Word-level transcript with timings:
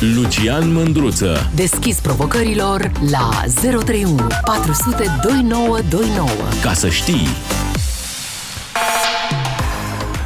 Lucian 0.00 0.72
Mândruță. 0.72 1.50
Deschis 1.54 1.98
provocărilor 1.98 2.90
la 3.10 3.30
031 3.60 4.26
400 4.44 5.04
2929. 5.22 6.28
Ca 6.62 6.72
să 6.72 6.88
știi. 6.88 7.26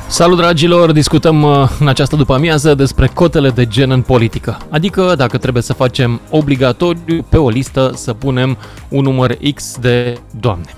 Salut 0.08 0.37
dragilor, 0.37 0.92
discutăm 0.92 1.42
uh, 1.42 1.71
în 1.80 1.88
această 1.88 2.16
după 2.16 2.34
amiază 2.34 2.74
despre 2.74 3.06
cotele 3.06 3.50
de 3.50 3.66
gen 3.66 3.90
în 3.90 4.02
politică. 4.02 4.58
Adică 4.71 5.14
dacă 5.16 5.38
trebuie 5.38 5.62
să 5.62 5.73
facem 5.73 6.20
obligatoriu 6.30 7.27
pe 7.29 7.36
o 7.36 7.48
listă 7.48 7.93
să 7.95 8.12
punem 8.12 8.56
un 8.88 9.02
număr 9.02 9.36
X 9.54 9.77
de 9.80 10.18
doamne. 10.41 10.70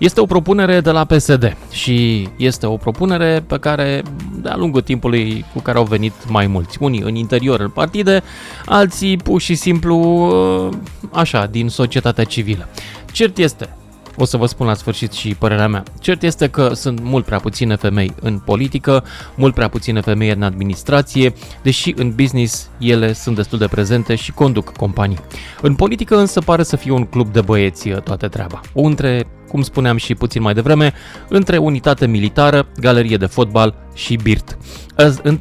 Este 0.00 0.20
o 0.20 0.26
propunere 0.26 0.80
de 0.80 0.90
la 0.90 1.04
PSD 1.04 1.56
și 1.70 2.28
este 2.36 2.66
o 2.66 2.76
propunere 2.76 3.44
pe 3.46 3.58
care 3.58 4.02
de-a 4.42 4.56
lungul 4.56 4.80
timpului 4.80 5.44
cu 5.54 5.60
care 5.60 5.78
au 5.78 5.84
venit 5.84 6.12
mai 6.28 6.46
mulți. 6.46 6.76
Unii 6.80 7.00
în 7.00 7.14
interior 7.14 7.60
în 7.60 7.68
partide, 7.68 8.22
alții 8.66 9.16
pur 9.16 9.40
și 9.40 9.54
simplu 9.54 9.96
uh, 9.96 10.76
așa, 11.12 11.46
din 11.46 11.68
societatea 11.68 12.24
civilă. 12.24 12.68
Cert 13.12 13.38
este, 13.38 13.76
o 14.20 14.24
să 14.24 14.36
vă 14.36 14.46
spun 14.46 14.66
la 14.66 14.74
sfârșit 14.74 15.12
și 15.12 15.34
părerea 15.34 15.68
mea. 15.68 15.82
Cert 16.00 16.22
este 16.22 16.48
că 16.48 16.70
sunt 16.74 17.00
mult 17.02 17.24
prea 17.24 17.38
puține 17.38 17.76
femei 17.76 18.14
în 18.20 18.38
politică, 18.38 19.04
mult 19.34 19.54
prea 19.54 19.68
puține 19.68 20.00
femei 20.00 20.30
în 20.30 20.42
administrație, 20.42 21.32
deși 21.62 21.92
în 21.96 22.12
business 22.14 22.70
ele 22.78 23.12
sunt 23.12 23.36
destul 23.36 23.58
de 23.58 23.66
prezente 23.66 24.14
și 24.14 24.32
conduc 24.32 24.72
companii. 24.76 25.18
În 25.60 25.74
politică 25.74 26.18
însă 26.18 26.40
pare 26.40 26.62
să 26.62 26.76
fie 26.76 26.92
un 26.92 27.04
club 27.04 27.32
de 27.32 27.40
băieți 27.40 27.88
toată 27.88 28.28
treaba. 28.28 28.60
O 28.72 28.82
între, 28.82 29.26
cum 29.48 29.62
spuneam 29.62 29.96
și 29.96 30.14
puțin 30.14 30.42
mai 30.42 30.54
devreme, 30.54 30.92
între 31.28 31.56
unitate 31.56 32.06
militară, 32.06 32.68
galerie 32.80 33.16
de 33.16 33.26
fotbal 33.26 33.74
și 33.94 34.16
birt. 34.22 34.58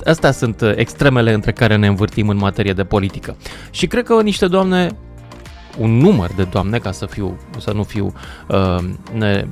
Astea 0.05 0.31
sunt 0.31 0.61
extremele 0.75 1.33
între 1.33 1.51
care 1.51 1.75
ne 1.75 1.87
învârtim 1.87 2.29
în 2.29 2.37
materie 2.37 2.73
de 2.73 2.83
politică. 2.83 3.35
Și 3.71 3.87
cred 3.87 4.03
că 4.03 4.21
niște 4.21 4.47
doamne 4.47 4.89
un 5.77 5.97
număr 5.97 6.31
de 6.35 6.43
doamne, 6.43 6.77
ca 6.77 6.91
să, 6.91 7.05
fiu, 7.05 7.37
să 7.57 7.71
nu 7.71 7.83
fiu 7.83 8.13
uh, 8.47 8.83
ne, 9.13 9.47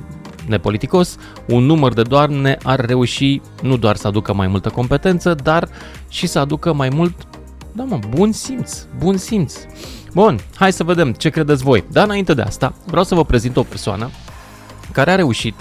nepoliticos, 0.46 1.16
un 1.46 1.64
număr 1.64 1.92
de 1.92 2.02
doamne 2.02 2.58
ar 2.62 2.84
reuși 2.84 3.40
nu 3.62 3.76
doar 3.76 3.96
să 3.96 4.06
aducă 4.06 4.34
mai 4.34 4.46
multă 4.46 4.68
competență, 4.68 5.34
dar 5.42 5.68
și 6.08 6.26
să 6.26 6.38
aducă 6.38 6.72
mai 6.72 6.88
mult, 6.88 7.14
da 7.72 7.82
mă, 7.82 7.98
bun 8.08 8.32
simț, 8.32 8.86
bun 8.98 9.16
simț. 9.16 9.54
Bun, 10.14 10.38
hai 10.54 10.72
să 10.72 10.84
vedem 10.84 11.12
ce 11.12 11.28
credeți 11.28 11.62
voi. 11.62 11.84
Dar 11.90 12.04
înainte 12.04 12.34
de 12.34 12.42
asta, 12.42 12.74
vreau 12.86 13.04
să 13.04 13.14
vă 13.14 13.24
prezint 13.24 13.56
o 13.56 13.62
persoană 13.62 14.10
care 14.92 15.10
a 15.10 15.14
reușit 15.14 15.54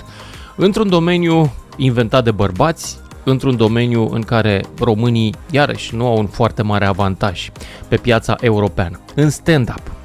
într-un 0.56 0.90
domeniu 0.90 1.54
inventat 1.78 2.24
de 2.24 2.32
bărbați, 2.32 3.00
într-un 3.24 3.56
domeniu 3.56 4.10
în 4.12 4.22
care 4.22 4.64
românii, 4.80 5.34
iarăși, 5.52 5.96
nu 5.96 6.06
au 6.06 6.18
un 6.18 6.28
foarte 6.28 6.62
mare 6.62 6.86
avantaj 6.86 7.50
pe 7.88 7.96
piața 7.96 8.36
europeană, 8.40 9.00
în 9.16 9.30
stand-up 9.30 9.97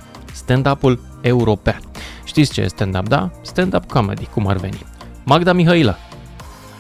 stand-up-ul 0.42 0.98
european. 1.22 1.80
Știți 2.24 2.52
ce 2.52 2.60
e 2.60 2.66
stand-up, 2.66 3.08
da? 3.08 3.30
Stand-up 3.42 3.84
comedy, 3.86 4.26
cum 4.26 4.46
ar 4.46 4.56
veni. 4.56 4.78
Magda 5.24 5.52
Mihaila, 5.52 5.94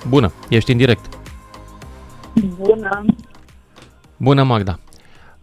bună, 0.08 0.32
ești 0.48 0.70
în 0.72 0.76
direct. 0.76 1.18
Bună. 2.56 3.04
Bună, 4.16 4.42
Magda. 4.42 4.78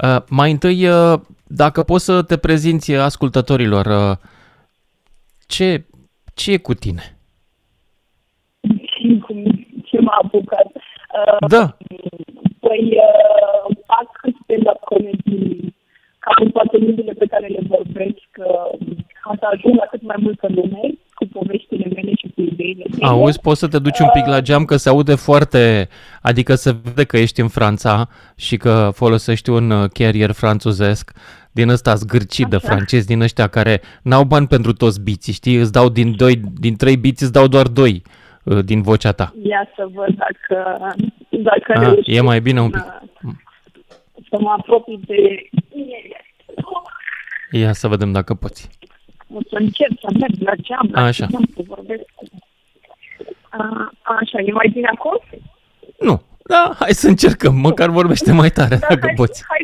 Uh, 0.04 0.18
mai 0.30 0.52
întâi, 0.52 0.88
uh, 0.88 1.20
dacă 1.48 1.84
poți 1.84 2.06
să 2.06 2.22
te 2.22 2.38
prezinți 2.38 2.94
ascultătorilor, 2.94 3.86
uh, 3.86 4.18
ce, 5.48 5.86
ce 6.34 6.52
e 6.52 6.58
cu 6.58 6.74
tine? 6.74 7.18
Și 8.62 9.20
cum, 9.26 9.44
ce 9.84 10.00
m-a 10.00 10.20
apucat? 10.24 10.66
Uh, 10.66 11.48
Da, 11.50 11.78
Păi 12.60 12.92
uh, 12.92 13.76
fac 13.86 14.34
stand-up 14.44 14.80
comedy 14.86 15.74
ca 16.30 16.44
în 16.44 16.50
toate 16.52 16.78
limbile 16.78 17.14
pe 17.14 17.26
care 17.26 17.48
le 17.48 17.60
vorbesc, 17.68 18.28
uh, 18.38 18.78
ca 19.22 19.32
să 19.40 19.46
ajung 19.54 19.76
la 19.76 19.86
cât 19.92 20.02
mai 20.02 20.16
multă 20.20 20.48
lume 20.50 20.82
cu 21.14 21.26
poveștile 21.34 21.86
mele 21.96 22.12
și 22.18 22.28
cu 22.36 22.42
ideile 22.42 22.84
mele. 22.92 23.06
auzi, 23.06 23.40
poți 23.42 23.60
să 23.60 23.68
te 23.68 23.80
duci 23.80 24.00
un 24.00 24.10
pic 24.14 24.26
la 24.26 24.42
geam 24.42 24.66
că 24.66 24.76
se 24.76 24.90
aude 24.90 25.16
foarte, 25.16 25.88
adică 26.22 26.56
se 26.56 26.76
vede 26.84 27.04
că 27.04 27.18
ești 27.18 27.42
în 27.42 27.48
Franța 27.48 28.08
și 28.36 28.58
că 28.58 28.90
folosești 28.94 29.50
un 29.50 29.70
uh, 29.72 29.90
carrier 29.94 30.32
franțuzesc 30.32 31.12
din 31.52 31.70
ăsta 31.70 31.94
zgârcit 31.96 32.48
de 32.48 32.56
Așa. 32.56 32.68
francezi, 32.68 33.08
din 33.08 33.22
ăștia 33.22 33.48
care 33.48 33.82
n-au 34.04 34.24
bani 34.24 34.48
pentru 34.48 34.74
toți 34.74 35.04
biții, 35.04 35.34
știi? 35.34 35.56
Îți 35.56 35.72
dau 35.72 35.90
din, 35.90 36.14
doi, 36.18 36.42
din 36.60 36.76
trei 36.76 36.98
biți, 36.98 37.24
îți 37.24 37.32
dau 37.34 37.48
doar 37.48 37.68
doi 37.68 38.02
uh, 38.44 38.64
din 38.66 38.82
vocea 38.82 39.12
ta. 39.12 39.34
Ia 39.44 39.68
să 39.76 39.88
văd 39.94 40.16
dacă, 40.16 40.78
dacă 41.30 41.72
Ah, 41.76 41.82
reușesc 41.82 42.08
e 42.08 42.22
mai 42.22 42.40
bine 42.42 42.62
un 42.62 42.70
pic. 42.70 42.84
Să- 44.30 44.36
Să 44.36 44.42
mă 44.42 44.56
apropii 44.58 45.00
de 45.06 45.50
Ia 47.52 47.74
să 47.74 47.88
vedem 47.88 48.12
dacă 48.12 48.34
poți. 48.34 48.70
O 49.34 49.40
să 49.50 49.56
încerc 49.56 49.92
să 50.00 50.08
merg 50.20 50.34
la 50.40 50.56
geam, 50.56 50.88
la 50.92 51.02
Așa. 51.04 51.26
geam 51.26 51.44
să 51.56 51.62
vorbesc. 51.68 52.02
A, 53.50 53.92
așa, 54.04 54.40
e 54.46 54.52
mai 54.52 54.70
bine 54.74 54.88
acum? 54.94 55.20
Nu, 56.00 56.22
da, 56.44 56.76
hai 56.80 56.94
să 56.94 57.08
încercăm, 57.08 57.56
măcar 57.56 57.90
vorbește 57.90 58.32
mai 58.32 58.50
tare 58.50 58.76
dacă 58.76 58.98
hai, 59.06 59.14
poți. 59.16 59.44
hai 59.48 59.59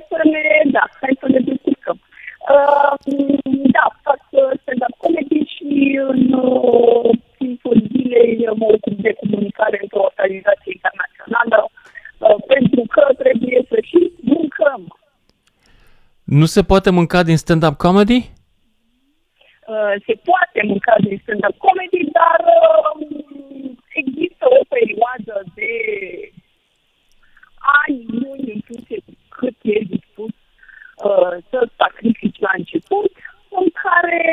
Nu 16.40 16.46
se 16.46 16.62
poate 16.63 16.90
mânca 16.90 17.23
din 17.23 17.38
stand-up 17.38 17.75
comedy? 17.78 18.19
Uh, 19.73 19.94
se 20.07 20.13
poate 20.29 20.59
mânca 20.72 20.96
din 21.06 21.18
stand-up 21.23 21.56
comedy, 21.66 22.01
dar 22.19 22.40
uh, 22.57 22.91
există 24.01 24.46
o 24.59 24.62
perioadă 24.75 25.35
de 25.57 25.72
ani, 27.81 27.97
luni, 28.22 28.47
în 28.56 28.62
funcție 28.69 29.00
de 29.06 29.13
cât 29.38 29.57
e 29.75 29.79
dispus 29.96 30.34
uh, 31.09 31.34
să 31.50 31.57
sacrifici 31.81 32.40
la 32.46 32.52
început, 32.57 33.12
în 33.59 33.67
care 33.84 34.23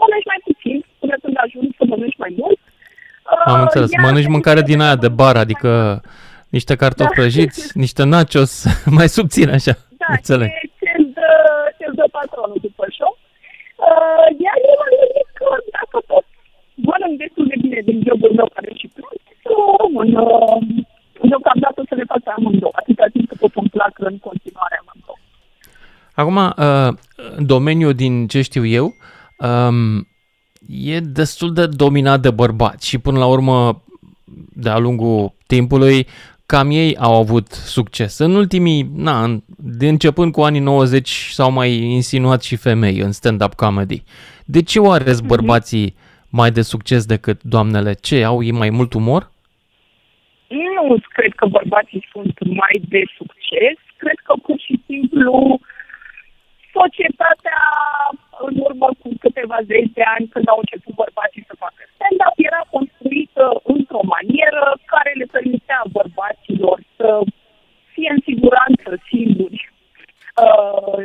mănânci 0.00 0.30
mai 0.32 0.40
puțin 0.48 0.76
până 1.00 1.14
când 1.22 1.36
ajungi 1.44 1.76
să 1.78 1.84
mănânci 1.92 2.22
mai 2.24 2.32
mult. 2.40 2.60
Uh, 3.32 3.52
Am 3.54 3.60
înțeles, 3.60 3.90
iar 3.90 4.04
mănânci 4.04 4.34
mâncare 4.36 4.62
din 4.70 4.80
aia 4.80 4.96
de 5.04 5.08
bar, 5.08 5.36
mai 5.36 5.42
adică 5.44 5.70
niște 6.48 6.76
cartofi 6.76 7.08
Da. 7.14 7.14
prăjiți, 7.20 7.60
niște 7.84 8.02
nachos, 8.04 8.52
mai 8.98 9.08
subțire 9.08 9.52
așa, 9.52 9.74
Da, 10.08 10.14
înțeleg. 10.18 10.48
ce 10.58 10.66
ți-l 10.78 11.04
dă, 11.16 11.30
ți-l 11.76 11.92
dă 11.98 12.06
patronul 12.16 12.58
după 12.66 12.84
show. 12.96 13.12
Uh, 13.86 14.26
iar 14.44 14.56
eu 14.68 14.76
m-am 14.80 14.94
gândit 15.00 15.28
că 15.38 15.48
dacă 15.76 15.96
pot 16.10 16.26
mănânc 16.86 17.14
destul 17.22 17.46
de 17.52 17.56
bine 17.64 17.80
din 17.88 17.98
jobul 18.06 18.32
meu 18.38 18.48
care 18.54 18.70
și 18.80 18.88
plus, 18.94 19.18
să 19.42 19.50
o 19.62 19.74
rămân 19.82 20.10
uh, 20.24 20.58
deocamdată 21.30 21.80
să 21.88 21.94
le 21.98 22.04
fac 22.10 22.20
pe 22.26 22.32
amândouă, 22.36 22.72
atâta 22.80 23.06
timp 23.12 23.26
cât 23.28 23.38
pot 23.42 23.54
îmi 23.54 23.72
plac 23.76 23.94
în 24.10 24.16
continuare 24.28 24.76
amândouă. 24.82 25.18
Acum, 26.20 26.36
uh, 26.36 26.90
în 27.38 27.46
domeniul 27.46 27.94
din 28.02 28.14
ce 28.32 28.40
știu 28.48 28.64
eu, 28.78 28.86
um, 29.48 30.08
e 30.68 30.98
destul 31.00 31.52
de 31.52 31.66
dominat 31.66 32.20
de 32.20 32.30
bărbați 32.30 32.88
și 32.88 32.98
până 32.98 33.18
la 33.18 33.26
urmă, 33.26 33.82
de-a 34.54 34.78
lungul 34.78 35.32
timpului, 35.46 36.06
cam 36.46 36.70
ei 36.70 36.96
au 36.96 37.14
avut 37.14 37.46
succes. 37.50 38.18
În 38.18 38.34
ultimii, 38.34 38.90
na, 38.94 39.22
în, 39.24 39.42
de 39.56 39.88
începând 39.88 40.32
cu 40.32 40.42
anii 40.42 40.60
90 40.60 41.08
s-au 41.08 41.50
mai 41.50 41.72
insinuat 41.76 42.42
și 42.42 42.56
femei 42.56 42.98
în 42.98 43.12
stand-up 43.12 43.54
comedy. 43.54 44.02
De 44.44 44.62
ce 44.62 44.78
oare 44.78 45.12
sunt 45.12 45.26
bărbații 45.26 45.94
mai 46.30 46.50
de 46.50 46.62
succes 46.62 47.06
decât 47.06 47.42
doamnele? 47.42 47.92
Ce, 47.94 48.24
au 48.24 48.42
ei 48.42 48.52
mai 48.52 48.70
mult 48.70 48.92
umor? 48.92 49.30
Nu 50.48 50.96
cred 51.12 51.32
că 51.34 51.46
bărbații 51.46 52.08
sunt 52.12 52.34
mai 52.38 52.76
de 52.88 53.02
succes, 53.16 53.76
cred 53.96 54.18
că 54.24 54.34
pur 54.42 54.58
și 54.58 54.80
simplu 54.86 55.60
societatea 56.78 57.60
în 58.46 58.54
urmă 58.66 58.88
cu 59.00 59.08
câteva 59.24 59.58
zeci 59.70 59.92
de 59.98 60.04
ani 60.14 60.26
când 60.32 60.46
au 60.48 60.58
început 60.60 60.94
bărbații 61.02 61.48
să 61.48 61.54
facă 61.64 61.80
stand-up 61.94 62.36
era 62.48 62.62
construită 62.74 63.44
într-o 63.74 64.02
manieră 64.14 64.64
care 64.92 65.10
le 65.20 65.26
permitea 65.36 65.80
bărbaților 65.98 66.78
să 66.96 67.08
fie 67.92 68.10
în 68.16 68.20
siguranță 68.28 68.88
singuri. 69.10 69.60
Uh, 70.44 70.98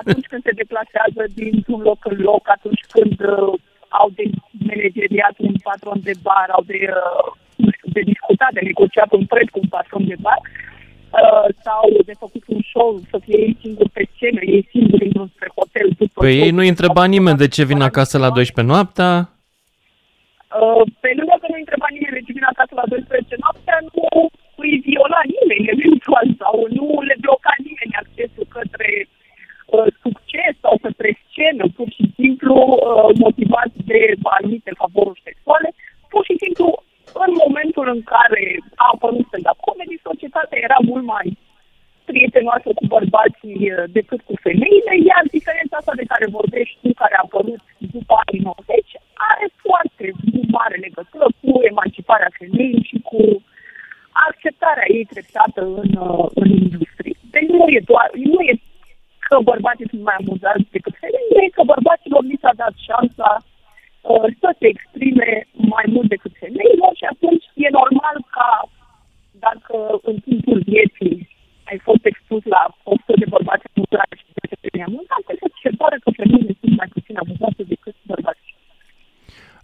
atunci 0.00 0.26
când 0.30 0.42
se 0.44 0.58
deplasează 0.60 1.22
dintr-un 1.40 1.80
loc 1.88 2.00
în 2.12 2.18
loc, 2.30 2.42
atunci 2.56 2.84
când 2.94 3.16
uh, 3.20 3.52
au 4.00 4.08
de 4.18 4.24
manageriat 4.68 5.34
un 5.48 5.54
patron 5.68 5.98
de 6.08 6.14
bar, 6.26 6.48
au 6.56 6.62
de, 6.72 6.80
uh, 7.02 7.26
nu 7.62 7.70
știu, 7.76 7.88
de 7.96 8.02
discutat, 8.12 8.52
de 8.52 8.68
negociat 8.70 9.10
un 9.18 9.24
preț 9.32 9.48
cu 9.50 9.58
un 9.62 9.68
patron 9.76 10.04
de 10.12 10.16
bar, 10.24 10.40
uh, 11.22 11.46
sau 11.66 11.82
de 12.08 12.14
făcut 12.24 12.44
un 12.54 12.60
show, 12.72 12.90
să 13.10 13.16
fie 13.24 13.38
ei 13.46 13.56
singuri 13.62 13.94
pe 13.96 14.04
scenă, 14.14 14.40
ei 14.54 14.68
singuri 14.70 15.04
într-un 15.06 15.30
pe 15.38 15.48
hotel. 15.58 15.88
Pe 15.98 16.04
păi 16.14 16.40
ei 16.44 16.50
nu 16.56 16.62
întreba 16.62 17.04
nimeni 17.04 17.42
de 17.42 17.48
ce 17.54 17.62
vin 17.70 17.80
acasă 17.90 18.16
la 18.24 18.30
12 18.30 18.72
noaptea? 18.72 19.10
Uh, 20.60 20.82
pe 21.02 21.10
lângă 21.18 21.36
că 21.40 21.46
nu 21.52 21.58
întreba 21.62 21.88
nimeni 21.96 22.16
de 22.18 22.24
ce 22.26 22.36
vin 22.38 22.46
acasă 22.52 22.72
la 22.80 22.86
12 22.94 23.36
noaptea, 23.44 23.76
nu 23.90 24.04
îi 24.64 24.74
viola 24.86 25.22
nimeni 25.34 25.70
eventual 25.74 26.26
sau 26.42 26.54
nu 26.78 26.86
le 27.08 27.16
bloca 27.24 27.52
nimeni 27.66 27.98
accesul 28.02 28.46
către 28.56 28.90
uh, 29.74 29.88
succes 30.04 30.52
sau 30.64 30.74
către 30.86 31.10
scenă, 31.24 31.64
pur 31.76 31.88
și 31.96 32.04
simplu 32.18 32.56
uh, 32.70 33.10
motivat 33.24 33.70
de 33.90 34.00
anumite 34.36 34.72
favoruri 34.82 35.24
sexuale, 35.28 35.68
pur 36.12 36.22
și 36.28 36.36
simplu 36.42 36.66
în 37.24 37.30
momentul 37.44 37.86
în 37.94 38.00
care 38.14 38.44
prietenoasă 42.36 42.70
cu 42.78 42.86
bărbații 42.96 43.60
uh, 43.72 43.84
decât 43.98 44.20
cu 44.28 44.34
femeile, 44.46 44.92
iar 45.10 45.24
diferența 45.36 45.74
asta 45.78 45.94
de 46.00 46.10
care 46.12 46.36
vorbești 46.38 46.76
tu, 46.82 46.88
care 47.02 47.14
a 47.16 47.24
apărut 47.26 47.62
după 47.94 48.14
anii 48.22 48.44
90, 48.44 48.86
are 49.32 49.46
foarte 49.64 50.04
mare 50.56 50.76
legătură 50.86 51.26
cu 51.40 51.50
emanciparea 51.70 52.36
femeii 52.40 52.88
și 52.90 52.98
cu 53.08 53.20
acceptarea 54.28 54.88
ei 54.96 55.04
treptată 55.12 55.62
în, 55.82 55.90
uh, 56.08 56.26
în 56.42 56.48
industrie. 56.64 57.18
Deci 57.34 57.50
nu 57.56 57.64
e 57.76 57.80
doar, 57.92 58.08
nu 58.32 58.40
e 58.50 58.54
că 59.26 59.36
bărbații 59.50 59.90
sunt 59.92 60.02
mai 60.08 60.16
amuzați 60.18 60.74
decât 60.76 60.94
femeile, 61.04 61.40
e 61.44 61.56
că 61.56 61.62
bărbaților 61.74 62.22
li 62.30 62.42
s-a 62.42 62.52
dat 62.62 62.74
șansa 62.86 63.30
uh, 63.42 64.26
să 64.40 64.48
se 64.58 64.66
exprime 64.74 65.30
mai 65.74 65.86
mult 65.94 66.08
decât 66.14 66.32
femeilor 66.44 66.92
și 67.00 67.06
atunci 67.12 67.44
e 67.64 67.78
normal 67.80 68.16
ca 68.36 68.50
dacă 69.46 69.76
în 70.10 70.16
timpul 70.26 70.58
vieții 70.72 71.16
ai 71.70 71.78
fost 71.88 72.04
expus 72.12 72.42
la 72.54 72.62
100 72.82 73.12
de 73.22 73.26
bărbați 73.34 73.64
amuzați 73.70 74.18
și 74.20 74.26
de 74.50 74.56
femei 74.62 74.86
amuzante, 74.88 75.32
să 75.42 75.46
se 75.64 75.72
pare 75.82 75.96
că 76.04 76.10
femeile 76.20 76.52
sunt 76.60 76.74
mai 76.80 76.88
puțin 76.94 77.14
amuzate 77.22 77.62
decât 77.72 77.96
bărbații. 78.12 78.54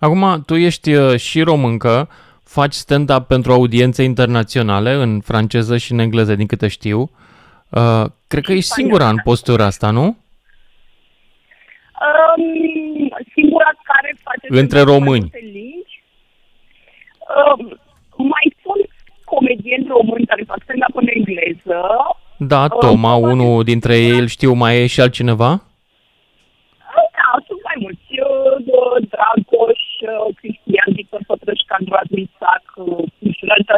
Acum, 0.05 0.43
tu 0.47 0.55
ești 0.55 0.95
uh, 0.95 1.17
și 1.17 1.43
româncă, 1.43 2.09
faci 2.45 2.73
stand-up 2.73 3.27
pentru 3.27 3.53
audiențe 3.53 4.03
internaționale 4.03 4.93
în 4.93 5.21
franceză 5.21 5.77
și 5.77 5.93
în 5.93 5.99
engleză, 5.99 6.35
din 6.35 6.47
câte 6.47 6.69
știu. 6.69 7.11
Uh, 7.69 8.05
cred 8.27 8.43
că 8.45 8.53
ești 8.53 8.71
singura 8.71 9.09
în 9.09 9.17
postura 9.25 9.65
asta, 9.65 9.91
nu? 9.91 10.03
Um, 10.03 10.17
singura 13.35 13.71
care 13.83 14.17
face... 14.23 14.61
Între 14.61 14.81
români. 14.81 15.31
Um, 17.37 17.81
mai 18.17 18.57
sunt 18.63 18.91
comedieni 19.25 19.87
români 19.89 20.27
care 20.27 20.43
fac 20.47 20.59
stand-up 20.63 20.97
în 20.97 21.07
engleză. 21.15 21.81
Da, 22.37 22.69
Toma, 22.69 23.15
uh, 23.15 23.23
unul 23.23 23.65
dintre 23.65 23.99
ei 23.99 24.19
îl 24.19 24.27
știu, 24.27 24.53
mai 24.53 24.77
e 24.77 24.87
și 24.87 25.01
altcineva? 25.01 25.63
Cristian, 30.41 30.89
Victor 30.93 31.21
Pătrășcan, 31.27 31.87
Radlin 31.89 32.31
Sac, 32.39 32.63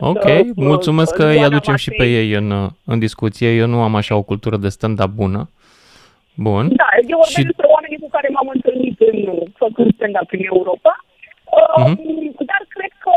Ok, 0.00 0.26
mulțumesc 0.56 1.14
că 1.14 1.24
îi 1.26 1.44
aducem 1.44 1.76
și 1.76 1.90
pe 1.90 2.04
ei 2.04 2.32
în, 2.32 2.48
în 2.84 2.98
discuție. 2.98 3.48
Eu 3.56 3.66
nu 3.66 3.82
am 3.82 3.94
așa 3.94 4.14
o 4.16 4.22
cultură 4.22 4.56
de 4.56 4.68
stand-up 4.68 5.12
bună. 5.22 5.50
Bun. 6.46 6.64
Da, 6.82 6.88
eu 7.12 7.18
vorbesc 7.22 7.38
și... 7.38 7.50
despre 7.50 7.66
oamenii 7.74 8.02
cu 8.04 8.08
care 8.16 8.28
m-am 8.34 8.50
întâlnit 8.56 8.96
în, 9.10 9.18
făcând 9.62 9.90
stand-up 9.94 10.28
în 10.36 10.42
Europa. 10.52 10.92
Uh-huh. 11.60 11.94
Dar 12.50 12.62
cred 12.76 12.92
că 13.04 13.14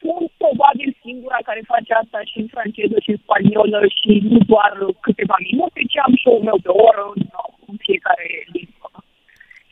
sunt 0.00 0.28
probabil 0.42 0.88
singura 1.04 1.38
care 1.48 1.70
face 1.74 1.92
asta 2.02 2.18
și 2.30 2.36
în 2.42 2.48
franceză 2.54 2.96
și 3.04 3.10
în 3.14 3.20
spaniolă 3.24 3.80
și 3.98 4.10
nu 4.30 4.38
doar 4.52 4.72
câteva 5.06 5.36
minute, 5.48 5.80
ci 5.90 5.98
am 6.06 6.14
show-ul 6.22 6.46
meu 6.48 6.58
de 6.64 6.70
o 6.76 6.80
oră 6.90 7.04
în, 7.14 7.22
în 7.70 7.76
fiecare 7.86 8.26
limbă. 8.54 8.77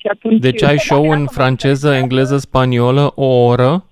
Și 0.06 0.12
atunci, 0.12 0.40
deci 0.40 0.62
ai 0.62 0.78
show 0.78 1.10
în 1.10 1.26
franceză, 1.26 1.94
engleză, 1.94 2.36
spaniolă, 2.36 3.12
o 3.14 3.26
oră? 3.26 3.84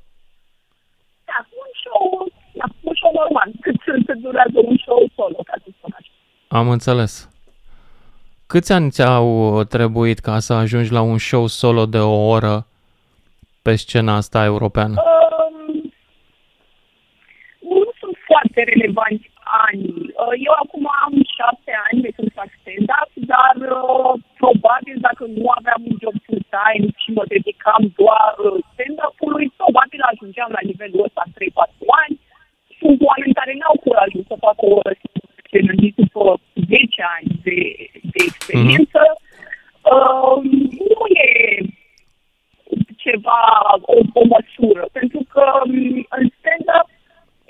Da, 1.25 1.39
un 1.63 1.71
show, 1.85 2.29
da, 2.53 2.65
un 2.81 2.93
show 2.95 3.13
normal, 3.15 3.51
cât, 3.61 3.75
cât 4.07 4.19
durează 4.19 4.59
un 4.65 4.77
show 4.77 5.07
solo, 5.15 5.37
ca 5.45 5.55
să 5.57 5.69
spun 5.79 5.95
așa. 5.99 6.11
Am 6.49 6.69
înțeles. 6.69 7.31
Câți 8.47 8.73
ani 8.73 8.91
ți-au 8.91 9.63
trebuit 9.65 10.19
ca 10.19 10.39
să 10.39 10.53
ajungi 10.53 10.93
la 10.93 11.01
un 11.01 11.19
show 11.19 11.47
solo 11.47 11.87
de 11.87 11.99
o 11.99 12.27
oră 12.29 12.67
pe 13.63 13.75
scena 13.75 14.15
asta 14.15 14.45
europeană? 14.45 14.95
Uh, 14.97 15.35
foarte 18.27 18.63
relevanți 18.63 19.31
ani. 19.67 19.85
Uh, 20.23 20.35
eu 20.47 20.55
acum 20.63 20.85
am 21.05 21.15
șapte 21.37 21.73
ani 21.87 22.05
de 22.07 22.11
când 22.17 22.29
fac 22.39 22.51
stand-up, 22.61 23.11
dar 23.33 23.57
uh, 23.79 24.13
probabil 24.43 24.97
dacă 25.09 25.25
nu 25.37 25.45
aveam 25.59 25.81
un 25.91 25.97
job 26.03 26.17
full-time 26.27 26.87
și 27.03 27.09
mă 27.19 27.25
dedicam 27.35 27.83
doar 28.01 28.33
uh, 28.47 28.59
stand-up-ului, 28.71 29.47
probabil 29.61 30.01
ajungeam 30.11 30.51
la 30.57 30.63
nivelul 30.71 31.07
ăsta 31.09 31.23
3-4 31.27 32.03
ani. 32.03 32.15
Sunt 32.81 32.99
oameni 33.09 33.39
care 33.41 33.53
n-au 33.61 33.77
curajul 33.85 34.25
să 34.31 34.45
facă 34.47 34.63
o 34.69 34.75
oră 34.81 34.93
scenă 35.45 35.73
după 35.99 36.23
10 36.69 37.03
ani 37.17 37.29
de, 37.47 37.59
de 38.13 38.21
experiență. 38.29 39.03
Mm-hmm. 39.09 39.23
Uh, 39.93 40.37
nu 40.81 41.01
e 41.27 41.33
ceva, 43.05 43.43
o, 43.95 43.97
o 44.21 44.23
măsură, 44.35 44.83
pentru 44.93 45.21
că 45.33 45.45
um, 45.65 46.07
în 46.19 46.25
stand-up 46.39 46.84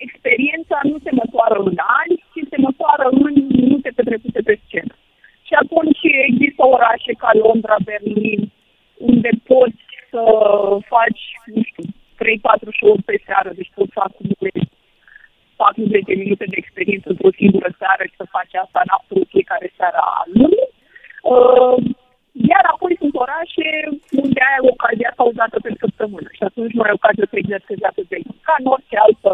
experiența 0.06 0.78
nu 0.90 0.96
se 1.04 1.12
măsoară 1.20 1.58
în 1.70 1.78
ani, 2.00 2.16
ci 2.32 2.40
se 2.52 2.58
măsoară 2.66 3.06
în 3.10 3.18
minute 3.60 3.90
petrecute 3.98 4.40
pe 4.48 4.54
scenă. 4.64 4.94
Și 5.46 5.54
atunci 5.62 6.02
există 6.30 6.62
orașe 6.76 7.12
ca 7.22 7.30
Londra, 7.44 7.76
Berlin, 7.88 8.40
unde 9.10 9.30
poți 9.50 9.84
să 10.10 10.22
faci, 10.92 11.24
nu 11.54 11.62
știu, 11.70 11.84
3-4 12.20 12.78
show 12.78 12.94
pe 13.08 13.16
seară, 13.26 13.50
deci 13.58 13.74
poți 13.76 13.94
să 13.96 14.00
acumulezi 14.02 14.72
40 15.56 16.04
de 16.10 16.14
minute 16.22 16.44
de 16.52 16.56
experiență 16.62 17.06
într-o 17.10 17.36
singură 17.40 17.70
seară 17.80 18.02
și 18.10 18.20
să 18.20 18.32
faci 18.36 18.54
asta 18.64 18.80
în 18.82 18.90
absolut 18.96 19.28
fiecare 19.34 19.68
seară 19.78 19.98
a 20.16 20.22
lunii. 20.38 20.68
Uh, 21.32 21.76
iar 22.50 22.64
apoi 22.74 22.94
sunt 23.02 23.14
orașe 23.24 23.68
unde 24.22 24.40
ai 24.50 24.60
ocazia 24.72 25.10
sau 25.16 25.26
o 25.28 25.38
dată 25.40 25.56
pe 25.64 25.70
săptămână 25.82 26.28
și 26.36 26.42
atunci 26.48 26.72
nu 26.76 26.82
ai 26.84 26.96
ocazia 26.98 27.26
să 27.28 27.36
exersezi 27.38 27.88
atât 27.90 28.06
de 28.12 28.18
mult. 28.24 28.40
Ca 28.48 28.54
în 28.60 28.66
orice 28.74 28.96
altă 29.06 29.30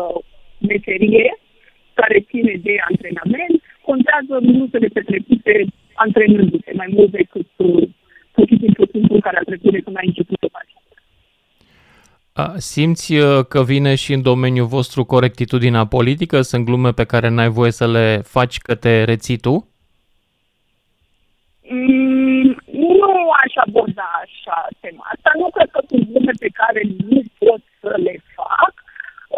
meserie 0.73 1.27
care 1.95 2.27
ține 2.29 2.55
de 2.67 2.75
antrenament, 2.91 3.57
contează 3.89 4.35
minutele 4.51 4.89
petrecute 4.99 5.55
antrenându-te 5.95 6.73
mai 6.75 6.89
mult 6.97 7.11
decât 7.11 7.51
uh, 7.57 7.89
pur 8.35 8.47
și 8.49 8.57
simplu 8.63 8.85
timpul 8.85 9.21
care 9.21 9.37
a 9.39 9.49
trecut 9.51 9.73
de 9.73 9.81
când 9.81 9.97
ai 9.97 10.07
început 10.07 10.37
să 10.41 10.49
faci. 10.57 10.73
Simți 12.57 13.15
uh, 13.17 13.45
că 13.49 13.63
vine 13.63 13.95
și 13.95 14.13
în 14.13 14.23
domeniul 14.23 14.67
vostru 14.67 15.05
corectitudinea 15.05 15.85
politică? 15.87 16.41
Sunt 16.41 16.65
glume 16.65 16.91
pe 16.93 17.05
care 17.05 17.29
n-ai 17.29 17.49
voie 17.49 17.71
să 17.71 17.87
le 17.87 18.21
faci 18.25 18.59
că 18.59 18.75
te 18.75 19.05
reții 19.05 19.39
tu? 19.39 19.69
Mm, 21.71 22.57
nu 22.73 23.31
aș 23.45 23.53
aborda 23.55 24.09
așa 24.25 24.67
tema 24.81 25.05
asta. 25.15 25.31
Nu 25.39 25.50
cred 25.55 25.71
că 25.71 25.81
sunt 25.89 26.11
glume 26.11 26.33
pe 26.39 26.49
care 26.53 26.81
nu 27.09 27.23
pot 27.39 27.62
să 27.81 27.95
le 27.97 28.15
fac. 28.25 28.30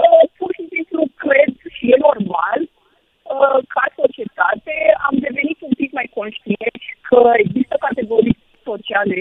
Uh, 0.04 0.24
pur 0.38 0.50
și 0.58 0.64
simplu 0.74 1.00
cred 1.24 1.52
și 1.76 1.84
e 1.94 2.06
normal 2.08 2.60
uh, 2.66 3.58
ca 3.74 3.84
societate 4.00 4.74
am 5.08 5.16
devenit 5.26 5.58
un 5.68 5.74
pic 5.80 5.90
mai 5.98 6.08
conștienți 6.18 6.86
că 7.08 7.20
există 7.44 7.74
categorii 7.86 8.38
sociale 8.68 9.20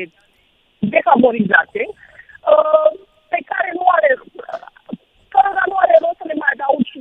defavorizate 0.96 1.82
uh, 1.90 2.90
pe 3.32 3.40
care 3.52 3.70
nu 3.80 3.86
are 3.96 4.10
care 5.36 5.50
nu 5.72 5.78
are 5.84 5.96
rost 6.04 6.20
să 6.22 6.26
le 6.28 6.38
mai 6.42 6.52
adaug 6.54 6.84
și 6.92 7.00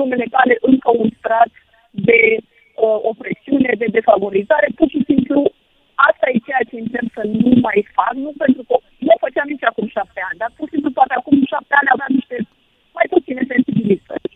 numele 0.00 0.26
tale 0.36 0.54
încă 0.70 0.90
un 1.02 1.08
strat 1.18 1.52
de 2.08 2.20
uh, 2.36 2.98
opresiune, 3.10 3.72
de 3.82 3.88
defavorizare, 3.98 4.68
pur 4.78 4.88
și 4.94 5.00
simplu 5.10 5.38
asta 6.08 6.26
e 6.28 6.46
ceea 6.46 6.64
ce 6.70 6.76
încerc 6.78 7.08
să 7.18 7.22
nu 7.42 7.50
mai 7.66 7.78
fac, 7.96 8.14
nu 8.24 8.30
pentru 8.42 8.62
că 8.68 8.74
nu 9.06 9.14
făceam 9.24 9.48
nici 9.50 9.68
acum 9.70 9.86
șapte 9.96 10.20
ani, 10.28 10.40
dar 10.42 10.50
pur 10.56 10.66
și 10.66 10.74
simplu 10.74 10.90
poate 10.98 11.14
acum 11.16 11.36
șapte 11.52 11.74
ani 11.80 11.92
aveam 11.94 12.12
niște 12.18 12.36
mai 13.00 13.08
puține 13.14 13.42
sensibilități. 13.52 14.34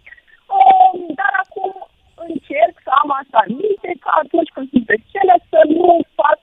Um, 0.58 0.96
dar 1.20 1.32
acum 1.44 1.72
încerc 2.26 2.74
să 2.86 2.90
am 3.02 3.10
asta 3.20 3.38
în 3.46 3.52
minte, 3.62 3.90
că 4.02 4.10
atunci 4.22 4.50
când 4.54 4.66
sunt 4.72 4.84
pe 4.90 4.96
scenă 5.06 5.34
să 5.52 5.60
nu 5.78 5.90
fac 6.20 6.40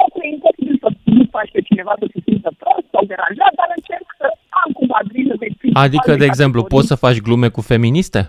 o 0.00 0.04
e 0.22 0.26
imposibil 0.36 0.76
să 0.84 0.88
nu 1.18 1.24
faci 1.36 1.50
pe 1.54 1.60
cineva 1.68 1.92
să 2.00 2.06
se 2.12 2.18
simtă 2.26 2.50
prost 2.60 2.86
sau 2.94 3.02
deranjat, 3.12 3.52
dar 3.60 3.68
încerc 3.78 4.06
să 4.20 4.26
am 4.62 4.68
cumva 4.78 5.00
grijă 5.10 5.34
de 5.42 5.48
Adică, 5.84 6.10
de 6.22 6.26
exemplu, 6.30 6.60
poți 6.74 6.90
să 6.90 7.02
faci 7.04 7.24
glume 7.26 7.48
cu 7.56 7.60
feministe? 7.72 8.20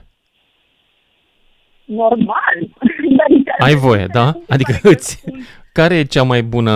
Normal. 2.02 2.58
Ai 3.68 3.76
voie, 3.76 4.06
da? 4.18 4.28
Adică 4.54 4.74
îți... 4.94 5.12
Care 5.78 5.96
e 5.96 6.14
cea 6.16 6.24
mai 6.24 6.42
bună 6.44 6.76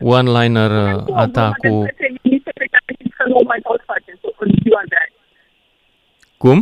one-liner 0.00 0.70
a 1.22 1.26
ta 1.36 1.46
cu... 1.62 1.68
feministe 1.96 2.50
pe 2.54 2.66
care 2.70 2.90
că 3.20 3.28
nu 3.28 3.36
o 3.42 3.44
mai 3.52 3.60
pot 3.68 3.80
face 3.92 4.10
în 4.44 4.50
ziua 4.62 4.82
de 4.90 4.96
azi. 5.04 5.18
Cum? 6.42 6.58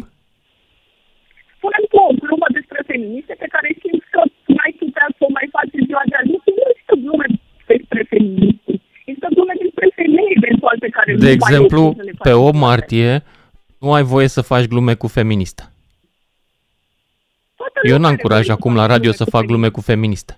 Spunem 1.56 1.84
tu 1.90 1.98
o 2.08 2.12
glumă 2.22 2.48
despre 2.58 2.80
feministe 2.90 3.34
pe 3.42 3.48
care 3.54 3.68
simți 3.82 4.08
că 4.14 4.20
mai 4.60 4.70
putea 4.82 5.06
să 5.16 5.20
o 5.28 5.30
mai 5.36 5.46
faci 5.54 5.72
în 5.78 5.84
ziua 5.88 6.04
de 6.10 6.14
azi. 6.20 6.30
Nu 6.34 6.64
există 6.70 6.94
glume 7.04 7.26
despre 7.72 8.00
feministe. 8.12 8.70
Există 9.00 9.28
glume 9.36 9.54
despre 9.64 9.86
femei 9.98 10.30
eventual 10.40 10.76
pe 10.84 10.90
care 10.96 11.08
De 11.14 11.30
nu 11.30 11.36
exemplu, 11.36 11.80
mai 11.82 12.12
pe 12.26 12.32
8 12.32 12.54
martie 12.66 13.12
nu 13.82 13.88
ai 13.96 14.04
voie 14.12 14.28
să 14.36 14.40
faci 14.50 14.66
glume 14.72 14.94
cu 15.02 15.06
feministe. 15.18 15.64
Eu 17.90 17.98
n-am 17.98 18.16
curaj 18.16 18.48
acum 18.48 18.74
la 18.74 18.86
radio 18.86 19.12
să 19.12 19.24
fac 19.34 19.44
glume 19.50 19.68
cu 19.68 19.80
feministe. 19.80 20.34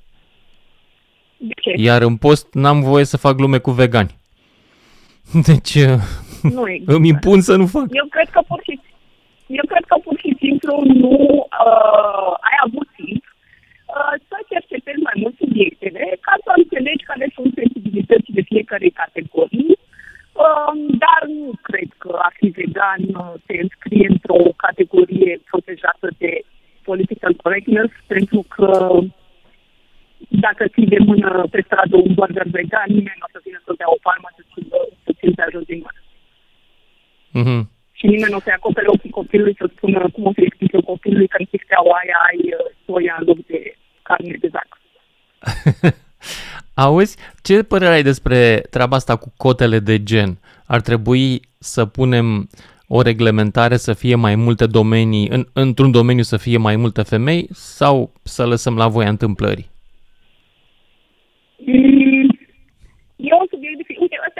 De 1.37 1.55
ce? 1.63 1.73
Iar 1.77 2.01
în 2.03 2.17
post 2.17 2.47
n-am 2.63 2.79
voie 2.81 3.05
să 3.05 3.17
fac 3.17 3.35
glume 3.37 3.59
cu 3.59 3.71
vegani. 3.71 4.13
Deci 5.51 5.75
nu 6.43 6.63
îmi 6.87 7.09
impun 7.09 7.41
să 7.41 7.57
nu 7.57 7.67
fac. 7.67 7.87
Eu 7.91 8.07
cred 8.11 8.29
că 8.29 8.41
pur 8.49 8.61
și 8.63 8.81
eu 9.59 9.65
cred 9.73 9.85
că 9.91 9.97
pur 10.07 10.17
și 10.25 10.33
simplu 10.43 10.75
nu 11.03 11.17
uh, 11.67 12.31
ai 12.49 12.57
avut 12.67 12.89
timp 13.01 13.25
uh, 13.31 14.15
să 14.29 14.37
cercetezi 14.53 15.07
mai 15.09 15.17
mult 15.23 15.35
subiectele 15.43 16.05
ca 16.27 16.35
să 16.45 16.51
înțelegi 16.57 17.09
care 17.11 17.27
sunt 17.37 17.51
sensibilitățile 17.61 18.41
fiecarei 18.51 18.99
categorii, 19.03 19.73
uh, 20.45 20.73
dar 21.05 21.21
nu 21.41 21.51
cred 21.69 21.91
că 22.03 22.11
a 22.29 22.31
fi 22.39 22.47
vegan 22.61 23.03
uh, 23.09 23.33
se 23.47 23.55
înscrie 23.65 24.07
într-o 24.15 24.43
categorie 24.65 25.33
protejată 25.51 26.07
de 26.23 26.33
political 26.89 27.33
correctness, 27.43 27.93
pentru 28.07 28.41
că 28.55 28.71
dacă 30.47 30.63
ții 30.69 30.93
de 30.95 30.99
mână 30.99 31.47
pe 31.51 31.61
stradă 31.67 31.97
un 31.97 32.13
burger 32.15 32.47
vegan, 32.59 32.89
nimeni 32.99 33.21
nu 33.21 33.27
o 33.29 33.33
să 33.35 33.41
vină 33.45 33.59
să 33.65 33.73
dea 33.77 33.91
o 33.97 33.99
palmă 34.07 34.29
să 34.37 34.43
ți 34.51 34.61
să 35.05 35.11
ți 35.19 35.35
de 35.39 35.45
jos 35.53 35.65
din 35.73 35.81
mână. 35.85 36.01
Mhm. 37.43 37.80
Și 38.01 38.07
nimeni 38.07 38.31
nu 38.31 38.37
o 38.37 38.41
să-i 38.41 38.53
acopere 38.53 38.87
ochii 38.89 39.11
copilului 39.11 39.55
să 39.59 39.71
spună 39.77 40.11
cum 40.13 40.25
o 40.25 40.33
să 40.33 40.41
explice 40.43 40.81
copilului 40.81 41.29
că 41.29 41.37
în 41.39 41.45
chifteaua 41.51 41.97
aia 42.03 42.19
ai 42.31 42.41
uh, 42.53 42.73
soia 42.85 43.17
în 43.19 43.25
loc 43.27 43.47
de 43.47 43.77
carne 44.03 44.37
de 44.41 44.49
zac. 44.55 44.69
Auzi, 46.85 47.17
ce 47.43 47.63
părere 47.63 47.93
ai 47.93 48.03
despre 48.03 48.63
treaba 48.71 48.97
asta 48.97 49.17
cu 49.17 49.33
cotele 49.37 49.79
de 49.79 50.03
gen? 50.03 50.39
Ar 50.67 50.81
trebui 50.81 51.41
să 51.59 51.87
punem 51.87 52.49
o 52.87 53.03
reglementare 53.03 53.77
să 53.77 53.93
fie 53.93 54.15
mai 54.15 54.35
multe 54.35 54.67
domenii, 54.67 55.29
în, 55.29 55.47
într-un 55.53 55.91
domeniu 55.91 56.23
să 56.23 56.37
fie 56.37 56.57
mai 56.57 56.77
multe 56.77 57.03
femei 57.03 57.49
sau 57.51 58.13
să 58.23 58.47
lăsăm 58.47 58.77
la 58.77 58.89
voia 58.89 59.09
întâmplării? 59.09 59.71
Mm, 61.67 61.81
E 61.81 61.81
un 61.81 61.81
subiect 61.81 61.90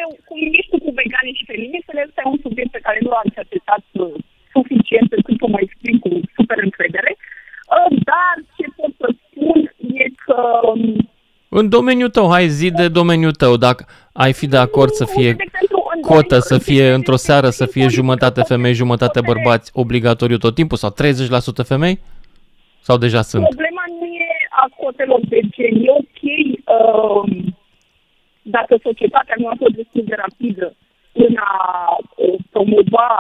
dificil. 0.09 0.21
Uite, 0.21 0.21
ăsta 0.21 0.25
e, 0.25 0.27
cum 0.29 0.39
ești 0.59 0.71
tu 0.73 0.79
cu 0.85 0.91
veganii 1.03 1.39
și 1.39 1.49
feministele, 1.53 2.05
ăsta 2.09 2.21
e 2.25 2.33
un 2.35 2.41
subiect 2.47 2.71
pe 2.77 2.85
care 2.87 2.99
nu 3.03 3.11
l-am 3.15 3.29
cercetat 3.37 3.85
uh, 3.93 4.15
suficient 4.55 5.09
încât 5.19 5.37
să 5.43 5.47
mă 5.55 5.59
exprim 5.67 5.97
cu 6.05 6.11
super 6.37 6.59
încredere. 6.69 7.13
Uh, 7.77 7.89
dar 8.11 8.35
ce 8.57 8.67
pot 8.79 8.93
să 9.03 9.09
spun 9.23 9.59
e 10.03 10.07
că 10.25 10.39
um, 10.73 10.83
În 11.49 11.69
domeniul 11.69 12.11
tău, 12.17 12.27
hai 12.35 12.47
zi 12.49 12.69
de 12.81 12.87
domeniul 12.89 13.33
tău, 13.43 13.57
dacă 13.57 13.83
ai 14.13 14.33
fi 14.33 14.47
de 14.55 14.61
acord 14.67 14.91
să 15.01 15.05
fie 15.05 15.31
de 15.33 15.45
exemplu, 15.51 15.79
în 15.95 16.01
cotă, 16.01 16.39
domeniul- 16.39 16.51
să 16.53 16.59
fie 16.59 16.85
într-o 16.99 17.17
seară, 17.17 17.49
să 17.51 17.67
fie 17.67 17.83
în 17.83 17.89
jumătate 18.01 18.41
femei, 18.43 18.73
jumătate 18.83 19.19
cotele- 19.19 19.33
bărbați, 19.33 19.71
obligatoriu 19.75 20.37
tot 20.39 20.55
timpul, 20.55 20.77
sau 20.77 20.91
30% 20.91 21.63
femei? 21.63 21.97
Sau 22.81 22.97
deja 22.97 23.23
sunt? 23.23 23.43
Problema 23.49 23.85
nu 24.01 24.07
e 24.07 24.29
a 24.51 24.67
cotelor 24.77 25.21
de 25.29 25.41
gen. 25.55 25.75
E 25.85 25.91
ok 25.91 26.21
um, 26.77 27.57
dacă 28.59 28.75
societatea 28.89 29.37
nu 29.39 29.47
a 29.49 29.55
fost 29.63 29.75
destul 29.81 30.05
de 30.11 30.17
rapidă 30.25 30.67
în 31.25 31.35
a 31.53 31.55
uh, 31.97 32.39
promova 32.53 33.11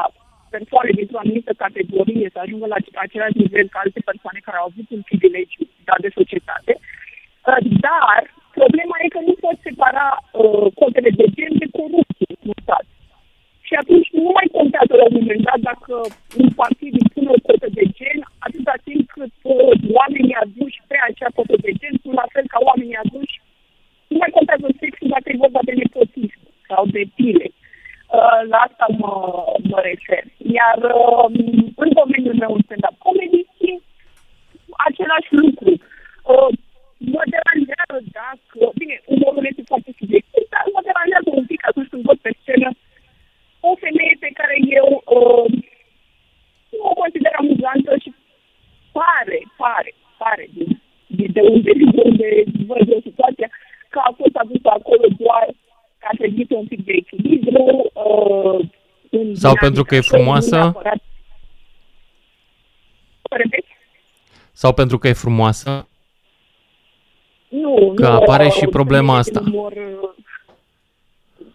persoane 0.57 0.91
dintr-o 0.99 1.23
anumită 1.23 1.53
categorie 1.65 2.27
să 2.33 2.39
ajungă 2.41 2.67
la 2.67 2.79
același 3.07 3.39
nivel 3.43 3.67
ca 3.69 3.79
alte 3.83 4.01
persoane 4.11 4.41
care 4.43 4.57
au 4.59 4.67
avut 4.71 4.89
un 4.97 5.03
privilegiu 5.09 5.65
dat 5.89 6.01
de 6.05 6.11
societate. 6.19 6.73
Uh, 6.79 7.61
Dar 7.87 8.21
problema 8.59 8.97
e 9.05 9.15
că 9.17 9.21
nu 9.29 9.35
poți 9.45 9.65
separa 9.67 10.07
uh, 10.21 10.67
cotele 10.81 11.11
de 11.21 11.27
gen 11.37 11.53
de 11.63 11.69
corupție 11.79 12.33
în 12.45 12.53
stat. 12.63 12.87
Și 13.67 13.75
atunci 13.83 14.09
nu 14.25 14.31
mai 14.39 14.49
contează 14.59 14.93
la 14.97 15.07
un 15.09 15.17
moment 15.19 15.43
dat 15.49 15.61
dacă 15.71 15.95
un 16.43 16.49
partid 16.61 16.93
impune 17.03 17.31
o 17.37 17.41
cotă 17.49 17.69
de 17.79 17.85
gen, 17.99 18.19
atâta 18.47 18.75
timp 18.89 19.05
cât 19.17 19.35
uh, 19.43 19.73
oamenii 19.99 20.41
aduși 20.45 20.79
pe 20.89 20.97
acea 21.09 21.31
cotă 21.39 21.57
de 21.65 21.73
gen 21.81 21.95
sunt 22.03 22.15
la 22.21 22.27
fel 22.33 22.47
ca 22.53 22.59
oamenii 22.69 23.03
aduși. 23.05 23.37
Nu 24.11 24.17
mai 24.23 24.37
contează 24.37 24.67
sexul 24.81 25.09
dacă 25.15 25.29
e 25.29 25.45
vorba 25.45 25.63
de 25.69 25.75
nepotism 25.81 26.41
sau 26.69 26.83
de 26.97 27.03
pile. 27.17 27.49
Uh, 28.19 28.41
la 28.53 28.59
asta 28.67 28.87
mă, 29.01 29.15
mă 29.71 29.79
refer. 29.91 30.25
Iar 30.59 30.79
uh, 31.01 31.27
în 31.83 31.91
domeniul 32.01 32.41
meu 32.43 32.53
în 32.55 32.63
stand-up 32.67 32.97
comedy 33.05 33.43
e 33.69 33.73
același 34.89 35.31
lucru. 35.43 35.71
Uh, 36.33 36.51
mă 37.15 37.23
deranjează 37.35 37.99
dacă, 38.21 38.59
bine, 38.81 38.97
umorul 39.15 39.45
este 39.51 39.65
foarte 39.73 39.91
subiectiv, 40.01 40.45
dar 40.55 40.65
mă 40.75 40.81
deranjează 40.89 41.29
un 41.41 41.47
pic 41.51 41.61
atunci 41.71 41.91
când 41.93 42.03
văd 42.09 42.19
pe 42.23 42.33
scenă 42.41 42.69
o 43.69 43.71
femeie 43.85 44.17
pe 44.25 44.31
care 44.39 44.57
eu 44.81 44.89
uh, 45.17 45.47
nu 46.77 46.85
o 46.91 46.93
consider 47.03 47.33
amuzantă 47.37 47.93
și 48.03 48.11
pare, 48.99 49.39
pare, 49.63 49.91
pare 50.21 50.45
din, 50.55 50.71
din 51.07 51.31
de 51.37 51.43
unde, 51.55 51.71
de 51.95 52.01
unde 52.11 52.29
văd 52.71 52.89
eu 52.95 53.01
situația, 53.09 53.49
că 53.93 53.99
a 54.09 54.13
fost 54.21 54.35
adusă 54.43 54.69
acolo 54.79 55.07
doar 55.19 55.47
ca 56.03 56.09
să 56.19 56.25
existe 56.25 56.55
un 56.55 56.67
pic 56.67 56.85
de 56.85 56.93
echilibru. 57.03 57.63
Uh, 57.93 58.59
în 59.11 59.35
Sau 59.35 59.53
dinamica 59.53 59.65
pentru 59.67 59.83
că 59.85 59.95
e 59.95 60.01
show, 60.01 60.19
nu 60.19 60.25
frumoasă? 60.25 60.57
neapărat. 60.57 61.01
Repet? 63.31 63.65
Sau 64.53 64.73
pentru 64.75 64.99
că 64.99 65.09
e 65.09 65.13
frumoasă? 65.27 65.89
Nu, 67.49 67.93
Că 68.01 68.09
nu, 68.09 68.15
apare 68.21 68.45
uh, 68.47 68.53
și 68.59 68.67
problema 68.79 69.15
femeile 69.23 69.25
asta. 69.25 69.41
Din 69.41 69.53
umor, 69.53 69.73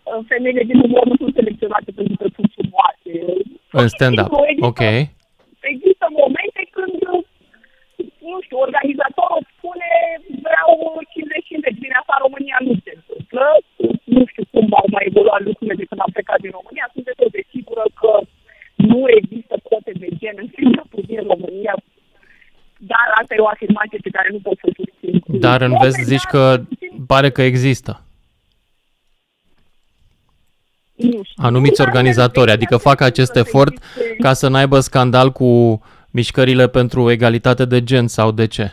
uh, 0.04 0.20
femeile 0.32 0.64
din 0.64 0.80
umor 0.88 1.06
nu 1.12 1.16
sunt 1.22 1.34
selecționate 1.40 1.90
pentru 2.00 2.16
că 2.20 2.26
sunt 2.36 2.50
frumoase. 2.56 3.12
În 3.82 3.88
stand-up. 3.96 4.30
Există- 4.50 4.66
Ok. 4.70 4.82
Există 5.74 6.06
momente 6.22 6.62
când, 6.76 6.94
nu 8.32 8.38
știu, 8.46 8.58
organizatorul 8.68 9.42
spune 9.56 9.90
vreau 10.48 10.70
50-50, 11.14 11.84
vine 11.84 11.96
asta 12.00 12.14
în 12.18 12.24
România, 12.28 12.58
nu 12.68 12.74
se 12.84 12.92
întâmplă. 13.00 13.46
Nu 14.16 14.22
știu 14.32 14.44
cum 14.54 14.66
au 14.80 14.86
mai 14.98 15.05
evoluat 15.16 15.42
lucrurile 15.50 15.76
de 15.82 15.86
când 15.90 16.02
am 16.06 16.12
plecat 16.18 16.40
din 16.46 16.54
România. 16.60 16.86
Sunt 16.94 17.06
destul 17.10 17.30
de 17.38 17.44
sigură 17.54 17.86
că 18.02 18.12
nu 18.92 19.00
există 19.20 19.56
cote 19.70 19.92
de 20.02 20.08
gen 20.20 20.36
în 20.42 20.48
stand-up 20.54 20.92
din 21.12 21.22
România. 21.32 21.76
Dar 22.92 23.06
asta 23.20 23.34
e 23.36 23.46
o 23.48 23.54
afirmație 23.56 24.00
pe 24.06 24.10
care 24.18 24.28
nu 24.32 24.40
pot 24.46 24.58
să 24.62 24.66
o 24.70 24.74
susțin. 24.80 25.20
cu 25.20 25.38
Dar 25.46 25.60
în 25.62 25.74
vest 25.84 25.98
nume, 25.98 26.10
zici 26.12 26.28
dar 26.32 26.32
că 26.36 26.44
susțin- 26.64 27.06
pare 27.12 27.30
că 27.36 27.42
există. 27.42 27.92
nu 30.96 31.22
știu. 31.24 31.44
Anumiți 31.48 31.78
Dar 31.78 31.88
organizatori, 31.88 32.50
în 32.52 32.56
adică 32.58 32.76
România 32.76 32.90
fac 32.90 33.02
acest 33.10 33.32
trebuie 33.32 33.44
să 33.52 33.58
efort 33.58 33.74
existe- 33.74 34.16
ca 34.26 34.34
să 34.34 34.48
n-aibă 34.50 34.80
scandal 34.80 35.32
cu 35.32 35.50
mișcările 36.12 36.68
pentru 36.68 37.12
egalitate 37.12 37.66
de 37.66 37.84
gen 37.84 38.08
sau 38.08 38.32
de 38.32 38.48
ce? 38.48 38.66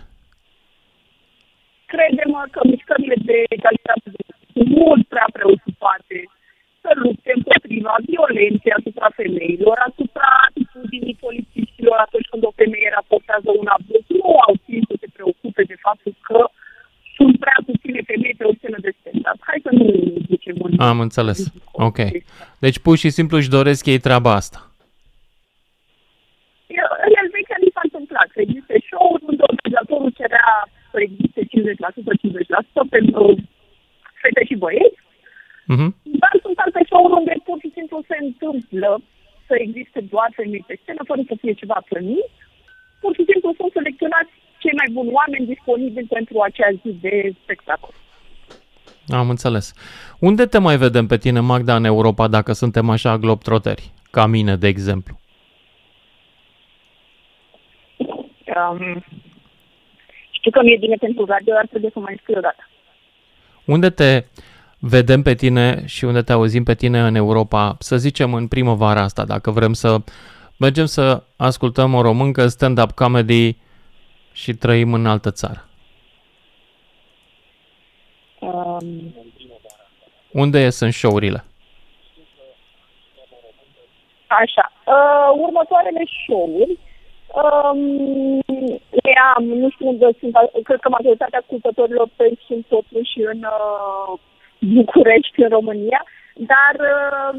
Crede-mă 1.92 2.42
că 2.50 2.60
mișcările 2.64 3.14
de 3.30 3.36
egalitate 3.48 4.00
de 4.04 4.20
gen 4.26 4.36
sunt 4.38 4.41
mult 4.76 5.02
prea 5.12 5.28
preocupate 5.38 6.18
să 6.82 6.90
lupte 7.04 7.30
împotriva 7.38 7.94
violenței 8.10 8.72
asupra 8.78 9.08
femeilor, 9.20 9.76
asupra 9.88 10.28
atitudinii 10.48 11.20
polițiștilor 11.24 11.96
atunci 12.06 12.30
când 12.30 12.42
o 12.50 12.52
femeie 12.60 12.88
raportează 12.98 13.50
un 13.60 13.68
abuz. 13.76 14.04
Nu 14.20 14.30
au 14.46 14.54
timp 14.66 14.84
să 14.90 14.96
se 15.02 15.08
preocupe 15.16 15.62
de 15.70 15.76
faptul 15.86 16.14
că 16.28 16.38
sunt 17.16 17.34
prea 17.44 17.58
puține 17.68 18.00
femei 18.10 18.34
pe 18.38 18.44
o 18.50 18.52
scenă 18.58 18.78
de 18.86 18.92
stand-up. 18.98 19.38
Hai 19.48 19.58
să 19.66 19.70
nu 19.78 19.86
ducem 20.32 20.56
în... 20.66 20.72
Am 20.90 21.00
înțeles. 21.06 21.38
ridicol 21.38 21.86
Ok. 21.88 21.98
chestia. 22.14 22.46
Deci 22.64 22.78
pur 22.86 22.96
și 23.02 23.10
simplu 23.16 23.36
își 23.36 23.54
doresc 23.58 23.82
ei 23.92 24.00
treaba 24.06 24.30
asta. 24.40 24.58
În 27.06 27.12
Elveția 27.22 27.58
mi 27.64 27.74
s-a 27.74 27.84
întâmplat 27.88 28.28
să 28.34 28.40
existe 28.46 28.74
show-uri 28.88 29.24
unde 29.30 29.42
organizatorul 29.50 30.12
cerea 30.20 30.48
să 30.92 30.98
existe 31.06 31.40
50%-50% 32.84 32.94
pentru 32.96 33.24
fete 34.22 34.42
și 34.48 34.56
băieți, 34.64 34.98
Mhm. 35.74 35.88
dar 36.22 36.34
sunt 36.44 36.56
alte 36.64 36.82
show-uri 36.88 37.18
unde 37.20 37.34
pur 37.48 37.58
și 37.64 37.70
simplu 37.76 37.96
se 38.10 38.16
întâmplă 38.26 38.90
să 39.48 39.54
existe 39.66 40.00
doar 40.12 40.28
femei 40.38 40.64
pe 40.66 40.78
scenă, 40.82 41.00
fără 41.10 41.22
să 41.30 41.34
fie 41.42 41.52
ceva 41.62 41.78
plănit. 41.88 42.30
Pur 43.02 43.12
și 43.18 43.24
simplu 43.30 43.48
sunt 43.58 43.72
selecționați 43.72 44.32
cei 44.62 44.74
mai 44.80 44.88
buni 44.96 45.10
oameni 45.18 45.46
disponibili 45.54 46.06
pentru 46.16 46.36
acea 46.40 46.70
zi 46.82 46.90
de 47.00 47.14
spectacol. 47.42 47.94
Am 49.08 49.28
înțeles. 49.30 49.74
Unde 50.20 50.44
te 50.46 50.58
mai 50.58 50.76
vedem 50.76 51.06
pe 51.06 51.16
tine, 51.16 51.40
Magda, 51.40 51.74
în 51.76 51.84
Europa, 51.84 52.28
dacă 52.28 52.52
suntem 52.52 52.90
așa 52.90 53.16
globtroteri? 53.18 53.90
Ca 54.10 54.26
mine, 54.26 54.56
de 54.56 54.66
exemplu. 54.66 55.14
Um, 57.98 59.04
știu 60.30 60.50
că 60.50 60.62
mi-e 60.62 60.76
bine 60.76 60.96
pentru 60.96 61.24
radio, 61.24 61.52
dar 61.54 61.66
trebuie 61.66 61.90
să 61.94 61.98
mai 61.98 62.18
scriu 62.22 62.36
o 62.36 62.40
dată. 62.40 62.68
Unde 63.66 63.90
te 63.90 64.24
vedem 64.78 65.22
pe 65.22 65.34
tine 65.34 65.86
și 65.86 66.04
unde 66.04 66.22
te 66.22 66.32
auzim 66.32 66.64
pe 66.64 66.74
tine 66.74 67.00
în 67.00 67.14
Europa, 67.14 67.76
să 67.78 67.96
zicem 67.96 68.34
în 68.34 68.48
primăvara 68.48 69.02
asta, 69.02 69.24
dacă 69.24 69.50
vrem 69.50 69.72
să 69.72 69.98
mergem 70.56 70.84
să 70.84 71.22
ascultăm 71.36 71.94
o 71.94 72.02
româncă 72.02 72.46
stand-up 72.46 72.90
comedy 72.90 73.56
și 74.32 74.54
trăim 74.54 74.92
în 74.92 75.06
altă 75.06 75.30
țară? 75.30 75.68
Um, 78.38 79.14
Unde 80.32 80.70
sunt 80.70 80.92
show-urile? 80.92 81.44
Așa. 84.26 84.72
Uh, 84.86 85.40
următoarele 85.40 86.02
show-uri 86.26 86.78
um, 87.40 87.80
le 89.04 89.14
am, 89.34 89.44
nu 89.44 89.68
știu 89.70 89.88
unde 89.88 90.08
sunt, 90.20 90.32
cred 90.62 90.80
că 90.80 90.88
majoritatea 90.88 91.38
ascultătorilor 91.42 92.08
tăi 92.16 92.38
sunt 92.46 92.64
totuși 92.68 93.16
în 93.32 93.40
uh, 93.56 94.10
București, 94.76 95.42
în 95.42 95.48
România, 95.58 96.02
dar 96.52 96.74
uh, 96.94 97.30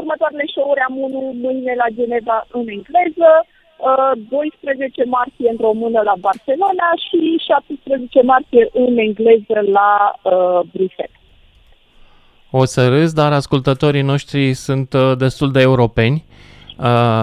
următoarele 0.00 0.44
show-uri 0.54 0.80
am 0.88 0.96
unul 1.06 1.28
mâine 1.44 1.74
la 1.82 1.88
Geneva 1.98 2.46
în 2.50 2.66
engleză, 2.76 3.30
12 4.28 5.04
martie 5.04 5.48
în 5.50 5.56
română 5.60 6.00
la 6.00 6.14
Barcelona 6.20 6.88
și 7.06 7.42
17 7.48 8.22
martie 8.22 8.68
în 8.72 8.98
engleză 8.98 9.58
la 9.76 9.90
uh, 10.22 10.60
Bruxelles. 10.72 11.20
O 12.50 12.64
să 12.64 12.88
râs, 12.88 13.12
dar 13.12 13.32
ascultătorii 13.32 14.02
noștri 14.02 14.52
sunt 14.52 14.92
uh, 14.92 15.16
destul 15.16 15.50
de 15.52 15.60
europeni. 15.60 16.24
Uh, 16.26 16.44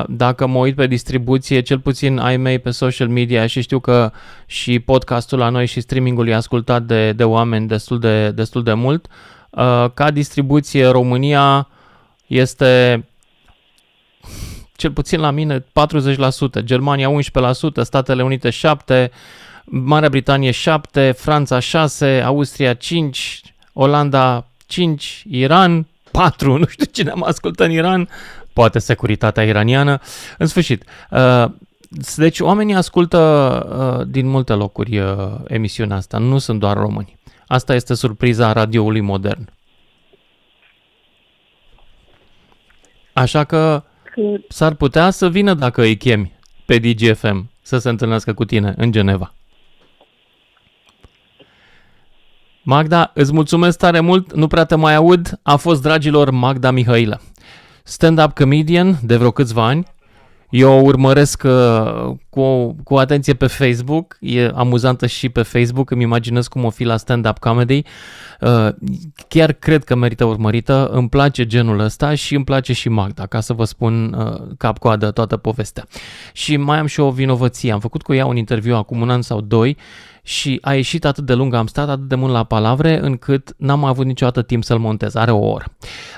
dacă 0.08 0.48
mă 0.48 0.58
uit 0.58 0.76
pe 0.76 0.88
distribuție, 0.88 1.62
cel 1.62 1.80
puțin 1.80 2.18
ai 2.18 2.38
mei 2.38 2.60
pe 2.60 2.72
social 2.72 3.08
media 3.08 3.48
și 3.48 3.62
știu 3.62 3.80
că 3.80 4.12
și 4.46 4.80
podcastul 4.80 5.38
la 5.38 5.50
noi 5.50 5.66
și 5.66 5.82
streamingul 5.82 6.28
e 6.28 6.34
ascultat 6.34 6.84
de, 6.84 7.12
de 7.12 7.24
oameni 7.24 7.68
destul 7.68 8.00
de, 8.00 8.32
destul 8.32 8.64
de 8.64 8.74
mult, 8.74 9.08
uh, 9.50 9.86
ca 9.94 10.12
distribuție 10.12 10.88
România 10.88 11.68
este 12.28 13.06
cel 14.76 14.92
puțin 14.92 15.20
la 15.20 15.32
mine 15.32 15.60
40%, 15.60 15.64
Germania 16.64 17.10
11%, 17.82 17.82
Statele 17.82 18.24
Unite 18.24 18.50
7%, 18.50 19.10
Marea 19.66 20.10
Britanie 20.10 20.52
7%, 20.52 20.54
Franța 21.16 21.58
6%, 21.60 22.24
Austria 22.24 22.76
5%, 22.76 22.78
Olanda 23.74 24.48
5, 24.66 25.24
Iran 25.30 25.88
4, 26.12 26.58
nu 26.58 26.66
știu 26.66 26.86
cine 26.92 27.10
am 27.10 27.24
ascultat 27.24 27.68
în 27.68 27.74
Iran, 27.74 28.10
poate 28.54 28.80
securitatea 28.80 29.44
iraniană. 29.44 30.00
În 30.38 30.46
sfârșit, 30.46 30.84
uh, 31.10 31.46
deci 32.16 32.40
oamenii 32.40 32.76
ascultă 32.76 33.20
uh, 34.00 34.08
din 34.08 34.28
multe 34.28 34.54
locuri 34.54 35.00
uh, 35.00 35.16
emisiunea 35.48 35.96
asta, 35.96 36.18
nu 36.18 36.38
sunt 36.38 36.60
doar 36.60 36.78
români. 36.78 37.20
Asta 37.48 37.76
este 37.76 37.94
surpriza 37.94 38.52
radioului 38.52 39.02
modern. 39.02 39.50
Așa 43.14 43.44
că 43.44 43.84
s-ar 44.50 44.74
putea 44.74 45.10
să 45.10 45.30
vină 45.30 45.54
dacă 45.54 45.82
îi 45.82 45.98
chemi 45.98 46.40
pe 46.66 46.78
DGFM 46.78 47.50
să 47.62 47.78
se 47.78 47.90
întâlnească 47.90 48.34
cu 48.34 48.46
tine 48.46 48.74
în 48.78 48.92
Geneva. 48.92 49.34
Magda, 52.64 53.12
îți 53.14 53.34
mulțumesc 53.34 53.78
tare 53.78 54.00
mult, 54.00 54.34
nu 54.34 54.48
prea 54.48 54.66
te 54.66 54.76
mai 54.76 54.96
aud. 54.96 55.40
A 55.42 55.56
fost, 55.56 55.82
dragilor, 55.82 56.30
Magda 56.30 56.72
Mihailă. 56.72 57.22
Stand-up 57.92 58.34
comedian 58.34 59.00
de 59.04 59.18
vreo 59.18 59.32
câțiva 59.32 59.66
ani. 59.66 59.86
Eu 60.50 60.72
o 60.72 60.82
urmăresc 60.82 61.44
uh, 61.46 62.16
cu, 62.30 62.76
cu 62.84 62.96
atenție 62.96 63.34
pe 63.34 63.48
Facebook, 63.48 64.18
e 64.20 64.52
amuzantă 64.56 65.08
și 65.08 65.30
pe 65.30 65.42
Facebook, 65.42 65.90
îmi 65.90 66.04
imaginez 66.04 66.48
cum 66.48 66.64
o 66.64 66.70
fi 66.70 66.84
la 66.84 66.98
stand-up 66.98 67.38
comedy. 67.38 67.84
Uh, 68.42 68.70
chiar 69.28 69.52
cred 69.52 69.84
că 69.84 69.96
merită 69.96 70.26
urmărită, 70.26 70.90
îmi 70.92 71.10
place 71.10 71.46
genul 71.46 71.80
ăsta 71.80 72.16
și 72.16 72.36
îmi 72.36 72.44
place 72.44 72.74
și 72.74 72.90
Magda, 72.90 73.26
ca 73.26 73.40
să 73.40 73.54
vă 73.54 73.64
spun 73.64 74.14
uh, 74.14 74.56
cap-coadă 74.58 75.12
toată 75.12 75.38
povestea. 75.38 75.86
Și 76.34 76.58
mai 76.58 76.80
am 76.80 76.86
și 76.86 77.00
o 77.00 77.12
vinovăție, 77.12 77.72
am 77.72 77.80
făcut 77.80 78.02
cu 78.02 78.14
ea 78.14 78.26
un 78.26 78.38
interviu 78.38 78.76
acum 78.76 79.02
un 79.02 79.10
an 79.10 79.22
sau 79.22 79.42
doi 79.42 79.78
și 80.32 80.58
a 80.62 80.74
ieșit 80.74 81.06
atât 81.06 81.26
de 81.26 81.34
lung, 81.34 81.54
am 81.54 81.68
stat 81.68 81.90
atât 81.90 82.08
de 82.08 82.16
mult 82.16 82.32
la 82.32 82.44
palavre, 82.44 83.00
încât 83.02 83.54
n-am 83.58 83.84
avut 83.84 84.06
niciodată 84.06 84.42
timp 84.42 84.64
să-l 84.64 84.80
montez. 84.80 85.16
Are 85.16 85.32
o 85.32 85.50
oră. 85.50 85.66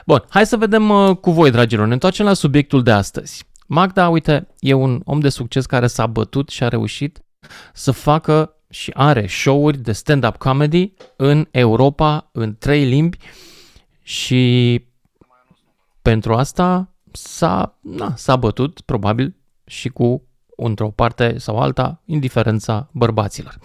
Bun, 0.06 0.24
hai 0.30 0.46
să 0.46 0.58
vedem 0.58 0.90
uh, 0.90 1.16
cu 1.18 1.32
voi, 1.32 1.52
dragilor. 1.52 1.88
Ne 1.88 1.94
întoarcem 1.94 2.26
la 2.26 2.34
subiectul 2.34 2.84
de 2.84 2.92
astăzi. 2.92 3.46
Magda, 3.68 4.10
uite, 4.10 4.48
e 4.60 4.74
un 4.74 5.02
om 5.06 5.20
de 5.20 5.30
succes 5.30 5.66
care 5.66 5.88
s-a 5.88 6.08
bătut 6.08 6.50
și 6.50 6.64
a 6.64 6.68
reușit 6.68 7.24
să 7.74 7.92
facă 7.92 8.56
și 8.70 8.92
are 8.94 9.28
show-uri 9.28 9.78
de 9.78 9.92
stand-up 9.92 10.36
comedy 10.36 10.94
în 11.16 11.48
Europa, 11.52 12.30
în 12.32 12.56
trei 12.60 12.86
limbi 12.86 13.18
și 14.02 14.84
pentru 16.02 16.34
asta 16.34 16.94
s-a, 17.12 17.78
na, 17.82 18.14
s-a 18.16 18.36
bătut 18.36 18.82
probabil 18.82 19.36
și 19.66 19.90
cu 19.90 20.28
într-o 20.56 20.90
parte 20.90 21.38
sau 21.38 21.60
alta, 21.60 22.02
indiferența 22.06 22.90
bărbaților. 22.92 23.58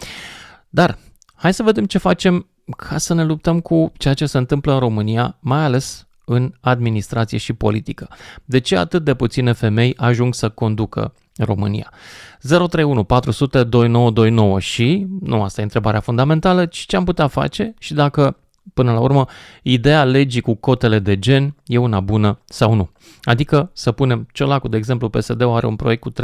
Dar, 0.78 0.98
hai 1.34 1.54
să 1.54 1.62
vedem 1.62 1.84
ce 1.84 1.98
facem 1.98 2.46
ca 2.76 2.98
să 2.98 3.14
ne 3.14 3.24
luptăm 3.24 3.60
cu 3.60 3.92
ceea 3.96 4.14
ce 4.14 4.26
se 4.26 4.38
întâmplă 4.38 4.72
în 4.72 4.78
România, 4.78 5.36
mai 5.40 5.64
ales 5.64 6.06
în 6.24 6.52
administrație 6.60 7.38
și 7.38 7.52
politică. 7.52 8.08
De 8.44 8.58
ce 8.58 8.76
atât 8.76 9.04
de 9.04 9.14
puține 9.14 9.52
femei 9.52 9.94
ajung 9.96 10.34
să 10.34 10.48
conducă 10.48 11.14
România? 11.36 11.92
031 12.40 13.04
400 13.04 13.64
2929 13.64 14.60
și, 14.60 15.06
nu 15.20 15.42
asta 15.42 15.60
e 15.60 15.64
întrebarea 15.64 16.00
fundamentală, 16.00 16.66
ci 16.66 16.78
ce 16.78 16.96
am 16.96 17.04
putea 17.04 17.26
face 17.26 17.74
și 17.78 17.94
dacă 17.94 18.36
Până 18.74 18.92
la 18.92 19.00
urmă, 19.00 19.26
ideea 19.62 20.04
legii 20.04 20.40
cu 20.40 20.54
cotele 20.54 20.98
de 20.98 21.18
gen 21.18 21.54
e 21.66 21.78
una 21.78 22.00
bună 22.00 22.38
sau 22.44 22.74
nu. 22.74 22.90
Adică 23.22 23.70
să 23.72 23.92
punem 23.92 24.26
Ciolacul, 24.32 24.70
de 24.70 24.76
exemplu, 24.76 25.08
PSD-ul 25.08 25.54
are 25.54 25.66
un 25.66 25.76
proiect 25.76 26.02
cu 26.02 26.12
30% 26.12 26.14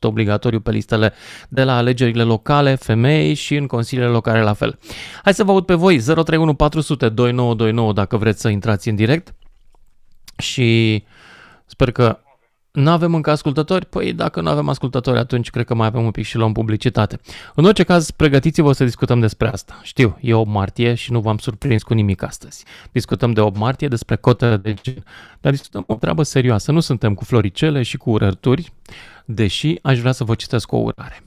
obligatoriu 0.00 0.60
pe 0.60 0.70
listele 0.70 1.12
de 1.48 1.64
la 1.64 1.76
alegerile 1.76 2.22
locale, 2.22 2.74
femei 2.74 3.34
și 3.34 3.54
în 3.54 3.66
consiliile 3.66 4.10
locale 4.10 4.42
la 4.42 4.52
fel. 4.52 4.78
Hai 5.22 5.34
să 5.34 5.44
vă 5.44 5.50
aud 5.50 5.64
pe 5.64 5.74
voi, 5.74 6.00
031 6.00 6.54
400 6.54 7.08
2929 7.08 7.92
dacă 7.92 8.16
vreți 8.16 8.40
să 8.40 8.48
intrați 8.48 8.88
în 8.88 8.94
direct 8.94 9.34
și 10.38 11.02
sper 11.66 11.92
că 11.92 12.18
nu 12.72 12.90
avem 12.90 13.14
încă 13.14 13.30
ascultători? 13.30 13.86
Păi 13.86 14.12
dacă 14.12 14.40
nu 14.40 14.48
avem 14.48 14.68
ascultători, 14.68 15.18
atunci 15.18 15.50
cred 15.50 15.64
că 15.64 15.74
mai 15.74 15.86
avem 15.86 16.04
un 16.04 16.10
pic 16.10 16.24
și 16.24 16.36
luăm 16.36 16.52
publicitate. 16.52 17.20
În 17.54 17.64
orice 17.64 17.82
caz, 17.82 18.10
pregătiți-vă 18.10 18.72
să 18.72 18.84
discutăm 18.84 19.20
despre 19.20 19.48
asta. 19.48 19.80
Știu, 19.82 20.18
e 20.20 20.34
8 20.34 20.50
martie 20.50 20.94
și 20.94 21.12
nu 21.12 21.20
v-am 21.20 21.38
surprins 21.38 21.82
cu 21.82 21.94
nimic 21.94 22.22
astăzi. 22.22 22.64
Discutăm 22.92 23.32
de 23.32 23.40
8 23.40 23.56
martie 23.56 23.88
despre 23.88 24.16
cotele 24.16 24.56
de 24.56 24.74
gen, 24.82 25.04
dar 25.40 25.52
discutăm 25.52 25.84
o 25.86 25.94
treabă 25.94 26.22
serioasă. 26.22 26.72
Nu 26.72 26.80
suntem 26.80 27.14
cu 27.14 27.24
floricele 27.24 27.82
și 27.82 27.96
cu 27.96 28.10
urărturi, 28.10 28.72
deși 29.24 29.78
aș 29.82 29.98
vrea 29.98 30.12
să 30.12 30.24
vă 30.24 30.34
citesc 30.34 30.72
o 30.72 30.76
urare. 30.76 31.22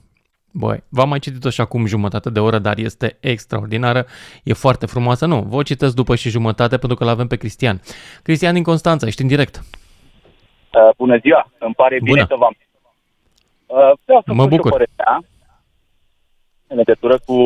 Băi, 0.52 0.84
v-am 0.90 1.10
mai 1.10 1.20
citit-o 1.20 1.50
și 1.50 1.62
acum 1.62 1.86
jumătate 1.86 2.30
de 2.30 2.40
oră, 2.40 2.60
dar 2.60 2.78
este 2.78 3.18
extraordinară, 3.20 4.06
e 4.44 4.54
foarte 4.54 4.86
frumoasă. 4.86 5.26
Nu, 5.26 5.46
vă 5.50 5.64
citesc 5.64 5.96
după 5.96 6.16
și 6.16 6.30
jumătate 6.30 6.78
pentru 6.78 6.98
că 6.98 7.04
l 7.04 7.08
avem 7.08 7.28
pe 7.28 7.36
Cristian. 7.36 7.82
Cristian 8.24 8.54
din 8.54 8.64
Constanța, 8.64 9.08
ești 9.08 9.22
în 9.22 9.28
direct. 9.28 9.64
Uh, 10.74 10.90
bună 10.98 11.18
ziua, 11.18 11.52
îmi 11.60 11.74
pare 11.74 11.98
Bună. 12.00 12.12
bine 12.12 12.26
să 12.28 12.36
v-am. 12.38 12.58
Uh, 13.66 13.92
vreau 14.06 14.22
să 14.26 14.34
mă 14.34 14.46
bucur. 14.46 14.72
Părerea 14.72 15.22
în 16.68 16.78
legătură 16.78 17.20
cu 17.26 17.38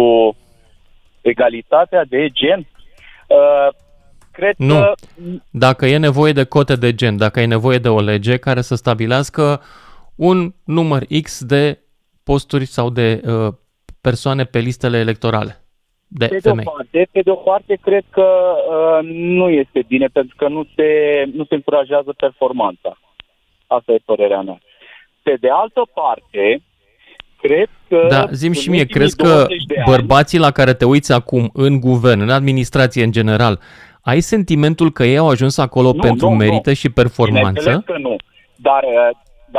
egalitatea 1.22 2.06
de 2.06 2.30
gen. 2.30 2.60
Uh, 3.28 3.68
cred 4.32 4.56
nu. 4.58 4.74
că... 4.74 4.94
Dacă 5.52 5.86
e 5.86 5.98
nevoie 5.98 6.32
de 6.32 6.44
cote 6.44 6.76
de 6.76 6.94
gen, 6.94 7.18
dacă 7.18 7.40
e 7.40 7.46
nevoie 7.46 7.78
de 7.78 7.90
o 7.90 8.00
lege 8.00 8.38
care 8.38 8.62
să 8.62 8.76
stabilească 8.76 9.62
un 10.16 10.54
număr 10.64 11.04
X 11.22 11.44
de 11.44 11.80
posturi 12.24 12.66
sau 12.66 12.90
de 12.90 13.22
uh, 13.26 13.54
persoane 14.02 14.44
pe 14.44 14.60
listele 14.60 14.98
electorale 14.98 15.66
de 16.08 16.28
pe 16.28 16.40
femei. 16.40 16.64
De 16.64 16.70
o 16.70 16.74
parte, 16.74 17.08
pe 17.12 17.22
de 17.22 17.30
o 17.30 17.36
parte, 17.36 17.78
cred 17.82 18.04
că 18.10 18.56
uh, 18.70 19.00
nu 19.12 19.50
este 19.50 19.84
bine, 19.88 20.08
pentru 20.08 20.36
că 20.38 20.48
nu 20.48 20.68
se, 20.76 20.90
nu 21.34 21.46
se 21.46 21.56
încurajează 21.56 22.14
performanța. 22.18 22.98
Asta 23.68 23.92
e 23.92 23.98
părerea 24.06 24.42
mea. 24.42 24.60
Pe 25.24 25.38
de 25.40 25.50
altă 25.50 25.82
parte, 25.94 26.62
cred 27.42 27.70
că... 27.88 28.08
Da, 28.10 28.26
zim 28.32 28.52
și 28.52 28.70
mie, 28.70 28.86
crezi 28.86 29.16
că 29.16 29.46
bărbații 29.86 30.40
la 30.40 30.52
care 30.52 30.74
te 30.74 30.86
uiți 30.86 31.12
acum 31.14 31.50
în 31.54 31.80
guvern, 31.80 32.22
în 32.22 32.30
administrație 32.30 33.04
în 33.04 33.12
general, 33.12 33.60
ai 34.02 34.20
sentimentul 34.20 34.92
că 34.92 35.04
ei 35.04 35.18
au 35.18 35.30
ajuns 35.30 35.58
acolo 35.58 35.92
nu, 35.92 36.00
pentru 36.00 36.30
nu, 36.30 36.36
merită 36.36 36.70
nu. 36.70 36.76
și 36.76 36.90
performanță? 36.90 37.84
că 37.86 37.98
nu, 37.98 38.16
dar 38.56 38.84
uh, 38.84 39.10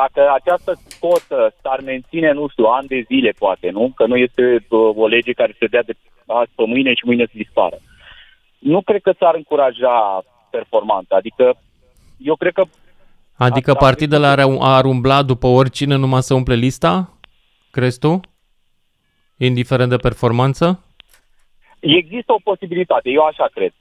dacă 0.00 0.20
această 0.34 0.72
cotă 1.00 1.54
s-ar 1.62 1.80
menține, 1.80 2.32
nu 2.32 2.48
știu, 2.48 2.64
ani 2.64 2.88
de 2.88 3.04
zile 3.06 3.30
poate, 3.38 3.70
nu? 3.70 3.92
Că 3.96 4.06
nu 4.06 4.16
este 4.16 4.42
uh, 4.68 4.96
o 4.96 5.06
lege 5.06 5.32
care 5.32 5.56
se 5.58 5.66
dea 5.66 5.82
de 5.82 5.94
azi 6.26 6.50
pe 6.54 6.64
mâine 6.66 6.94
și 6.94 7.04
mâine 7.04 7.24
să 7.24 7.32
dispară. 7.34 7.78
Nu 8.58 8.80
cred 8.82 9.00
că 9.02 9.12
s-ar 9.18 9.34
încuraja 9.34 10.24
performanța. 10.50 11.16
Adică 11.16 11.56
eu 12.18 12.36
cred 12.36 12.52
că 12.52 12.64
Adică 13.38 13.70
Asta 13.70 13.84
partidele 13.84 14.26
ar, 14.26 14.38
ar 14.60 14.84
umbla 14.84 15.22
după 15.22 15.46
oricine 15.46 15.96
numai 15.96 16.22
să 16.22 16.34
umple 16.34 16.54
lista? 16.54 17.10
Crezi 17.70 17.98
tu? 17.98 18.20
Indiferent 19.38 19.90
de 19.90 19.96
performanță? 19.96 20.84
Există 21.80 22.32
o 22.32 22.40
posibilitate, 22.44 23.10
eu 23.10 23.22
așa 23.22 23.48
cred. 23.52 23.72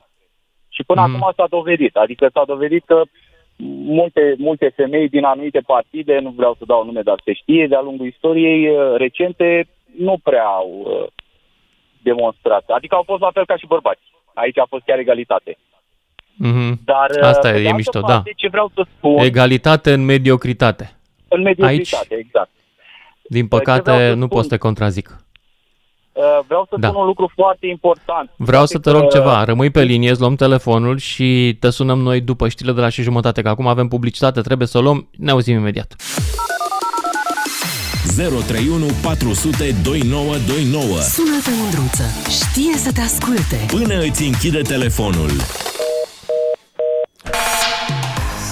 Și 0.70 0.84
până 0.84 1.02
mm. 1.02 1.16
acum 1.16 1.32
s-a 1.36 1.48
dovedit. 1.50 1.96
Adică 1.96 2.30
s-a 2.34 2.44
dovedit 2.46 2.86
că 2.86 3.02
multe, 4.00 4.36
multe 4.38 4.74
femei 4.76 5.10
din 5.10 5.24
anumite 5.24 5.60
partide, 5.60 6.20
nu 6.20 6.30
vreau 6.30 6.56
să 6.58 6.64
dau 6.66 6.86
nume, 6.86 7.02
dar 7.02 7.22
se 7.24 7.34
știe, 7.34 7.68
de-a 7.68 7.82
lungul 7.82 8.08
istoriei 8.08 8.70
uh, 8.70 8.96
recente, 8.98 9.68
nu 9.98 10.18
prea 10.24 10.46
au 10.46 10.70
uh, 10.84 11.08
demonstrat. 12.04 12.64
Adică 12.68 12.96
au 12.96 13.04
fost 13.04 13.22
la 13.22 13.32
fel 13.32 13.46
ca 13.46 13.58
și 13.58 13.68
bărbați. 13.68 14.02
Aici 14.34 14.58
a 14.58 14.66
fost 14.70 14.84
chiar 14.86 15.00
egalitate. 15.00 15.58
Mm-hmm. 16.44 16.78
Dar, 16.86 17.12
Asta 17.22 17.56
e, 17.56 17.68
e 17.68 17.74
mișto, 17.74 18.00
da. 18.00 18.06
parte, 18.06 18.30
da. 18.30 18.36
Ce 18.36 18.48
vreau 18.48 18.72
să 18.74 18.86
spun... 18.98 19.18
Egalitate 19.18 19.94
în 19.94 20.06
mediocritate. 20.06 20.96
În 21.28 21.42
mediocritate, 21.42 22.08
Aici, 22.14 22.26
exact. 22.26 22.50
Din 23.30 23.48
păcate, 23.48 24.14
nu 24.14 24.28
pot 24.28 24.44
să 24.44 24.50
te 24.50 24.58
contrazic. 24.58 25.18
Uh, 26.12 26.24
vreau 26.48 26.66
să 26.70 26.76
da. 26.80 26.88
spun 26.88 27.00
un 27.00 27.08
lucru 27.08 27.32
foarte 27.36 27.68
important. 27.68 28.30
Vreau 28.36 28.66
să 28.66 28.80
te 28.80 28.92
rog 28.92 29.02
că... 29.02 29.18
ceva, 29.18 29.44
rămâi 29.44 29.70
pe 29.70 29.84
linie, 29.84 30.10
îți 30.10 30.20
luăm 30.20 30.36
telefonul 30.36 30.98
și 30.98 31.58
te 31.60 31.70
sunăm 31.70 32.00
noi 32.00 32.22
după 32.22 32.48
știrile 32.48 32.74
de 32.76 32.82
la 32.82 32.90
și 32.90 33.02
jumătate, 33.02 33.42
că 33.42 33.50
acum 33.50 33.68
avem 33.68 33.88
publicitate, 33.88 34.42
trebuie 34.42 34.68
să 34.68 34.78
o 34.78 34.82
luăm, 34.82 35.08
ne 35.18 35.32
auzim 35.32 35.56
imediat. 35.56 35.96
031 38.16 38.86
400 39.02 39.76
2929. 39.84 41.00
Sună-te, 41.00 41.50
Mândruță. 41.62 42.04
Știe 42.30 42.78
să 42.78 42.92
te 42.92 43.02
asculte. 43.02 43.66
Până 43.68 44.00
îți 44.00 44.24
închide 44.24 44.62
telefonul. 44.62 45.32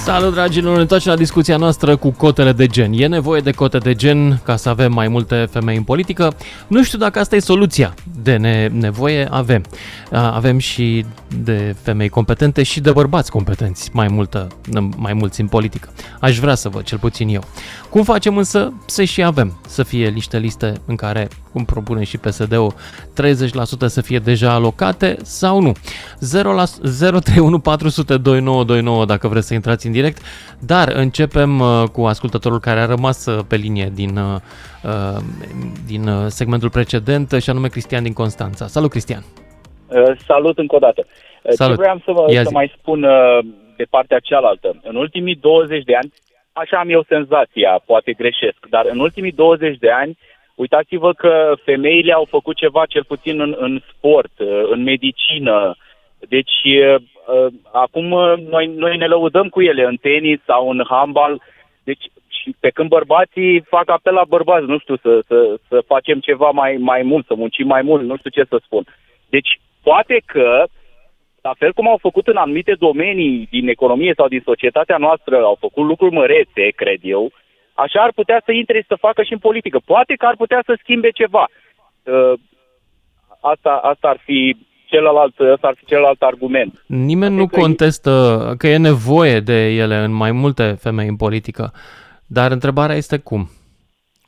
Salut, 0.04 0.34
dragilor! 0.34 0.76
Ne 0.76 0.82
întoarcem 0.82 1.12
la 1.12 1.18
discuția 1.18 1.58
noastră 1.58 1.96
cu 1.96 2.10
cotele 2.12 2.52
de 2.52 2.68
gen. 2.68 2.92
E 2.94 3.08
nevoie 3.08 3.42
de 3.42 3.52
cote 3.52 3.78
de 3.78 3.94
gen 3.94 4.40
ca 4.44 4.56
să 4.56 4.70
avem 4.70 4.94
mai 4.94 5.08
multe 5.08 5.48
femei 5.52 5.76
în 5.78 5.84
politică? 5.84 6.34
Nu 6.68 6.84
știu 6.84 6.98
dacă 6.98 7.20
asta 7.20 7.36
e 7.36 7.40
soluția. 7.40 7.94
De 8.24 8.36
ne- 8.36 8.68
nevoie 8.68 9.28
avem. 9.32 9.64
A, 10.12 10.32
Avem 10.36 10.58
și 10.58 11.06
de 11.44 11.76
femei 11.82 12.10
competente 12.10 12.64
și 12.64 12.80
de 12.82 12.92
bărbați 12.92 13.32
competenți, 13.32 13.90
mai, 13.94 14.08
multă, 14.08 14.48
mai 14.96 15.14
mulți 15.14 15.42
în 15.42 15.48
politică. 15.48 15.90
Aș 16.20 16.40
vrea 16.40 16.56
să 16.56 16.70
văd, 16.70 16.84
cel 16.84 16.98
puțin 16.98 17.28
eu. 17.30 17.44
Cum 17.90 18.04
facem 18.04 18.38
însă 18.38 18.74
să 18.86 19.04
și 19.04 19.24
avem? 19.24 19.60
Să 19.68 19.84
fie 19.84 20.10
niște 20.10 20.38
liste 20.38 20.74
în 20.86 20.96
care, 20.96 21.28
cum 21.52 21.66
propune 21.66 22.04
și 22.04 22.18
PSD-ul, 22.18 22.74
30% 23.14 23.88
să 23.88 24.02
fie 24.02 24.20
deja 24.20 24.52
alocate 24.52 25.18
sau 25.24 25.62
nu? 25.62 25.72
0 26.20 26.54
la 26.54 26.64
031 27.00 27.60
400 27.60 28.18
2929 28.18 29.06
dacă 29.06 29.28
vreți 29.28 29.48
să 29.48 29.54
intrați 29.54 29.88
în 29.88 29.93
direct, 29.94 30.18
dar 30.60 30.88
începem 30.96 31.60
uh, 31.60 31.84
cu 31.92 32.02
ascultătorul 32.02 32.60
care 32.60 32.80
a 32.80 32.86
rămas 32.86 33.26
uh, 33.26 33.46
pe 33.50 33.56
linie 33.56 33.92
din, 33.94 34.18
uh, 34.18 34.36
uh, 34.84 35.20
din 35.88 36.08
uh, 36.08 36.26
segmentul 36.28 36.70
precedent 36.70 37.32
și 37.42 37.50
anume 37.50 37.68
Cristian 37.68 38.04
din 38.04 38.14
Constanța. 38.14 38.68
Salut 38.68 38.90
Cristian! 38.90 39.24
Uh, 39.88 40.18
Salut 40.28 40.58
încă 40.58 40.76
o 40.76 40.80
dată. 40.80 41.06
Uh, 41.06 41.52
Salut. 41.52 41.76
Ce 41.76 41.82
vreau 41.82 42.02
să, 42.06 42.12
vă, 42.12 42.26
Ia 42.32 42.42
să 42.42 42.48
zi. 42.48 42.54
mai 42.54 42.74
spun 42.78 43.04
uh, 43.04 43.40
de 43.78 43.86
partea 43.90 44.20
cealaltă. 44.20 44.80
În 44.84 44.96
ultimii 44.96 45.36
20 45.36 45.84
de 45.84 45.96
ani, 45.96 46.14
așa 46.52 46.78
am 46.80 46.90
eu 46.90 47.04
senzația, 47.08 47.82
poate 47.86 48.14
greșesc, 48.14 48.58
dar 48.70 48.86
în 48.92 49.00
ultimii 49.00 49.32
20 49.32 49.78
de 49.78 49.92
ani, 49.92 50.18
uitați-vă 50.56 51.14
că 51.14 51.54
femeile 51.64 52.14
au 52.14 52.26
făcut 52.30 52.56
ceva 52.56 52.86
cel 52.86 53.04
puțin 53.04 53.40
în, 53.40 53.56
în 53.60 53.82
sport, 53.98 54.32
uh, 54.40 54.48
în 54.72 54.84
medicină. 54.84 55.76
Deci, 56.20 56.58
uh, 56.64 56.96
uh, 56.96 57.02
acum 57.72 58.12
uh, 58.12 58.34
noi, 58.38 58.68
noi 58.68 58.98
ne 58.98 59.08
lăudăm 59.08 59.50
cu 59.50 59.62
ele 59.62 59.84
în 59.84 59.96
tenis 59.96 60.40
sau 60.46 60.70
în 60.70 60.84
handbal. 60.90 61.42
Deci, 61.84 62.06
și 62.28 62.56
pe 62.60 62.70
când 62.70 62.90
bărbații 62.90 63.62
fac 63.62 63.90
apel 63.90 64.14
la 64.14 64.24
bărbați, 64.28 64.66
nu 64.66 64.78
știu, 64.80 64.96
să, 64.96 65.22
să, 65.28 65.60
să 65.68 65.84
facem 65.88 66.20
ceva 66.20 66.50
mai, 66.50 66.78
mai 66.80 67.02
mult, 67.02 67.26
să 67.26 67.34
muncim 67.36 67.68
mai 67.68 67.82
mult, 67.82 68.04
nu 68.04 68.18
știu 68.18 68.30
ce 68.30 68.44
să 68.50 68.62
spun. 68.64 68.84
Deci, 69.30 69.60
poate 69.84 70.22
că, 70.26 70.64
la 71.42 71.54
fel 71.58 71.74
cum 71.74 71.88
au 71.88 71.98
făcut 71.98 72.28
în 72.28 72.36
anumite 72.36 72.74
domenii 72.80 73.48
din 73.52 73.68
economie 73.68 74.14
sau 74.16 74.28
din 74.28 74.42
societatea 74.46 74.98
noastră, 74.98 75.38
au 75.38 75.58
făcut 75.60 75.86
lucruri 75.86 76.16
mărețe, 76.16 76.70
cred 76.76 77.00
eu, 77.02 77.32
așa 77.74 78.02
ar 78.02 78.12
putea 78.16 78.42
să 78.46 78.52
intre 78.52 78.80
și 78.80 78.88
să 78.88 78.96
facă 78.96 79.24
și 79.24 79.34
în 79.34 79.40
politică. 79.40 79.80
Poate 79.86 80.14
că 80.16 80.26
ar 80.26 80.36
putea 80.36 80.62
să 80.66 80.78
schimbe 80.80 81.10
ceva. 81.10 81.48
Uh, 82.04 82.34
Asta, 83.52 83.74
asta 83.76 84.08
ar 84.08 84.20
fi 84.24 84.58
celălalt, 84.94 85.40
asta 85.40 85.68
ar 85.68 85.76
fi 85.78 85.86
celălalt 85.86 86.22
argument. 86.22 86.84
Nimeni 86.88 87.36
nu 87.36 87.42
Adică 87.42 87.60
e- 87.60 87.62
contestă 87.62 88.12
că 88.58 88.68
e 88.68 88.78
nevoie 88.78 89.40
de 89.40 89.68
ele 89.68 89.96
în 89.96 90.12
mai 90.12 90.32
multe 90.32 90.76
femei 90.80 91.08
în 91.08 91.16
politică, 91.16 91.74
dar 92.28 92.52
întrebarea 92.52 92.96
este 92.96 93.18
cum? 93.18 93.50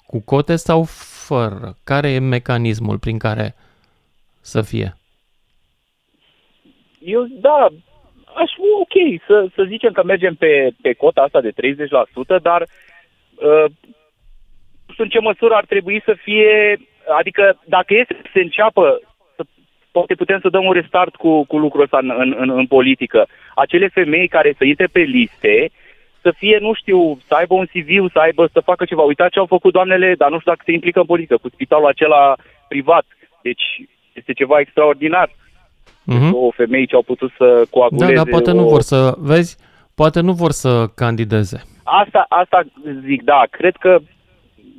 Cu 0.06 0.21
cote 0.25 0.56
sau 0.56 0.84
fără? 1.28 1.75
Care 1.84 2.10
e 2.10 2.19
mecanismul 2.19 2.97
prin 2.99 3.17
care 3.17 3.56
să 4.41 4.62
fie? 4.62 4.89
Eu, 6.99 7.21
da, 7.47 7.67
aș 8.43 8.51
fi 8.60 8.67
ok 8.84 9.21
să, 9.28 9.47
să 9.56 9.63
zicem 9.67 9.91
că 9.91 10.04
mergem 10.04 10.36
pe, 10.36 10.69
pe 10.82 10.93
cota 10.93 11.21
asta 11.21 11.41
de 11.41 11.51
30%, 11.51 12.41
dar 12.41 12.62
uh, 12.62 13.65
nu 14.86 14.91
știu 14.93 15.04
în 15.04 15.10
ce 15.10 15.19
măsură 15.19 15.54
ar 15.54 15.65
trebui 15.65 16.01
să 16.06 16.13
fie, 16.21 16.80
adică 17.17 17.62
dacă 17.65 17.93
este 17.93 18.17
să 18.21 18.30
se 18.34 18.39
înceapă, 18.39 18.99
să, 19.14 19.14
poate 19.95 20.15
putem 20.15 20.39
să 20.41 20.49
dăm 20.49 20.65
un 20.65 20.77
restart 20.79 21.13
cu, 21.15 21.31
cu 21.51 21.58
lucrul 21.58 21.86
ăsta 21.86 21.99
în, 22.01 22.10
în, 22.23 22.29
în, 22.43 22.49
în 22.60 22.65
politică. 22.75 23.19
Acele 23.55 23.88
femei 23.88 24.27
care 24.27 24.51
să 24.58 24.63
intre 24.65 24.88
pe 24.95 24.99
liste, 24.99 25.55
să 26.21 26.29
fie, 26.41 26.58
nu 26.62 26.73
știu, 26.73 26.99
să 27.27 27.34
aibă 27.39 27.53
un 27.53 27.67
CV, 27.73 27.89
să 28.13 28.19
aibă, 28.19 28.49
să 28.55 28.67
facă 28.69 28.84
ceva. 28.86 29.01
Uitați 29.01 29.34
ce 29.34 29.39
au 29.39 29.53
făcut 29.55 29.73
doamnele, 29.73 30.15
dar 30.17 30.29
nu 30.29 30.39
știu 30.39 30.51
dacă 30.51 30.63
se 30.65 30.71
implică 30.71 30.99
în 30.99 31.05
politică, 31.05 31.38
cu 31.38 31.49
spitalul 31.49 31.88
acela 31.88 32.36
privat. 32.67 33.05
Deci 33.41 33.65
este 34.13 34.34
ceva 34.34 34.60
extraordinar. 34.60 35.29
Mhm. 36.03 36.31
Două 36.31 36.51
femei 36.55 36.88
ce 36.88 36.95
au 36.95 37.01
putut 37.12 37.31
să 37.38 37.47
Da, 37.58 37.69
coaguleze 37.69 38.13
dar 38.13 38.34
poate 38.36 38.51
o... 38.51 38.53
nu 38.53 38.67
vor 38.67 38.81
să, 38.81 39.13
vezi, 39.17 39.58
poate 39.95 40.19
nu 40.21 40.34
vor 40.34 40.51
să 40.51 40.71
candideze. 40.95 41.58
Asta, 41.84 42.25
asta 42.29 42.60
zic, 43.08 43.23
da, 43.23 43.41
cred 43.49 43.75
că, 43.75 43.99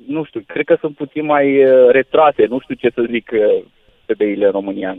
nu 0.07 0.25
știu, 0.25 0.41
cred 0.47 0.65
că 0.65 0.77
sunt 0.81 0.95
puțin 0.97 1.25
mai 1.25 1.47
uh, 1.65 1.89
retrase, 1.91 2.47
nu 2.49 2.59
știu 2.61 2.75
ce 2.75 2.91
să 2.95 3.03
zic 3.11 3.31
uh, 3.33 3.65
femeile 4.07 4.45
în 4.47 4.51
România. 4.51 4.97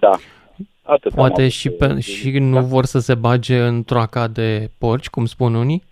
Da. 0.00 0.10
Atât 0.82 1.10
am 1.10 1.16
Poate 1.16 1.40
avut 1.40 1.52
și, 1.52 1.68
de- 1.68 1.74
pe, 1.74 1.86
de 1.86 2.00
și 2.00 2.20
zic, 2.20 2.34
nu 2.36 2.54
da. 2.54 2.60
vor 2.60 2.84
să 2.84 2.98
se 2.98 3.14
bage 3.14 3.58
într-o 3.58 3.98
aca 4.00 4.28
de 4.28 4.70
porci, 4.78 5.08
cum 5.08 5.24
spun 5.24 5.54
unii. 5.54 5.82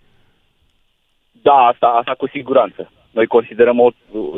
Da, 1.41 1.53
asta, 1.53 1.87
asta 1.87 2.13
cu 2.17 2.27
siguranță. 2.27 2.91
Noi 3.11 3.25
considerăm 3.27 3.79
o, 3.79 3.89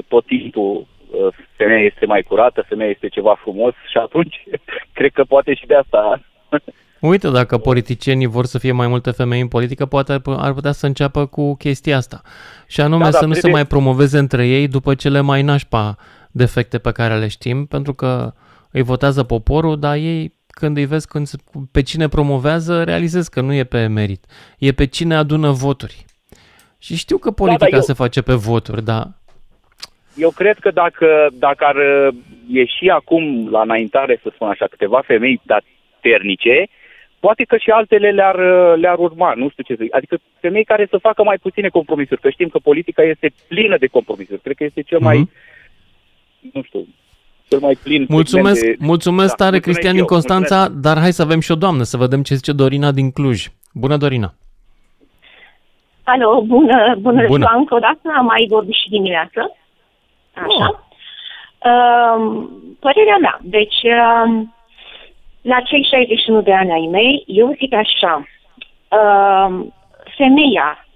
tot 0.07 0.25
timpul 0.25 0.87
uh, 1.11 1.33
femeia 1.57 1.83
este 1.85 2.05
mai 2.05 2.21
curată, 2.23 2.65
femeia 2.67 2.89
este 2.89 3.07
ceva 3.07 3.35
frumos 3.41 3.73
și 3.91 3.97
atunci 3.97 4.43
cred 4.97 5.11
că 5.11 5.23
poate 5.23 5.53
și 5.53 5.65
de 5.65 5.75
asta 5.75 6.21
Uite, 6.99 7.29
dacă 7.29 7.57
politicienii 7.57 8.25
vor 8.25 8.45
să 8.45 8.59
fie 8.59 8.71
mai 8.71 8.87
multe 8.87 9.11
femei 9.11 9.41
în 9.41 9.47
politică, 9.47 9.85
poate 9.85 10.11
ar 10.11 10.19
pu- 10.19 10.35
ar 10.39 10.53
putea 10.53 10.71
să 10.71 10.85
înceapă 10.85 11.25
cu 11.25 11.55
chestia 11.55 11.97
asta. 11.97 12.21
Și 12.67 12.81
anume 12.81 13.03
Da, 13.03 13.09
da, 13.09 13.17
să 13.17 13.25
nu 13.25 13.33
se 13.33 13.39
trebuie- 13.39 13.61
mai 13.61 13.69
promoveze 13.69 14.17
între 14.17 14.47
ei 14.47 14.67
după 14.67 14.95
cele 14.95 15.19
mai 15.21 15.41
nașpa 15.41 15.95
defecte 16.33 16.77
pe 16.77 16.91
care 16.91 17.15
le 17.17 17.27
știm, 17.27 17.65
pentru 17.65 17.93
că 17.93 18.31
îi 18.71 18.81
votează 18.81 19.23
poporul, 19.23 19.79
dar 19.79 19.95
ei 19.95 20.33
când 20.47 20.77
îi 20.77 20.85
vezi 20.85 21.07
când, 21.07 21.25
se- 21.27 21.37
pe 21.71 21.81
cine 21.81 22.07
promovează, 22.07 22.83
realizez 22.83 23.27
că 23.27 23.41
nu 23.41 23.53
e 23.53 23.63
pe 23.63 23.87
merit. 23.87 24.25
E 24.59 24.71
pe 24.71 24.85
cine 24.85 25.15
adună 25.15 25.49
voturi. 25.51 26.05
Și 26.79 26.95
știu 26.95 27.17
că 27.17 27.31
politica 27.31 27.75
eu- 27.75 27.81
se 27.81 27.93
face 27.93 28.21
pe 28.21 28.33
voturi, 28.33 28.83
dar 28.83 29.07
Eu 30.15 30.29
cred 30.31 30.57
că 30.59 30.71
dacă, 30.71 31.27
dacă 31.33 31.65
ar 31.65 31.75
uh, 31.75 32.13
ieși 32.47 32.89
acum 32.89 33.49
la 33.49 33.61
înaintare, 33.61 34.19
să 34.23 34.29
spun 34.33 34.47
așa, 34.47 34.65
câteva 34.69 35.01
femei 35.05 35.41
daternice, 35.45 36.67
poate 37.19 37.43
că 37.43 37.57
și 37.57 37.69
altele 37.69 38.11
le-ar, 38.11 38.35
uh, 38.35 38.79
le-ar 38.79 38.97
urma, 38.97 39.33
nu 39.35 39.49
știu 39.49 39.63
ce 39.63 39.75
să 39.75 39.79
zic. 39.83 39.95
Adică 39.95 40.17
femei 40.39 40.63
care 40.63 40.87
să 40.89 40.97
facă 40.97 41.23
mai 41.23 41.37
puține 41.37 41.67
compromisuri, 41.69 42.21
că 42.21 42.29
știm 42.29 42.49
că 42.49 42.59
politica 42.59 43.03
este 43.03 43.33
plină 43.47 43.77
de 43.77 43.87
compromisuri. 43.87 44.41
Cred 44.41 44.55
că 44.55 44.63
este 44.63 44.81
cel 44.81 44.99
mai, 44.99 45.17
Mhm. 45.17 45.29
Nu 46.53 46.61
știu, 46.61 46.87
cel 47.47 47.59
mai 47.59 47.77
plin 47.83 48.05
mulțumesc, 48.09 48.59
segment 48.59 48.79
de... 48.79 48.85
mulțumesc 48.85 49.35
Da, 49.35 49.43
tare 49.43 49.55
mulțumesc 49.55 49.63
Cristian 49.63 49.93
din 49.93 50.01
eu, 50.01 50.05
Constanța, 50.07 50.67
dar 50.67 50.99
hai 50.99 51.11
să 51.11 51.21
avem 51.21 51.39
și 51.39 51.51
o 51.51 51.55
doamnă, 51.55 51.83
să 51.83 51.97
vedem 51.97 52.23
ce 52.23 52.35
zice 52.35 52.51
Dorina 52.51 52.91
din 52.91 53.11
Cluj. 53.11 53.47
Bună, 53.73 53.97
Dorina! 53.97 54.33
Alo, 56.03 56.41
bună, 56.41 56.95
bună, 56.99 57.25
Bună. 57.27 57.45
ziua 57.45 57.57
încă 57.57 57.75
o 57.75 57.79
dată, 57.79 58.01
am 58.17 58.25
mai 58.25 58.45
vorbit 58.49 58.73
și 58.73 58.89
dimineață. 58.89 59.55
Așa. 60.33 60.87
Um, 61.69 62.49
părerea 62.79 63.17
mea, 63.17 63.39
deci 63.41 63.81
um, 63.83 64.53
la 65.41 65.59
cei 65.59 65.87
61 65.91 66.41
de 66.41 66.53
ani 66.53 66.71
ai 66.71 66.87
mei, 66.91 67.23
eu 67.27 67.55
zic 67.57 67.73
așa, 67.73 68.27
um, 68.97 69.73
femeia, 70.17 70.87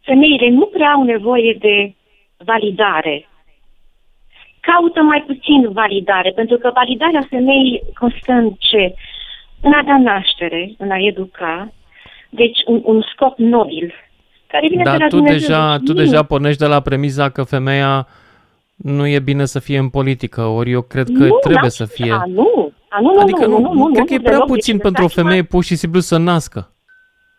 femeile 0.00 0.48
nu 0.48 0.66
prea 0.66 0.90
au 0.90 1.02
nevoie 1.02 1.56
de 1.58 1.94
validare. 2.36 3.28
Caută 4.68 5.00
mai 5.02 5.24
puțin 5.26 5.72
validare, 5.72 6.30
pentru 6.30 6.56
că 6.56 6.70
validarea 6.74 7.26
femeii 7.30 7.82
constă 7.98 8.32
în 8.32 8.52
ce? 8.58 8.94
În 9.60 9.72
a 9.72 9.82
da 9.82 9.98
naștere, 9.98 10.74
în 10.78 10.90
a 10.90 10.96
educa, 10.98 11.72
deci 12.30 12.58
un, 12.66 12.80
un 12.84 13.02
scop 13.14 13.38
nobil, 13.38 13.92
care 14.46 14.68
vine 14.68 14.82
de 14.82 14.90
la 14.90 14.98
Dar 14.98 15.08
tu 15.08 15.16
Dumnezeu. 15.16 15.38
deja, 15.38 15.76
Deci 15.76 15.86
tu 15.86 15.92
nimeni- 15.92 16.04
deja 16.10 16.22
pornești 16.22 16.58
de 16.60 16.66
la 16.66 16.80
premiza 16.80 17.28
că 17.28 17.42
femeia 17.42 18.06
nu 18.76 19.06
e 19.06 19.18
bine 19.18 19.44
să 19.44 19.58
fie 19.58 19.78
în 19.78 19.88
politică, 19.88 20.42
ori 20.42 20.70
eu 20.70 20.82
cred 20.82 21.06
că 21.06 21.24
nu, 21.24 21.38
trebuie 21.38 21.60
n-am 21.60 21.68
să 21.68 21.84
spus- 21.84 21.96
fie. 21.96 22.12
A, 22.12 22.22
nu, 22.26 22.72
a, 22.88 23.00
nu, 23.00 23.12
nu, 23.14 23.20
adică 23.20 23.46
nu, 23.46 23.58
nu, 23.58 23.72
nu, 23.72 23.86
nu, 23.86 23.92
cred 23.92 24.04
că 24.06 24.12
e 24.12 24.16
nu, 24.16 24.22
prea 24.22 24.32
deloc. 24.32 24.46
puțin 24.48 24.72
Deci, 24.74 24.82
pentru 24.82 25.02
o 25.02 25.04
lăsați-mă- 25.06 25.28
femeie 25.28 25.42
pur 25.42 25.64
și 25.64 25.74
simplu 25.74 26.00
să 26.00 26.16
nască. 26.18 26.70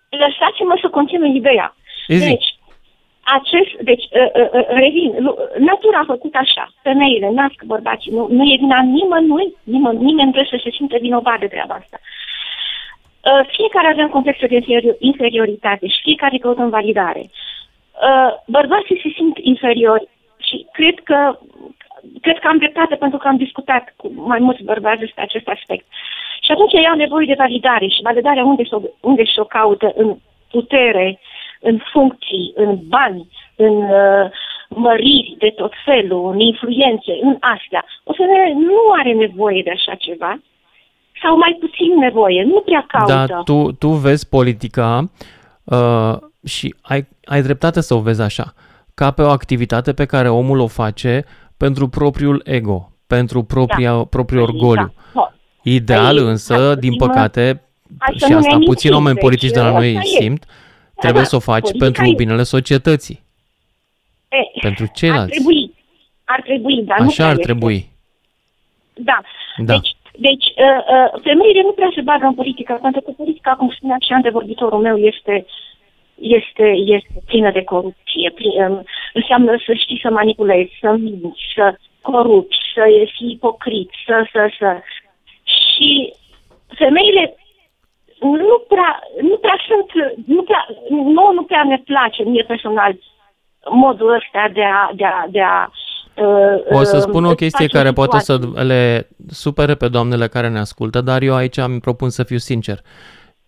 Lăsați-mă 0.09 0.77
să 0.81 0.87
continui 0.87 1.35
ideea. 1.35 1.75
Ezi. 2.07 2.27
Deci, 2.27 2.56
acest, 3.35 3.71
deci, 3.89 4.05
uh, 4.11 4.29
uh, 4.41 4.49
uh, 4.53 4.65
revin, 4.67 5.09
lu- 5.19 5.37
natura 5.57 5.99
a 5.99 6.11
făcut 6.13 6.35
așa, 6.35 6.65
femeile 6.81 7.29
nasc 7.29 7.63
bărbații, 7.63 8.11
nu, 8.11 8.27
nu 8.29 8.43
e 8.43 8.55
vina 8.59 8.81
nimănui, 8.81 9.55
nimeni, 9.63 9.97
nimeni 9.97 10.29
nu 10.29 10.33
trebuie 10.33 10.59
să 10.59 10.63
se 10.63 10.75
simte 10.77 10.97
vinovat 11.01 11.39
de 11.39 11.47
treaba 11.47 11.73
asta. 11.73 11.97
Uh, 12.01 13.47
fiecare 13.57 13.87
avem 13.87 14.09
complexul 14.09 14.47
de 14.47 14.59
inferi- 14.61 14.97
inferioritate 14.99 15.87
și 15.87 16.01
fiecare 16.01 16.37
căutăm 16.37 16.69
validare. 16.69 17.23
Uh, 18.07 18.31
bărbații 18.47 19.01
se 19.03 19.09
simt 19.15 19.37
inferiori 19.37 20.07
și 20.37 20.65
cred 20.71 20.99
că 21.03 21.39
cred 22.21 22.37
că 22.39 22.47
am 22.47 22.57
dreptate 22.57 22.95
pentru 22.95 23.17
că 23.19 23.27
am 23.27 23.37
discutat 23.37 23.93
cu 23.95 24.11
mai 24.15 24.39
mulți 24.39 24.63
bărbați 24.63 24.99
despre 24.99 25.21
acest 25.21 25.47
aspect. 25.47 25.85
Și 26.41 26.51
atunci 26.51 26.73
ei 26.73 26.87
au 26.87 26.95
nevoie 26.95 27.25
de 27.25 27.41
validare 27.43 27.87
și 27.87 28.01
validarea 28.01 28.43
unde 28.43 28.63
și-o, 28.63 28.79
unde 29.01 29.23
și-o 29.23 29.43
caută 29.43 29.91
în 29.95 30.17
putere, 30.51 31.19
în 31.61 31.79
funcții, 31.91 32.51
în 32.55 32.79
bani, 32.87 33.27
în 33.55 33.75
uh, 33.75 34.31
măriri 34.69 35.35
de 35.37 35.53
tot 35.55 35.71
felul, 35.85 36.31
în 36.31 36.39
influențe, 36.39 37.11
în 37.21 37.37
astea. 37.39 37.85
O 38.03 38.13
femeie 38.13 38.53
nu 38.53 38.79
are 38.99 39.13
nevoie 39.13 39.61
de 39.63 39.71
așa 39.71 39.95
ceva 39.95 40.39
sau 41.21 41.37
mai 41.37 41.57
puțin 41.59 41.99
nevoie, 41.99 42.43
nu 42.43 42.59
prea 42.59 42.85
caută. 42.87 43.13
Dar 43.13 43.43
tu, 43.43 43.71
tu 43.71 43.87
vezi 43.87 44.29
politica 44.29 45.09
uh, 45.63 46.15
și 46.45 46.75
ai, 46.81 47.07
ai 47.25 47.41
dreptate 47.41 47.81
să 47.81 47.93
o 47.93 47.99
vezi 47.99 48.21
așa, 48.21 48.53
ca 48.93 49.11
pe 49.11 49.21
o 49.21 49.29
activitate 49.29 49.93
pe 49.93 50.05
care 50.05 50.29
omul 50.29 50.59
o 50.59 50.67
face 50.67 51.25
pentru 51.57 51.87
propriul 51.87 52.41
ego, 52.45 52.91
pentru 53.07 53.43
propria, 53.43 53.91
da. 53.91 54.03
propriul 54.03 54.41
orgoliu. 54.41 54.93
Da. 55.13 55.31
Ideal 55.63 56.17
Ei, 56.17 56.23
însă, 56.23 56.75
din 56.75 56.95
păcate, 56.95 57.61
și 58.15 58.33
asta 58.33 58.57
puțin 58.65 58.93
oameni 58.93 59.13
deci, 59.13 59.23
politici 59.23 59.51
de 59.51 59.59
la 59.59 59.71
noi 59.71 59.99
simt, 60.03 60.45
trebuie 60.99 61.21
da, 61.21 61.27
să 61.27 61.35
o 61.35 61.39
faci 61.39 61.69
pentru 61.77 62.03
e. 62.03 62.13
binele 62.15 62.43
societății. 62.43 63.19
E, 64.29 64.59
pentru 64.61 64.85
ceilalți. 64.93 65.23
Ar 65.23 65.29
trebui, 65.29 65.73
ar 66.25 66.41
trebui, 66.41 66.83
dar 66.83 66.99
Așa 66.99 67.23
nu 67.23 67.29
ar 67.29 67.35
trebui. 67.35 67.87
Da. 68.93 69.21
da. 69.57 69.73
Deci, 69.73 69.95
deci 70.27 70.45
uh, 70.45 70.81
uh, 70.93 71.21
femeile 71.23 71.61
nu 71.61 71.71
prea 71.71 71.91
se 71.95 72.01
bagă 72.01 72.25
în 72.25 72.33
politică, 72.33 72.79
pentru 72.81 73.01
că 73.01 73.11
politica, 73.11 73.51
cum 73.51 73.73
spunea 73.75 73.97
și 73.99 74.13
antevorbitorul 74.13 74.81
meu, 74.81 74.97
este 74.97 75.45
este, 76.19 76.63
este 76.85 77.21
plină 77.25 77.51
de 77.51 77.63
corupție. 77.63 78.29
Plin, 78.29 78.61
um, 78.61 78.83
înseamnă 79.13 79.57
să 79.65 79.73
știi 79.73 79.99
să 80.01 80.09
manipulezi, 80.09 80.77
să 80.81 80.91
minți, 80.91 81.41
să 81.55 81.75
corupți, 82.01 82.57
să 82.73 82.83
fii 83.17 83.31
ipocrit, 83.31 83.89
să, 84.05 84.27
să, 84.31 84.49
să. 84.59 84.81
Și 85.43 86.13
femeile 86.67 87.35
nu 88.19 88.63
prea, 88.67 88.99
nu 89.21 89.37
prea 89.37 89.57
sunt, 89.67 89.89
nu 90.25 90.43
prea, 90.43 90.67
nu, 90.89 91.31
nu 91.33 91.43
prea 91.43 91.63
ne 91.63 91.77
place, 91.85 92.23
mie 92.23 92.43
personal, 92.43 92.97
modul 93.69 94.13
ăsta 94.13 94.49
de 94.53 94.63
a, 94.63 94.91
de 94.95 95.05
a, 95.05 95.25
de 95.29 95.41
a 95.41 95.69
uh, 96.23 96.79
o 96.79 96.83
să 96.83 96.99
spun 96.99 97.25
o 97.25 97.33
chestie 97.33 97.67
care 97.67 97.91
poate 97.91 98.19
să 98.19 98.39
le 98.53 99.07
supere 99.29 99.75
pe 99.75 99.87
doamnele 99.87 100.27
care 100.27 100.49
ne 100.49 100.59
ascultă, 100.59 101.01
dar 101.01 101.21
eu 101.21 101.35
aici 101.35 101.57
îmi 101.57 101.79
propun 101.79 102.09
să 102.09 102.23
fiu 102.23 102.37
sincer. 102.37 102.79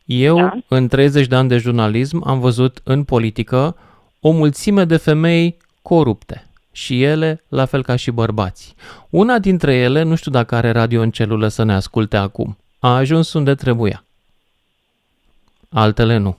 Eu, 0.05 0.36
da. 0.36 0.53
în 0.67 0.88
30 0.88 1.27
de 1.27 1.36
ani 1.36 1.49
de 1.49 1.58
jurnalism, 1.58 2.23
am 2.27 2.39
văzut 2.39 2.79
în 2.84 3.03
politică 3.03 3.75
o 4.21 4.32
mulțime 4.32 4.84
de 4.84 4.97
femei 4.97 5.58
corupte 5.82 6.43
și 6.71 7.03
ele, 7.03 7.43
la 7.49 7.65
fel 7.65 7.84
ca 7.84 7.95
și 7.95 8.12
bărbați. 8.12 8.75
Una 9.10 9.39
dintre 9.39 9.75
ele, 9.75 10.03
nu 10.03 10.15
știu 10.15 10.32
dacă 10.32 10.55
are 10.55 10.71
radio 10.71 11.01
în 11.01 11.12
celulă 11.12 11.47
să 11.47 11.63
ne 11.63 11.73
asculte 11.73 12.17
acum, 12.17 12.58
a 12.79 12.95
ajuns 12.95 13.34
unde 13.34 13.55
trebuia 13.55 14.03
altele 15.71 16.17
nu. 16.17 16.38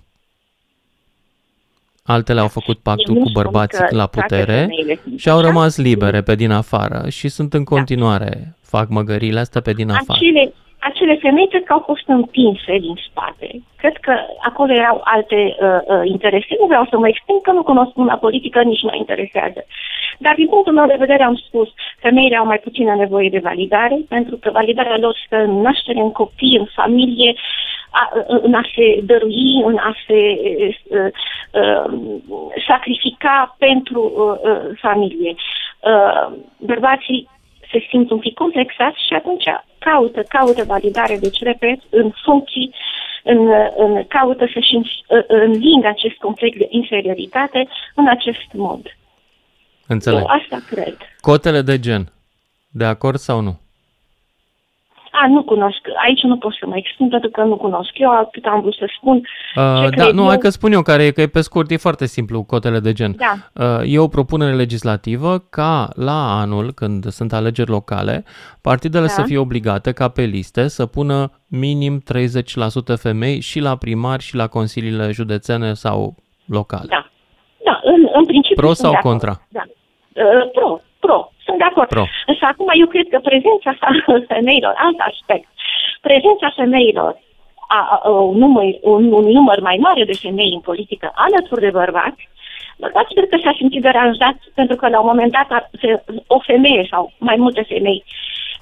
Altele 2.04 2.40
au 2.40 2.48
făcut 2.48 2.78
pactul 2.78 3.14
cu 3.14 3.30
bărbații 3.32 3.84
la 3.90 4.06
putere 4.06 4.68
și 5.16 5.28
au 5.28 5.40
rămas 5.40 5.76
libere 5.76 6.20
pe 6.22 6.34
din 6.34 6.50
afară 6.50 7.08
și 7.08 7.28
sunt 7.28 7.52
în 7.52 7.64
da. 7.64 7.74
continuare, 7.74 8.32
fac 8.62 8.88
măgările 8.88 9.40
astea 9.40 9.60
pe 9.60 9.72
din 9.72 9.90
afară. 9.90 10.18
Acele, 10.20 10.52
acele 10.78 11.14
femei 11.16 11.48
cred 11.48 11.64
că 11.64 11.72
au 11.72 11.82
fost 11.86 12.06
împinse 12.06 12.78
din 12.78 12.96
spate. 13.08 13.62
Cred 13.76 13.96
că 13.96 14.12
acolo 14.40 14.72
erau 14.72 15.00
alte 15.04 15.56
uh, 15.60 15.80
uh, 15.94 16.00
interese. 16.04 16.56
Nu 16.60 16.66
vreau 16.66 16.86
să 16.90 16.98
mă 16.98 17.08
explic 17.08 17.40
că 17.42 17.52
nu 17.52 17.62
cunosc 17.62 17.96
una 17.96 18.16
politică, 18.16 18.62
nici 18.62 18.82
nu 18.82 18.94
interesează. 18.94 19.64
Dar 20.18 20.34
din 20.34 20.46
punctul 20.46 20.72
meu 20.72 20.86
de 20.86 21.02
vedere 21.04 21.22
am 21.22 21.36
spus, 21.46 21.68
femeile 21.98 22.36
au 22.36 22.46
mai 22.46 22.58
puțină 22.58 22.94
nevoie 22.94 23.28
de 23.28 23.38
validare, 23.38 23.96
pentru 24.08 24.36
că 24.36 24.50
validarea 24.50 24.98
lor 24.98 25.14
stă 25.26 25.36
în 25.36 25.60
naștere, 25.60 26.00
în 26.00 26.12
copii, 26.12 26.58
în 26.58 26.66
familie, 26.74 27.34
a, 27.90 28.10
în 28.26 28.54
a 28.54 28.62
se 28.74 29.00
dărui, 29.02 29.62
în 29.64 29.76
a 29.76 29.94
se 30.06 30.38
uh, 30.88 31.08
uh, 31.50 31.92
sacrifica 32.68 33.56
pentru 33.58 34.00
uh, 34.02 34.50
uh, 34.50 34.78
familie. 34.80 35.34
Uh, 35.80 36.36
bărbații 36.58 37.28
se 37.70 37.86
simt 37.88 38.10
un 38.10 38.18
pic 38.18 38.34
complexați 38.34 39.06
și 39.06 39.14
atunci 39.14 39.44
caută, 39.78 40.22
caută 40.22 40.64
validare, 40.64 41.16
deci, 41.16 41.42
repet, 41.42 41.78
în 41.90 42.12
funcții, 42.24 42.74
în, 43.24 43.48
în 43.76 44.04
caută 44.08 44.48
să-și 44.52 44.80
învingă 45.26 45.86
acest 45.88 46.16
complex 46.16 46.56
de 46.56 46.66
inferioritate 46.70 47.68
în 47.94 48.08
acest 48.08 48.46
mod. 48.52 48.80
Înțeleg. 49.86 50.20
Eu 50.20 50.26
asta 50.26 50.58
cred. 50.66 50.96
Cotele 51.20 51.60
de 51.60 51.78
gen, 51.78 52.12
de 52.70 52.84
acord 52.84 53.18
sau 53.18 53.40
nu? 53.40 53.60
A, 55.10 55.26
nu 55.28 55.42
cunosc. 55.42 55.80
Aici 56.04 56.22
nu 56.22 56.36
pot 56.36 56.52
să 56.52 56.66
mă 56.66 56.76
expun 56.76 57.08
pentru 57.08 57.30
că 57.30 57.42
nu 57.42 57.56
cunosc. 57.56 57.90
Eu 57.94 58.10
atât 58.10 58.44
am 58.44 58.60
vrut 58.60 58.74
să 58.74 58.84
spun. 58.96 59.16
Uh, 59.16 59.88
da, 59.96 60.10
nu, 60.12 60.22
eu... 60.22 60.28
hai 60.28 60.38
că 60.38 60.48
spun 60.48 60.72
eu 60.72 60.82
care 60.82 61.02
e, 61.02 61.10
că 61.10 61.20
e 61.20 61.26
pe 61.26 61.40
scurt, 61.40 61.70
e 61.70 61.76
foarte 61.76 62.06
simplu 62.06 62.42
cotele 62.42 62.78
de 62.78 62.92
gen. 62.92 63.16
Da. 63.16 63.64
Uh, 63.64 63.92
e 63.92 63.98
o 63.98 64.08
propunere 64.08 64.54
legislativă 64.54 65.38
ca 65.38 65.88
la 65.94 66.40
anul, 66.40 66.72
când 66.72 67.06
sunt 67.06 67.32
alegeri 67.32 67.70
locale, 67.70 68.24
partidele 68.62 69.06
da. 69.06 69.12
să 69.12 69.22
fie 69.22 69.38
obligate 69.38 69.92
ca 69.92 70.08
pe 70.08 70.22
liste 70.22 70.68
să 70.68 70.86
pună 70.86 71.30
minim 71.46 72.02
30% 72.94 72.96
femei 73.00 73.40
și 73.40 73.60
la 73.60 73.76
primari 73.76 74.22
și 74.22 74.36
la 74.36 74.46
consiliile 74.46 75.10
județene 75.10 75.72
sau 75.72 76.14
locale. 76.46 76.86
Da. 76.88 77.10
Da, 77.64 77.80
în, 77.82 78.08
în 78.12 78.24
principiu 78.24 78.62
Pro 78.62 78.72
sau 78.72 78.98
contra? 79.02 79.40
Da. 79.48 79.62
Uh, 80.12 80.50
pro, 80.52 80.80
pro. 81.00 81.18
Sunt 81.44 81.58
de 81.58 81.64
acord. 81.64 81.88
Pro. 81.88 82.04
Însă 82.26 82.44
acum 82.44 82.68
eu 82.82 82.86
cred 82.86 83.06
că 83.10 83.18
prezența 83.18 83.72
femeilor, 84.34 84.74
alt 84.76 84.98
aspect, 85.10 85.48
prezența 86.00 86.48
femeilor, 86.60 87.12
a, 87.68 88.00
a, 88.04 88.08
un, 88.08 88.38
număr, 88.38 88.64
un, 88.80 89.12
un 89.12 89.26
număr 89.38 89.60
mai 89.60 89.76
mare 89.80 90.04
de 90.04 90.20
femei 90.24 90.52
în 90.52 90.60
politică 90.60 91.12
alături 91.14 91.60
de 91.60 91.70
bărbați, 91.70 92.28
bărbații 92.78 93.14
cred 93.14 93.28
că 93.28 93.38
s-a 93.42 93.54
simțit 93.56 93.82
deranjat 93.82 94.36
pentru 94.54 94.76
că 94.76 94.88
la 94.88 95.00
un 95.00 95.06
moment 95.06 95.32
dat 95.32 95.70
o 96.26 96.38
femeie 96.38 96.86
sau 96.90 97.12
mai 97.18 97.36
multe 97.36 97.62
femei 97.62 98.04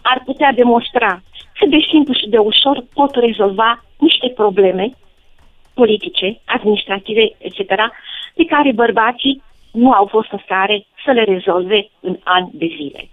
ar 0.02 0.22
putea 0.24 0.52
demonstra 0.52 1.20
cât 1.58 1.70
de 1.70 1.86
simplu 1.90 2.12
și 2.14 2.28
de 2.28 2.38
ușor 2.38 2.84
pot 2.94 3.14
rezolva 3.14 3.84
niște 3.98 4.28
probleme 4.28 4.90
politice, 5.74 6.40
administrative, 6.44 7.24
etc., 7.38 7.58
pe 8.34 8.44
care 8.44 8.72
bărbații 8.72 9.42
nu 9.70 9.92
au 9.92 10.06
fost 10.06 10.32
în 10.32 10.38
stare 10.44 10.86
să 11.04 11.10
le 11.10 11.24
rezolve 11.24 11.90
în 12.00 12.18
ani 12.24 12.50
de 12.52 12.66
zile. 12.76 13.08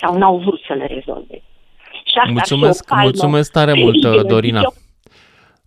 Sau 0.00 0.18
n-au 0.18 0.38
vrut 0.38 0.60
să 0.66 0.72
le 0.72 0.86
rezolve. 0.86 1.42
Și 2.04 2.18
asta 2.18 2.30
mulțumesc, 2.30 2.94
mulțumesc 2.94 3.52
tare 3.52 3.72
mult, 3.72 4.06
Dorina. 4.32 4.62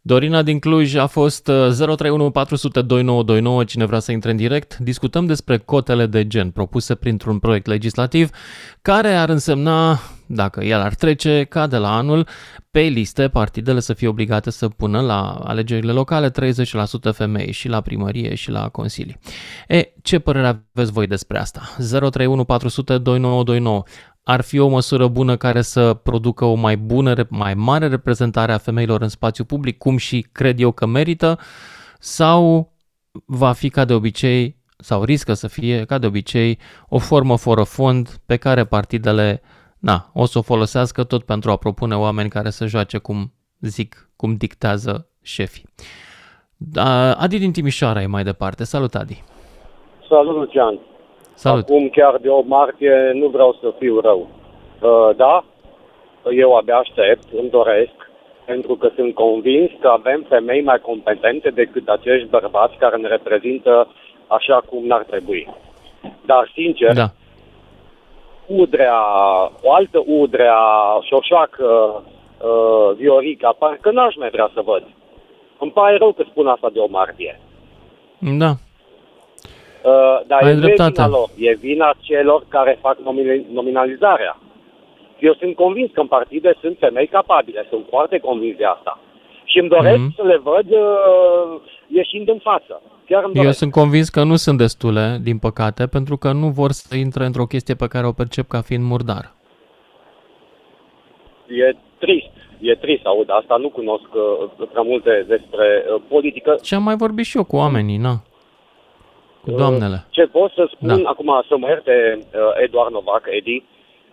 Dorina 0.04 0.42
din 0.42 0.60
Cluj 0.60 0.96
a 0.96 1.06
fost 1.06 1.44
031 1.44 2.32
400 2.32 2.82
2929, 2.82 3.64
cine 3.64 3.86
vrea 3.86 4.00
să 4.00 4.12
intre 4.12 4.32
în 4.32 4.38
direct. 4.38 4.78
Discutăm 4.78 5.26
despre 5.26 5.58
cotele 5.58 6.06
de 6.06 6.28
gen 6.28 6.50
propuse 6.50 6.96
printr-un 6.96 7.40
proiect 7.40 7.66
legislativ 7.66 8.30
care 8.82 9.14
ar 9.14 9.30
însemna, 9.30 10.00
dacă 10.26 10.64
el 10.64 10.80
ar 10.80 10.96
trece, 10.96 11.44
ca 11.44 11.68
de 11.68 11.78
la 11.78 11.96
anul, 11.96 12.28
pe 12.72 12.80
liste 12.80 13.28
partidele 13.28 13.80
să 13.80 13.94
fie 13.94 14.08
obligate 14.08 14.50
să 14.50 14.68
pună 14.68 15.02
la 15.02 15.22
alegerile 15.44 15.92
locale 15.92 16.30
30% 16.30 16.34
femei 17.14 17.52
și 17.52 17.68
la 17.68 17.82
primărie 17.82 18.36
și 18.36 18.50
la 18.50 18.70
consilii. 18.70 19.20
E, 19.68 19.94
ce 20.02 20.20
părere 20.20 20.48
aveți 20.74 20.92
voi 20.92 21.08
despre 21.08 21.40
asta? 21.40 21.62
031 21.78 22.44
400 22.44 22.98
2929 22.98 23.84
ar 24.24 24.42
fi 24.42 24.60
o 24.60 24.68
măsură 24.68 25.08
bună 25.08 25.38
care 25.38 25.62
să 25.62 25.94
producă 25.94 26.46
o 26.46 26.54
mai 26.54 26.78
bună, 26.78 27.14
mai 27.30 27.54
mare 27.54 27.88
reprezentare 27.88 28.52
a 28.52 28.58
femeilor 28.58 29.02
în 29.02 29.08
spațiu 29.08 29.44
public, 29.44 29.78
cum 29.78 29.98
și 29.98 30.28
cred 30.32 30.60
eu 30.60 30.72
că 30.72 30.86
merită, 30.86 31.40
sau 32.00 32.72
va 33.26 33.52
fi 33.52 33.70
ca 33.70 33.86
de 33.86 33.94
obicei, 33.94 34.60
sau 34.78 35.04
riscă 35.04 35.34
să 35.34 35.48
fie 35.48 35.86
ca 35.86 35.98
de 35.98 36.06
obicei, 36.06 36.60
o 36.90 36.98
formă 36.98 37.38
fără 37.38 37.64
fond 37.64 38.22
pe 38.26 38.38
care 38.38 38.66
partidele 38.66 39.42
na, 39.80 40.10
o 40.14 40.26
să 40.26 40.38
o 40.38 40.42
folosească 40.42 41.04
tot 41.04 41.24
pentru 41.24 41.52
a 41.52 41.56
propune 41.56 41.96
oameni 41.96 42.30
care 42.30 42.50
să 42.50 42.66
joace 42.66 42.98
cum 42.98 43.34
zic, 43.60 44.10
cum 44.16 44.36
dictează 44.36 45.08
șefii. 45.22 45.66
Da, 46.58 47.14
Adi 47.14 47.40
din 47.40 47.52
Timișoara 47.52 48.02
e 48.02 48.06
mai 48.06 48.24
departe. 48.24 48.64
Salut, 48.64 48.96
Adi! 48.96 49.24
Salut, 50.10 50.36
Lucian! 50.36 50.80
Salut. 51.44 51.64
Acum, 51.64 51.90
chiar 51.90 52.18
de 52.18 52.30
8 52.30 52.48
martie, 52.48 53.12
nu 53.14 53.28
vreau 53.28 53.58
să 53.62 53.74
fiu 53.80 54.00
rău. 54.00 54.28
Uh, 54.82 55.16
da, 55.16 55.44
eu 56.32 56.56
abia 56.56 56.78
aștept, 56.78 57.24
îmi 57.40 57.50
doresc, 57.50 57.96
pentru 58.46 58.76
că 58.76 58.90
sunt 58.96 59.14
convins 59.14 59.72
că 59.80 59.88
avem 59.88 60.26
femei 60.30 60.62
mai 60.62 60.80
competente 60.80 61.50
decât 61.50 61.88
acești 61.88 62.28
bărbați 62.28 62.78
care 62.78 62.98
ne 62.98 63.08
reprezintă 63.08 63.88
așa 64.28 64.64
cum 64.70 64.86
n-ar 64.86 65.04
trebui. 65.04 65.48
Dar, 66.26 66.52
sincer, 66.54 66.94
da. 66.94 67.10
Udrea, 68.46 69.02
o 69.62 69.74
altă 69.74 70.04
Udrea, 70.06 70.62
Șoșoacă, 71.02 71.68
uh, 72.42 72.96
Viorica, 72.98 73.56
parcă 73.60 73.92
n-aș 73.92 74.16
mai 74.16 74.30
vrea 74.30 74.50
să 74.54 74.62
văd. 74.66 74.84
Îmi 75.60 75.72
pare 75.72 75.98
rău 75.98 76.12
că 76.12 76.24
spun 76.30 76.48
asta 76.48 76.70
de 76.74 76.80
o 76.80 76.88
martie. 76.90 77.40
Da, 78.38 78.52
Uh, 79.84 80.22
dar 80.28 80.44
Ai 80.44 80.52
e 80.52 80.56
vina 80.56 81.08
lor, 81.08 81.30
e 81.38 81.54
vina 81.54 81.94
celor 82.00 82.46
care 82.48 82.78
fac 82.82 82.98
nominalizarea. 83.52 84.38
Eu 85.20 85.34
sunt 85.34 85.56
convins 85.56 85.90
că 85.94 86.00
în 86.00 86.08
partide 86.08 86.58
sunt 86.62 86.78
femei 86.80 87.08
capabile, 87.08 87.66
sunt 87.70 87.86
foarte 87.90 88.18
convins 88.20 88.58
de 88.58 88.66
asta. 88.66 89.00
Și 89.44 89.60
îmi 89.60 89.70
doresc 89.70 90.02
mm-hmm. 90.02 90.16
să 90.16 90.24
le 90.24 90.38
văd 90.38 90.72
uh, 90.72 91.62
ieșind 91.88 92.30
în 92.30 92.40
față. 92.40 92.82
Chiar 93.06 93.24
îmi 93.24 93.34
Eu 93.36 93.42
doresc. 93.42 93.58
sunt 93.58 93.72
convins 93.72 94.10
că 94.10 94.24
nu 94.24 94.36
sunt 94.36 94.58
destule, 94.58 95.18
din 95.24 95.38
păcate, 95.38 95.88
pentru 95.88 96.18
că 96.18 96.32
nu 96.32 96.48
vor 96.48 96.72
să 96.72 96.96
intre 96.96 97.26
într-o 97.26 97.46
chestie 97.46 97.76
pe 97.76 97.88
care 97.88 98.08
o 98.08 98.12
percep 98.12 98.48
ca 98.48 98.62
fiind 98.62 98.84
murdară. 98.84 99.36
E 101.48 101.76
trist, 101.98 102.34
e 102.60 102.76
trist 102.76 103.02
să 103.02 103.08
aud 103.08 103.30
asta. 103.30 103.56
Nu 103.56 103.70
cunosc 103.70 104.10
uh, 104.14 104.68
prea 104.72 104.82
multe 104.82 105.26
despre 105.28 105.86
uh, 105.96 106.02
politică. 106.08 106.60
Și 106.64 106.74
am 106.74 106.84
mai 106.84 106.96
vorbit 106.96 107.26
și 107.26 107.38
eu 107.38 107.44
cu 107.44 107.56
oamenii, 107.56 107.98
na. 107.98 108.16
Cu 109.44 109.52
doamnele. 109.52 110.06
Ce 110.10 110.26
pot 110.26 110.52
să 110.52 110.70
spun 110.72 111.04
Da. 111.04 111.10
acum, 111.10 111.44
să 111.48 111.58
mă 111.58 111.68
ierte 111.68 112.18
uh, 112.20 112.40
Eduard 112.64 112.92
Novac, 112.92 113.24
Edi, 113.30 113.56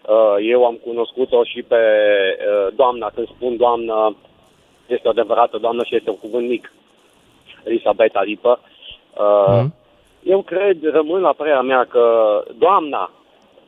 uh, 0.09 0.37
eu 0.51 0.65
am 0.65 0.75
cunoscut-o 0.85 1.45
și 1.45 1.63
pe 1.63 1.77
uh, 1.77 2.75
doamna, 2.75 3.11
când 3.15 3.27
spun 3.29 3.57
doamnă, 3.57 4.17
este 4.87 5.07
o 5.09 5.11
adevărată 5.11 5.59
doamnă 5.59 5.83
și 5.85 5.95
este 5.97 6.11
un 6.11 6.19
cuvânt 6.19 6.49
mic, 6.49 6.73
Elisabeta 7.65 8.23
Lipă. 8.23 8.61
Uh, 9.19 9.61
Mhm. 9.61 9.75
Eu 10.23 10.43
cred, 10.43 10.77
rămân 10.83 11.21
la 11.21 11.33
părerea 11.33 11.61
mea 11.61 11.85
că 11.85 12.05
doamna 12.59 13.11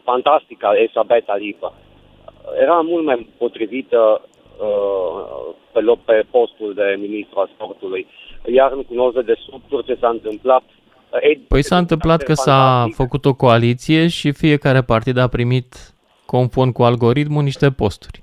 fantastica 0.02 0.76
Elisabeta 0.76 1.36
Lipă 1.36 1.72
era 2.60 2.80
mult 2.80 3.04
mai 3.04 3.28
potrivită 3.38 4.20
uh, 4.60 5.54
pe, 5.72 5.80
loc, 5.80 5.98
pe 5.98 6.24
postul 6.30 6.74
de 6.74 6.96
ministru 6.98 7.38
al 7.38 7.50
sportului. 7.54 8.06
Iar 8.46 8.72
nu 8.72 8.82
cunosc 8.82 9.14
de 9.14 9.22
desubt 9.22 9.86
ce 9.86 9.96
s-a 10.00 10.08
întâmplat. 10.08 10.62
Edi- 11.18 11.46
Păi 11.48 11.62
s-a 11.62 11.78
întâmplat 11.78 12.22
că 12.22 12.34
s-a 12.34 12.52
fantastic. 12.52 12.94
făcut 12.94 13.24
o 13.24 13.34
coaliție 13.34 14.08
și 14.08 14.32
fiecare 14.32 14.82
partid 14.82 15.16
a 15.16 15.26
primit, 15.26 15.92
conform 16.26 16.70
cu 16.70 16.82
algoritmul, 16.82 17.42
niște 17.42 17.70
posturi. 17.70 18.22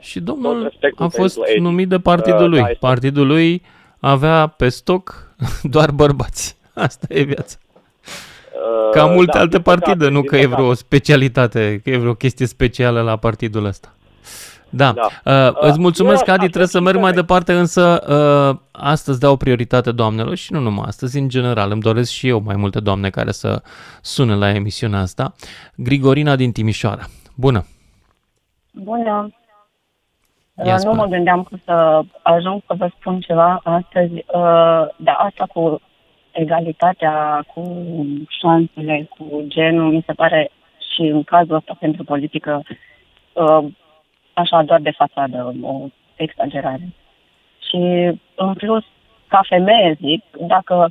Și 0.00 0.20
Tot 0.20 0.24
domnul 0.24 0.62
respectul 0.62 1.04
a 1.04 1.08
fost 1.08 1.34
pentru 1.34 1.52
Edi. 1.52 1.60
numit 1.62 1.88
de 1.88 1.98
partidul 1.98 2.42
Uh, 2.42 2.48
lui. 2.48 2.58
da, 2.60 2.64
este- 2.66 2.78
Partidul 2.80 3.26
lui 3.26 3.62
avea 4.00 4.46
pe 4.46 4.68
stoc 4.68 5.34
doar 5.62 5.90
bărbați. 5.90 6.56
Asta 6.74 7.06
e 7.08 7.22
viața. 7.22 7.56
Uh, 8.52 8.90
Ca 8.92 9.06
multe 9.06 9.30
da, 9.34 9.38
alte 9.40 9.54
din 9.56 9.62
păcate, 9.62 9.84
partide, 9.84 10.08
nu 10.08 10.20
din 10.20 10.28
că 10.28 10.36
e 10.36 10.42
păcate. 10.42 10.60
vreo 10.62 10.74
specialitate, 10.74 11.80
că 11.84 11.90
e 11.90 11.96
vreo 11.96 12.14
chestie 12.14 12.46
specială 12.46 13.00
la 13.02 13.16
partidul 13.16 13.64
ăsta. 13.64 13.92
Da. 14.74 14.92
Da. 14.92 15.02
Uh, 15.48 15.54
îți 15.60 15.70
Uh, 15.72 15.78
mulțumesc, 15.78 16.26
eu 16.26 16.34
Adi, 16.34 16.42
aș 16.44 16.48
trebuie 16.48 16.66
să 16.68 16.78
fi 16.78 16.84
merg 16.84 16.96
mai 16.96 17.12
perfect. 17.12 17.26
departe, 17.26 17.52
însă 17.52 18.00
uh, 18.52 18.58
astăzi 18.72 19.20
dau 19.20 19.36
prioritate 19.36 19.92
doamnelor 19.92 20.34
și 20.36 20.52
nu 20.52 20.60
numai 20.60 20.84
astăzi, 20.86 21.18
în 21.18 21.28
general. 21.28 21.70
Îmi 21.70 21.80
doresc 21.80 22.10
și 22.10 22.28
eu 22.28 22.42
mai 22.44 22.56
multe 22.56 22.80
doamne 22.80 23.10
care 23.10 23.30
să 23.30 23.62
sune 24.02 24.34
la 24.34 24.54
emisiunea 24.54 25.00
asta. 25.00 25.32
Grigorina 25.76 26.36
din 26.36 26.52
Timișoara. 26.52 27.02
Bună! 27.36 27.64
Bună! 28.72 29.28
Ia 30.64 30.72
Uh, 30.74 30.78
spune. 30.78 30.94
nu 30.94 31.00
mă 31.00 31.06
gândeam 31.06 31.42
că 31.42 31.56
să 31.64 32.00
ajung 32.22 32.62
să 32.66 32.74
vă 32.78 32.88
spun 32.98 33.20
ceva 33.20 33.60
astăzi, 33.64 34.12
uh, 34.14 34.84
dar 34.96 35.16
asta 35.18 35.46
cu 35.52 35.80
egalitatea, 36.32 37.44
cu 37.54 37.62
șansele, 38.40 39.08
cu 39.18 39.44
genul, 39.46 39.92
mi 39.92 40.02
se 40.06 40.12
pare 40.12 40.50
și 40.94 41.00
în 41.00 41.22
cazul 41.22 41.54
ăsta 41.54 41.76
pentru 41.80 42.04
politică 42.04 42.62
uh, 43.32 43.64
așa 44.34 44.62
doar 44.62 44.80
de 44.80 44.90
fațadă, 44.90 45.54
o 45.62 45.86
exagerare. 46.16 46.92
Și 47.68 48.10
în 48.34 48.54
plus, 48.54 48.84
ca 49.28 49.40
femeie 49.48 49.96
zic, 50.00 50.24
dacă 50.46 50.90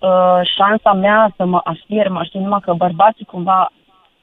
uh, 0.00 0.40
șansa 0.56 0.92
mea 0.92 1.32
să 1.36 1.44
mă 1.44 1.60
afirm 1.64 2.16
ar 2.16 2.28
fi 2.30 2.38
numai 2.38 2.60
că 2.60 2.72
bărbații 2.72 3.24
cumva 3.24 3.72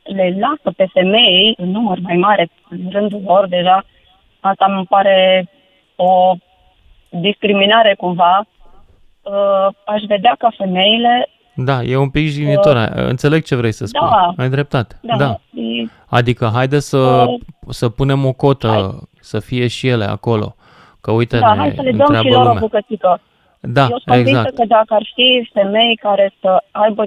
le 0.03 0.35
lasă 0.39 0.71
pe 0.75 0.85
femei 0.93 1.53
în 1.57 1.69
număr 1.69 1.97
mai 2.01 2.15
mare 2.15 2.49
în 2.69 2.89
rândul 2.91 3.21
lor 3.25 3.47
deja, 3.47 3.85
asta 4.39 4.67
mi 4.67 4.85
pare 4.85 5.47
o 5.95 6.33
discriminare 7.09 7.95
cumva. 7.95 8.45
Uh, 9.21 9.67
aș 9.85 10.01
vedea 10.07 10.35
ca 10.39 10.49
femeile, 10.57 11.29
Da, 11.55 11.81
e 11.83 11.95
un 11.95 12.09
pic 12.09 12.27
jignitor. 12.27 12.75
Uh, 12.75 13.03
Înțeleg 13.07 13.43
ce 13.43 13.55
vrei 13.55 13.71
să 13.71 13.85
spui. 13.85 14.07
da. 14.09 14.33
Ai 14.37 14.49
dreptate. 14.49 14.99
da, 15.01 15.15
da. 15.17 15.39
e- 15.61 15.87
Adică 16.09 16.49
haide 16.53 16.79
să, 16.79 17.25
Uh, 17.27 17.39
să 17.69 17.89
punem 17.89 18.25
o 18.25 18.33
cotă, 18.33 18.67
hai. 18.67 18.99
să 19.19 19.39
fie 19.39 19.67
și 19.67 19.87
ele 19.87 20.03
acolo. 20.05 20.55
Că 21.01 21.11
uite, 21.11 21.39
da, 21.39 21.53
ne 21.53 21.59
hai 21.59 21.71
să 21.75 21.81
le 21.81 21.91
dăm 21.91 21.99
întreabă 21.99 22.27
și 22.27 22.33
lor 22.33 22.41
o 22.41 22.43
lumea. 22.43 22.59
bucățică. 22.59 23.21
Da, 23.59 23.81
Eu 23.81 23.87
sunt 23.87 24.03
convinsă 24.05 24.29
exact. 24.39 24.55
că 24.55 24.65
dacă 24.65 24.93
ar 24.93 25.11
fi 25.15 25.49
femei 25.53 25.95
care 26.01 26.33
să 26.41 26.63
aibă 26.71 27.03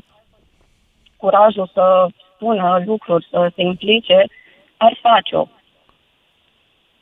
curajul 1.16 1.70
să 1.72 2.06
spună 2.34 2.82
lucruri, 2.86 3.26
să 3.30 3.50
se 3.54 3.62
implice, 3.62 4.26
ar 4.76 4.98
face-o. 5.02 5.46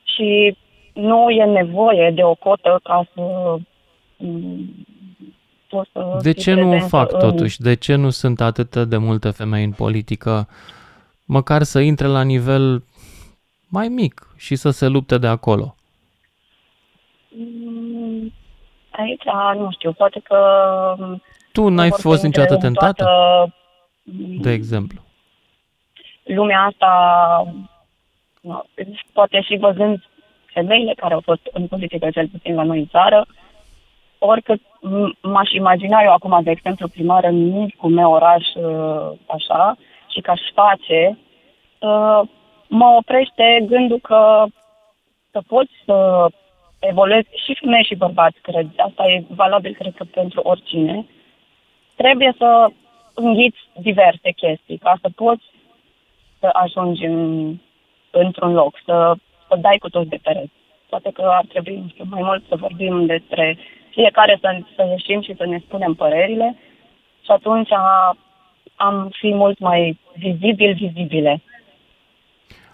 Și 0.04 0.56
nu 0.92 1.30
e 1.30 1.44
nevoie 1.44 2.10
de 2.14 2.22
o 2.22 2.34
cotă 2.34 2.80
ca 2.82 3.06
să 3.14 3.22
mm, 5.74 5.80
poți 5.80 5.90
să 5.92 6.18
De 6.22 6.32
fii 6.32 6.42
ce 6.42 6.54
nu 6.54 6.66
o 6.66 6.68
prezentă 6.70 6.96
fac 6.96 7.12
în- 7.12 7.18
totuși? 7.18 7.60
De 7.60 7.74
ce 7.74 7.94
nu 7.94 8.10
sunt 8.10 8.40
atât 8.40 8.76
de 8.76 8.96
multe 8.96 9.30
femei 9.30 9.64
în 9.64 9.72
politică? 9.72 10.48
Măcar 11.24 11.62
să 11.62 11.80
intre 11.80 12.06
la 12.06 12.22
nivel 12.22 12.84
mai 13.68 13.88
mic 13.88 14.34
și 14.36 14.54
să 14.56 14.70
se 14.70 14.86
lupte 14.86 15.18
de 15.18 15.26
acolo. 15.26 15.74
Mm, 17.36 18.32
Aici, 18.90 19.22
nu 19.58 19.70
știu, 19.70 19.92
poate 19.92 20.20
că... 20.24 20.38
mm, 20.98 21.22
Tu 21.52 21.68
n-ai 21.68 21.88
vor 21.88 21.98
fost 22.00 22.20
să 22.20 22.26
intre 22.26 22.40
niciodată 22.42 22.66
în 22.66 22.72
tentată, 22.74 23.02
toată, 23.04 23.54
mm, 24.02 24.40
de 24.40 24.50
exemplu. 24.50 25.00
lumea 26.24 26.60
asta, 26.60 26.88
nu, 28.40 28.64
poate 29.12 29.40
și 29.40 29.56
văzând 29.56 30.02
femeile 30.52 30.94
care 30.96 31.14
au 31.14 31.20
fost 31.20 31.40
în 31.52 31.66
politică, 31.66 32.10
cel 32.10 32.28
puțin 32.28 32.54
la 32.54 32.62
noi 32.62 32.78
în 32.78 32.86
țară, 32.86 33.16
oricât 33.16 33.43
m- 34.80 35.14
m-aș 35.20 35.50
imagina 35.52 36.02
eu 36.02 36.12
acum, 36.12 36.40
de 36.42 36.50
exemplu, 36.50 36.88
primară 36.88 37.26
în 37.26 37.58
micul 37.58 37.90
meu 37.90 38.10
oraș, 38.10 38.54
uh, 38.54 39.18
așa, 39.26 39.76
și 40.12 40.20
că 40.20 40.30
aș 40.30 40.40
face, 40.54 41.18
uh, 41.80 42.20
mă 42.68 42.86
oprește 42.98 43.64
gândul 43.66 43.98
că 43.98 44.44
să 45.30 45.42
poți 45.46 45.72
să 45.84 46.26
evoluezi 46.78 47.28
și 47.44 47.56
femei 47.60 47.84
și 47.84 47.94
bărbați, 47.94 48.40
cred. 48.40 48.66
Asta 48.76 49.04
e 49.06 49.24
valabil, 49.28 49.74
cred 49.74 49.94
că, 49.94 50.04
pentru 50.04 50.40
oricine. 50.40 51.06
Trebuie 51.94 52.34
să 52.38 52.68
înghiți 53.14 53.58
diverse 53.80 54.30
chestii 54.30 54.78
ca 54.78 54.98
să 55.00 55.08
poți 55.14 55.44
să 56.38 56.48
ajungi 56.52 57.04
în, 57.04 57.54
într-un 58.10 58.52
loc, 58.52 58.80
să, 58.84 59.14
să 59.48 59.56
dai 59.56 59.78
cu 59.78 59.88
toți 59.88 60.08
de 60.08 60.18
pereți. 60.22 60.52
Poate 60.88 61.10
că 61.10 61.22
ar 61.22 61.44
trebui 61.48 61.76
nu 61.76 61.88
știu, 61.88 62.04
mai 62.08 62.22
mult 62.22 62.44
să 62.48 62.56
vorbim 62.56 63.06
despre 63.06 63.58
fiecare 63.94 64.38
să, 64.40 64.48
să 64.76 64.82
ieșim 64.90 65.22
și 65.22 65.34
să 65.36 65.46
ne 65.46 65.58
spunem 65.66 65.94
părerile 65.94 66.56
și 67.24 67.30
atunci 67.30 67.72
a, 67.72 68.16
am 68.74 69.10
fi 69.12 69.34
mult 69.34 69.58
mai 69.58 69.98
vizibil, 70.16 70.74
vizibile. 70.74 71.42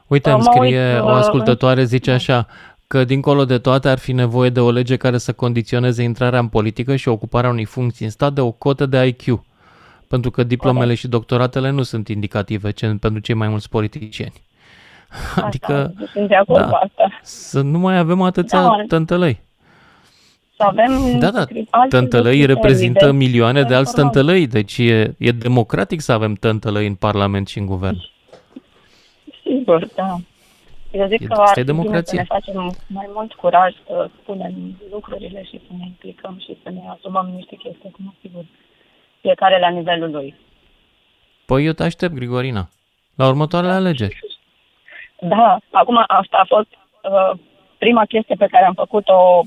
Uite, 0.06 0.30
Mă 0.30 0.37
îmi 0.37 0.46
uit, 0.46 0.56
scrie 0.56 0.98
o 0.98 1.11
uh, 1.11 1.14
ascultătoare, 1.14 1.85
zice 1.85 2.11
așa, 2.11 2.46
că 2.87 3.04
dincolo 3.04 3.44
de 3.44 3.59
toate 3.59 3.88
ar 3.88 3.98
fi 3.98 4.12
nevoie 4.12 4.50
de 4.50 4.61
o 4.61 4.70
lege 4.70 4.96
care 4.96 5.18
să 5.18 5.33
condiționeze 5.33 6.02
intrarea 6.02 6.38
în 6.38 6.48
politică 6.48 6.96
și 6.96 7.09
ocuparea 7.09 7.50
unei 7.50 7.64
funcții 7.64 8.04
în 8.04 8.11
stat 8.11 8.33
de 8.33 8.40
o 8.40 8.50
cotă 8.50 8.87
de 8.87 9.06
IQ. 9.06 9.42
Pentru 10.09 10.30
că 10.30 10.42
diplomele 10.42 10.94
și 10.94 11.09
doctoratele 11.09 11.70
nu 11.70 11.83
sunt 11.83 12.09
indicative 12.09 12.70
ce, 12.70 12.96
pentru 13.00 13.20
cei 13.20 13.35
mai 13.35 13.48
mulți 13.48 13.68
politicieni. 13.68 14.33
Adică 15.46 15.72
asta, 15.72 16.11
sunt 16.12 16.28
de 16.28 16.35
acord 16.35 16.61
da. 16.61 16.68
cu 16.68 16.74
asta. 16.74 17.18
să 17.22 17.61
nu 17.61 17.78
mai 17.78 17.98
avem 17.98 18.22
atâția 18.22 18.61
Da. 18.61 18.85
tântălăi. 18.88 19.40
Să 20.61 20.66
avem 20.66 21.18
Da, 21.18 21.31
da, 21.31 21.44
alte 21.70 21.96
tântălăi 21.96 22.33
criterii 22.33 22.46
reprezintă 22.55 23.05
de 23.05 23.12
milioane 23.12 23.62
de 23.62 23.75
alți 23.75 23.94
performanță. 23.94 24.18
tântălăi, 24.18 24.46
deci 24.46 24.79
e, 24.79 25.14
e 25.18 25.31
democratic 25.31 26.01
să 26.01 26.12
avem 26.12 26.34
tântălăi 26.34 26.87
în 26.87 26.95
Parlament 26.95 27.49
și 27.49 27.59
în 27.59 27.66
Guvern. 27.66 27.97
Sigur, 29.43 29.87
da. 29.95 30.16
Eu 30.91 31.07
zic 31.07 31.20
E- 31.20 31.24
că 31.26 31.32
asta 31.32 31.43
ar 31.51 31.59
e 31.59 31.61
fi 31.61 31.66
bine 31.66 31.72
democrație. 31.76 32.16
să 32.18 32.24
ne 32.34 32.39
facem 32.41 32.76
mai 32.87 33.09
mult 33.14 33.32
curaj 33.32 33.72
să 33.87 34.09
spunem 34.22 34.53
lucrurile 34.91 35.43
și 35.45 35.61
să 35.66 35.72
ne 35.78 35.84
implicăm 35.87 36.37
și 36.45 36.57
să 36.62 36.70
ne 36.70 36.80
asumăm 36.97 37.30
niște 37.34 37.57
chestii, 37.57 37.91
acum, 37.93 38.14
sigur. 38.20 38.45
Fiecare 39.20 39.59
la 39.59 39.68
nivelul 39.68 40.11
lui. 40.11 40.34
Păi 41.47 41.66
eu 41.66 41.72
te 41.72 41.82
aștept, 41.82 42.12
Grigorina, 42.14 42.68
la 43.14 43.26
următoarele 43.26 43.72
alegeri. 43.72 44.18
Da, 45.20 45.59
acum 45.70 45.97
asta 46.07 46.37
a 46.37 46.45
fost 46.49 46.68
uh, 47.03 47.39
prima 47.78 48.05
chestie 48.05 48.34
pe 48.39 48.47
care 48.51 48.64
am 48.64 48.74
făcut-o 48.74 49.43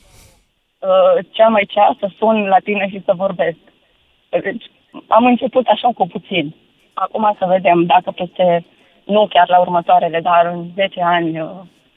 uh, 0.89 1.25
cea 1.31 1.47
mai 1.47 1.65
cea, 1.67 1.95
să 1.99 2.07
sun 2.17 2.47
la 2.47 2.59
tine 2.63 2.87
și 2.89 3.01
să 3.05 3.13
vorbesc. 3.15 3.57
Deci, 4.29 4.71
am 5.07 5.25
început 5.25 5.65
așa 5.67 5.89
cu 5.95 6.07
puțin. 6.07 6.55
Acum 6.93 7.35
să 7.39 7.45
vedem 7.45 7.85
dacă 7.85 8.11
peste, 8.11 8.65
nu 9.05 9.27
chiar 9.27 9.49
la 9.49 9.59
următoarele, 9.59 10.19
dar 10.19 10.45
în 10.53 10.65
10 10.75 11.01
ani 11.01 11.39
uh, 11.39 11.49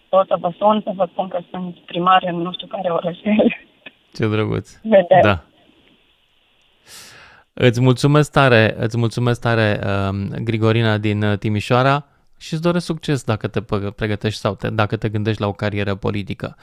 o 0.09 0.24
să 0.24 0.37
vă 0.41 0.51
sun 0.59 0.80
să 0.84 0.93
vă 0.95 1.09
spun 1.12 1.28
că 1.28 1.39
sunt 1.51 1.76
primar 1.76 2.22
în 2.26 2.37
nu 2.37 2.53
știu 2.53 2.66
care 2.66 2.89
orășel. 2.91 3.57
Ce 4.16 4.28
drăguț. 4.28 4.70
Vedem. 4.82 5.20
Da. 5.22 5.43
Îți 7.53 7.80
mulțumesc 7.80 8.32
tare, 8.32 8.74
îți 8.78 8.99
mulțumesc 8.99 9.41
tare, 9.41 9.80
um, 10.11 10.28
Grigorina 10.45 10.99
din 10.99 11.22
uh, 11.22 11.39
Timișoara 11.39 12.07
și 12.39 12.53
îți 12.53 12.62
doresc 12.62 12.84
succes 12.84 13.24
dacă 13.24 13.49
te 13.49 13.61
pă- 13.61 13.95
pregătești 13.97 14.41
sau 14.41 14.55
te, 14.55 14.70
dacă 14.70 14.97
te 14.97 15.09
gândești 15.09 15.41
la 15.41 15.47
o 15.47 15.53
carieră 15.53 15.95
politică. 15.95 16.57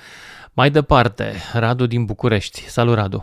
Mai 0.55 0.69
departe, 0.69 1.25
Radu 1.53 1.85
din 1.85 2.05
București. 2.05 2.59
Salut, 2.75 2.95
Radu! 2.95 3.19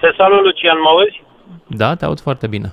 Te 0.00 0.08
salut, 0.16 0.42
Lucian, 0.44 0.80
mă 0.80 0.88
auzi? 0.88 1.22
Da, 1.80 1.94
te 1.94 2.04
aud 2.04 2.20
foarte 2.20 2.46
bine. 2.46 2.68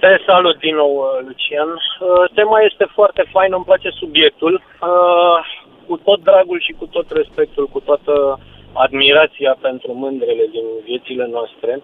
Te 0.00 0.10
salut 0.26 0.58
din 0.58 0.74
nou, 0.74 0.92
uh, 0.96 1.26
Lucian. 1.26 1.68
Uh, 1.68 2.30
tema 2.34 2.58
este 2.60 2.86
foarte 2.98 3.22
faină, 3.32 3.54
îmi 3.56 3.64
place 3.64 3.90
subiectul. 3.90 4.54
Uh, 4.54 5.38
cu 5.86 5.96
tot 5.96 6.22
dragul 6.22 6.60
și 6.60 6.72
cu 6.78 6.86
tot 6.86 7.10
respectul, 7.10 7.66
cu 7.68 7.80
toată 7.80 8.40
admirația 8.72 9.56
pentru 9.60 9.92
mândrele 9.92 10.46
din 10.50 10.66
viețile 10.84 11.26
noastre 11.26 11.82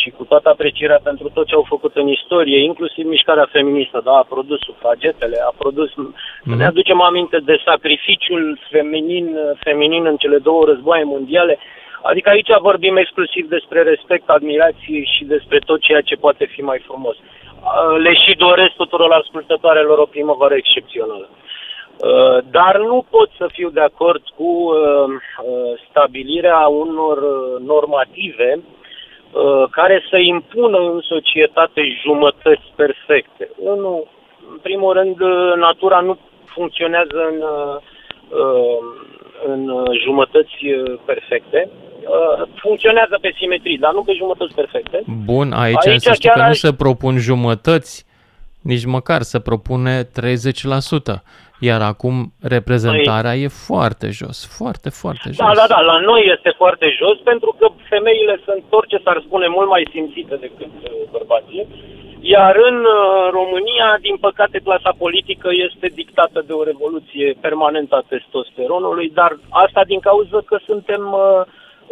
și 0.00 0.10
cu 0.10 0.24
toată 0.24 0.48
aprecierea 0.48 1.00
pentru 1.02 1.30
tot 1.34 1.46
ce 1.46 1.54
au 1.54 1.66
făcut 1.68 1.96
în 1.96 2.08
istorie, 2.08 2.58
inclusiv 2.58 3.04
mișcarea 3.06 3.48
feministă, 3.52 4.00
da, 4.04 4.12
a 4.12 4.26
produs 4.28 4.60
sufragetele, 4.60 5.38
a 5.46 5.52
produs... 5.58 5.90
Mm-hmm. 5.90 6.56
Ne 6.56 6.64
aducem 6.64 7.00
aminte 7.00 7.38
de 7.38 7.56
sacrificiul 7.64 8.58
feminin, 8.70 9.36
feminin 9.60 10.06
în 10.06 10.16
cele 10.16 10.38
două 10.38 10.64
războaie 10.64 11.04
mondiale. 11.04 11.58
Adică 12.02 12.28
aici 12.30 12.50
vorbim 12.60 12.96
exclusiv 12.96 13.48
despre 13.48 13.82
respect, 13.82 14.28
admirație 14.28 15.02
și 15.04 15.24
despre 15.24 15.58
tot 15.58 15.80
ceea 15.80 16.00
ce 16.00 16.16
poate 16.16 16.44
fi 16.44 16.60
mai 16.60 16.78
frumos. 16.86 17.16
Le 18.02 18.14
și 18.14 18.36
doresc 18.36 18.72
tuturor 18.72 19.12
ascultătoarelor 19.12 19.98
o 19.98 20.12
primăvară 20.14 20.54
excepțională. 20.54 21.28
Dar 22.50 22.78
nu 22.78 23.04
pot 23.10 23.30
să 23.36 23.46
fiu 23.52 23.68
de 23.70 23.80
acord 23.80 24.22
cu 24.36 24.72
stabilirea 25.88 26.66
unor 26.66 27.18
normative 27.60 28.60
care 29.70 30.02
să 30.10 30.16
impună 30.16 30.78
în 30.78 31.00
societate 31.00 31.82
jumătăți 32.02 32.72
perfecte. 32.76 33.50
Unu, 33.56 34.04
în 34.50 34.58
primul 34.62 34.92
rând, 34.92 35.16
natura 35.56 36.00
nu 36.00 36.18
funcționează 36.44 37.18
în, 37.30 37.42
în 39.46 39.70
jumătăți 40.04 40.56
perfecte. 41.04 41.68
Uh, 42.02 42.48
funcționează 42.54 43.18
pe 43.20 43.34
simetrii, 43.38 43.78
dar 43.78 43.92
nu 43.92 44.02
pe 44.02 44.12
jumătăți 44.16 44.54
perfecte. 44.54 45.02
Bun, 45.24 45.52
aici, 45.52 45.86
aici 45.86 46.00
să 46.00 46.12
știi 46.12 46.30
că 46.30 46.44
nu 46.46 46.52
se 46.52 46.72
propun 46.72 47.18
jumătăți, 47.18 48.06
nici 48.62 48.84
măcar 48.84 49.22
se 49.22 49.40
propune 49.40 50.04
30%. 50.04 50.08
Iar 51.68 51.82
acum 51.92 52.16
reprezentarea 52.54 53.34
păi, 53.34 53.42
e 53.42 53.48
foarte 53.70 54.06
jos, 54.20 54.38
foarte, 54.58 54.88
foarte 55.02 55.28
da, 55.28 55.34
jos. 55.36 55.44
Da, 55.46 55.52
da, 55.60 55.66
da, 55.74 55.80
la 55.92 55.98
noi 56.10 56.22
este 56.34 56.50
foarte 56.60 56.86
jos 56.98 57.16
pentru 57.30 57.50
că 57.58 57.66
femeile 57.92 58.34
sunt 58.46 58.62
orice 58.70 58.98
s-ar 59.04 59.18
spune 59.26 59.48
mult 59.56 59.68
mai 59.68 59.84
simțite 59.92 60.34
decât 60.46 60.72
uh, 60.82 60.90
bărbații. 61.16 61.66
Iar 62.20 62.54
în 62.68 62.76
uh, 62.84 63.30
România, 63.38 63.88
din 64.06 64.16
păcate, 64.26 64.58
clasa 64.66 64.92
politică 65.04 65.48
este 65.66 65.86
dictată 66.00 66.38
de 66.46 66.52
o 66.52 66.62
revoluție 66.70 67.36
permanentă 67.40 67.94
a 67.96 68.08
testosteronului, 68.08 69.08
dar 69.20 69.32
asta 69.64 69.82
din 69.86 70.00
cauza 70.00 70.38
că 70.50 70.56
suntem 70.66 71.02
uh, 71.12 71.42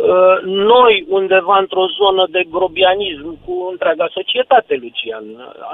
Uh, 0.08 0.38
noi 0.44 1.04
undeva 1.08 1.56
într-o 1.58 1.86
zonă 2.00 2.26
de 2.30 2.42
grobianism 2.50 3.28
cu 3.44 3.68
întreaga 3.70 4.08
societate, 4.18 4.78
Lucian. 4.82 5.24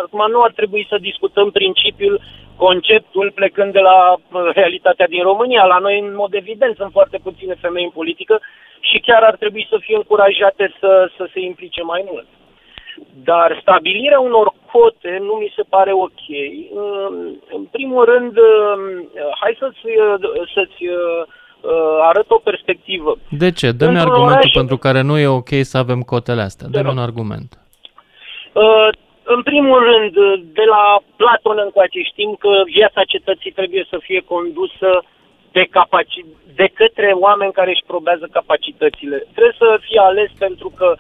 Acum 0.03 0.31
nu 0.31 0.43
ar 0.43 0.53
trebui 0.53 0.87
să 0.89 0.97
discutăm 1.01 1.51
principiul, 1.51 2.21
conceptul 2.57 3.33
plecând 3.35 3.73
de 3.73 3.79
la 3.79 4.13
uh, 4.13 4.51
realitatea 4.55 5.07
din 5.07 5.23
România. 5.23 5.65
La 5.65 5.79
noi, 5.79 5.99
în 5.99 6.15
mod 6.15 6.35
evident, 6.35 6.77
sunt 6.77 6.93
foarte 6.93 7.19
puține 7.23 7.55
femei 7.55 7.85
în 7.85 7.91
politică 7.91 8.41
și 8.81 8.99
chiar 8.99 9.23
ar 9.23 9.37
trebui 9.37 9.67
să 9.71 9.77
fie 9.81 9.97
încurajate 9.97 10.75
să, 10.81 11.11
să 11.17 11.29
se 11.33 11.41
implice 11.41 11.83
mai 11.83 12.03
mult. 12.11 12.27
Dar 13.25 13.59
stabilirea 13.61 14.21
unor 14.21 14.53
cote 14.73 15.19
nu 15.21 15.33
mi 15.33 15.53
se 15.57 15.63
pare 15.69 15.93
ok. 15.93 16.25
Uh, 16.29 17.09
în 17.57 17.65
primul 17.71 18.05
rând, 18.05 18.35
hai 19.41 19.57
să-ți, 19.59 19.81
să-ți 20.55 20.85
Uh, 21.61 21.73
arăt 22.03 22.31
o 22.31 22.39
perspectivă. 22.39 23.19
De 23.31 23.51
ce? 23.51 23.73
Dă-mi 23.73 23.99
argumentul 23.99 24.33
oraș... 24.33 24.53
pentru 24.53 24.77
care 24.77 25.01
nu 25.01 25.19
e 25.19 25.27
ok 25.27 25.49
să 25.61 25.79
avem 25.79 26.01
cotele 26.01 26.43
astea. 26.43 26.67
Dă-mi 26.71 26.89
un 26.89 26.99
argument. 26.99 27.59
Uh, 29.27 29.35
în 29.35 29.43
primul 29.43 29.81
rând, 29.91 30.13
de 30.59 30.65
la 30.75 30.85
Platon 31.17 31.59
încoace 31.65 32.01
știm 32.03 32.37
că 32.39 32.53
viața 32.65 33.03
cetății 33.05 33.51
trebuie 33.51 33.85
să 33.91 33.99
fie 34.07 34.21
condusă 34.21 34.91
de, 35.53 35.65
capaci- 35.77 36.27
de 36.55 36.67
către 36.75 37.11
oameni 37.13 37.53
care 37.53 37.71
își 37.71 37.87
probează 37.87 38.29
capacitățile. 38.33 39.17
Trebuie 39.35 39.57
să 39.59 39.79
fie 39.81 40.01
ales 40.01 40.31
pentru 40.39 40.69
că 40.79 40.95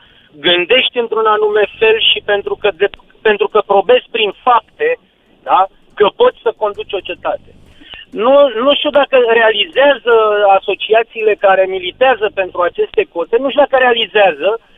gândești 0.49 0.99
într-un 0.99 1.27
anume 1.27 1.65
fel 1.79 1.97
și 2.11 2.23
pentru 2.25 2.55
că, 2.61 2.69
de, 2.77 2.89
pentru 3.23 3.49
că 3.49 3.61
probezi 3.67 4.07
prin 4.11 4.31
fapte 4.43 4.99
da, 5.43 5.67
că 5.95 6.07
poți 6.17 6.39
să 6.43 6.55
conduci 6.57 6.93
o 6.93 7.07
cetate. 7.09 7.51
Nu, 8.11 8.35
nu 8.65 8.75
știu 8.75 8.91
dacă 8.91 9.17
realizează 9.29 10.15
asociațiile 10.59 11.35
care 11.35 11.65
militează 11.69 12.31
pentru 12.35 12.61
aceste 12.61 13.03
cote, 13.13 13.37
nu 13.39 13.49
știu 13.49 13.63
dacă 13.65 13.77
realizează, 13.77 14.49
uh, 14.59 14.76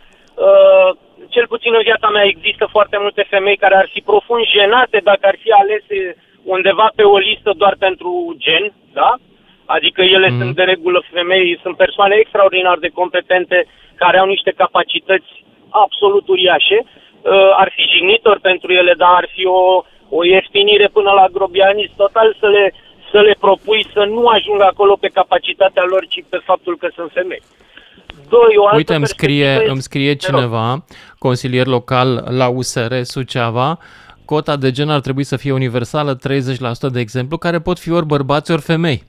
cel 1.28 1.46
puțin 1.46 1.72
în 1.74 1.82
viața 1.82 2.08
mea 2.08 2.24
există 2.24 2.68
foarte 2.70 2.96
multe 3.00 3.26
femei 3.28 3.56
care 3.56 3.76
ar 3.76 3.88
fi 3.92 4.00
profund 4.00 4.44
jenate 4.56 4.98
dacă 5.02 5.24
ar 5.26 5.36
fi 5.42 5.50
alese 5.50 6.16
undeva 6.42 6.90
pe 6.94 7.02
o 7.02 7.18
listă 7.18 7.50
doar 7.56 7.74
pentru 7.78 8.34
gen, 8.38 8.72
da? 8.92 9.14
Adică 9.64 10.02
ele 10.02 10.28
mm. 10.28 10.38
sunt 10.38 10.54
de 10.54 10.62
regulă 10.62 11.02
femei, 11.12 11.58
sunt 11.62 11.76
persoane 11.76 12.14
extraordinar 12.18 12.78
de 12.78 12.96
competente 13.00 13.66
care 13.94 14.18
au 14.18 14.26
niște 14.26 14.52
capacități 14.56 15.44
absolut 15.70 16.28
uriașe. 16.28 16.78
Uh, 16.84 17.50
ar 17.62 17.72
fi 17.74 17.82
jignitor 17.82 18.38
pentru 18.40 18.72
ele, 18.72 18.94
dar 18.96 19.12
ar 19.14 19.28
fi 19.34 19.46
o, 19.46 19.82
o 20.08 20.24
ieftinire 20.24 20.88
până 20.92 21.10
la 21.10 21.26
grobianism 21.32 21.96
total 21.96 22.36
să 22.40 22.48
le 22.48 22.72
să 23.10 23.20
le 23.20 23.34
propui 23.40 23.86
să 23.92 24.04
nu 24.04 24.26
ajungă 24.26 24.64
acolo 24.64 24.96
pe 25.00 25.08
capacitatea 25.08 25.84
lor, 25.86 26.06
ci 26.06 26.24
pe 26.28 26.38
faptul 26.44 26.76
că 26.76 26.88
sunt 26.94 27.10
femei. 27.12 27.42
Doi, 28.28 28.56
o 28.56 28.76
Uite, 28.76 28.94
îmi 28.94 29.06
scrie, 29.06 29.52
este... 29.52 29.70
îmi 29.70 29.82
scrie 29.82 30.14
cineva, 30.14 30.84
consilier 31.18 31.66
local 31.66 32.26
la 32.30 32.48
USR 32.48 33.02
Suceava, 33.02 33.78
cota 34.24 34.56
de 34.56 34.70
gen 34.70 34.90
ar 34.90 35.00
trebui 35.00 35.24
să 35.24 35.36
fie 35.36 35.52
universală, 35.52 36.18
30% 36.18 36.20
de 36.92 37.00
exemplu, 37.00 37.36
care 37.36 37.60
pot 37.60 37.78
fi 37.78 37.90
ori 37.90 38.06
bărbați, 38.06 38.50
ori 38.50 38.60
femei. 38.60 39.04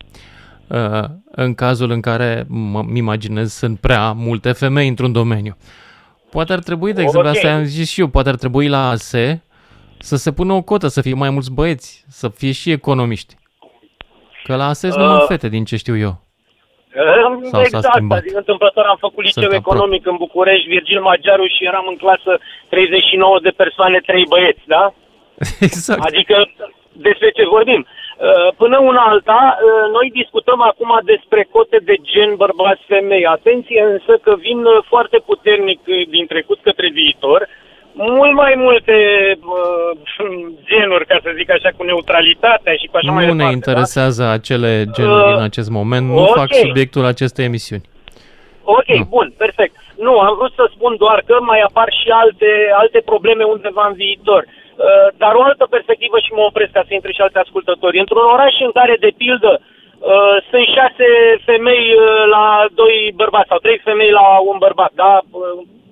Uh, 0.67 1.03
în 1.31 1.53
cazul 1.53 1.91
în 1.91 2.01
care, 2.01 2.45
mă 2.47 2.85
imaginez, 2.93 3.53
sunt 3.53 3.79
prea 3.79 4.11
multe 4.11 4.51
femei 4.51 4.87
într-un 4.87 5.11
domeniu. 5.11 5.57
Poate 6.29 6.53
ar 6.53 6.59
trebui, 6.59 6.93
de 6.93 7.01
exemplu, 7.01 7.29
okay. 7.29 7.41
asta 7.41 7.53
am 7.55 7.63
zis 7.63 7.89
și 7.89 7.99
eu, 7.99 8.07
poate 8.07 8.29
ar 8.29 8.35
trebui 8.35 8.67
la 8.67 8.89
ASE 8.89 9.43
să 9.99 10.15
se 10.15 10.31
pună 10.31 10.53
o 10.53 10.61
cotă, 10.61 10.87
să 10.87 11.01
fie 11.01 11.13
mai 11.13 11.29
mulți 11.29 11.51
băieți, 11.51 12.05
să 12.07 12.29
fie 12.29 12.51
și 12.51 12.71
economiști. 12.71 13.35
Că 14.43 14.55
la 14.55 14.67
ASES 14.67 14.93
uh, 14.93 15.01
numai 15.01 15.25
fete, 15.27 15.49
din 15.49 15.63
ce 15.63 15.75
știu 15.75 15.97
eu. 15.97 16.28
Uh, 16.95 17.49
Sau 17.51 17.61
exact, 17.61 18.11
adică 18.11 18.37
întâmplător 18.37 18.85
am 18.85 18.97
făcut 18.99 19.23
liceu 19.23 19.51
economic 19.51 20.05
în 20.05 20.15
București, 20.15 20.67
Virgil 20.67 21.01
Magiaru 21.01 21.45
și 21.45 21.65
eram 21.65 21.85
în 21.89 21.95
clasă 21.95 22.39
39 22.69 23.39
de 23.41 23.49
persoane, 23.49 23.99
3 24.05 24.25
băieți, 24.29 24.63
da? 24.65 24.93
Exact. 25.67 26.05
Adică 26.05 26.35
despre 26.91 27.29
ce 27.29 27.45
vorbim. 27.45 27.85
Uh, 27.85 28.53
până 28.57 28.77
una 28.79 29.03
alta, 29.13 29.57
uh, 29.57 29.91
noi 29.91 30.09
discutăm 30.13 30.61
acum 30.61 30.99
despre 31.03 31.47
cote 31.51 31.79
de 31.83 31.95
gen 32.01 32.35
bărbați-femei. 32.35 33.25
Atenție 33.25 33.81
însă 33.81 34.13
că 34.25 34.35
vin 34.35 34.59
foarte 34.87 35.17
puternic 35.25 35.79
din 36.15 36.25
trecut 36.27 36.59
către 36.61 36.89
viitor 36.89 37.47
mult 38.07 38.33
mai 38.33 38.53
multe 38.57 38.95
uh, 39.39 39.97
genuri, 40.69 41.05
ca 41.05 41.17
să 41.23 41.29
zic 41.35 41.49
așa, 41.51 41.69
cu 41.77 41.83
neutralitatea 41.83 42.73
și 42.73 42.87
cu 42.87 42.95
așa 42.97 43.07
nu 43.07 43.13
mai 43.13 43.23
departe. 43.23 43.43
Nu 43.43 43.47
ne 43.47 43.55
interesează 43.59 44.23
da? 44.23 44.29
acele 44.29 44.71
genuri 44.95 45.29
uh, 45.29 45.35
în 45.37 45.43
acest 45.49 45.69
moment, 45.69 46.05
nu 46.07 46.21
okay. 46.21 46.33
fac 46.41 46.49
subiectul 46.53 47.05
acestei 47.05 47.45
emisiuni. 47.45 47.85
Ok, 48.63 48.89
nu. 48.97 49.07
bun, 49.15 49.27
perfect. 49.37 49.75
Nu, 50.05 50.13
am 50.19 50.35
vrut 50.39 50.53
să 50.59 50.65
spun 50.75 50.95
doar 51.03 51.23
că 51.25 51.35
mai 51.41 51.59
apar 51.69 51.89
și 51.99 52.09
alte, 52.23 52.49
alte 52.81 52.99
probleme 53.11 53.43
undeva 53.43 53.85
în 53.87 53.95
viitor. 54.03 54.41
Uh, 54.45 55.07
dar 55.21 55.33
o 55.35 55.43
altă 55.49 55.65
perspectivă 55.75 56.17
și 56.25 56.35
mă 56.35 56.41
opresc 56.41 56.71
ca 56.71 56.83
să 56.87 56.93
intre 56.93 57.11
și 57.11 57.21
alte 57.21 57.39
ascultători. 57.39 57.99
Într-un 58.03 58.27
oraș 58.35 58.55
în 58.67 58.71
care, 58.79 58.95
de 58.99 59.11
pildă, 59.21 59.51
uh, 59.61 60.35
sunt 60.49 60.67
șase 60.77 61.07
femei 61.49 61.85
uh, 61.95 62.03
la 62.35 62.45
doi 62.81 62.95
bărbați 63.15 63.49
sau 63.51 63.57
trei 63.57 63.79
femei 63.87 64.11
la 64.19 64.27
un 64.51 64.57
bărbat, 64.65 64.91
da? 65.03 65.13
Uh, 65.21 65.41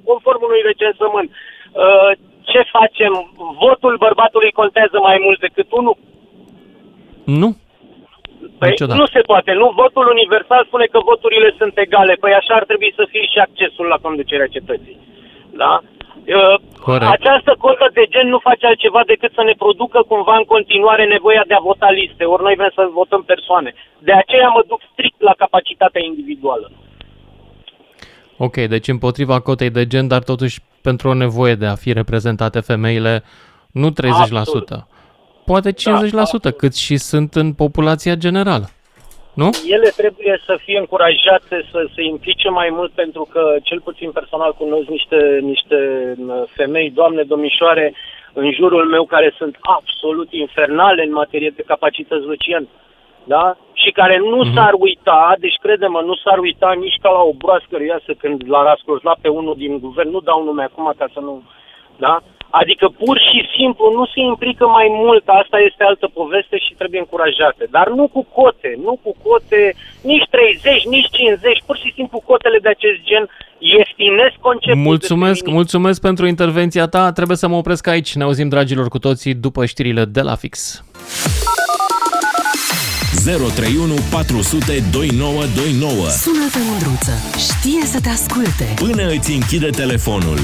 conform 0.09 0.41
unui 0.47 0.61
recensământ. 0.71 1.29
Uh, 1.29 1.35
Uh, 1.35 1.56
ce 2.51 2.61
facem? 2.77 3.13
Votul 3.63 3.93
bărbatului 4.05 4.51
contează 4.51 4.97
mai 5.07 5.17
mult 5.25 5.39
decât 5.39 5.67
unul? 5.71 5.97
Nu. 7.23 7.49
Păi 8.59 8.69
Niciodată. 8.69 8.99
nu 8.99 9.07
se 9.15 9.21
poate, 9.31 9.51
nu? 9.61 9.67
Votul 9.81 10.05
universal 10.15 10.63
spune 10.65 10.85
că 10.93 10.99
voturile 11.11 11.49
sunt 11.57 11.73
egale. 11.85 12.13
Păi 12.13 12.33
așa 12.33 12.53
ar 12.55 12.65
trebui 12.69 12.91
să 12.95 13.03
fie 13.11 13.25
și 13.31 13.39
accesul 13.39 13.85
la 13.93 13.97
conducerea 14.05 14.53
cetății. 14.55 14.97
Da? 15.61 15.73
Uh, 16.27 16.59
Corect. 16.87 17.11
Această 17.11 17.55
cotă 17.59 17.87
de 17.93 18.05
gen 18.13 18.27
nu 18.27 18.39
face 18.49 18.65
altceva 18.65 19.01
decât 19.05 19.31
să 19.33 19.43
ne 19.43 19.55
producă 19.57 19.99
cumva 20.07 20.35
în 20.37 20.43
continuare 20.43 21.05
nevoia 21.05 21.43
de 21.47 21.53
a 21.53 21.65
vota 21.69 21.89
liste, 21.91 22.23
ori 22.23 22.43
noi 22.43 22.55
vrem 22.55 22.71
să 22.75 22.89
votăm 23.01 23.23
persoane. 23.23 23.73
De 23.99 24.13
aceea 24.13 24.47
mă 24.47 24.63
duc 24.67 24.81
strict 24.91 25.21
la 25.21 25.33
capacitatea 25.37 26.01
individuală. 26.03 26.71
Ok, 28.37 28.55
deci 28.55 28.87
împotriva 28.87 29.39
cotei 29.39 29.69
de 29.69 29.87
gen, 29.87 30.07
dar 30.07 30.23
totuși 30.23 30.59
pentru 30.89 31.05
o 31.09 31.21
nevoie 31.25 31.55
de 31.63 31.67
a 31.73 31.81
fi 31.83 31.89
reprezentate 32.01 32.59
femeile, 32.71 33.13
nu 33.81 33.87
30%, 33.89 33.93
absolut. 34.09 34.69
poate 35.49 35.69
50%, 35.71 35.75
da, 36.41 36.51
cât 36.61 36.73
și 36.85 36.95
sunt 37.09 37.31
în 37.41 37.47
populația 37.63 38.15
generală. 38.25 38.67
nu? 39.41 39.49
Ele 39.75 39.89
trebuie 40.01 40.35
să 40.47 40.53
fie 40.65 40.77
încurajate 40.83 41.55
să 41.71 41.79
se 41.95 42.01
implice 42.13 42.49
mai 42.49 42.69
mult 42.77 42.91
pentru 43.01 43.23
că, 43.33 43.43
cel 43.63 43.79
puțin 43.87 44.09
personal, 44.11 44.51
cunosc 44.53 44.87
niște, 44.97 45.19
niște 45.51 45.77
femei, 46.57 46.89
doamne, 46.99 47.23
domnișoare, 47.23 47.93
în 48.33 48.47
jurul 48.57 48.85
meu 48.95 49.05
care 49.05 49.29
sunt 49.37 49.55
absolut 49.77 50.29
infernale 50.31 51.01
în 51.03 51.13
materie 51.21 51.51
de 51.55 51.63
capacități, 51.71 52.25
Lucian. 52.31 52.67
Da? 53.33 53.57
Și 53.81 53.89
care 53.91 54.17
nu 54.17 54.39
mm-hmm. 54.39 54.53
s-ar 54.53 54.73
uita, 54.87 55.35
deci 55.39 55.57
crede-mă, 55.63 56.01
nu 56.05 56.15
s-ar 56.23 56.37
uita 56.37 56.71
nici 56.83 57.01
ca 57.01 57.09
la 57.09 57.21
o 57.31 57.33
broască 57.41 57.75
rioasă 57.77 58.11
când 58.21 58.37
l-ar 58.51 58.65
asculta 58.65 59.13
pe 59.21 59.29
unul 59.39 59.55
din 59.57 59.79
guvern, 59.79 60.09
nu 60.09 60.19
dau 60.19 60.43
nume 60.43 60.63
acum 60.63 60.93
ca 60.97 61.07
să 61.13 61.19
nu... 61.19 61.33
Da? 61.97 62.15
Adică 62.49 62.85
pur 63.03 63.17
și 63.29 63.39
simplu 63.57 63.85
nu 63.97 64.05
se 64.05 64.19
implică 64.19 64.65
mai 64.67 64.87
mult, 65.03 65.23
asta 65.41 65.57
este 65.69 65.83
altă 65.83 66.07
poveste 66.19 66.57
și 66.57 66.73
trebuie 66.77 66.99
încurajate. 66.99 67.63
Dar 67.69 67.87
nu 67.89 68.07
cu 68.07 68.21
cote, 68.39 68.71
nu 68.85 68.99
cu 69.03 69.15
cote, 69.23 69.61
nici 70.01 70.27
30, 70.29 70.85
nici 70.85 71.09
50, 71.09 71.63
pur 71.65 71.77
și 71.77 71.91
simplu 71.95 72.17
cotele 72.25 72.59
de 72.59 72.69
acest 72.69 72.99
gen 73.09 73.29
ieftinesc 73.57 74.35
conceptul. 74.39 74.81
Mulțumesc, 74.81 75.47
mulțumesc 75.47 76.01
pentru 76.01 76.25
intervenția 76.27 76.87
ta. 76.87 77.11
Trebuie 77.11 77.37
să 77.37 77.47
mă 77.47 77.55
opresc 77.55 77.87
aici. 77.87 78.15
Ne 78.15 78.23
auzim, 78.23 78.49
dragilor, 78.49 78.87
cu 78.87 78.99
toții 78.99 79.33
după 79.33 79.65
știrile 79.65 80.05
de 80.05 80.21
la 80.21 80.35
fix. 80.35 80.83
031 83.35 83.93
400 84.11 84.83
2929 84.91 86.09
Sună-te, 86.09 86.57
Mândruță. 86.69 87.11
Știe 87.37 87.85
să 87.85 87.99
te 88.01 88.09
asculte. 88.09 88.73
Până 88.75 89.07
îți 89.09 89.31
închide 89.31 89.69
telefonul. 89.69 90.37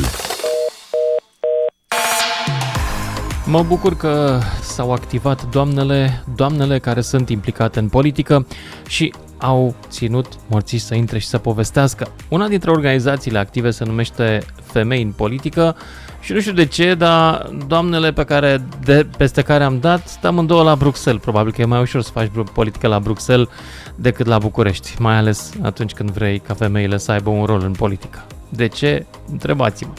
Mă 3.46 3.64
bucur 3.64 3.98
că 3.98 4.40
s-au 4.62 4.92
activat 4.92 5.50
doamnele, 5.50 6.24
doamnele 6.36 6.80
care 6.80 7.02
sunt 7.02 7.30
implicate 7.30 7.80
în 7.80 7.88
politică 7.88 8.48
și 8.88 9.14
au 9.38 9.76
ținut 9.90 10.28
morții 10.48 10.78
să 10.78 10.96
intre 10.96 11.20
și 11.20 11.28
să 11.28 11.38
povestească. 11.38 12.08
Una 12.30 12.48
dintre 12.48 12.72
organizațiile 12.72 13.40
active 13.40 13.72
se 13.72 13.84
numește 13.84 14.46
Femei 14.64 15.02
în 15.02 15.12
Politică 15.12 15.76
și 16.24 16.34
nu 16.34 16.39
știu 16.39 16.53
de 16.53 16.65
ce, 16.65 16.93
dar 16.93 17.49
doamnele 17.67 18.11
pe 18.11 18.24
care, 18.24 18.57
de, 18.84 19.07
peste 19.17 19.41
care 19.41 19.63
am 19.63 19.80
dat 19.80 20.07
stăm 20.07 20.38
în 20.38 20.45
două 20.45 20.63
la 20.63 20.76
Bruxelles. 20.76 21.21
Probabil 21.21 21.51
că 21.51 21.61
e 21.61 21.65
mai 21.65 21.82
ușor 21.82 22.01
să 22.01 22.11
faci 22.11 22.30
politică 22.53 22.88
la 22.88 22.99
Bruxelles 22.99 23.47
decât 23.95 24.26
la 24.26 24.38
București, 24.38 25.01
mai 25.01 25.15
ales 25.15 25.53
atunci 25.61 25.93
când 25.93 26.11
vrei 26.11 26.39
ca 26.39 26.53
femeile 26.53 26.97
să 26.97 27.11
aibă 27.11 27.30
un 27.30 27.45
rol 27.45 27.61
în 27.63 27.71
politică. 27.71 28.26
De 28.49 28.67
ce? 28.67 29.05
Întrebați-mă. 29.32 29.91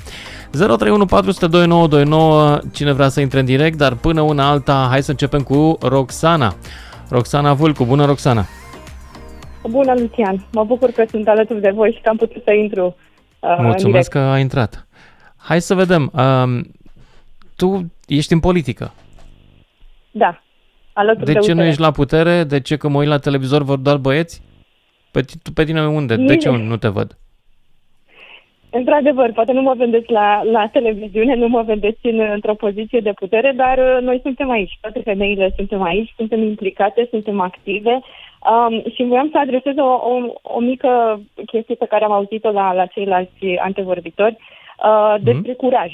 031 0.51 1.07
400 1.07 1.47
cine 2.73 2.93
vrea 2.93 3.09
să 3.09 3.21
intre 3.21 3.39
în 3.39 3.45
direct, 3.45 3.77
dar 3.77 3.95
până 3.95 4.21
una 4.21 4.49
alta, 4.49 4.87
hai 4.91 5.03
să 5.03 5.11
începem 5.11 5.41
cu 5.41 5.79
Roxana. 5.83 6.55
Roxana 7.09 7.55
Vulcu, 7.55 7.85
bună 7.85 8.05
Roxana! 8.05 8.45
Bună, 9.71 9.95
Lucian! 9.97 10.47
Mă 10.53 10.65
bucur 10.65 10.91
că 10.91 11.05
sunt 11.11 11.29
alături 11.29 11.61
de 11.61 11.73
voi 11.75 11.93
și 11.97 12.01
că 12.03 12.09
am 12.09 12.17
putut 12.17 12.43
să 12.45 12.53
intru 12.53 12.97
uh, 13.41 13.57
Mulțumesc 13.61 14.11
că 14.11 14.19
ai 14.19 14.41
intrat. 14.41 14.84
Hai 15.45 15.61
să 15.61 15.75
vedem. 15.75 16.11
Uh, 16.15 16.61
tu 17.57 17.93
ești 18.07 18.33
în 18.33 18.41
politică. 18.41 18.93
Da, 20.11 20.43
alături 20.93 21.25
de, 21.25 21.33
de 21.33 21.39
ce 21.39 21.51
UTR. 21.51 21.61
nu 21.61 21.67
ești 21.67 21.81
la 21.81 21.91
putere? 21.91 22.45
De 22.45 22.61
ce 22.61 22.77
că 22.77 22.89
mă 22.89 22.99
uit 22.99 23.09
la 23.09 23.19
televizor 23.19 23.63
vor 23.63 23.79
doar 23.79 23.97
băieți? 23.97 24.43
Pe, 25.13 25.21
tu, 25.21 25.53
pe 25.55 25.65
tine 25.65 25.87
unde? 25.87 26.17
De 26.17 26.37
ce 26.37 26.51
nu 26.51 26.77
te 26.77 26.89
văd? 26.89 27.19
Într-adevăr, 28.71 29.33
poate 29.33 29.53
nu 29.53 29.63
mă 29.63 29.75
vedeți 29.77 30.11
la, 30.11 30.43
la 30.43 30.67
televiziune, 30.73 31.35
nu 31.35 31.49
mă 31.49 31.63
vedeți 31.63 32.07
în, 32.07 32.21
într-o 32.21 32.55
poziție 32.55 33.01
de 33.01 33.13
putere, 33.13 33.53
dar 33.57 33.79
uh, 33.79 34.03
noi 34.03 34.21
suntem 34.23 34.51
aici. 34.51 34.79
Toate 34.81 35.01
femeile 35.05 35.53
suntem 35.57 35.83
aici, 35.83 36.13
suntem 36.17 36.43
implicate, 36.43 37.07
suntem 37.11 37.41
active 37.41 38.01
um, 38.51 38.83
și 38.95 39.03
voiam 39.03 39.29
să 39.33 39.39
adresez 39.39 39.77
o, 39.77 39.85
o, 39.85 40.33
o 40.43 40.61
mică 40.61 41.21
chestie 41.47 41.75
pe 41.75 41.87
care 41.87 42.05
am 42.05 42.13
auzit-o 42.13 42.51
la, 42.51 42.73
la 42.73 42.87
ceilalți 42.87 43.47
antevorbitori 43.59 44.37
uh, 44.39 44.54
despre 45.21 45.51
mm. 45.51 45.57
curaj. 45.57 45.93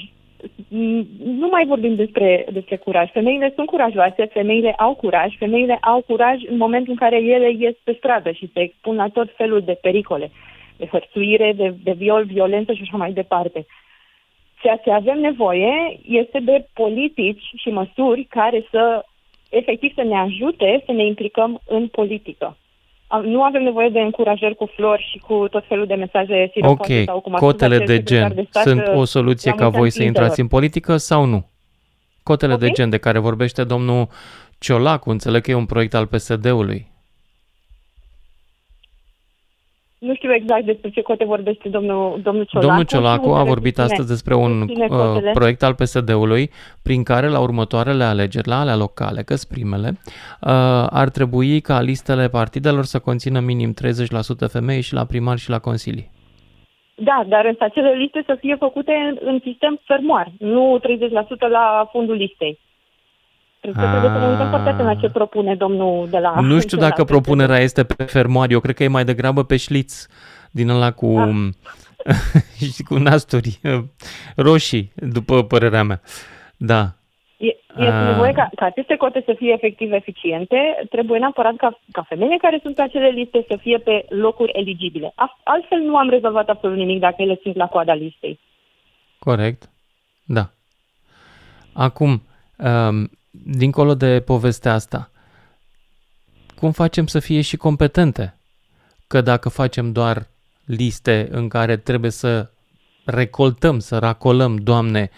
Mm, 0.67 1.07
Nu 1.23 1.47
mai 1.51 1.65
vorbim 1.65 1.95
despre, 1.95 2.45
despre 2.51 2.75
curaj. 2.75 3.11
Femeile 3.11 3.51
sunt 3.55 3.67
curajoase, 3.67 4.25
femeile 4.25 4.71
au 4.71 4.95
curaj, 4.95 5.37
femeile 5.37 5.77
au 5.81 6.01
curaj 6.01 6.37
în 6.47 6.57
momentul 6.57 6.91
în 6.91 6.97
care 6.97 7.23
ele 7.23 7.51
ies 7.51 7.75
pe 7.83 7.93
stradă 7.97 8.31
și 8.31 8.49
se 8.53 8.59
expun 8.59 8.95
la 8.95 9.07
tot 9.07 9.29
felul 9.35 9.61
de 9.61 9.79
pericole 9.81 10.31
de 10.81 10.87
hărțuire, 10.91 11.53
de, 11.53 11.75
de 11.83 11.91
viol, 11.91 12.23
violență 12.23 12.73
și 12.73 12.81
așa 12.81 12.97
mai 12.97 13.11
departe. 13.11 13.65
Ceea 14.61 14.77
ce 14.77 14.91
avem 14.91 15.19
nevoie 15.19 15.99
este 16.05 16.39
de 16.39 16.67
politici 16.73 17.43
și 17.55 17.69
măsuri 17.69 18.23
care 18.23 18.65
să 18.71 19.05
efectiv 19.49 19.93
să 19.93 20.03
ne 20.03 20.17
ajute 20.17 20.83
să 20.85 20.91
ne 20.91 21.05
implicăm 21.05 21.61
în 21.67 21.87
politică. 21.87 22.57
Nu 23.19 23.43
avem 23.43 23.63
nevoie 23.63 23.89
de 23.89 23.99
încurajări 23.99 24.55
cu 24.55 24.69
flori 24.75 25.07
și 25.11 25.17
cu 25.17 25.47
tot 25.47 25.63
felul 25.67 25.85
de 25.85 25.93
mesaje 25.93 26.49
siropoase 26.53 26.93
Ok, 26.99 27.05
sau 27.05 27.19
cum 27.19 27.35
a 27.35 27.37
cotele 27.37 27.75
spus 27.75 27.87
de 27.87 27.93
acel 27.93 28.05
secretar 28.05 28.27
gen 28.33 28.43
de 28.43 28.47
stat, 28.49 28.63
sunt 28.63 28.87
o 28.87 28.99
uh, 28.99 29.07
soluție 29.07 29.49
la 29.49 29.55
ca 29.55 29.63
mulți 29.63 29.77
voi 29.77 29.87
ani 29.87 29.91
să 29.91 30.03
intrați 30.03 30.39
în 30.39 30.47
fiidelor. 30.47 30.59
politică 30.59 30.97
sau 30.97 31.25
nu? 31.25 31.49
Cotele 32.23 32.55
de 32.55 32.65
Ok. 32.65 32.73
gen 32.73 32.89
de 32.89 32.97
care 32.97 33.19
vorbește 33.19 33.63
domnul 33.63 34.07
Ciolacu, 34.59 35.09
înțeleg 35.09 35.41
că 35.41 35.51
e 35.51 35.53
un 35.53 35.65
proiect 35.65 35.93
al 35.93 36.05
PSD-ului. 36.05 36.90
Nu 40.07 40.13
știu 40.15 40.33
exact 40.33 40.65
despre 40.65 40.89
ce 40.89 41.01
cote 41.01 41.25
vorbește 41.25 41.69
domnul, 41.69 42.19
domnul 42.23 42.43
Ciolacu. 42.45 42.67
Domnul 42.67 42.85
Știu 42.85 42.97
Ciolacu 42.97 43.25
unde 43.27 43.39
a 43.39 43.43
le 43.43 43.47
vorbit 43.49 43.75
susține- 43.75 43.85
astăzi 43.91 44.07
despre 44.07 44.35
un 44.35 44.57
susține 44.59 44.85
uh, 44.89 44.97
cotele. 44.97 45.31
proiect 45.31 45.63
al 45.63 45.73
PSD-ului 45.75 46.49
prin 46.83 47.03
care 47.03 47.27
la 47.27 47.39
următoarele 47.39 48.03
alegeri, 48.03 48.47
la 48.47 48.59
alea 48.59 48.75
locale, 48.75 49.21
că 49.21 49.35
primele, 49.49 49.89
uh, 49.89 50.49
ar 50.89 51.09
trebui 51.09 51.59
ca 51.61 51.81
listele 51.81 52.27
partidelor 52.29 52.83
să 52.83 52.99
conțină 52.99 53.39
minim 53.39 53.73
30% 53.73 54.47
femei 54.51 54.81
și 54.81 54.93
la 54.93 55.05
primar 55.05 55.37
și 55.37 55.49
la 55.49 55.59
consilii. 55.59 56.09
Da, 56.95 57.23
dar 57.27 57.45
însă 57.45 57.63
acele 57.63 57.91
liste 57.91 58.23
să 58.25 58.37
fie 58.39 58.55
făcute 58.55 58.91
în, 59.09 59.17
în 59.21 59.39
sistem 59.43 59.79
fermoar, 59.83 60.31
nu 60.39 60.79
30% 60.79 60.83
la 61.49 61.89
fundul 61.91 62.15
listei. 62.15 62.59
Cred 63.61 63.73
că 63.73 63.79
trebuie 63.89 64.11
să 64.11 64.17
ne 64.19 64.27
uităm 64.31 64.49
foarte 64.49 64.69
atent 64.69 64.87
la 64.87 64.95
ce 64.95 65.09
propune 65.09 65.55
domnul 65.55 66.07
de 66.09 66.17
la... 66.17 66.39
Nu 66.39 66.59
știu 66.59 66.77
de 66.77 66.83
la 66.83 66.89
dacă 66.89 67.01
PSD. 67.03 67.09
propunerea 67.11 67.57
este 67.59 67.83
pe 67.83 68.03
fermoar, 68.03 68.49
eu 68.49 68.59
cred 68.59 68.75
că 68.75 68.83
e 68.83 68.87
mai 68.87 69.05
degrabă 69.05 69.43
pe 69.43 69.57
șliț 69.57 70.05
din 70.51 70.69
ăla 70.69 70.91
cu, 70.91 71.17
Ah. 71.17 72.15
și 72.75 72.83
cu 72.83 72.97
nasturi 72.97 73.59
uh, 73.63 73.79
roșii, 74.35 74.91
după 74.95 75.43
părerea 75.43 75.83
mea. 75.83 76.01
Da. 76.57 76.81
E, 77.37 77.45
este 77.77 77.91
Ah. 77.91 78.07
nevoie 78.07 78.31
ca, 78.31 78.49
ca 78.55 78.65
aceste 78.65 78.95
cote 78.95 79.21
să 79.25 79.33
fie 79.37 79.51
efectiv 79.53 79.91
eficiente, 79.91 80.57
trebuie 80.89 81.19
neapărat 81.19 81.55
ca, 81.55 81.79
ca 81.91 82.01
femeile 82.07 82.37
care 82.41 82.59
sunt 82.61 82.75
pe 82.75 82.81
acele 82.81 83.07
liste 83.07 83.45
să 83.47 83.57
fie 83.61 83.77
pe 83.77 84.05
locuri 84.09 84.51
eligibile. 84.55 85.11
A- 85.15 85.39
Altfel 85.43 85.79
nu 85.79 85.95
am 85.97 86.09
rezolvat 86.09 86.49
absolut 86.49 86.77
nimic 86.77 86.99
dacă 86.99 87.15
ele 87.17 87.39
sunt 87.43 87.55
la 87.55 87.67
coada 87.67 87.93
listei. 87.93 88.39
Corect. 89.19 89.69
Da. 90.23 90.49
Acum, 91.73 92.21
um, 92.57 93.09
dincolo 93.31 93.95
de 93.95 94.19
povestea 94.19 94.73
asta, 94.73 95.09
cum 96.55 96.71
facem 96.71 97.07
să 97.07 97.19
fie 97.19 97.41
și 97.41 97.57
competente? 97.57 98.35
Că 99.07 99.21
dacă 99.21 99.49
facem 99.49 99.91
doar 99.91 100.27
liste 100.65 101.27
în 101.31 101.47
care 101.47 101.77
trebuie 101.77 102.11
să 102.11 102.49
recoltăm, 103.05 103.79
să 103.79 103.97
racolăm, 103.97 104.55
Doamne, 104.55 105.09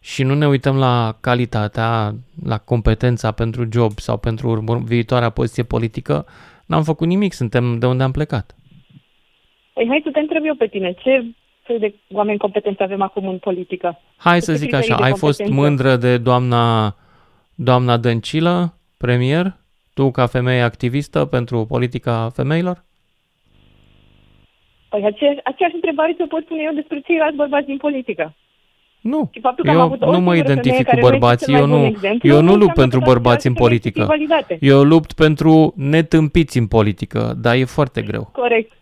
și 0.00 0.22
nu 0.22 0.34
ne 0.34 0.46
uităm 0.46 0.76
la 0.76 1.16
calitatea, 1.20 2.14
la 2.44 2.58
competența 2.58 3.30
pentru 3.30 3.68
job 3.72 3.98
sau 3.98 4.16
pentru 4.16 4.48
urmă, 4.48 4.78
viitoarea 4.78 5.30
poziție 5.30 5.62
politică, 5.62 6.26
n-am 6.66 6.82
făcut 6.82 7.06
nimic, 7.06 7.32
suntem 7.32 7.78
de 7.78 7.86
unde 7.86 8.02
am 8.02 8.10
plecat. 8.10 8.54
Păi 9.72 9.86
hai 9.88 10.00
să 10.04 10.10
te 10.10 10.18
întreb 10.18 10.44
eu 10.44 10.54
pe 10.54 10.66
tine, 10.66 10.92
ce 10.92 11.24
fel 11.62 11.78
de 11.78 11.94
oameni 12.12 12.38
competenți 12.38 12.82
avem 12.82 13.02
acum 13.02 13.28
în 13.28 13.38
politică? 13.38 14.00
Hai 14.16 14.38
Cu 14.38 14.44
să 14.44 14.50
ce 14.50 14.56
zic 14.56 14.68
criterii 14.68 14.92
așa, 14.92 15.02
de 15.02 15.08
ai 15.08 15.18
fost 15.18 15.38
competență? 15.38 15.62
mândră 15.62 15.96
de 15.96 16.18
doamna, 16.18 16.94
doamna 17.54 17.96
Dăncilă, 17.96 18.74
premier? 18.96 19.56
Tu 19.94 20.10
ca 20.10 20.26
femeie 20.26 20.62
activistă 20.62 21.24
pentru 21.24 21.64
politica 21.66 22.30
femeilor? 22.34 22.84
Păi 24.88 25.04
aceeași, 25.04 25.38
aceeași 25.44 25.74
întrebare 25.74 26.12
ți-o 26.14 26.26
pot 26.26 26.44
pune 26.44 26.62
eu 26.64 26.72
despre 26.72 27.00
ceilalți 27.00 27.36
bărbați 27.36 27.66
din 27.66 27.76
politică. 27.76 28.34
Nu. 29.00 29.30
Și 29.32 29.40
faptul 29.40 29.64
că 29.64 29.70
am 29.70 29.76
Eu 29.76 29.82
avut 29.82 30.02
o 30.02 30.10
nu 30.10 30.20
mă 30.20 30.34
singură 30.34 30.36
identific 30.36 30.84
femeie 30.84 30.84
cu 30.84 30.90
care 30.90 31.00
nu 31.00 31.06
este 31.06 31.18
bărbații, 31.18 31.52
cel 31.52 31.62
eu 31.62 31.66
mai 31.66 31.76
bun 31.76 31.80
nu, 31.80 31.86
exemplu, 31.86 32.28
eu 32.28 32.40
nu 32.40 32.42
nu 32.42 32.56
lupt 32.56 32.60
înseamnă 32.60 32.80
pentru 32.80 32.98
că 32.98 33.04
toate 33.04 33.18
bărbați 33.18 33.46
în 33.46 33.54
celelalte 33.54 33.62
femei 33.62 33.64
politică. 33.64 34.00
sunt 34.00 34.20
invalidate. 34.20 34.58
Eu 34.60 34.82
lupt 34.82 35.12
pentru 35.12 35.74
netâmpiți 35.76 36.58
în 36.58 36.66
politică, 36.66 37.34
dar 37.44 37.54
e 37.56 37.64
foarte 37.64 38.02
greu. 38.02 38.28
Corect. 38.32 38.72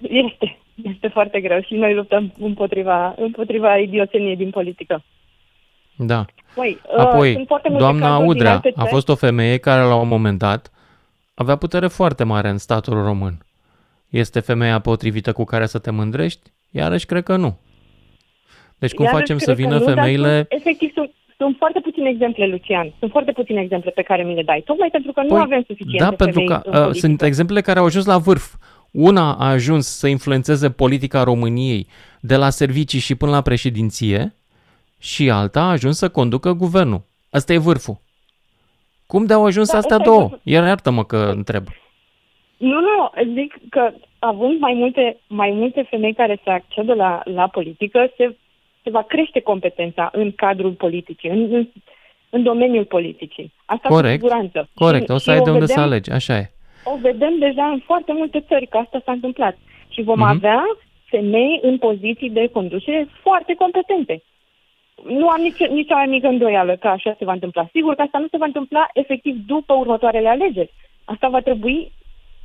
Este. 0.00 0.58
Este 0.82 1.08
foarte 1.08 1.40
greu 1.40 1.60
și 1.60 1.74
noi 1.74 1.94
luptăm 1.94 2.32
împotriva, 2.38 3.14
împotriva 3.16 3.76
idioțeniei 3.76 4.36
din 4.36 4.50
politică. 4.50 5.02
Da. 5.96 6.24
Păi, 6.58 6.78
uh, 6.96 6.98
Apoi, 6.98 7.32
sunt 7.32 7.46
foarte 7.46 7.68
multe 7.68 7.84
doamna 7.84 8.06
cazuri 8.06 8.22
din 8.22 8.30
Udrea 8.30 8.52
alte 8.52 8.68
a 8.68 8.80
țări. 8.80 8.90
fost 8.90 9.08
o 9.08 9.14
femeie 9.14 9.56
care 9.58 9.82
la 9.82 9.94
un 9.94 10.08
moment 10.08 10.38
dat 10.38 10.70
avea 11.34 11.56
putere 11.56 11.86
foarte 11.86 12.24
mare 12.24 12.48
în 12.48 12.58
statul 12.58 12.94
român. 13.02 13.38
Este 14.08 14.40
femeia 14.40 14.78
potrivită 14.78 15.32
cu 15.32 15.44
care 15.44 15.66
să 15.66 15.78
te 15.78 15.90
mândrești? 15.90 16.50
Iarăși 16.70 17.06
cred 17.06 17.22
că 17.22 17.36
nu. 17.36 17.58
Deci 18.78 18.92
cum 18.94 19.04
Iarăși 19.04 19.20
facem 19.20 19.38
să 19.38 19.44
cred 19.44 19.56
că 19.56 19.62
vină 19.62 19.78
nu, 19.78 19.84
dar 19.84 19.94
femeile... 19.94 20.34
Sunt, 20.34 20.46
efectiv, 20.48 20.92
sunt, 20.94 21.10
Sunt 21.36 21.56
foarte 21.58 21.80
puține 21.80 22.08
exemple, 22.08 22.46
Lucian. 22.46 22.92
Sunt 22.98 23.10
foarte 23.10 23.32
puține 23.32 23.60
exemple 23.60 23.90
pe 23.90 24.02
care 24.02 24.22
mi 24.22 24.34
le 24.34 24.42
dai. 24.42 24.62
Tocmai 24.64 24.88
pentru 24.92 25.12
că 25.12 25.22
nu 25.22 25.28
Păi, 25.28 25.40
avem 25.40 25.64
suficiente 25.66 26.04
Da, 26.04 26.10
pentru 26.10 26.30
femei 26.30 26.46
că 26.48 26.60
în 26.64 26.72
uh, 26.72 26.80
politică. 26.80 27.06
sunt 27.06 27.22
exemple 27.22 27.60
care 27.60 27.78
au 27.78 27.84
ajuns 27.84 28.04
la 28.06 28.18
vârf. 28.18 28.54
Una 28.90 29.34
a 29.34 29.48
ajuns 29.48 29.86
să 29.86 30.06
influențeze 30.06 30.70
politica 30.70 31.22
României 31.22 31.86
de 32.20 32.36
la 32.36 32.50
servicii 32.50 32.98
și 32.98 33.14
până 33.14 33.30
la 33.30 33.40
președinție 33.40 34.34
și 35.00 35.30
alta 35.30 35.60
a 35.60 35.70
ajuns 35.70 35.98
să 35.98 36.08
conducă 36.08 36.52
guvernul. 36.52 37.00
Asta 37.30 37.52
e 37.52 37.58
vârful. 37.58 37.96
Cum 39.06 39.24
de 39.26 39.32
au 39.32 39.44
ajuns 39.44 39.70
Da, 39.70 39.78
astea 39.78 39.96
ăsta 39.96 40.10
e 40.10 40.12
două? 40.14 40.20
vârful. 40.28 40.40
Iar 40.42 40.66
iartă-mă 40.66 41.04
că 41.04 41.32
întreb. 41.36 41.64
Nu, 42.56 42.80
nu, 42.80 43.10
zic 43.34 43.54
că 43.70 43.90
având 44.18 44.58
mai 44.60 44.72
multe, 44.74 45.16
mai 45.26 45.50
multe 45.50 45.86
femei 45.90 46.14
care 46.14 46.40
să 46.44 46.50
accedă 46.50 46.94
la, 46.94 47.20
la 47.24 47.46
politică, 47.48 48.12
se, 48.16 48.36
se 48.82 48.90
va 48.90 49.02
crește 49.02 49.40
competența 49.40 50.08
în 50.12 50.32
cadrul 50.32 50.72
politicii, 50.72 51.30
în, 51.30 51.54
în, 51.54 51.68
în 52.30 52.42
domeniul 52.42 52.84
politicii. 52.84 53.52
Asta 53.64 53.88
Corect, 53.88 54.20
cu 54.20 54.26
siguranță. 54.26 54.68
Corect, 54.74 55.04
Și- 55.04 55.10
o 55.10 55.18
să 55.18 55.30
și 55.30 55.36
ai 55.36 55.42
de 55.44 55.50
unde 55.50 55.60
vedem, 55.64 55.76
să 55.76 55.80
alegi, 55.82 56.10
așa 56.10 56.36
e. 56.36 56.50
O 56.84 56.96
vedem 57.00 57.38
deja 57.38 57.64
în 57.64 57.80
foarte 57.84 58.12
multe 58.12 58.44
țări 58.48 58.66
că 58.66 58.76
asta 58.76 59.02
s-a 59.04 59.12
întâmplat. 59.12 59.58
Și 59.88 60.02
vom 60.02 60.18
Mhm. 60.18 60.28
avea 60.28 60.62
femei 61.04 61.58
în 61.62 61.78
poziții 61.78 62.30
de 62.30 62.48
conducere 62.52 63.08
foarte 63.22 63.54
competente. 63.54 64.22
Nu 65.06 65.28
am 65.28 65.40
nici, 65.40 65.68
nici 65.70 65.88
mai 65.88 66.06
mică 66.06 66.26
îndoială 66.26 66.76
că 66.76 66.88
așa 66.88 67.14
se 67.18 67.24
va 67.24 67.32
întâmpla. 67.32 67.68
Sigur 67.72 67.94
că 67.94 68.02
asta 68.02 68.18
nu 68.18 68.26
se 68.30 68.36
va 68.36 68.44
întâmpla 68.44 68.88
efectiv 68.92 69.36
după 69.46 69.74
următoarele 69.74 70.28
alegeri. 70.28 70.72
Asta 71.04 71.28
va 71.28 71.40
trebui 71.40 71.92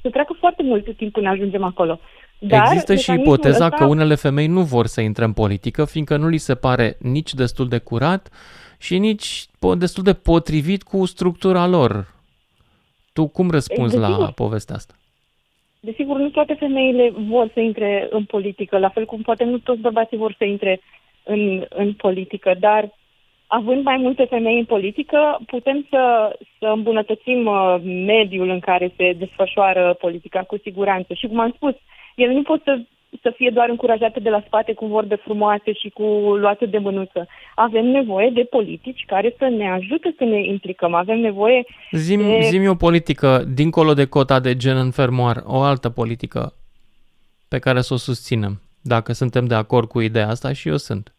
să 0.02 0.10
treacă 0.10 0.36
foarte 0.40 0.64
mult 0.64 0.98
timp 0.98 1.12
până 1.14 1.30
ajungem 1.30 1.64
acolo. 1.64 2.00
Dar 2.40 2.62
Există 2.66 2.96
și 2.96 3.10
mecanismul 3.10 3.36
ipoteza 3.36 3.66
ăsta- 3.66 3.78
că 3.78 3.86
unele 3.86 4.16
femei 4.16 4.48
nu 4.48 4.62
vor 4.62 4.86
să 4.86 5.02
intre 5.02 5.24
în 5.24 5.34
politică, 5.34 5.86
fiindcă 5.86 6.18
nu 6.18 6.28
li 6.28 6.38
se 6.38 6.56
pare 6.56 6.98
nici 7.00 7.34
destul 7.34 7.68
de 7.68 7.78
curat 7.78 8.30
și 8.80 8.98
nici 8.98 9.46
po- 9.46 9.78
destul 9.78 10.04
de 10.04 10.14
potrivit 10.14 10.84
cu 10.84 11.06
structura 11.06 11.68
lor. 11.68 12.14
Tu 13.14 13.28
cum 13.28 13.50
răspunzi 13.52 13.98
la 13.98 14.08
Desigur. 14.08 14.32
povestea 14.32 14.76
asta? 14.76 14.94
Desigur, 15.80 16.18
nu 16.18 16.30
toate 16.30 16.54
femeile 16.54 17.14
vor 17.30 17.50
să 17.54 17.60
intre 17.60 18.08
în 18.12 18.24
politică, 18.24 18.78
la 18.78 18.90
fel 18.90 19.06
cum 19.06 19.22
poate 19.22 19.44
nu 19.44 19.58
toți 19.58 19.80
bărbații 19.82 20.18
vor 20.18 20.36
să 20.38 20.44
intre 20.44 20.82
în, 21.24 21.66
în 21.70 21.94
politică, 21.94 22.56
dar 22.60 22.92
având 23.48 23.84
mai 23.84 23.98
multe 23.98 24.26
femei 24.30 24.58
în 24.58 24.66
politică, 24.66 25.40
putem 25.46 25.86
să, 25.90 26.36
să 26.60 26.66
îmbunătățim 26.66 27.46
uh, 27.46 27.76
mediul 27.84 28.50
în 28.50 28.60
care 28.60 28.94
se 28.98 29.14
desfășoară 29.14 29.98
politica, 30.00 30.40
cu 30.40 30.58
siguranță. 30.64 31.14
Și 31.14 31.28
cum 31.28 31.40
am 31.40 31.54
spus, 31.56 31.74
ele 32.16 32.34
nu 32.34 32.42
pot 32.42 32.62
să, 32.64 32.80
să 33.22 33.34
fie 33.36 33.50
doar 33.50 33.70
încurajate 33.70 34.20
de 34.20 34.30
la 34.30 34.44
spate 34.46 34.74
cu 34.74 34.86
vorbe 34.86 35.16
frumoase 35.16 35.74
și 35.74 35.90
cu 35.90 36.04
luate 36.36 36.66
de 36.66 36.78
mânuță. 36.78 37.28
Avem 37.56 37.86
nevoie 37.86 38.30
de 38.30 38.44
politici 38.44 39.04
care 39.08 39.36
să 39.38 39.46
ne 39.46 39.70
ajute 39.72 40.16
să 40.18 40.24
ne 40.24 40.46
implicăm. 40.46 40.94
Avem 40.94 41.20
nevoie 41.20 41.66
Zim, 41.92 42.22
de... 42.22 42.40
zim 42.42 42.70
o 42.70 42.76
politică, 42.76 43.44
dincolo 43.54 43.94
de 43.94 44.06
cota 44.06 44.40
de 44.40 44.56
gen 44.56 44.78
în 44.78 44.92
fermoar, 44.92 45.44
o 45.46 45.60
altă 45.60 45.90
politică 45.90 46.54
pe 47.48 47.60
care 47.60 47.82
să 47.82 47.94
o 47.94 47.98
susținem, 47.98 48.62
dacă 48.84 49.14
suntem 49.14 49.46
de 49.46 49.56
acord 49.56 49.88
cu 49.88 50.00
ideea 50.00 50.28
asta 50.28 50.54
și 50.54 50.68
eu 50.68 50.78
sunt. 50.78 51.14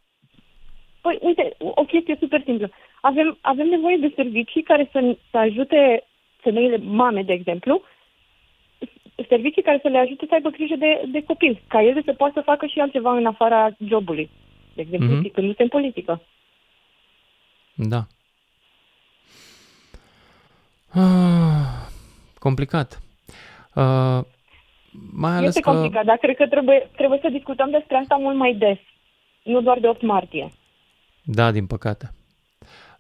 Păi, 1.01 1.19
uite, 1.21 1.57
o 1.59 1.85
chestie 1.85 2.17
super 2.21 2.43
simplă. 2.45 2.71
Avem, 3.01 3.39
avem 3.41 3.67
nevoie 3.67 3.97
de 3.97 4.13
servicii 4.17 4.63
care 4.63 4.89
să, 4.93 5.17
să 5.31 5.37
ajute 5.37 6.05
femeile 6.37 6.77
mame, 6.77 7.23
de 7.23 7.33
exemplu, 7.33 7.83
servicii 9.29 9.63
care 9.63 9.79
să 9.83 9.89
le 9.89 9.99
ajute 9.99 10.25
să 10.29 10.35
aibă 10.35 10.49
grijă 10.49 10.75
de, 10.77 11.03
de 11.11 11.23
copil, 11.23 11.63
ca 11.69 11.83
ele 11.83 12.03
să 12.05 12.13
poată 12.13 12.33
să 12.37 12.41
facă 12.45 12.67
și 12.67 12.81
altceva 12.81 13.17
în 13.17 13.27
afara 13.27 13.71
jobului. 13.87 14.31
De 14.75 14.81
exemplu, 14.81 15.09
Mhm. 15.09 15.19
mm-hmm. 15.29 15.33
când 15.33 15.47
nu 15.47 15.53
se 15.53 15.63
în 15.63 15.69
politică. 15.69 16.23
Da. 17.75 18.07
Ah, 20.93 21.89
complicat. 22.39 23.01
Uh, 23.75 24.21
mai 25.13 25.37
ales 25.37 25.49
este 25.49 25.61
că... 25.61 25.71
complicat, 25.71 26.05
dar 26.05 26.17
cred 26.17 26.37
că 26.37 26.47
trebuie, 26.47 26.91
trebuie 26.97 27.19
să 27.23 27.29
discutăm 27.29 27.71
despre 27.71 27.97
asta 27.97 28.17
mult 28.17 28.37
mai 28.37 28.55
des. 28.55 28.79
Nu 29.45 29.61
doar 29.61 29.79
de 29.79 29.89
8 29.89 30.03
martie. 30.03 30.53
Da, 31.25 31.51
din 31.51 31.67
păcate. 31.67 32.15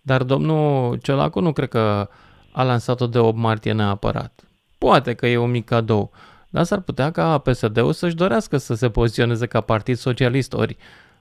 Dar 0.02 0.22
domnul 0.22 0.96
Ciolacu 0.96 1.40
nu 1.40 1.52
cred 1.52 1.68
că 1.68 2.08
a 2.52 2.62
lansat-o 2.62 3.06
de 3.06 3.18
8 3.18 3.36
martie 3.36 3.72
neapărat. 3.72 4.44
Poate 4.78 5.14
că 5.14 5.26
e 5.26 5.36
un 5.36 5.50
mic 5.50 5.64
cadou, 5.64 6.10
dar 6.48 6.64
s-ar 6.64 6.80
putea 6.80 7.10
ca 7.10 7.38
PSD-ul 7.38 7.92
să-și 7.92 8.14
dorească 8.14 8.56
să 8.56 8.74
se 8.74 8.90
poziționeze 8.90 9.46
ca 9.46 9.60
partid 9.60 9.96
socialist, 9.96 10.52
ori 10.52 10.76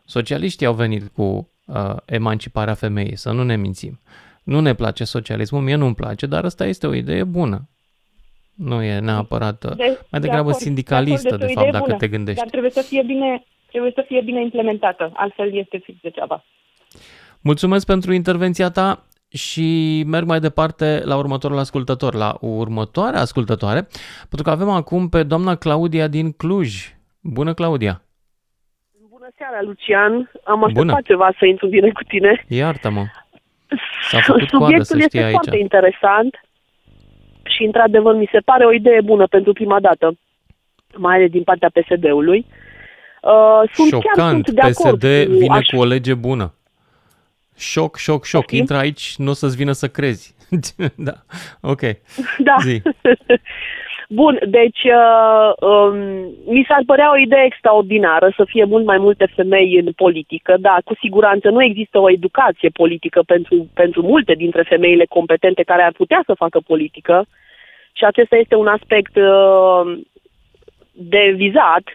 socialiștii 0.05 0.65
au 0.65 0.73
venit 0.73 1.07
cu 1.07 1.51
uh, 1.65 1.95
emanciparea 2.05 2.73
femeii, 2.73 3.15
să 3.15 3.31
nu 3.31 3.43
ne 3.43 3.55
mințim. 3.55 3.99
Nu 4.43 4.59
ne 4.59 4.73
place 4.73 5.03
socialismul, 5.03 5.61
mie 5.61 5.75
nu-mi 5.75 5.95
place, 5.95 6.25
dar 6.25 6.45
asta 6.45 6.65
este 6.65 6.87
o 6.87 6.93
idee 6.93 7.23
bună. 7.23 7.69
Nu 8.53 8.81
e 8.83 8.99
neapărat, 8.99 9.63
uh, 9.63 9.71
De, 9.75 9.99
mai 10.11 10.21
degrabă 10.21 10.49
acord, 10.49 10.55
sindicalistă, 10.55 11.21
de, 11.21 11.33
acord, 11.35 11.39
de 11.39 11.45
este 11.45 11.59
o 11.59 11.63
fapt, 11.63 11.67
idee 11.67 11.79
dacă 11.79 11.85
bună, 11.85 11.97
te 11.97 12.07
gândești. 12.07 12.39
Dar 12.39 12.49
trebuie 12.49 12.71
să 12.71 12.81
fie 12.81 13.03
bine, 13.05 13.43
trebuie 13.69 13.91
să 13.95 14.03
fie 14.07 14.21
bine 14.21 14.41
implementată, 14.41 15.11
altfel 15.13 15.55
este 15.55 15.77
fix 15.83 15.97
degeaba. 16.01 16.43
Mulțumesc 17.41 17.85
pentru 17.85 18.13
intervenția 18.13 18.69
ta 18.69 19.03
și 19.29 20.03
merg 20.07 20.27
mai 20.27 20.39
departe 20.39 21.01
la 21.03 21.17
următorul 21.17 21.57
ascultător, 21.57 22.13
la 22.13 22.37
următoarea 22.39 23.19
ascultătoare, 23.19 23.81
pentru 24.19 24.43
că 24.43 24.49
avem 24.49 24.69
acum 24.69 25.09
pe 25.09 25.23
doamna 25.23 25.55
Claudia 25.55 26.07
din 26.07 26.31
Cluj. 26.31 26.93
Bună, 27.21 27.53
Claudia! 27.53 28.01
Bună 29.09 29.27
seara, 29.37 29.61
Lucian. 29.61 30.31
Am 30.43 30.63
așteptat 30.63 30.85
Bună. 30.85 31.01
ceva 31.05 31.33
să 31.39 31.45
intru 31.45 31.67
bine 31.67 31.89
cu 31.91 32.03
tine. 32.03 32.45
Iartă-mă! 32.47 33.03
S-a 34.09 34.19
făcut 34.27 34.49
coadă, 34.49 34.63
Subiectul 34.63 34.85
să 34.85 34.93
știi 34.93 35.03
este 35.05 35.23
aici. 35.23 35.31
foarte 35.33 35.57
interesant 35.57 36.35
și, 37.43 37.63
într-adevăr, 37.63 38.15
mi 38.15 38.29
se 38.31 38.39
pare 38.39 38.65
o 38.65 38.71
idee 38.73 39.01
bună 39.01 39.27
pentru 39.27 39.53
prima 39.53 39.79
dată, 39.79 40.17
mai 40.95 41.15
ales 41.15 41.29
din 41.29 41.43
partea 41.43 41.69
PSD-ului. 41.73 42.45
Uh, 43.21 43.69
sunt 43.73 43.89
chiar 43.91 44.01
Șocant, 44.01 44.45
sunt 44.45 44.55
de 44.55 44.61
acord 44.61 44.97
PSD 44.99 45.25
cu 45.27 45.31
vine 45.37 45.55
aș- 45.57 45.67
cu 45.67 45.77
o 45.77 45.85
lege 45.85 46.13
bună. 46.13 46.53
Șoc, 47.57 47.97
șoc, 47.97 48.25
șoc. 48.25 48.41
Poftim? 48.41 48.59
Intră 48.59 48.77
aici, 48.77 49.13
nu 49.17 49.29
o 49.29 49.33
să-ți 49.33 49.55
vină 49.55 49.71
să 49.71 49.87
crezi. 49.87 50.35
da, 50.95 51.13
ok. 51.61 51.81
Da. 52.37 52.55
Zi. 52.61 52.81
Bun, 54.13 54.39
deci 54.45 54.83
uh, 54.83 55.69
um, 55.69 55.97
mi 56.45 56.65
s-ar 56.67 56.83
părea 56.85 57.11
o 57.11 57.17
idee 57.17 57.43
extraordinară 57.45 58.33
să 58.37 58.43
fie 58.45 58.63
mult 58.63 58.85
mai 58.85 58.97
multe 58.97 59.25
femei 59.35 59.81
în 59.85 59.91
politică. 59.91 60.55
Da, 60.59 60.77
cu 60.85 60.93
siguranță 61.01 61.49
nu 61.49 61.63
există 61.63 61.99
o 61.99 62.11
educație 62.11 62.69
politică 62.69 63.21
pentru, 63.25 63.67
pentru 63.73 64.01
multe 64.01 64.33
dintre 64.33 64.63
femeile 64.63 65.05
competente 65.05 65.63
care 65.63 65.83
ar 65.83 65.91
putea 65.91 66.23
să 66.25 66.33
facă 66.33 66.59
politică 66.67 67.25
și 67.93 68.03
acesta 68.03 68.35
este 68.35 68.55
un 68.55 68.67
aspect 68.67 69.15
uh, 69.15 69.99
de 70.91 71.33
vizat. 71.35 71.85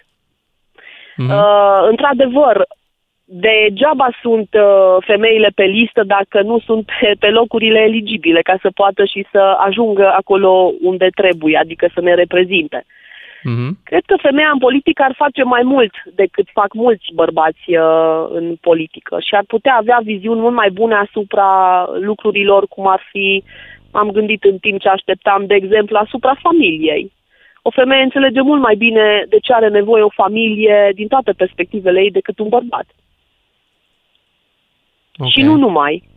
Mhm. 1.16 1.30
Uh, 1.30 1.86
într-adevăr, 1.90 2.66
degeaba 3.31 4.09
sunt 4.22 4.49
uh, 4.53 4.97
femeile 5.01 5.51
pe 5.55 5.64
listă 5.64 6.03
dacă 6.03 6.43
nu 6.43 6.59
sunt 6.59 6.91
pe, 7.01 7.14
pe 7.18 7.29
locurile 7.29 7.79
eligibile 7.79 8.43
ca 8.43 8.57
să 8.62 8.70
poată 8.74 9.05
și 9.05 9.26
să 9.33 9.57
ajungă 9.59 10.12
acolo 10.16 10.72
unde 10.81 11.09
trebuie, 11.14 11.57
adică 11.57 11.89
să 11.95 12.01
ne 12.01 12.14
reprezinte. 12.14 12.85
Mhm. 13.43 13.79
Cred 13.85 14.03
că 14.07 14.16
femeia 14.20 14.51
în 14.53 14.59
politică 14.59 15.03
ar 15.03 15.14
face 15.16 15.43
mai 15.43 15.62
mult 15.64 15.93
decât 16.14 16.47
fac 16.53 16.72
mulți 16.72 17.07
bărbați 17.14 17.64
uh, 17.68 18.26
în 18.29 18.57
politică 18.61 19.16
și 19.20 19.35
ar 19.35 19.45
putea 19.47 19.76
avea 19.76 20.01
viziuni 20.03 20.41
mult 20.41 20.55
mai 20.55 20.70
bune 20.70 20.95
asupra 20.95 21.51
lucrurilor, 22.01 22.66
cum 22.68 22.87
ar 22.87 23.03
fi, 23.11 23.43
am 23.91 24.11
gândit 24.11 24.45
în 24.45 24.59
timp 24.59 24.81
ce 24.81 24.89
așteptam, 24.89 25.47
de 25.47 25.55
exemplu, 25.55 25.97
asupra 25.97 26.35
familiei. 26.43 27.12
O 27.62 27.70
femeie 27.70 28.03
înțelege 28.03 28.41
mult 28.41 28.61
mai 28.62 28.74
bine 28.74 29.24
de 29.29 29.39
ce 29.39 29.53
are 29.53 29.68
nevoie 29.68 30.03
o 30.03 30.18
familie 30.22 30.91
din 30.95 31.09
toate 31.09 31.33
perspectivele 31.33 32.01
ei 32.01 32.11
decât 32.11 32.39
un 32.39 32.49
bărbat. 32.49 32.87
Ok. 35.18 35.28
Și 35.30 35.42
nu 35.42 35.56
numai. 35.56 36.08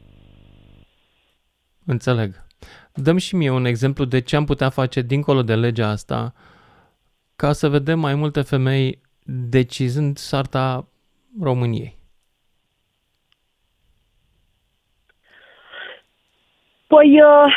Înțeleg. 1.85 2.45
Dăm 2.93 3.17
și 3.17 3.35
mie 3.35 3.49
un 3.49 3.65
exemplu 3.65 4.05
de 4.05 4.19
ce 4.19 4.35
am 4.35 4.45
putea 4.45 4.69
face 4.69 5.01
dincolo 5.01 5.41
de 5.41 5.55
legea 5.55 5.87
asta 5.89 6.33
ca 7.35 7.53
să 7.53 7.69
vedem 7.69 7.99
mai 7.99 8.15
multe 8.15 8.41
femei 8.41 9.01
decizând 9.25 10.17
sarta 10.17 10.87
României. 11.41 11.95
Păi, 16.87 17.21
uh, 17.21 17.53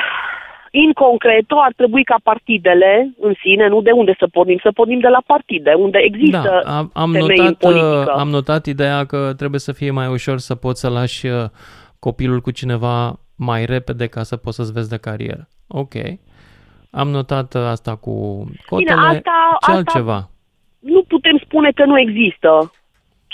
în 0.77 0.93
concreto, 0.93 1.57
ar 1.65 1.73
trebui 1.77 2.05
ca 2.05 2.17
partidele 2.23 3.15
în 3.21 3.35
sine, 3.43 3.69
nu 3.69 3.81
de 3.81 3.91
unde 3.91 4.15
să 4.19 4.27
pornim, 4.33 4.59
să 4.63 4.71
pornim 4.73 4.99
de 4.99 5.09
la 5.09 5.23
partide, 5.27 5.73
unde 5.77 5.99
există 5.99 6.61
Da, 6.65 6.77
am, 6.77 6.91
am, 6.95 7.13
femei 7.13 7.37
notat, 7.37 7.47
în 7.47 7.55
politică. 7.55 8.05
uh, 8.09 8.15
am 8.19 8.29
notat 8.29 8.67
ideea 8.67 9.05
că 9.05 9.33
trebuie 9.37 9.61
să 9.61 9.73
fie 9.73 9.91
mai 9.91 10.07
ușor 10.07 10.39
să 10.39 10.55
poți 10.55 10.81
să 10.81 10.89
lași 10.89 11.27
uh, 11.27 11.45
copilul 11.99 12.41
cu 12.41 12.51
cineva 12.51 13.19
mai 13.37 13.65
repede 13.65 14.07
ca 14.07 14.23
să 14.23 14.37
poți 14.37 14.57
să-ți 14.57 14.73
vezi 14.73 14.89
de 14.91 14.97
carieră. 14.97 15.49
Ok. 15.69 15.95
Am 16.91 17.09
notat 17.09 17.55
uh, 17.55 17.63
asta 17.63 17.97
cu 17.97 18.13
cotele. 18.67 18.95
Bine, 18.95 19.07
asta, 19.07 19.57
Ce 19.61 19.71
asta 19.71 19.73
altceva? 19.73 20.29
nu 20.79 21.03
putem 21.09 21.39
spune 21.45 21.71
că 21.71 21.85
nu 21.85 21.99
există. 22.01 22.73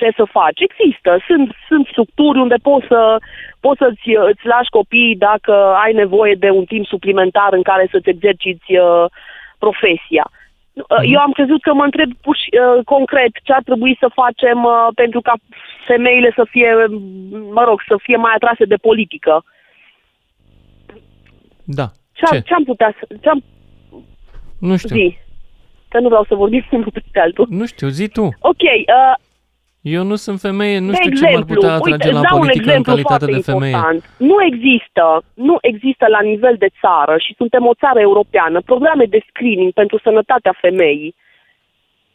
Ce 0.00 0.12
să 0.16 0.24
faci. 0.38 0.60
Există, 0.68 1.10
sunt, 1.26 1.48
sunt 1.68 1.86
structuri 1.86 2.42
unde 2.44 2.58
poți, 2.68 2.86
să, 2.86 3.00
poți 3.60 3.80
să-ți 3.82 4.08
îți 4.30 4.46
lași 4.52 4.70
copiii 4.78 5.16
dacă 5.28 5.52
ai 5.84 5.92
nevoie 5.92 6.34
de 6.34 6.50
un 6.50 6.64
timp 6.64 6.86
suplimentar 6.86 7.50
în 7.52 7.62
care 7.62 7.88
să-ți 7.90 8.08
exerciți 8.08 8.70
uh, 8.76 9.04
profesia. 9.64 10.26
Uh, 10.72 11.02
Eu 11.14 11.20
am 11.20 11.32
crezut 11.38 11.62
că 11.62 11.72
mă 11.74 11.84
întreb 11.84 12.10
pur 12.24 12.36
și, 12.36 12.48
uh, 12.52 12.84
concret 12.84 13.32
ce 13.42 13.52
ar 13.52 13.62
trebui 13.62 13.96
să 14.02 14.18
facem 14.22 14.58
uh, 14.64 14.86
pentru 14.94 15.20
ca 15.20 15.34
femeile 15.86 16.30
să 16.34 16.44
fie, 16.50 16.70
mă 17.56 17.62
rog, 17.68 17.78
să 17.88 17.94
fie 18.06 18.16
mai 18.16 18.32
atrase 18.34 18.64
de 18.64 18.76
politică. 18.88 19.44
Da. 21.64 21.86
Ce, 22.12 22.24
Ce? 22.30 22.40
ce 22.40 22.54
am 22.54 22.64
putea 22.64 22.94
să... 22.98 23.14
Ce 23.22 23.28
am, 23.28 23.42
Nu 24.58 24.76
știu. 24.76 24.96
zi. 24.96 25.16
Că 25.88 26.00
nu 26.00 26.08
vreau 26.08 26.24
să 26.24 26.34
vorbim 26.34 26.64
unul 26.78 26.90
peste 26.92 27.20
altul. 27.20 27.46
Nu 27.50 27.66
știu, 27.66 27.88
zi 27.88 28.08
tu. 28.08 28.24
Ok, 28.24 28.62
uh, 28.62 29.14
Eu 29.80 30.02
nu 30.04 30.14
sunt 30.14 30.38
femeie, 30.40 30.78
nu 30.78 30.90
de 30.90 30.96
știu 31.00 31.10
ce 31.10 31.24
exemplu, 31.24 31.38
m-ar 31.38 31.44
putea 31.54 31.72
atrage 31.74 31.92
uite, 32.06 32.10
la 32.12 32.18
îți 32.20 32.28
dau 32.28 32.36
un 32.38 32.42
politică 32.44 32.70
în 32.70 32.76
exemplu 32.78 32.92
calitate 32.92 33.24
foarte 33.24 33.36
de 33.36 33.50
femeie. 33.52 33.72
important. 33.74 34.00
Nu 34.30 34.36
există, 34.50 35.04
nu 35.48 35.56
există 35.70 36.04
la 36.16 36.20
nivel 36.30 36.54
de 36.64 36.70
țară 36.80 37.14
și 37.24 37.34
suntem 37.40 37.62
o 37.66 37.74
țară 37.82 38.00
europeană 38.08 38.58
programe 38.70 39.04
de 39.14 39.20
screening 39.28 39.72
pentru 39.72 39.96
sănătatea 40.06 40.54
femeii. 40.60 41.14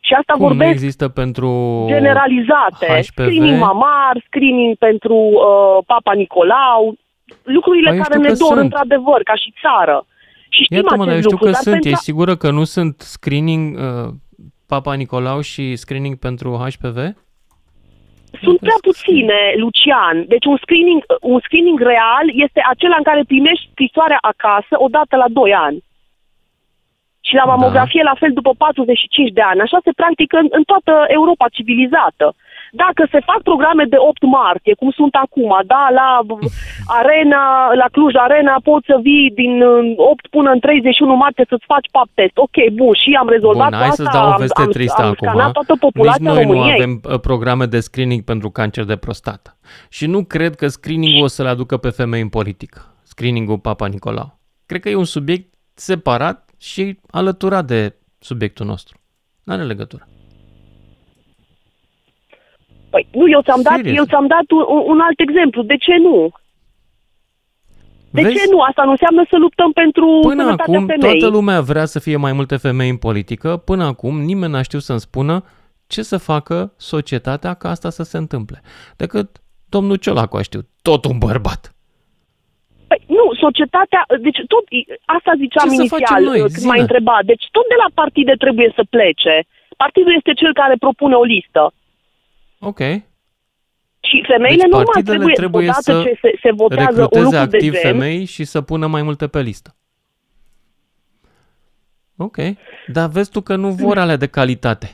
Și 0.08 0.14
asta 0.20 0.34
Cum 0.34 0.42
nu 0.42 0.48
vorbesc 0.48 0.72
există 0.72 1.06
pentru 1.22 1.50
generalizate. 1.88 2.86
HPV? 2.86 3.04
Screening 3.04 3.60
mamar, 3.60 4.14
screening 4.28 4.76
pentru 4.88 5.16
uh, 5.16 5.84
Papa 5.86 6.14
Nicolau, 6.14 6.96
lucrurile 7.44 7.90
Păi 7.90 7.98
eu 7.98 8.04
care 8.04 8.14
știu 8.18 8.26
ne 8.28 8.34
că 8.34 8.40
dor 8.44 8.48
sunt. 8.54 8.60
într-adevăr, 8.60 9.20
ca 9.24 9.36
și 9.36 9.54
țară. 9.62 10.06
Și 10.50 10.64
știm 10.64 10.76
Iată 10.78 10.96
mă, 10.96 11.04
acest 11.04 11.06
dar 11.08 11.16
eu 11.16 11.22
știu 11.22 11.32
lucru, 11.36 11.46
că 11.46 11.52
dar 11.52 11.62
sunt. 11.62 11.74
pentru 11.74 11.90
E 11.90 11.94
a- 11.94 12.06
sigură 12.10 12.36
că 12.36 12.50
nu 12.52 12.64
sunt 12.64 12.96
screening 13.02 13.64
uh, 13.80 14.10
Papa 14.68 14.94
Nicolau 14.94 15.40
și 15.42 15.76
screening 15.76 16.16
pentru 16.28 16.50
HPV? 16.64 16.98
Sunt 18.44 18.60
prea 18.60 18.80
puține, 18.82 19.40
Lucian. 19.64 20.26
Deci 20.28 20.46
un 20.46 20.58
screening, 20.64 21.02
un 21.22 21.40
screening 21.46 21.80
real 21.80 22.26
este 22.46 22.62
acela 22.70 22.96
în 22.98 23.04
care 23.10 23.24
primești 23.28 23.70
scrisoarea 23.72 24.18
acasă 24.22 24.74
odată 24.88 25.16
la 25.16 25.28
2 25.30 25.54
ani. 25.54 25.84
Și 27.28 27.34
la 27.36 27.44
mamografie 27.44 28.04
la 28.04 28.16
fel 28.22 28.32
după 28.34 28.52
45 28.58 29.32
de 29.32 29.42
ani. 29.42 29.60
Așa 29.60 29.80
se 29.84 29.92
practică 30.02 30.38
în, 30.38 30.48
în 30.50 30.64
toată 30.64 30.94
Europa 31.08 31.48
civilizată. 31.56 32.36
Dacă 32.72 33.08
se 33.12 33.20
fac 33.30 33.42
programe 33.50 33.84
de 33.94 33.96
8 34.00 34.22
martie, 34.40 34.74
cum 34.82 34.92
sunt 35.00 35.14
acum, 35.26 35.52
da, 35.74 35.84
la 36.00 36.10
Arena, 37.00 37.42
la 37.82 37.88
Cluj 37.92 38.14
Arena, 38.26 38.56
poți 38.64 38.86
să 38.86 38.96
vii 39.02 39.32
din 39.42 39.62
uh, 39.62 39.94
8 39.98 40.28
până 40.28 40.50
în 40.52 40.60
31 40.60 41.16
martie 41.16 41.46
să-ți 41.50 41.66
faci 41.74 41.88
pap 41.92 42.08
test. 42.14 42.36
Ok, 42.46 42.58
bun, 42.74 42.94
și 43.02 43.10
am 43.22 43.30
rezolvat 43.36 43.70
Bun, 43.70 43.78
hai 43.80 43.88
asta, 43.88 44.04
să-ți 44.04 44.16
dau 44.18 44.28
o 44.30 44.32
am, 44.32 44.40
veste 44.40 44.62
am, 44.62 44.70
tristă 44.78 45.02
am 45.02 45.10
acum. 45.12 45.28
scanat 45.28 45.52
toată 45.52 45.72
Nici 45.72 45.80
populația 45.86 46.32
noi 46.34 46.46
nu 46.46 46.52
României. 46.52 46.74
avem 46.80 46.94
uh, 47.04 47.20
programe 47.20 47.66
de 47.66 47.80
screening 47.80 48.22
pentru 48.24 48.50
cancer 48.50 48.84
de 48.84 48.96
prostată. 48.96 49.58
Și 49.90 50.06
nu 50.08 50.24
cred 50.24 50.56
că 50.56 50.68
screening-ul 50.68 51.24
o 51.24 51.28
să 51.28 51.44
le 51.44 51.50
aducă 51.50 51.78
pe 51.78 51.90
femei 51.90 52.22
în 52.22 52.30
politică. 52.30 52.80
Screening-ul 53.04 53.60
Papa 53.60 53.88
Nicolau. 53.88 54.40
Cred 54.66 54.82
că 54.82 54.90
e 54.90 54.96
un 54.96 55.04
subiect 55.06 55.54
separat 55.74 56.50
și 56.60 56.98
alăturat 57.12 57.66
de 57.66 57.96
subiectul 58.20 58.66
nostru. 58.66 58.98
N-are 59.44 59.64
legătură. 59.64 60.08
Păi, 62.96 63.08
nu, 63.12 63.30
eu 63.30 63.42
ți-am 63.42 63.62
dat, 63.62 63.76
Serios. 63.76 63.98
eu 63.98 64.06
ți-am 64.06 64.28
dat 64.28 64.48
un, 64.58 64.64
un 64.92 65.00
alt 65.00 65.20
exemplu. 65.20 65.62
De 65.64 65.78
ce 65.78 65.96
nu? 65.98 66.32
De 68.10 68.22
Vezi? 68.22 68.36
ce 68.36 68.44
nu? 68.52 68.60
Asta 68.62 68.84
nu 68.84 68.90
înseamnă 68.90 69.26
să 69.30 69.38
luptăm 69.38 69.72
pentru 69.72 70.20
Până 70.22 70.44
sănătatea 70.44 70.74
acum, 70.74 70.86
femeii. 70.86 71.20
toată 71.20 71.36
lumea 71.36 71.62
vrea 71.62 71.86
să 71.86 72.00
fie 72.00 72.18
mai 72.18 72.34
multe 72.34 72.56
femei 72.58 72.90
în 72.90 72.98
politică. 72.98 73.58
Până 73.58 73.84
acum, 73.84 74.22
nimeni 74.22 74.52
n-a 74.52 74.62
știut 74.62 74.82
să-mi 74.82 75.00
spună 75.00 75.44
ce 75.88 76.02
să 76.02 76.18
facă 76.18 76.74
societatea 76.78 77.54
ca 77.54 77.70
asta 77.70 77.90
să 77.90 78.04
se 78.04 78.18
întâmple. 78.18 78.62
Decât 78.96 79.30
domnul 79.70 79.96
Ciolacu 79.96 80.38
a 80.38 80.42
știut. 80.42 80.66
Tot 80.82 81.06
un 81.06 81.18
bărbat. 81.18 81.62
Păi, 82.88 83.02
nu, 83.08 83.26
societatea, 83.46 84.02
deci 84.22 84.40
tot, 84.54 84.64
asta 85.18 85.32
ziceam 85.44 85.68
Ce 85.70 85.76
să 85.76 85.82
inițial, 85.82 86.00
facem 86.00 86.24
noi? 86.30 86.40
când 86.40 86.50
Zi-ne. 86.50 86.68
m-ai 86.70 86.80
întrebat. 86.80 87.24
Deci 87.32 87.46
tot 87.52 87.66
de 87.74 87.78
la 87.84 87.90
partide 88.02 88.34
trebuie 88.44 88.70
să 88.78 88.84
plece. 88.90 89.34
Partidul 89.84 90.14
este 90.18 90.34
cel 90.42 90.54
care 90.54 90.76
propune 90.86 91.16
o 91.16 91.24
listă. 91.24 91.64
Ok. 92.60 92.80
Și 94.00 94.24
femeile 94.28 94.62
deci 94.62 94.72
normal 94.72 94.84
partidele 94.86 95.16
trebuie, 95.16 95.36
trebuie 95.36 95.68
odată 95.70 95.82
să 95.82 96.04
ce 96.04 96.18
se, 96.22 96.38
se 96.42 96.52
votează 96.52 96.90
un 96.90 96.96
recruteze 96.98 97.24
lucru 97.24 97.36
de 97.36 97.38
activ 97.38 97.74
gen, 97.74 97.82
femei 97.82 98.26
și 98.26 98.44
să 98.44 98.62
pună 98.62 98.88
mai 98.88 99.02
multe 99.02 99.28
pe 99.28 99.42
listă. 99.42 99.76
Ok. 102.18 102.38
Dar 102.88 103.10
vezi 103.10 103.32
tu 103.32 103.42
că 103.42 103.56
nu 103.56 103.70
vor 103.70 103.98
alea 103.98 104.16
de 104.16 104.28
calitate. 104.28 104.90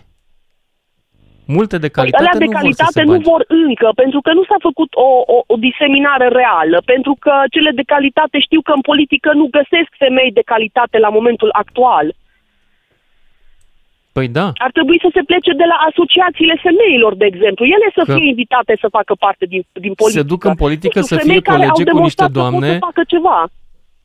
Multe 1.46 1.78
de 1.78 1.90
Păi, 1.90 1.98
calitate 1.98 2.24
alea 2.24 2.40
de 2.40 2.46
nu 2.46 2.52
vor 2.52 2.60
să 2.62 2.62
calitate 2.62 3.00
se 3.00 3.04
nu 3.04 3.12
bage. 3.12 3.30
vor 3.32 3.44
încă, 3.48 3.90
pentru 3.96 4.20
că 4.22 4.32
nu 4.34 4.44
s-a 4.44 4.60
făcut 4.68 4.92
o, 4.94 5.10
o, 5.36 5.38
o 5.54 5.56
diseminare 5.68 6.28
reală, 6.28 6.82
pentru 6.86 7.14
că 7.20 7.34
cele 7.56 7.72
de 7.80 7.90
calitate 7.94 8.40
știu 8.40 8.62
că 8.62 8.72
în 8.76 8.82
politică 8.82 9.30
nu 9.34 9.46
găsesc 9.58 9.90
femei 10.04 10.32
de 10.32 10.42
calitate 10.52 10.98
la 10.98 11.10
momentul 11.10 11.50
actual. 11.64 12.16
Păi 14.14 14.28
da, 14.28 14.48
Ar 14.66 14.72
trebui 14.72 15.00
să 15.06 15.10
se 15.14 15.22
plece 15.30 15.52
de 15.62 15.68
la 15.72 15.78
asociațiile 15.90 16.56
femeilor, 16.66 17.16
de 17.16 17.26
exemplu. 17.26 17.66
Ele 17.66 17.88
să 17.98 18.04
Că 18.06 18.14
fie 18.14 18.28
invitate 18.28 18.78
să 18.82 18.88
facă 18.98 19.14
parte 19.26 19.46
din, 19.46 19.62
din 19.86 19.94
politică. 19.94 20.20
se 20.20 20.30
duc 20.32 20.44
în 20.44 20.56
politică 20.56 21.00
Nu 21.00 21.06
știu, 21.06 21.16
să 21.16 21.22
femei 21.22 21.36
fie 21.36 21.52
care 21.52 21.64
au 21.64 21.74
colege 21.74 21.92
cu 21.92 22.00
niște 22.00 22.24
demonstrat 22.26 22.32
că 22.32 22.40
pot 22.40 22.42
doamne 22.42 22.72
să 22.72 22.86
facă 22.90 23.04
ceva. 23.14 23.38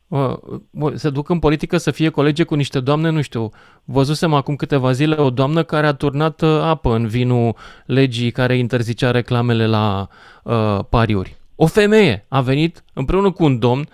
Bă, 0.08 0.38
bă, 0.70 0.96
se 0.96 1.10
duc 1.10 1.28
în 1.28 1.38
politică 1.38 1.76
să 1.76 1.90
fie 1.90 2.08
colege 2.08 2.42
cu 2.44 2.54
niște 2.54 2.80
doamne, 2.80 3.10
nu 3.10 3.20
știu, 3.20 3.50
văzusem 3.84 4.34
acum 4.34 4.56
câteva 4.56 4.92
zile 4.92 5.14
o 5.14 5.30
doamnă 5.30 5.62
care 5.62 5.86
a 5.86 5.92
turnat 5.92 6.42
uh, 6.42 6.48
apă 6.62 6.94
în 6.94 7.06
vinul 7.06 7.54
legii 7.86 8.30
care 8.30 8.56
interzicea 8.56 9.10
reclamele 9.10 9.66
la 9.66 10.08
uh, 10.42 10.78
pariuri. 10.90 11.36
O 11.56 11.66
femeie 11.66 12.26
a 12.28 12.40
venit 12.40 12.84
împreună 12.94 13.30
cu 13.30 13.44
un 13.44 13.58
domn 13.58 13.84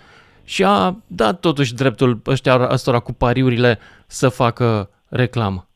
și 0.45 0.65
a 0.65 0.97
dat 1.07 1.41
totuși 1.41 1.75
dreptul 1.75 2.21
ăștia, 2.27 2.69
ăstora 2.71 2.99
cu 2.99 3.13
pariurile 3.13 3.79
să 4.07 4.29
facă 4.29 4.91
reclamă. 5.09 5.67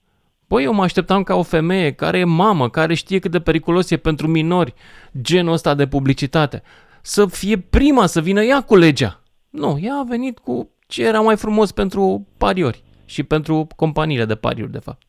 Băi, 0.49 0.64
eu 0.64 0.72
mă 0.72 0.82
așteptam 0.82 1.22
ca 1.22 1.34
o 1.34 1.42
femeie 1.42 1.92
care 1.92 2.18
e 2.18 2.24
mamă, 2.24 2.70
care 2.70 2.94
știe 2.94 3.18
cât 3.18 3.30
de 3.30 3.40
periculos 3.40 3.90
e 3.90 3.97
pentru 3.97 4.26
minori 4.26 4.74
genul 5.20 5.53
ăsta 5.53 5.74
de 5.74 5.86
publicitate, 5.86 6.62
să 7.03 7.26
fie 7.26 7.59
prima 7.59 8.07
să 8.07 8.20
vină 8.20 8.42
ea 8.42 8.61
cu 8.61 8.76
legea. 8.76 9.20
Nu, 9.51 9.78
ea 9.80 9.94
a 9.94 10.05
venit 10.09 10.38
cu 10.38 10.70
ce 10.86 11.07
era 11.07 11.20
mai 11.20 11.36
frumos 11.36 11.72
pentru 11.72 12.26
pariori 12.38 12.82
și 13.05 13.22
pentru 13.22 13.66
companiile 13.76 14.24
de 14.24 14.34
pariuri, 14.34 14.72
de 14.72 14.78
fapt. 14.78 15.09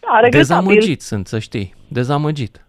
Da, 0.00 0.20
regretabil. 0.20 0.38
Dezamăgit 0.38 1.00
sunt, 1.00 1.26
să 1.26 1.38
știi. 1.38 1.74
Dezamăgit. 1.88 2.66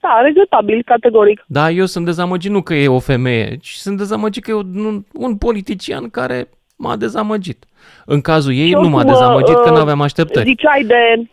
Da, 0.00 0.20
regretabil, 0.22 0.82
categoric. 0.84 1.44
Da, 1.46 1.70
eu 1.70 1.86
sunt 1.86 2.04
dezamăgit 2.04 2.50
nu 2.50 2.62
că 2.62 2.74
e 2.74 2.88
o 2.88 2.98
femeie, 2.98 3.56
ci 3.56 3.70
sunt 3.74 3.96
dezamăgit 3.96 4.42
că 4.42 4.50
e 4.50 4.54
un, 4.54 5.04
un 5.12 5.36
politician 5.36 6.10
care 6.10 6.48
m-a 6.76 6.96
dezamăgit. 6.96 7.64
În 8.04 8.20
cazul 8.20 8.52
ei 8.54 8.66
Și 8.66 8.72
nu 8.72 8.80
m-a 8.80 8.86
oricum, 8.96 9.12
dezamăgit 9.12 9.54
că 9.54 9.68
uh, 9.70 9.70
nu 9.76 9.80
aveam 9.80 10.00
așteptări. 10.00 10.46
Ziceai 10.46 10.84
de, 10.84 11.28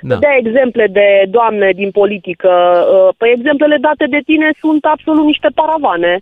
Da. 0.00 0.16
de 0.16 0.26
exemple 0.38 0.86
de 0.86 1.24
doamne 1.28 1.72
din 1.72 1.90
politică. 1.90 2.48
Uh, 2.92 3.14
Păi 3.16 3.32
exemplele 3.36 3.76
date 3.76 4.06
de 4.06 4.20
tine 4.24 4.50
sunt 4.60 4.84
absolut 4.84 5.24
niște 5.24 5.48
paravane. 5.54 6.20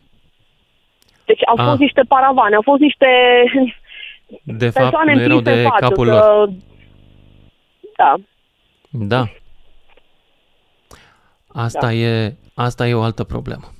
Deci 1.25 1.41
au 1.47 1.55
Ah. 1.59 1.65
fost 1.69 1.79
niște 1.81 2.03
paravane, 2.09 2.55
au 2.55 2.63
fost 2.63 2.81
niște 2.81 3.07
De 4.45 4.69
fapt, 4.69 4.75
persoane 4.75 5.15
nu 5.15 5.21
erau 5.21 5.37
împinse 5.37 5.59
de 5.59 5.65
în 5.65 5.71
față. 5.71 5.85
capul 5.89 6.07
să... 6.07 6.13
lor. 6.13 6.51
Da. 7.97 8.15
Da. 8.91 9.29
Asta, 11.47 11.87
Da. 11.87 11.93
E, 11.93 12.35
asta 12.55 12.89
e 12.89 12.95
o 12.95 13.03
altă 13.03 13.25
problemă 13.25 13.73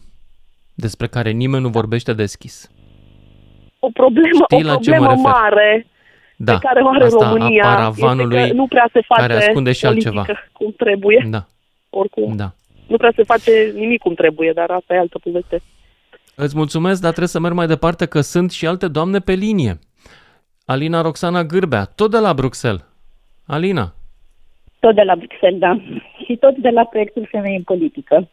despre 0.75 1.07
care 1.07 1.31
nimeni 1.31 1.63
nu 1.63 1.69
vorbește 1.69 2.13
deschis. 2.13 2.71
O 3.79 3.89
problemă, 3.93 4.45
Știi 4.51 4.65
o 4.65 4.67
la 4.67 4.77
ce 4.77 4.91
mă 4.91 4.97
problemă 4.97 5.07
refer? 5.09 5.31
mare 5.33 5.87
Da, 6.37 6.53
pe 6.53 6.59
care 6.67 6.81
o 6.83 6.89
are 6.89 7.05
asta 7.05 7.29
România 7.33 7.65
a 7.65 7.75
paravanului 7.75 8.37
este 8.37 8.49
că 8.49 8.55
nu 8.55 8.67
prea 8.67 8.89
se 8.93 9.01
face 9.07 9.21
care 9.21 9.35
ascunde 9.35 9.73
și 9.73 9.85
politică 9.85 10.09
altceva. 10.09 10.39
cum 10.53 10.73
trebuie, 10.77 11.27
Da, 11.31 11.45
oricum. 11.91 12.37
da. 12.37 12.53
Nu 12.87 12.97
prea 12.97 13.13
se 13.17 13.23
face 13.23 13.73
nimic 13.75 14.01
cum 14.01 14.15
trebuie, 14.15 14.53
dar 14.55 14.71
asta 14.71 14.95
e 14.95 14.99
altă 14.99 15.19
poveste. 15.23 15.61
Îți 16.35 16.57
mulțumesc, 16.57 17.01
dar 17.01 17.09
trebuie 17.11 17.29
să 17.29 17.41
merg 17.41 17.55
mai 17.55 17.67
departe 17.67 18.07
că 18.07 18.21
sunt 18.21 18.51
și 18.51 18.67
alte 18.67 18.89
doamne 18.89 19.19
pe 19.19 19.33
linie. 19.33 19.79
Alina 20.67 21.01
Roxana 21.03 21.45
Gârbea, 21.45 21.85
tot 21.85 22.11
de 22.11 22.19
la 22.19 22.33
Bruxelles. 22.35 22.85
Alina, 23.47 23.93
Tot 24.81 24.95
de 24.95 25.03
la 25.03 25.17
Bruxelles, 25.17 25.59
da. 25.61 25.79
Și 26.25 26.37
tot 26.37 26.57
de 26.57 26.69
la 26.69 26.85
proiectul 26.85 27.27
Femei 27.31 27.57
în 27.57 27.63
Politică. 27.63 28.29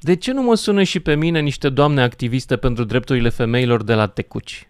De 0.00 0.16
ce 0.16 0.32
nu 0.32 0.42
mă 0.42 0.54
sună 0.54 0.82
și 0.82 1.00
pe 1.00 1.14
mine 1.14 1.40
niște 1.40 1.68
doamne 1.68 2.02
activiste 2.02 2.56
pentru 2.56 2.84
drepturile 2.84 3.28
femeilor 3.28 3.82
de 3.84 3.94
la 3.94 4.06
Tecuci? 4.06 4.68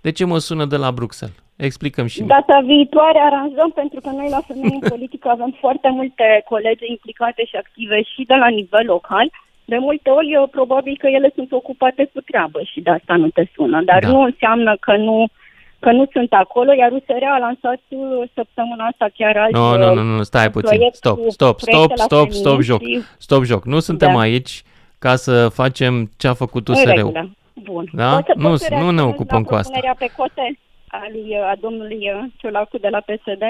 De 0.00 0.10
ce 0.12 0.24
mă 0.24 0.38
sună 0.38 0.64
de 0.64 0.76
la 0.76 0.90
Bruxelles? 0.92 1.36
Explicăm 1.56 2.06
și 2.06 2.18
mie. 2.20 2.28
Data 2.28 2.60
viitoare 2.66 3.18
aranjăm 3.18 3.70
pentru 3.74 4.00
că 4.00 4.10
noi 4.10 4.28
la 4.30 4.40
Femei 4.46 4.78
în 4.82 4.88
Politică 4.88 5.28
avem 5.28 5.56
foarte 5.60 5.88
multe 5.98 6.26
colegi 6.48 6.84
implicate 6.90 7.44
și 7.44 7.56
active 7.56 8.02
și 8.02 8.22
de 8.26 8.34
la 8.34 8.48
nivel 8.48 8.84
local. 8.86 9.30
De 9.64 9.76
multe 9.78 10.10
ori, 10.10 10.30
eu, 10.32 10.46
probabil 10.46 10.96
că 10.98 11.06
ele 11.06 11.30
sunt 11.34 11.52
ocupate 11.52 12.10
cu 12.14 12.20
treabă 12.20 12.60
și 12.72 12.80
de 12.80 12.90
asta 12.90 13.14
nu 13.16 13.28
te 13.28 13.44
sună. 13.54 13.82
Dar 13.84 14.00
Da. 14.02 14.08
nu 14.08 14.20
înseamnă 14.20 14.76
că 14.80 14.96
nu 14.96 15.26
că 15.78 15.90
nu 15.92 16.04
sunt 16.12 16.32
acolo, 16.32 16.72
iar 16.72 16.90
USR 16.92 17.24
a 17.34 17.38
lansat 17.38 17.80
uh, 17.88 18.28
săptămâna 18.34 18.84
asta 18.86 19.06
chiar 19.16 19.36
azi 19.36 19.52
Nu, 19.52 19.76
nu, 19.76 19.94
nu, 19.94 20.02
nu, 20.02 20.22
stai 20.22 20.50
puțin. 20.50 20.76
proiect 20.76 20.94
Stop, 20.94 21.18
cu 21.24 21.30
stop, 21.30 21.56
proiecte 21.60 21.94
stop, 21.94 21.98
la 21.98 22.04
stop, 22.04 22.30
stop 22.30 22.42
feminin 22.42 22.62
joc. 22.62 22.80
și- 22.82 23.00
Stop 23.18 23.42
joc. 23.44 23.64
Nu 23.64 23.78
suntem 23.78 24.12
Da. 24.12 24.18
aici 24.20 24.62
ca 25.04 25.16
să 25.16 25.48
facem 25.48 26.10
ce 26.16 26.26
a 26.28 26.34
făcut 26.34 26.68
În 26.68 26.74
USR-ul. 26.74 26.94
regulă. 26.96 27.30
Bun. 27.62 27.88
Da? 27.92 28.14
Pot 28.14 28.24
să- 28.26 28.32
Nu- 28.36 28.48
pot 28.48 28.58
să 28.60 28.68
nu 28.70 28.76
ne 28.76 28.82
reacționez 28.84 29.12
ocupăm 29.14 29.40
la 29.42 29.48
cu 29.48 29.54
asta. 29.54 29.70
propunerea 29.72 29.96
pe 29.98 30.12
cote 30.16 30.58
a, 30.88 31.00
lui, 31.12 31.36
a 31.52 31.56
domnului 31.60 31.96
uh, 32.14 32.24
Ciolacu 32.36 32.78
de 32.78 32.88
la 32.88 32.98
PSD? 33.00 33.42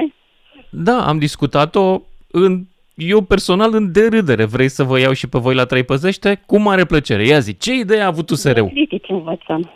Da, 0.70 1.06
am 1.06 1.18
discutat-o 1.18 2.00
în 2.30 2.62
eu 2.94 3.20
personal 3.20 3.74
în 3.74 3.92
derâdere. 3.92 4.44
Vrei 4.44 4.68
să 4.68 4.82
vă 4.82 4.98
iau 4.98 5.12
și 5.12 5.28
pe 5.28 5.38
voi 5.38 5.54
la 5.54 5.64
trei 5.64 5.82
păzește? 5.84 6.42
Cu 6.46 6.58
mare 6.58 6.84
plăcere. 6.84 7.26
Ia 7.26 7.38
zi, 7.38 7.56
ce 7.56 7.72
idee 7.74 8.00
a 8.00 8.06
avut 8.06 8.30
USR-ul? 8.30 8.68
Critici 8.68 9.08
învățăm. 9.08 9.70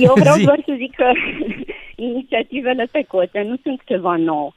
Eu 0.00 0.12
vreau 0.22 0.34
Zi. 0.36 0.44
doar 0.44 0.62
să 0.66 0.74
zic 0.78 0.94
că 0.94 1.06
inițiativele 2.08 2.88
pe 2.90 3.04
cote 3.08 3.44
nu 3.48 3.56
sunt 3.62 3.80
ceva 3.84 4.16
nou. 4.16 4.44
Uh, 4.46 4.52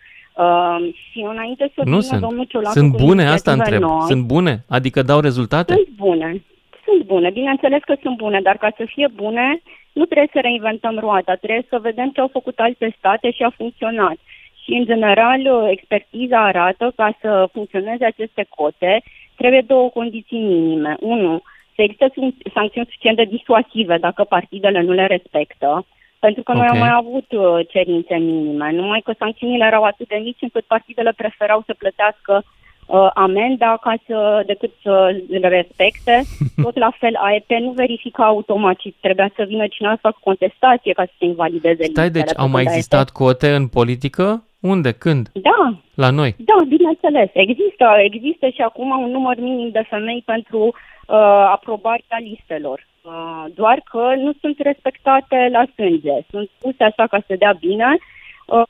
și 1.11 1.19
înainte 1.31 1.71
să 1.75 1.81
Nu 1.83 1.89
vină 1.89 2.01
sunt. 2.01 2.21
domnul 2.21 2.45
Ciolacu 2.45 2.71
Sunt 2.77 2.91
cu 2.91 3.03
bune, 3.05 3.23
asta 3.25 3.51
inițiative 3.51 3.75
întreb. 3.75 3.89
noi, 3.97 4.07
Sunt 4.07 4.23
bune? 4.25 4.53
Adică 4.69 5.01
dau 5.01 5.19
rezultate? 5.19 5.73
Sunt 5.73 5.87
bune. 5.95 6.43
Sunt 6.85 7.03
bune. 7.05 7.29
Bineînțeles 7.29 7.81
că 7.85 7.95
sunt 8.01 8.17
bune, 8.17 8.39
dar 8.41 8.57
ca 8.57 8.69
să 8.77 8.83
fie 8.87 9.07
bune, 9.15 9.61
nu 9.91 10.05
trebuie 10.05 10.29
să 10.33 10.39
reinventăm 10.41 10.97
roata. 10.99 11.35
Trebuie 11.35 11.65
să 11.69 11.79
vedem 11.81 12.09
ce 12.09 12.19
au 12.21 12.27
făcut 12.27 12.59
alte 12.59 12.95
state 12.97 13.31
și 13.31 13.43
a 13.43 13.49
funcționat. 13.49 14.17
Și, 14.63 14.71
în 14.73 14.85
general, 14.85 15.67
expertiza 15.71 16.45
arată 16.45 16.91
ca 16.95 17.17
să 17.21 17.49
funcționeze 17.53 18.05
aceste 18.05 18.45
cote, 18.49 19.03
trebuie 19.35 19.61
două 19.67 19.89
condiții 19.89 20.39
minime. 20.39 20.95
Unu, 20.99 21.41
să 21.75 21.81
există 21.81 22.07
sun- 22.09 22.51
sancțiuni 22.53 22.85
suficient 22.85 23.17
de 23.17 23.23
disuasive 23.23 23.97
dacă 23.97 24.23
partidele 24.23 24.81
nu 24.81 24.91
le 24.91 25.05
respectă, 25.05 25.85
pentru 26.19 26.43
că 26.43 26.51
noi 26.53 26.65
Ok. 26.67 26.73
am 26.73 26.77
mai 26.79 26.93
avut 26.93 27.27
uh, 27.31 27.67
cerințe 27.69 28.15
minime, 28.15 28.71
numai 28.71 29.01
că 29.03 29.13
sancțiunile 29.17 29.65
erau 29.65 29.83
atât 29.83 30.07
de 30.07 30.19
mici 30.23 30.41
încât 30.41 30.63
partidele 30.65 31.13
preferau 31.17 31.63
să 31.65 31.73
plătească 31.77 32.43
uh, 32.43 33.09
amenda 33.13 33.77
ca 33.81 33.93
să, 34.07 34.43
decât 34.45 34.71
să 34.81 35.21
le 35.27 35.47
respecte. 35.47 36.21
Tot 36.65 36.77
la 36.77 36.91
fel, 36.99 37.15
AEP 37.15 37.49
nu 37.49 37.71
verifica 37.71 38.25
automat, 38.25 38.75
ci 38.75 38.93
trebuia 39.01 39.31
să 39.35 39.43
vină 39.47 39.67
cineva 39.67 39.93
să 39.93 39.99
facă 40.01 40.17
contestație 40.23 40.93
ca 40.93 41.03
să 41.05 41.11
se 41.19 41.25
invalideze 41.25 41.83
Stai, 41.83 42.03
listele, 42.03 42.09
deci 42.09 42.37
au 42.37 42.47
mai 42.47 42.63
pentru 42.63 42.69
AEP. 42.69 42.75
existat 42.75 43.09
cote 43.09 43.49
în 43.55 43.67
politică? 43.67 44.43
Unde? 44.61 44.91
Când? 44.91 45.29
Da, 45.33 45.59
La 45.93 46.09
noi? 46.09 46.35
da, 46.37 46.57
bineînțeles. 46.67 47.29
Există, 47.33 47.85
există 48.09 48.47
și 48.47 48.61
acum 48.61 48.89
un 48.89 49.11
număr 49.11 49.35
minim 49.39 49.69
de 49.71 49.83
femei 49.89 50.21
pentru 50.25 50.59
uh, 50.65 51.15
aprobarea 51.55 52.17
listelor. 52.29 52.87
Uh, 53.01 53.45
doar 53.55 53.81
că 53.91 54.13
nu 54.17 54.31
sunt 54.41 54.59
respectate 54.59 55.49
la 55.51 55.63
sânge. 55.75 56.13
Sunt 56.29 56.49
puse 56.59 56.83
așa 56.83 57.07
ca 57.07 57.19
să 57.27 57.35
dea 57.35 57.53
bine. 57.59 57.97
Uh, 58.45 58.61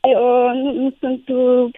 uh, 0.00 0.50
nu, 0.54 0.72
nu 0.72 0.94
sunt... 1.00 1.28
Uh, 1.28 1.70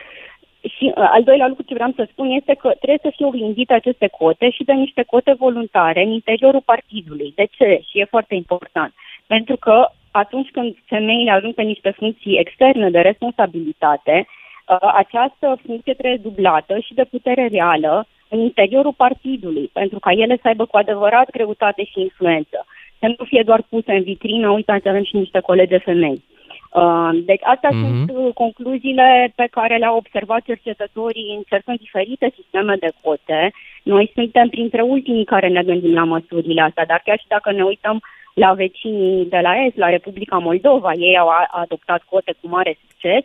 și 0.77 0.85
uh, 0.85 1.09
al 1.11 1.23
doilea 1.23 1.47
lucru 1.49 1.63
ce 1.63 1.75
vreau 1.75 1.93
să 1.97 2.09
spun 2.11 2.31
este 2.31 2.55
că 2.55 2.69
trebuie 2.69 2.99
să 3.03 3.13
fie 3.17 3.27
oglindite 3.27 3.75
aceste 3.75 4.07
cote 4.07 4.51
și 4.51 4.65
de 4.65 4.73
niște 4.73 5.03
cote 5.03 5.33
voluntare 5.33 6.03
în 6.03 6.11
interiorul 6.11 6.61
partidului. 6.61 7.33
De 7.35 7.47
ce? 7.51 7.81
Și 7.89 7.99
e 7.99 8.05
foarte 8.05 8.35
important. 8.35 8.95
Pentru 9.27 9.57
că 9.57 9.89
atunci 10.11 10.51
când 10.51 10.77
femeile 10.87 11.31
ajung 11.31 11.55
pe 11.55 11.63
niște 11.63 11.91
funcții 11.91 12.39
externe 12.39 12.91
de 12.91 13.01
responsabilitate, 13.01 14.27
uh, 14.27 14.79
această 14.81 15.59
funcție 15.67 15.95
trebuie 15.95 16.29
dublată 16.29 16.79
și 16.79 16.95
de 16.95 17.05
putere 17.05 17.47
reală 17.47 18.07
în 18.29 18.39
interiorul 18.41 18.93
partidului, 18.93 19.71
pentru 19.73 19.99
ca 19.99 20.13
ele 20.13 20.37
să 20.43 20.49
aibă 20.49 20.65
cu 20.65 20.77
adevărat 20.77 21.31
greutate 21.31 21.85
și 21.85 22.01
influență. 22.01 22.67
Să 22.99 23.07
nu 23.19 23.25
fie 23.25 23.43
doar 23.45 23.63
puse 23.69 23.93
în 23.93 24.03
vitrină, 24.03 24.51
uitați, 24.51 24.89
avem 24.89 25.05
și 25.05 25.17
niște 25.17 25.41
colege 25.41 25.79
femei. 25.79 26.23
Uh, 26.73 27.11
Deci 27.25 27.41
astea 27.43 27.71
Mhm. 27.73 27.81
sunt 27.85 28.11
uh, 28.15 28.33
concluziile 28.35 29.33
pe 29.37 29.47
care 29.51 29.77
le-au 29.77 29.97
observat 29.97 30.43
cercetătorii 30.45 31.35
încercând 31.37 31.79
diferite 31.79 32.33
sisteme 32.35 32.77
de 32.81 32.91
cote. 33.03 33.53
Noi 33.83 34.11
suntem 34.15 34.49
printre 34.49 34.83
ultimii 34.83 35.25
care 35.25 35.49
ne 35.49 35.63
gândim 35.63 35.95
la 35.95 36.05
măsurile 36.05 36.61
astea, 36.63 36.85
dar 36.87 37.01
chiar 37.05 37.19
și 37.19 37.25
dacă 37.29 37.53
ne 37.53 37.65
uităm 37.65 38.01
la 38.35 38.53
vecinii 38.53 39.25
de 39.27 39.39
la 39.43 39.65
Est, 39.65 39.77
la 39.77 39.89
Republica 39.89 40.39
Moldova, 40.39 40.93
ei 40.93 41.19
au 41.19 41.29
a- 41.29 41.49
adoptat 41.51 42.03
cote 42.11 42.33
cu 42.41 42.49
mare 42.49 42.79
succes 42.89 43.25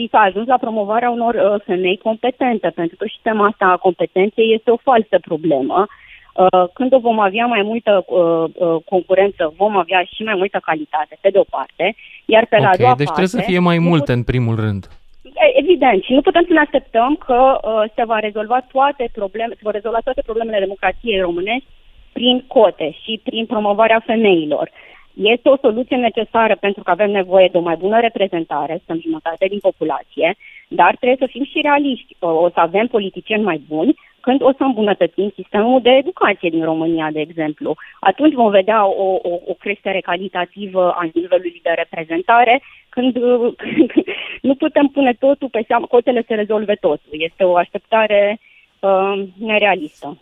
și 0.00 0.08
s-a 0.10 0.18
ajuns 0.18 0.46
la 0.46 0.58
promovarea 0.58 1.10
unor 1.10 1.34
uh, 1.34 1.60
femei 1.64 1.98
competente, 2.08 2.68
pentru 2.74 2.96
că 2.96 3.06
și 3.06 3.18
tema 3.22 3.46
asta 3.46 3.64
a 3.66 3.76
competenței 3.86 4.54
este 4.54 4.70
o 4.70 4.76
falsă 4.76 5.18
problemă. 5.28 5.86
Uh, 6.34 6.64
Când 6.72 6.92
o 6.92 6.98
vom 6.98 7.18
avea 7.20 7.46
mai 7.46 7.62
multă 7.62 8.04
uh, 8.06 8.44
uh, 8.54 8.76
concurență, 8.84 9.54
vom 9.56 9.76
avea 9.76 10.02
și 10.14 10.22
mai 10.22 10.34
multă 10.34 10.58
calitate, 10.64 11.18
pe 11.20 11.30
de 11.30 11.38
o 11.38 11.46
parte, 11.50 11.94
iar 12.24 12.46
pe 12.46 12.56
la 12.58 12.68
a 12.68 12.70
Ok, 12.72 12.78
doua 12.78 12.94
deci 12.94 13.06
parte... 13.06 13.20
trebuie 13.20 13.44
să 13.44 13.50
fie 13.50 13.58
mai 13.58 13.78
nu 13.78 13.88
multe 13.88 14.12
în 14.12 14.22
primul 14.22 14.56
rând. 14.64 14.82
E- 15.22 15.58
Evident, 15.62 16.02
și 16.02 16.12
nu 16.12 16.20
putem 16.20 16.44
să 16.46 16.52
ne 16.52 16.58
așteptăm 16.58 17.14
că 17.26 17.58
uh, 17.62 17.90
se 17.94 18.04
va 18.04 18.18
rezolva 18.18 18.58
toate 18.72 19.04
probleme, 19.12 19.52
se 19.54 19.66
vor 19.68 19.72
rezolva 19.72 19.98
toate 20.04 20.22
problemele 20.26 20.58
democrației 20.58 21.20
românești 21.20 21.68
prin 22.12 22.44
cote 22.46 22.96
și 23.02 23.20
prin 23.22 23.46
promovarea 23.46 24.02
femeilor. 24.06 24.70
Este 25.14 25.48
o 25.48 25.56
soluție 25.56 25.96
necesară 25.96 26.56
pentru 26.56 26.82
că 26.82 26.90
avem 26.90 27.10
nevoie 27.10 27.48
de 27.52 27.56
o 27.56 27.60
mai 27.60 27.76
bună 27.76 28.00
reprezentare, 28.00 28.82
suntem 28.84 29.00
jumătate 29.00 29.46
din 29.46 29.58
populație, 29.58 30.36
dar 30.68 30.96
trebuie 30.96 31.26
să 31.26 31.32
fim 31.32 31.44
și 31.44 31.60
realiști. 31.62 32.16
O 32.18 32.28
o 32.28 32.48
să 32.48 32.60
avem 32.60 32.86
politicieni 32.86 33.42
mai 33.42 33.62
buni 33.68 33.94
când 34.20 34.42
o 34.42 34.52
să 34.52 34.62
îmbunătățim 34.62 35.32
sistemul 35.34 35.80
de 35.82 35.90
educație 35.90 36.50
din 36.50 36.64
România, 36.64 37.10
de 37.10 37.20
exemplu. 37.20 37.76
Atunci 38.00 38.34
vom 38.34 38.50
vedea 38.50 38.86
o, 38.86 39.18
o, 39.22 39.38
o 39.46 39.54
creștere 39.54 40.00
calitativă 40.00 40.90
a 40.90 41.08
nivelului 41.14 41.60
de 41.62 41.70
reprezentare, 41.76 42.62
când, 42.88 43.16
uh, 43.16 43.54
nu 44.48 44.54
putem 44.54 44.86
pune 44.86 45.12
totul 45.12 45.48
pe 45.48 45.64
seama, 45.66 45.86
cotele 45.86 46.24
să 46.26 46.34
rezolve 46.34 46.74
totul. 46.74 47.10
Este 47.10 47.44
o 47.44 47.56
așteptare 47.56 48.40
uh, 48.80 49.22
nerealistă. 49.38 50.18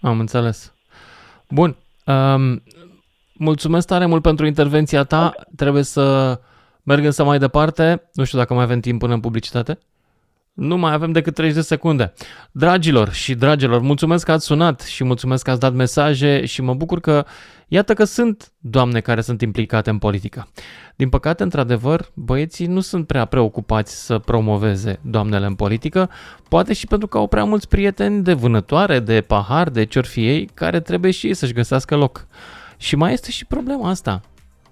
Am 0.00 0.18
înțeles. 0.18 0.74
Bun. 1.48 1.76
Um, 2.06 2.62
mulțumesc 3.42 3.86
tare 3.86 4.06
mult 4.06 4.22
pentru 4.22 4.46
intervenția 4.46 5.02
ta. 5.02 5.34
Trebuie 5.56 5.82
să 5.82 6.38
merg 6.82 7.04
însă 7.04 7.24
mai 7.24 7.38
departe. 7.38 8.08
Nu 8.12 8.24
știu 8.24 8.38
dacă 8.38 8.54
mai 8.54 8.62
avem 8.62 8.80
timp 8.80 8.98
până 8.98 9.14
în 9.14 9.20
publicitate. 9.20 9.78
Nu 10.52 10.76
mai 10.76 10.92
avem 10.92 11.12
decât 11.12 11.34
30 11.34 11.56
de 11.56 11.62
secunde. 11.62 12.12
Dragilor 12.50 13.12
și 13.12 13.34
dragilor, 13.34 13.80
mulțumesc 13.80 14.24
că 14.24 14.32
ați 14.32 14.44
sunat 14.44 14.80
și 14.80 15.04
mulțumesc 15.04 15.44
că 15.44 15.50
ați 15.50 15.60
dat 15.60 15.72
mesaje 15.72 16.44
și 16.44 16.62
mă 16.62 16.74
bucur 16.74 17.00
că, 17.00 17.24
iată 17.68 17.94
că 17.94 18.04
sunt 18.04 18.52
doamne 18.58 19.00
care 19.00 19.20
sunt 19.20 19.40
implicate 19.40 19.90
în 19.90 19.98
politică. 19.98 20.48
Din 20.96 21.08
păcate, 21.08 21.42
într-adevăr, 21.42 22.10
băieții 22.14 22.66
nu 22.66 22.80
sunt 22.80 23.06
prea 23.06 23.24
preocupați 23.24 24.04
să 24.04 24.18
promoveze 24.18 25.00
doamnele 25.02 25.46
în 25.46 25.54
politică, 25.54 26.10
poate 26.48 26.72
și 26.72 26.86
pentru 26.86 27.08
că 27.08 27.18
au 27.18 27.26
prea 27.26 27.44
mulți 27.44 27.68
prieteni 27.68 28.22
de 28.22 28.32
vânătoare, 28.32 28.98
de 28.98 29.20
pahar, 29.20 29.70
de 29.70 29.84
ce 29.84 30.00
fi 30.00 30.26
ei, 30.26 30.48
care 30.54 30.80
trebuie 30.80 31.10
și 31.10 31.26
ei 31.26 31.34
să-și 31.34 31.52
găsească 31.52 31.96
loc. 31.96 32.26
Și 32.82 32.96
mai 32.96 33.12
este 33.12 33.30
și 33.30 33.44
problema 33.44 33.88
asta. 33.88 34.20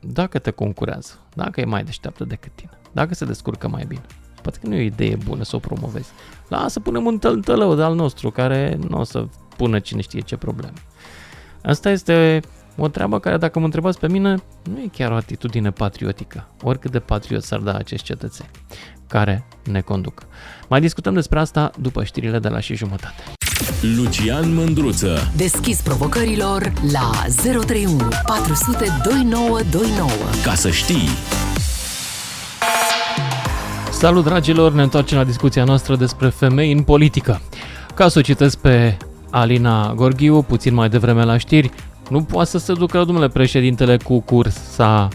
Dacă 0.01 0.39
te 0.39 0.51
concurează, 0.51 1.19
dacă 1.35 1.61
e 1.61 1.65
mai 1.65 1.85
deșteaptă 1.85 2.25
decât 2.25 2.53
tine, 2.55 2.71
dacă 2.93 3.15
se 3.15 3.25
descurcă 3.25 3.69
mai 3.69 3.85
bine, 3.89 4.03
poate 4.43 4.59
că 4.63 4.67
nu 4.67 4.75
e 4.75 4.79
o 4.79 4.83
idee 4.83 5.17
bună 5.17 5.45
să 5.45 5.57
o 5.57 5.59
promovezi. 5.59 6.11
Lasă, 6.49 6.81
punem 6.81 7.07
un 7.07 7.19
tăltălău 7.19 7.75
de 7.75 7.83
al 7.83 7.95
nostru 7.95 8.31
care 8.31 8.79
nu 8.89 8.99
o 8.99 9.05
să 9.05 9.27
pună 9.57 9.79
cine 9.79 10.01
știe 10.01 10.21
ce 10.21 10.37
probleme. 10.37 10.77
Asta 11.63 11.91
este 11.91 12.41
o 12.77 12.89
treabă 12.89 13.19
care, 13.19 13.37
dacă 13.37 13.59
mă 13.59 13.65
întrebați 13.65 13.99
pe 13.99 14.09
mine, 14.09 14.37
nu 14.63 14.79
e 14.79 14.89
chiar 14.93 15.11
o 15.11 15.15
atitudine 15.15 15.71
patriotică, 15.71 16.49
oricât 16.63 16.91
de 16.91 17.01
patriot 17.01 17.43
s-ar 17.43 17.61
da 17.61 17.75
acești 17.75 18.07
cetățeni 18.07 18.51
care 19.11 19.45
ne 19.71 19.81
conduc. 19.81 20.23
Mai 20.69 20.81
discutăm 20.81 21.15
despre 21.15 21.39
asta 21.39 21.71
după 21.81 22.05
știrile 22.05 22.39
de 22.39 22.49
la 22.49 22.61
și 22.61 22.75
jumătate. 22.75 23.23
Lucian 23.97 24.55
Mândruță. 24.55 25.33
Deschis 25.37 25.81
provocărilor 25.81 26.73
la 26.93 27.11
031 27.43 28.09
400 28.27 28.85
2929. 29.05 30.11
Ca 30.45 30.55
să 30.55 30.71
știi. 30.71 31.09
Salut 33.91 34.25
dragilor, 34.25 34.73
ne 34.73 34.83
întoarcem 34.83 35.19
la 35.19 35.25
discuția 35.25 35.65
noastră 35.65 35.97
despre 35.97 36.29
femei 36.29 36.73
în 36.73 36.83
politică. 36.83 37.41
Ca 37.95 38.09
să 38.09 38.19
o 38.19 38.23
citesc 38.23 38.59
pe 38.59 38.97
Alina 39.31 39.95
Gorghiu, 39.95 40.43
puțin 40.43 40.75
mai 40.75 40.89
devreme 40.89 41.25
la 41.25 41.37
știri, 41.37 41.71
nu 42.11 42.23
poate 42.23 42.49
să 42.49 42.59
se 42.59 42.73
ducă, 42.73 43.05
domnule 43.05 43.29
președintele, 43.29 43.97
cu 43.97 44.21
cursa 44.21 45.09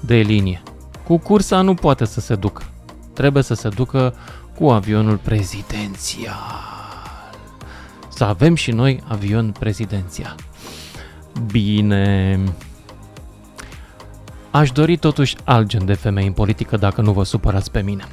de 0.00 0.14
linie. 0.16 0.62
Cu 1.04 1.18
cursa 1.18 1.60
nu 1.60 1.74
poate 1.74 2.04
să 2.04 2.20
se 2.20 2.34
ducă. 2.34 2.62
Trebuie 3.16 3.42
să 3.42 3.54
se 3.54 3.68
ducă 3.68 4.14
cu 4.58 4.68
avionul 4.68 5.16
prezidențial. 5.16 6.34
Să 8.08 8.24
avem 8.24 8.54
și 8.54 8.70
noi 8.70 9.02
avion 9.08 9.54
prezidențial. 9.58 10.34
Bine. 11.50 12.38
Aș 14.50 14.70
dori 14.70 14.96
totuși 14.96 15.36
alt 15.44 15.66
gen 15.66 15.84
de 15.84 15.92
femei 15.92 16.26
în 16.26 16.32
politică 16.32 16.76
dacă 16.76 17.00
nu 17.00 17.12
vă 17.12 17.24
supărați 17.24 17.70
pe 17.70 17.80
mine. 17.80 18.04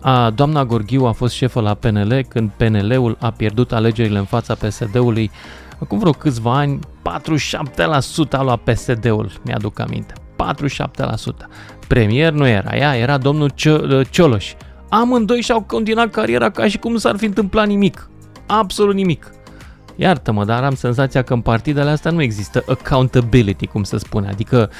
A, 0.00 0.30
doamna 0.30 0.64
Gorghiu 0.64 1.04
a 1.04 1.12
fost 1.12 1.34
șefă 1.34 1.60
la 1.60 1.74
PNL 1.74 2.24
când 2.28 2.50
PNL-ul 2.56 3.16
a 3.20 3.30
pierdut 3.30 3.72
alegerile 3.72 4.18
în 4.18 4.24
fața 4.24 4.54
PSD-ului 4.54 5.30
acum 5.78 5.98
vreo 5.98 6.12
câțiva 6.12 6.56
ani, 6.56 6.78
47% 6.78 8.30
a 8.30 8.42
luat 8.42 8.60
PSD-ul, 8.60 9.32
mi-aduc 9.44 9.78
aminte. 9.78 10.14
47%. 10.40 11.46
Premier 11.86 12.32
nu 12.32 12.46
era 12.46 12.76
ea, 12.76 12.96
era 12.96 13.18
domnul 13.18 13.50
Cio- 13.50 14.10
Cioloș. 14.10 14.52
Amândoi 14.88 15.40
și-au 15.40 15.62
continuat 15.62 16.10
cariera 16.10 16.50
ca 16.50 16.68
și 16.68 16.78
cum 16.78 16.92
nu 16.92 16.98
s-ar 16.98 17.16
fi 17.16 17.24
întâmplat 17.24 17.66
nimic. 17.66 18.10
Absolut 18.46 18.94
nimic. 18.94 19.30
Iartă-mă, 19.96 20.44
dar 20.44 20.64
am 20.64 20.74
senzația 20.74 21.22
că 21.22 21.32
în 21.32 21.40
partidele 21.40 21.90
astea 21.90 22.10
nu 22.10 22.22
există 22.22 22.64
accountability, 22.68 23.66
cum 23.66 23.82
se 23.82 23.98
spune, 23.98 24.28
adică 24.28 24.70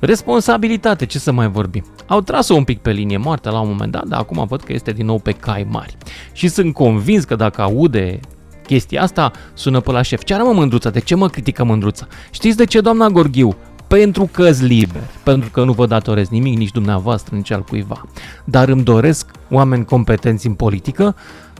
responsabilitate, 0.00 1.06
ce 1.06 1.18
să 1.18 1.32
mai 1.32 1.48
vorbim. 1.48 1.84
Au 2.06 2.20
tras-o 2.20 2.54
un 2.54 2.64
pic 2.64 2.78
pe 2.80 2.90
linie 2.90 3.16
moartă 3.16 3.50
la 3.50 3.60
un 3.60 3.68
moment 3.68 3.92
dat, 3.92 4.04
dar 4.04 4.20
acum 4.20 4.46
văd 4.48 4.62
că 4.62 4.72
este 4.72 4.92
din 4.92 5.06
nou 5.06 5.18
pe 5.18 5.32
cai 5.32 5.66
mari. 5.70 5.96
Și 6.32 6.48
sunt 6.48 6.74
convins 6.74 7.24
că 7.24 7.34
dacă 7.36 7.62
aude 7.62 8.20
chestia 8.66 9.02
asta, 9.02 9.30
sună 9.54 9.80
pe 9.80 9.90
la 9.92 10.02
șef. 10.02 10.24
Ce 10.24 10.34
are 10.34 10.42
mă 10.42 10.52
mândruța? 10.52 10.90
De 10.90 11.00
ce 11.00 11.14
mă 11.14 11.28
critică 11.28 11.64
mândruța? 11.64 12.06
Știți 12.30 12.56
de 12.56 12.64
ce, 12.64 12.80
doamna 12.80 13.08
Gorghiu? 13.08 13.56
Pentru 13.94 14.28
că 14.32 14.50
liber, 14.60 15.02
pentru 15.24 15.50
că 15.50 15.64
nu 15.64 15.72
vă 15.72 15.86
datorez 15.86 16.28
nimic, 16.28 16.56
nici 16.58 16.70
dumneavoastră, 16.70 17.36
nici 17.36 17.50
al 17.50 17.62
cuiva. 17.62 18.02
Dar 18.44 18.68
îmi 18.68 18.82
doresc 18.82 19.30
oameni 19.50 19.84
competenți 19.84 20.46
în 20.46 20.54
politică, 20.54 21.16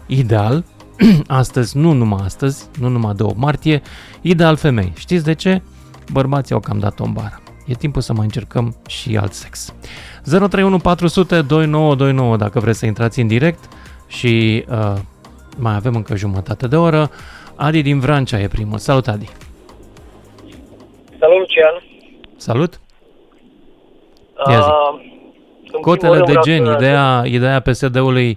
ideal, 0.07 0.65
astăzi, 1.27 1.77
nu 1.77 1.93
numai 1.93 2.21
astăzi, 2.25 2.69
nu 2.81 2.89
numai 2.89 3.15
de 3.15 3.23
8 3.23 3.37
martie, 3.37 3.83
ideal 4.21 4.57
femei. 4.57 4.93
Știți 4.97 5.25
de 5.25 5.35
ce? 5.35 5.63
Bărbații 6.13 6.55
au 6.55 6.61
cam 6.61 6.79
dat 6.79 7.01
o 7.01 7.05
bară. 7.13 7.43
E 7.67 7.75
timpul 7.75 8.03
să 8.03 8.13
mai 8.13 8.25
încercăm 8.25 8.77
și 8.89 9.17
alt 9.17 9.33
sex. 9.33 9.75
031 10.25 10.79
400 10.79 11.43
2929 11.43 12.37
dacă 12.37 12.61
vreți 12.61 12.79
să 12.79 12.87
intrați 12.87 13.21
în 13.21 13.27
direct 13.27 13.65
și 14.07 14.65
uh, 14.69 14.95
mai 15.59 15.75
avem 15.75 15.95
încă 15.95 16.17
jumătate 16.17 16.67
de 16.67 16.77
oră. 16.77 17.11
Adi 17.55 17.83
din 17.83 17.99
Vrancea 17.99 18.41
e 18.41 18.49
primul. 18.49 18.79
Salut, 18.79 19.09
Adi! 19.09 19.29
Salut, 21.19 21.39
Lucian! 21.39 21.94
Salut! 22.49 22.73
Ia 24.51 24.61
zi. 24.67 24.71
Uh, 24.71 24.95
Cotele 25.89 26.21
de 26.31 26.37
gen, 26.47 26.65
ideea, 26.77 27.09
ideea 27.37 27.65
PSD-ului, 27.67 28.31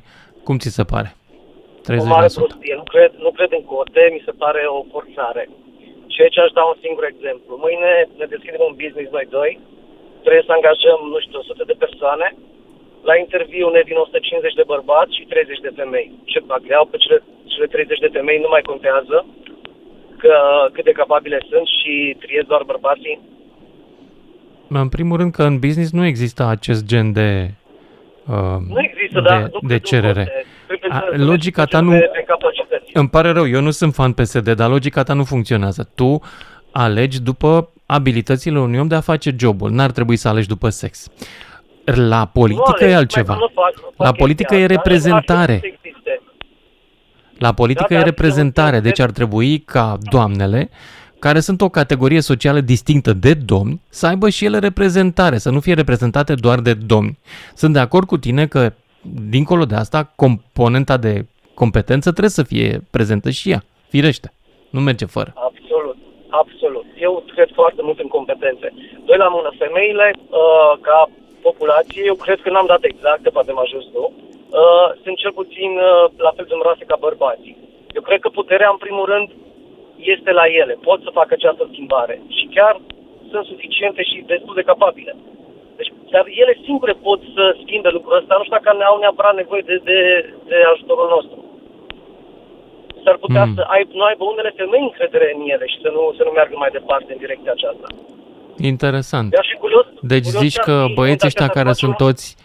cum 0.46 0.56
ți 0.62 0.76
se 0.78 0.84
pare? 0.94 1.10
30%. 1.16 2.04
O 2.04 2.12
mare 2.16 2.30
prostie. 2.38 2.76
Nu 2.82 2.86
cred, 2.94 3.12
nu 3.26 3.32
cred 3.38 3.52
în 3.58 3.64
cote, 3.72 4.04
mi 4.16 4.26
se 4.28 4.34
pare 4.44 4.62
o 4.78 4.80
forțare. 4.94 5.44
Ceea 6.14 6.34
ce 6.34 6.40
aș 6.42 6.52
da 6.58 6.64
un 6.72 6.78
singur 6.84 7.04
exemplu. 7.14 7.52
Mâine 7.66 7.92
ne 8.20 8.26
deschidem 8.34 8.64
un 8.70 8.76
business 8.82 9.16
noi 9.18 9.28
doi, 9.38 9.52
trebuie 10.24 10.48
să 10.48 10.56
angajăm, 10.56 11.00
nu 11.14 11.20
știu, 11.26 11.40
100 11.40 11.64
de 11.72 11.82
persoane. 11.84 12.28
La 13.10 13.16
interviu 13.24 13.68
ne 13.70 13.82
vin 13.88 13.98
150 13.98 14.60
de 14.60 14.70
bărbați 14.74 15.16
și 15.18 15.30
30 15.34 15.66
de 15.66 15.72
femei. 15.80 16.08
Ce 16.32 16.40
fac? 16.50 16.62
Le 16.66 16.74
iau 16.76 16.86
pe 16.92 16.98
cele, 17.04 17.18
cele 17.54 17.68
30 17.68 18.00
de 18.06 18.14
femei, 18.18 18.44
nu 18.46 18.50
mai 18.54 18.64
contează 18.72 19.18
că, 20.22 20.36
cât 20.74 20.84
de 20.90 21.00
capabile 21.02 21.40
sunt 21.50 21.68
și 21.78 21.94
triez 22.24 22.46
doar 22.52 22.64
bărbații. 22.74 23.18
În 24.70 24.90
primul 24.90 25.18
rând 25.18 25.32
că 25.32 25.44
în 25.44 25.60
business 25.60 25.92
nu 25.92 26.06
există 26.06 26.46
acest 26.46 26.86
gen 26.86 27.12
de 27.12 27.52
uh, 28.26 28.36
nu 28.68 28.82
există, 28.82 29.20
de, 29.22 29.30
dar 29.30 29.42
nu 29.42 29.68
de 29.68 29.80
cerere. 29.80 30.46
A, 30.90 31.04
logica 31.16 31.66
ta 31.66 31.80
nu... 31.80 31.92
Pe, 31.92 32.10
pe 32.14 32.26
îmi 32.94 33.10
pare 33.10 33.32
rău, 33.32 33.48
eu 33.48 33.62
nu 33.62 33.72
sunt 33.72 33.94
fan 33.94 34.14
PSD, 34.14 34.50
dar 34.50 34.70
logica 34.70 35.04
ta 35.04 35.14
nu 35.14 35.24
funcționează. 35.24 35.90
Tu 35.96 36.22
alegi 36.72 37.22
după 37.22 37.70
abilitățile 37.86 38.60
unui 38.60 38.80
om 38.80 38.88
de 38.88 38.96
a 38.96 39.00
face 39.00 39.36
jobul. 39.38 39.72
N-ar 39.72 39.92
trebui 39.92 40.16
să 40.16 40.28
alegi 40.28 40.48
după 40.48 40.70
sex. 40.70 41.08
La 41.84 42.26
politică 42.26 42.86
nu, 42.86 42.88
e 42.88 42.96
altceva. 42.96 43.34
Nu 43.34 43.40
fac, 43.54 43.76
nu 43.76 43.94
fac 43.96 44.06
La 44.06 44.12
politică 44.12 44.56
e 44.56 44.66
reprezentare. 44.66 45.62
La 47.38 47.54
politică 47.54 47.94
e 47.94 48.02
reprezentare, 48.02 48.80
deci 48.80 49.00
ar 49.00 49.12
trebui 49.12 49.60
ca 49.60 49.98
doamnele, 50.10 50.70
care 51.20 51.40
sunt 51.40 51.62
o 51.62 51.70
categorie 51.70 52.20
socială 52.20 52.60
distinctă 52.60 53.14
de 53.14 53.34
domni, 53.34 53.82
să 53.90 54.08
aibă 54.08 54.30
și 54.30 54.46
ele 54.46 54.60
reprezentare, 54.60 55.38
să 55.38 55.50
nu 55.50 55.60
fie 55.60 55.74
reprezentate 55.74 56.34
doar 56.34 56.60
de 56.60 56.74
domni. 56.74 57.18
Sunt 57.56 57.74
de 57.74 57.80
acord 57.80 58.08
cu 58.08 58.18
tine 58.18 58.48
că, 58.48 58.74
dincolo 59.30 59.66
de 59.66 59.76
asta, 59.76 60.12
componenta 60.16 60.98
de 60.98 61.26
competență 61.54 62.10
trebuie 62.10 62.40
să 62.40 62.44
fie 62.44 62.84
prezentă 62.92 63.30
și 63.30 63.50
ea, 63.50 63.62
firește. 63.90 64.32
Nu 64.70 64.80
merge 64.80 65.06
fără. 65.06 65.34
Absolut, 65.50 65.98
absolut. 66.30 66.86
Eu 67.08 67.24
cred 67.34 67.50
foarte 67.54 67.82
mult 67.88 68.00
în 68.00 68.08
competențe. 68.18 68.68
Doi 69.06 69.18
la 69.18 69.28
mână, 69.36 69.50
femeile, 69.64 70.08
uh, 70.18 70.74
ca 70.88 71.10
populație, 71.42 72.02
eu 72.12 72.16
cred 72.26 72.40
că 72.42 72.50
n-am 72.50 72.72
dat 72.74 72.84
exact, 72.92 73.30
poate 73.30 73.52
m-a 73.52 73.66
ajuns 73.68 73.86
tu, 73.94 74.04
uh, 74.14 74.88
sunt 75.04 75.16
cel 75.24 75.34
puțin 75.40 75.72
uh, 75.78 76.04
la 76.26 76.32
fel 76.36 76.46
de 76.48 76.54
numeroase 76.54 76.84
ca 76.92 76.98
bărbații. 77.08 77.58
Eu 77.98 78.02
cred 78.08 78.20
că 78.22 78.30
puterea, 78.40 78.70
în 78.72 78.80
primul 78.86 79.06
rând, 79.14 79.28
este 80.16 80.32
la 80.40 80.46
ele. 80.62 80.74
Pot 80.90 81.00
să 81.06 81.18
facă 81.20 81.32
această 81.34 81.64
schimbare. 81.72 82.16
Și 82.38 82.46
chiar 82.56 82.74
sunt 83.32 83.46
suficiente 83.46 84.02
și 84.10 84.24
destul 84.34 84.56
de 84.60 84.70
capabile. 84.72 85.14
Deci, 85.78 85.92
dar 86.14 86.26
ele 86.42 86.54
singure 86.66 86.96
pot 87.08 87.22
să 87.36 87.44
schimbe 87.64 87.90
lucrul 87.90 88.18
ăsta. 88.20 88.36
Nu 88.36 88.44
știu 88.44 88.58
dacă 88.58 88.70
au 88.92 88.98
neapărat 89.00 89.36
nevoie 89.36 89.64
de, 89.70 89.76
de, 89.90 90.00
de 90.50 90.58
ajutorul 90.74 91.10
nostru. 91.16 91.38
S-ar 93.04 93.18
putea 93.26 93.46
mm. 93.46 93.54
să 93.56 93.62
ai, 93.74 93.88
nu 94.00 94.04
aibă 94.04 94.24
unele 94.24 94.52
femei 94.56 94.88
încredere 94.90 95.28
în 95.36 95.42
ele 95.54 95.66
și 95.74 95.78
să 95.84 95.90
nu, 95.96 96.14
să 96.18 96.22
nu 96.26 96.32
meargă 96.32 96.56
mai 96.58 96.70
departe 96.78 97.12
în 97.12 97.20
direcția 97.24 97.52
aceasta. 97.52 97.88
Interesant. 98.58 99.34
Iar 99.34 99.46
și 99.46 99.56
curios, 99.56 99.86
deci 100.02 100.24
curios 100.24 100.42
zici 100.44 100.58
că 100.58 100.86
băieții 100.94 101.28
ăștia 101.28 101.48
care 101.48 101.72
sunt 101.72 102.00
un... 102.00 102.06
toți, 102.06 102.36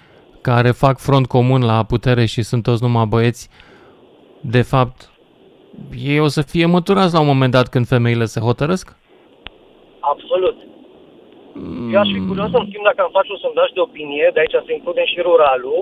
care 0.41 0.71
fac 0.71 0.99
front 0.99 1.27
comun 1.27 1.63
la 1.65 1.85
putere 1.85 2.25
și 2.25 2.43
sunt 2.43 2.63
toți 2.63 2.83
numai 2.83 3.05
băieți, 3.09 3.49
de 4.41 4.63
fapt, 4.63 5.12
ei 6.13 6.21
o 6.21 6.29
să 6.37 6.43
fie 6.43 6.67
măturați 6.67 7.15
la 7.15 7.21
un 7.21 7.31
moment 7.33 7.53
dat 7.53 7.69
când 7.69 7.87
femeile 7.87 8.25
se 8.25 8.41
hotărăsc? 8.41 8.87
Absolut. 10.01 10.59
Eu 11.93 11.99
aș 12.01 12.11
fi 12.15 12.21
curios 12.29 12.51
să 12.51 12.61
schimb 12.69 12.85
dacă 12.91 13.01
am 13.03 13.17
face 13.19 13.31
un 13.33 13.45
sondaj 13.47 13.69
de 13.77 13.81
opinie, 13.89 14.27
de 14.35 14.41
aici 14.41 14.57
să 14.67 14.73
includem 14.73 15.07
și 15.13 15.25
ruralul, 15.27 15.81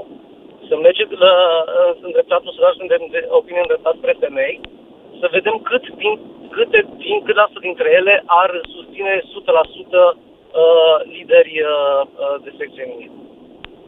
să 0.68 0.74
mergeți 0.86 1.14
la 1.24 1.34
îndreptat 2.06 2.40
un 2.48 2.54
sondaj 2.56 2.74
de, 2.92 2.96
de 3.14 3.20
opinie 3.40 3.62
îndreptat 3.64 3.94
spre 3.96 4.14
femei, 4.24 4.56
să 5.20 5.26
vedem 5.36 5.56
cât 5.68 5.84
din, 6.02 6.12
câte 6.56 6.80
din, 7.04 7.16
cât 7.26 7.36
asta 7.36 7.58
dintre 7.68 7.88
ele 7.98 8.14
ar 8.42 8.50
susține 8.74 9.12
100% 9.20 9.22
uh, 9.22 10.96
lideri 11.14 11.54
uh, 11.62 12.00
uh, 12.24 12.36
de 12.44 12.50
sex 12.58 12.68
feminin. 12.78 13.12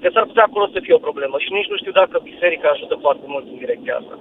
Că 0.00 0.08
s-ar 0.12 0.24
putea 0.30 0.44
acolo 0.46 0.66
să 0.72 0.78
fie 0.84 0.94
o 0.98 1.06
problemă 1.08 1.36
și 1.44 1.52
nici 1.52 1.70
nu 1.72 1.76
știu 1.76 1.94
dacă 2.00 2.16
biserica 2.30 2.68
ajută 2.68 2.94
foarte 3.04 3.26
mult 3.32 3.44
în 3.52 3.58
direcția 3.64 3.96
asta 4.00 4.16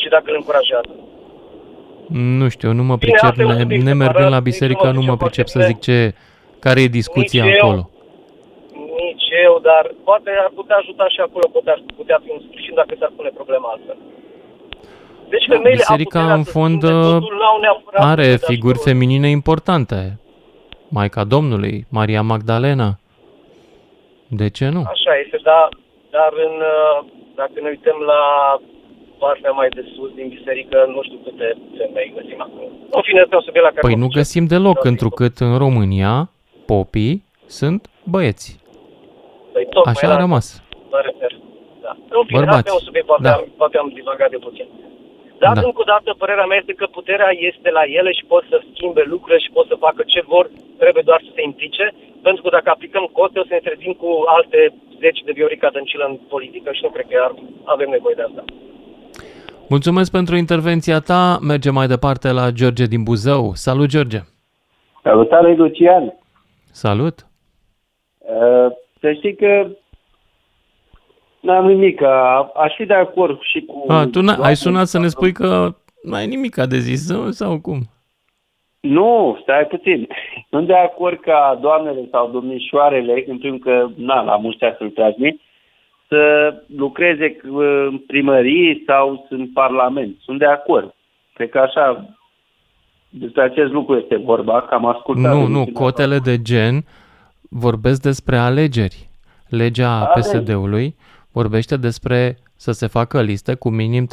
și 0.00 0.08
dacă 0.08 0.26
îl 0.30 0.40
încurajează. 0.40 0.92
Nu 2.12 2.48
știu, 2.48 2.72
nu 2.72 2.82
mă 2.82 2.96
pricep, 2.96 3.34
Bine, 3.34 3.62
ne, 3.64 3.76
nemergând 3.76 4.30
la 4.30 4.40
biserica, 4.40 4.90
nu 4.90 5.02
mă 5.02 5.16
pricep 5.16 5.46
să 5.46 5.60
zic 5.60 5.80
ce, 5.80 6.14
care 6.58 6.80
e 6.80 6.86
discuția 6.86 7.44
nici 7.44 7.54
acolo. 7.54 7.90
Eu, 7.90 7.90
nici 8.96 9.28
eu, 9.44 9.60
dar 9.62 9.94
poate 10.04 10.30
ar 10.44 10.50
putea 10.54 10.76
ajuta 10.76 11.08
și 11.08 11.20
acolo, 11.20 11.48
putea, 11.52 11.76
putea 11.96 12.20
fi 12.24 12.30
un 12.30 12.40
sprijin 12.46 12.74
dacă 12.74 12.94
s-ar 12.98 13.12
pune 13.16 13.30
problema 13.34 13.68
altfel. 13.68 13.96
Deci 15.28 15.46
da, 15.46 15.54
femeile 15.54 15.76
Biserica 15.76 16.32
în 16.32 16.42
fond 16.42 16.84
are 17.92 18.36
figuri 18.36 18.78
feminine 18.78 19.28
importante. 19.28 20.20
Maica 20.88 21.24
Domnului, 21.24 21.86
Maria 21.90 22.22
Magdalena. 22.22 22.98
De 24.28 24.48
ce 24.48 24.68
nu? 24.68 24.82
Așa 24.86 25.12
este, 25.24 25.38
dar, 25.42 25.68
dar 26.10 26.32
în, 26.46 26.62
dacă 27.34 27.52
ne 27.62 27.68
uităm 27.68 27.98
la 28.06 28.20
partea 29.24 29.50
mai 29.50 29.68
de 29.68 29.84
sus 29.94 30.10
din 30.18 30.28
biserică, 30.36 30.76
nu 30.94 31.00
știu 31.06 31.18
câte 31.26 31.48
femei 31.76 32.12
găsim 32.16 32.40
acum. 32.46 32.66
În 32.98 33.02
fine, 33.06 33.20
este 33.22 33.34
un 33.40 33.46
subiect 33.48 33.66
la 33.68 33.74
care... 33.74 33.86
Păi 33.86 34.02
nu 34.04 34.08
găsim 34.20 34.44
deloc, 34.54 34.84
întrucât 34.92 35.34
în 35.46 35.52
România 35.64 36.14
popii 36.70 37.16
sunt 37.58 37.80
băieți. 38.12 38.48
Păi, 39.52 39.66
tot, 39.70 39.86
Așa 39.86 40.06
a 40.14 40.22
rămas. 40.24 40.46
Mă 40.90 41.00
refer. 41.08 41.32
Da. 41.84 41.92
În 42.18 42.24
fine, 42.26 42.38
Bărbați. 42.38 42.58
asta 42.58 42.70
e 42.72 42.78
un 42.80 42.86
subiect, 42.88 43.06
poate, 43.06 43.22
da. 43.22 43.34
am, 43.34 43.44
poate 43.60 43.76
am 43.78 43.90
divagat 44.00 44.30
de 44.30 44.40
puțin. 44.46 44.68
Dar, 45.42 45.54
da. 45.54 45.60
încă 45.68 45.80
o 45.84 45.90
dată, 45.94 46.08
părerea 46.22 46.46
mea 46.48 46.58
este 46.62 46.74
că 46.80 46.86
puterea 46.98 47.30
este 47.50 47.68
la 47.78 47.84
ele 47.98 48.10
și 48.18 48.24
pot 48.32 48.44
să 48.50 48.56
schimbe 48.70 49.02
lucrurile 49.12 49.40
și 49.44 49.54
pot 49.56 49.66
să 49.66 49.82
facă 49.86 50.02
ce 50.12 50.20
vor, 50.32 50.44
trebuie 50.82 51.02
doar 51.10 51.20
să 51.26 51.30
se 51.34 51.42
implice, 51.50 51.84
pentru 52.26 52.42
că 52.42 52.48
dacă 52.56 52.68
aplicăm 52.70 53.04
cote, 53.18 53.38
o 53.38 53.48
să 53.48 53.52
ne 53.54 53.66
trezim 53.68 53.92
cu 54.02 54.10
alte 54.36 54.58
zeci 55.02 55.20
de 55.26 55.32
Viorica 55.38 55.68
Dăncilă 55.70 56.04
în 56.08 56.16
politică 56.34 56.68
și 56.72 56.84
nu 56.84 56.90
cred 56.90 57.06
că 57.10 57.18
avem 57.64 57.88
nevoie 57.90 58.14
de 58.18 58.26
asta. 58.28 58.44
Mulțumesc 59.74 60.10
pentru 60.10 60.36
intervenția 60.36 60.98
ta. 61.00 61.38
Mergem 61.42 61.74
mai 61.74 61.86
departe 61.86 62.32
la 62.32 62.50
George 62.50 62.84
din 62.84 63.02
Buzău. 63.02 63.50
Salut, 63.54 63.88
George! 63.88 64.18
Salutare, 65.02 65.54
Lucian! 65.54 66.14
Salut! 66.70 67.26
Uh, 68.18 68.72
să 69.00 69.12
știi 69.12 69.34
că 69.34 69.66
n-am 71.40 71.66
nimic. 71.66 72.02
Aș 72.54 72.74
fi 72.76 72.84
de 72.84 72.94
acord 72.94 73.40
și 73.40 73.60
cu... 73.60 73.92
A, 73.92 74.06
tu 74.12 74.20
ai 74.42 74.56
sunat 74.56 74.86
să 74.86 74.98
ne 74.98 75.08
spui 75.08 75.32
că 75.32 75.74
nu 76.02 76.14
ai 76.14 76.26
nimic 76.26 76.54
de 76.54 76.78
zis 76.78 77.06
sau 77.30 77.58
cum? 77.60 77.78
Nu, 78.80 79.38
stai 79.42 79.66
puțin. 79.66 80.08
Sunt 80.50 80.66
de 80.66 80.76
acord 80.76 81.20
ca 81.20 81.58
doamnele 81.60 82.08
sau 82.10 82.30
domnișoarele, 82.30 83.24
în 83.26 83.58
că, 83.58 83.86
na, 83.96 84.22
la 84.22 84.36
mulți 84.36 84.58
să-l 84.78 84.90
transmit, 84.90 85.40
să 86.10 86.54
lucreze 86.76 87.36
în 87.88 87.98
primărie 88.06 88.82
sau 88.86 89.26
în 89.30 89.48
Parlament. 89.48 90.16
Sunt 90.20 90.38
de 90.38 90.46
acord. 90.46 90.94
Cred 91.34 91.50
că 91.50 91.58
așa 91.58 92.16
despre 93.08 93.42
acest 93.42 93.72
lucru 93.72 93.96
este 93.96 94.16
vorba, 94.16 94.60
că 94.60 94.74
am 94.74 94.86
ascultat. 94.86 95.34
Nu, 95.34 95.46
nu, 95.46 95.66
cotele 95.72 96.18
de 96.18 96.42
gen 96.42 96.84
vorbesc 97.50 98.02
despre 98.02 98.36
alegeri. 98.36 99.08
Legea 99.48 99.90
Alegeri. 99.90 100.42
PSD-ului 100.42 100.94
vorbește 101.32 101.76
despre 101.76 102.38
să 102.56 102.72
se 102.72 102.86
facă 102.86 103.22
liste 103.22 103.54
cu 103.54 103.68
minim 103.70 104.08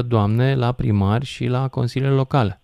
doamne 0.08 0.54
la 0.54 0.72
primari 0.72 1.24
și 1.24 1.46
la 1.46 1.68
consiliile 1.68 2.14
locale. 2.14 2.60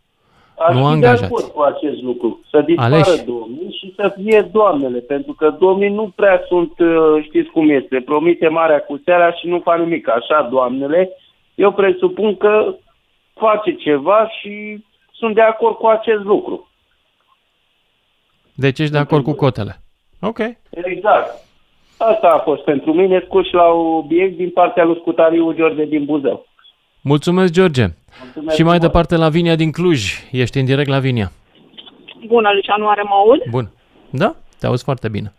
Aș 0.67 0.75
nu 0.75 0.81
fi 0.81 0.89
de 0.89 1.07
angajați. 1.07 1.25
acord 1.25 1.45
cu 1.45 1.61
acest 1.61 2.03
lucru. 2.03 2.41
Să 2.51 2.61
dispară 2.61 2.95
Aleși. 2.95 3.25
domnii 3.25 3.77
și 3.81 3.93
să 3.97 4.15
fie 4.23 4.51
doamnele, 4.53 4.99
pentru 4.99 5.33
că 5.33 5.51
domnii 5.51 5.89
nu 5.89 6.13
prea 6.15 6.43
sunt, 6.49 6.79
uh, 6.79 7.25
știți 7.25 7.51
cum 7.51 7.71
este, 7.71 8.01
promite 8.01 8.49
marea 8.49 8.81
cu 8.81 9.01
seara 9.05 9.33
și 9.33 9.47
nu 9.47 9.61
fac 9.61 9.79
nimic. 9.79 10.09
Așa, 10.09 10.49
doamnele, 10.51 11.11
eu 11.55 11.73
presupun 11.73 12.37
că 12.37 12.75
face 13.35 13.75
ceva 13.75 14.29
și 14.41 14.85
sunt 15.13 15.35
de 15.35 15.41
acord 15.41 15.77
cu 15.77 15.87
acest 15.87 16.23
lucru. 16.23 16.69
Deci 18.55 18.79
ești 18.79 18.93
de 18.93 18.99
acord 18.99 19.25
cu 19.25 19.33
cotele. 19.33 19.81
Ok. 20.21 20.39
Exact. 20.71 21.51
Asta 21.99 22.29
a 22.29 22.39
fost 22.39 22.63
pentru 22.63 22.93
mine, 22.93 23.23
scurt 23.25 23.47
și 23.47 23.55
la 23.55 23.67
obiect 23.73 24.37
din 24.37 24.51
partea 24.51 24.85
lui 24.85 24.99
Scutariu 25.01 25.53
George 25.53 25.85
din 25.85 26.05
Buzău. 26.05 26.47
Mulțumesc, 27.03 27.53
George. 27.53 27.87
Mulțumesc 28.23 28.57
și 28.57 28.63
mai 28.63 28.79
frumos. 28.79 28.87
departe, 28.87 29.17
Lavinia 29.17 29.57
din 29.57 29.71
Cluj. 29.71 30.01
Ești 30.33 30.59
în 30.59 30.65
direct, 30.65 30.89
Lavinia. 30.89 31.29
Bună, 32.27 32.49
Lucianu, 32.55 32.89
are 32.89 33.03
mă 33.03 33.17
aud? 33.23 33.41
Bun. 33.51 33.67
Da? 34.11 34.35
Te 34.59 34.67
auzi 34.67 34.85
foarte 34.85 35.09
bine. 35.09 35.33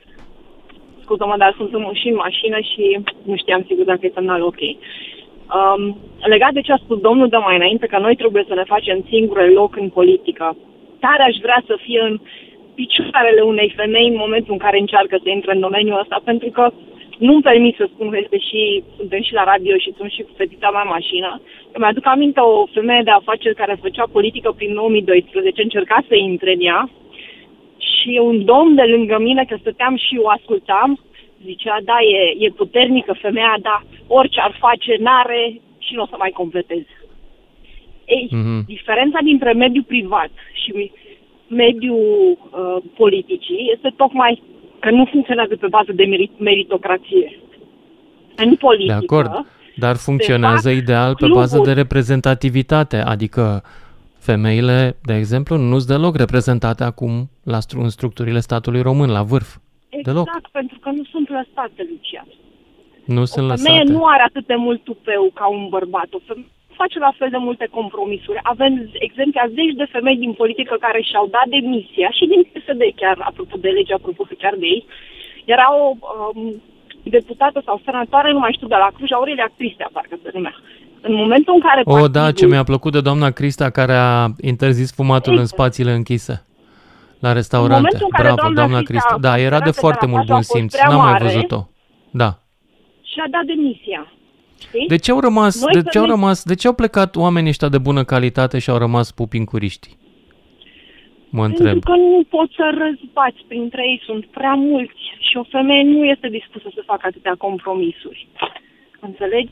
Scuză-mă, 1.03 1.35
dar 1.37 1.53
sunt 1.57 1.73
în, 1.73 1.83
și 1.93 2.07
în 2.07 2.15
mașină 2.15 2.57
și 2.71 2.83
nu 3.29 3.35
știam 3.35 3.63
sigur 3.67 3.85
dacă 3.85 4.05
e 4.05 4.11
semnal 4.13 4.41
ok. 4.41 4.61
Um, 4.61 5.97
legat 6.33 6.53
de 6.53 6.61
ce 6.61 6.71
a 6.71 6.83
spus 6.83 6.99
domnul 6.99 7.29
de 7.29 7.37
mai 7.37 7.55
înainte, 7.55 7.85
că 7.87 7.97
noi 7.99 8.15
trebuie 8.15 8.45
să 8.47 8.53
ne 8.53 8.63
facem 8.73 9.05
singure 9.09 9.47
loc 9.59 9.75
în 9.75 9.89
politică. 9.89 10.57
Tare 10.99 11.23
aș 11.23 11.35
vrea 11.41 11.63
să 11.67 11.75
fie 11.85 12.01
în 12.09 12.19
picioarele 12.75 13.41
unei 13.41 13.73
femei 13.75 14.07
în 14.07 14.15
momentul 14.15 14.53
în 14.53 14.63
care 14.65 14.79
încearcă 14.79 15.15
să 15.23 15.29
intre 15.29 15.51
în 15.53 15.59
domeniul 15.59 15.99
ăsta, 15.99 16.21
pentru 16.23 16.49
că 16.49 16.71
nu-mi 17.19 17.41
permit 17.41 17.75
să 17.75 17.89
spun 17.93 18.09
că 18.09 18.17
este 18.17 18.37
și, 18.37 18.83
suntem 18.97 19.21
și 19.21 19.33
la 19.33 19.43
radio 19.43 19.77
și 19.77 19.93
sunt 19.97 20.11
și 20.11 20.21
cu 20.21 20.29
fetița 20.35 20.69
mea 20.71 20.81
în 20.81 20.93
mașină. 20.97 21.41
Eu 21.73 21.79
mi-aduc 21.79 22.05
aminte 22.07 22.39
o 22.39 22.65
femeie 22.65 23.01
de 23.03 23.09
afaceri 23.09 23.55
care 23.55 23.77
făcea 23.81 24.05
politică 24.11 24.51
prin 24.51 24.73
2012, 24.73 25.61
încerca 25.61 26.03
să 26.07 26.15
intre 26.15 26.53
în 26.53 26.61
ea 26.61 26.89
și 27.77 28.19
un 28.21 28.45
domn 28.45 28.75
de 28.75 28.81
lângă 28.83 29.17
mine, 29.19 29.45
că 29.45 29.55
stăteam 29.59 29.95
și 29.97 30.19
o 30.21 30.29
ascultam, 30.29 30.99
zicea, 31.45 31.77
da, 31.83 31.97
e, 32.01 32.45
e 32.45 32.49
puternică 32.49 33.13
femeia, 33.21 33.55
dar 33.61 33.83
orice 34.07 34.39
ar 34.39 34.55
face, 34.59 34.95
n-are 34.99 35.61
și 35.77 35.93
nu 35.93 36.01
o 36.01 36.05
să 36.05 36.15
mai 36.17 36.29
completeze. 36.29 36.97
Ei, 38.05 38.27
Mhm. 38.31 38.65
diferența 38.65 39.19
dintre 39.23 39.53
mediul 39.53 39.83
privat 39.83 40.31
și 40.63 40.91
mediul 41.47 42.37
uh, 42.37 42.83
politicii 42.95 43.71
este 43.73 43.93
tocmai 43.97 44.41
că 44.83 44.89
nu 44.91 45.05
funcționează 45.11 45.55
pe 45.55 45.67
bază 45.67 45.91
de 45.91 46.03
merit- 46.03 46.39
meritocrație. 46.39 47.39
În 48.35 48.55
politică, 48.55 48.93
De 48.99 49.05
acord. 49.05 49.31
Dar 49.75 49.95
funcționează 49.95 50.69
fac 50.69 50.77
ideal 50.77 51.09
pe 51.11 51.15
cluburi. 51.17 51.39
bază 51.39 51.59
de 51.65 51.73
reprezentativitate, 51.73 52.97
adică 52.97 53.63
femeile, 54.17 54.97
de 55.09 55.13
exemplu, 55.15 55.57
nu 55.57 55.77
sunt 55.79 55.97
deloc 55.97 56.15
reprezentate 56.17 56.83
acum 56.83 57.29
la 57.43 57.59
stru- 57.59 57.81
în 57.81 57.89
structurile 57.89 58.39
statului 58.39 58.81
român, 58.81 59.09
la 59.09 59.21
vârf. 59.23 59.55
exact, 59.89 60.05
Deloc. 60.05 60.27
pentru 60.51 60.77
că 60.79 60.89
nu 60.89 61.03
sunt 61.03 61.29
lăsate, 61.29 61.87
Lucian. 61.89 62.27
Nu 63.05 63.25
sunt 63.25 63.49
O 63.51 63.55
femeie 63.55 63.79
lăsate. 63.79 63.97
nu 63.97 64.05
are 64.05 64.23
atât 64.27 64.45
de 64.47 64.55
mult 64.55 64.83
tupeu 64.83 65.31
ca 65.33 65.47
un 65.47 65.67
bărbat. 65.69 66.07
O 66.11 66.19
femeie 66.27 66.47
face 66.81 66.99
la 66.99 67.13
fel 67.19 67.29
de 67.35 67.37
multe 67.47 67.67
compromisuri. 67.77 68.39
Avem 68.53 68.73
exemple 69.07 69.39
a 69.41 69.47
zeci 69.57 69.75
de 69.81 69.87
femei 69.95 70.17
din 70.25 70.33
politică 70.41 70.75
care 70.85 71.01
și-au 71.09 71.27
dat 71.35 71.47
demisia 71.55 72.09
și 72.17 72.25
din 72.31 72.41
PSD 72.51 72.81
chiar, 73.01 73.17
apropo 73.29 73.55
de 73.65 73.69
lege, 73.69 73.93
apropo 73.93 74.23
chiar 74.41 74.55
de 74.61 74.65
ei. 74.75 74.85
Era 75.45 75.67
o 75.81 75.83
um, 76.35 76.61
deputată 77.03 77.61
sau 77.65 77.81
senatoare, 77.85 78.31
nu 78.31 78.39
mai 78.39 78.53
știu, 78.55 78.67
de 78.67 78.75
la 78.75 78.89
Cluj, 78.95 79.11
Aurelia 79.11 79.49
Cristea, 79.57 79.89
parcă 79.93 80.15
se 80.23 80.29
numea. 80.33 80.55
În 81.01 81.13
momentul 81.13 81.53
în 81.53 81.59
care 81.67 81.81
O, 81.85 82.07
da, 82.07 82.19
partidul- 82.21 82.31
ce 82.39 82.45
mi-a 82.53 82.63
plăcut 82.63 82.91
de 82.91 83.01
doamna 83.01 83.29
Crista 83.31 83.69
care 83.69 83.93
a 83.93 84.27
interzis 84.41 84.93
fumatul 84.93 85.37
în 85.37 85.45
spațiile 85.45 85.91
închise 85.91 86.45
la 87.19 87.31
restaurante. 87.33 87.75
momentul 87.75 88.07
în 88.09 88.15
care 88.17 88.23
Bravo, 88.23 88.41
doamna 88.41 88.59
doamna 88.61 88.81
Crista 88.81 89.07
Crista. 89.09 89.27
Da, 89.27 89.37
era 89.37 89.57
de 89.59 89.63
considerată 89.63 89.79
foarte 89.85 90.05
că 90.05 90.11
mult 90.11 90.27
raportul 90.27 90.35
bun 90.35 90.43
a 90.43 90.47
fost 90.47 90.49
simț. 90.57 90.71
prea 90.75 90.87
N-am 90.89 91.01
mai 91.03 91.11
mare. 91.11 91.23
văzut-o. 91.23 91.61
Da. 92.21 92.29
și-a 93.11 93.27
dat 93.35 93.43
demisia. 93.53 94.01
Știi? 94.67 94.87
De 94.87 94.95
ce 94.97 95.11
au 95.11 95.19
rămas, 95.19 95.61
Noi 95.61 95.81
de 95.81 95.89
ce 95.89 95.97
au 95.97 96.03
femei- 96.03 96.09
rămas, 96.15 96.43
de 96.43 96.55
ce 96.55 96.67
au 96.67 96.73
plecat 96.73 97.15
oamenii 97.15 97.49
ăștia 97.49 97.69
de 97.69 97.77
bună 97.77 98.03
calitate 98.03 98.59
și 98.59 98.69
au 98.69 98.77
rămas 98.77 99.11
pupincuriștii? 99.11 99.97
Mă 101.29 101.45
întreb. 101.45 101.65
Pentru 101.71 101.91
că 101.91 101.95
nu 101.97 102.23
poți 102.29 102.53
să 102.55 102.65
răzbați 102.77 103.39
printre 103.47 103.81
ei, 103.89 104.01
sunt 104.05 104.25
prea 104.25 104.53
mulți 104.53 105.01
și 105.29 105.37
o 105.37 105.43
femeie 105.43 105.83
nu 105.83 106.03
este 106.05 106.27
dispusă 106.27 106.67
să 106.73 106.81
facă 106.85 107.01
atâtea 107.07 107.35
compromisuri. 107.37 108.27
Înțelegi? 108.99 109.51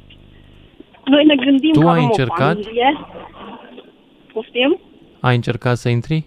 Noi 1.06 1.26
ne 1.26 1.36
gândim 1.36 1.72
Tu 1.72 1.80
că 1.80 1.86
ai 1.88 1.92
avem 1.92 2.04
încercat? 2.04 2.58
o 2.58 2.62
familie. 2.62 2.98
Poftim? 4.34 4.80
Ai 5.20 5.36
încercat 5.36 5.78
să 5.78 5.90
intri? 5.90 6.26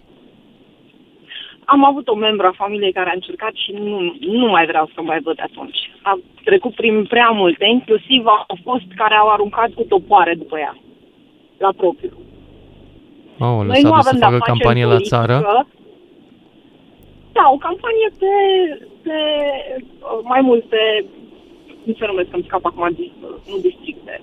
Am 1.65 1.85
avut 1.85 2.07
o 2.07 2.15
membră 2.15 2.47
a 2.47 2.51
familiei 2.63 2.91
care 2.91 3.09
a 3.09 3.13
încercat 3.19 3.53
și 3.53 3.71
nu, 3.71 4.15
nu 4.19 4.47
mai 4.47 4.65
vreau 4.65 4.89
să 4.93 5.01
mai 5.01 5.19
văd 5.19 5.35
de 5.35 5.41
atunci. 5.41 5.77
A 6.01 6.19
trecut 6.43 6.73
prin 6.75 7.05
prea 7.05 7.29
multe, 7.29 7.65
inclusiv 7.65 8.25
au 8.25 8.57
fost 8.63 8.85
care 8.95 9.15
au 9.15 9.27
aruncat 9.29 9.69
cu 9.73 9.83
topoare 9.83 10.33
după 10.37 10.57
ea, 10.59 10.77
la 11.57 11.69
propriu. 11.77 12.13
Oh, 13.39 13.59
Noi 13.65 13.75
s-a 13.81 13.87
nu 13.89 13.93
dus 13.95 14.03
să 14.03 14.07
avem 14.09 14.19
de-a 14.19 14.27
facă 14.29 14.37
face 14.37 14.51
în 14.51 14.57
campanie 14.57 14.83
la 14.85 14.89
politică. 14.95 15.15
țară? 15.15 15.35
Da, 17.37 17.43
o 17.55 17.57
campanie 17.67 18.09
pe, 18.21 18.33
pe 19.05 19.17
uh, 19.99 20.19
mai 20.23 20.41
multe, 20.41 21.05
cum 21.83 21.93
se 21.99 22.05
numesc, 22.05 22.29
îmi 22.33 22.43
scap 22.47 22.65
acum, 22.65 22.89
dis- 22.95 23.17
nu 23.49 23.57
districte. 23.67 24.21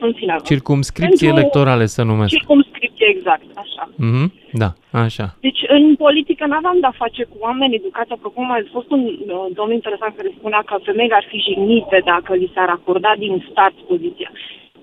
În 0.00 0.12
fine. 0.12 0.36
Circumscripții 0.44 1.26
Pentru- 1.26 1.40
electorale 1.40 1.84
se 1.86 2.02
numesc. 2.02 2.30
Circumscripție, 2.38 3.06
exact, 3.08 3.44
așa. 3.56 3.88
Mhm, 3.96 4.32
Da, 4.52 4.70
așa. 5.04 5.26
Deci, 5.40 5.62
în 5.68 5.96
politică 5.96 6.46
n-aveam 6.46 6.78
de-a 6.80 6.94
face 7.04 7.22
cu 7.24 7.36
oameni 7.40 7.74
educați. 7.74 8.12
Apropo, 8.12 8.40
mai 8.40 8.58
a 8.58 8.68
fost 8.72 8.90
un 8.90 9.02
uh, 9.04 9.46
domn 9.58 9.72
interesant 9.72 10.16
care 10.16 10.30
spunea 10.38 10.62
că 10.66 10.74
femeile 10.82 11.14
ar 11.14 11.26
fi 11.30 11.38
jignite 11.46 12.02
dacă 12.04 12.34
li 12.34 12.50
s-ar 12.54 12.68
acorda 12.68 13.12
din 13.18 13.46
start 13.50 13.74
poziția. 13.90 14.30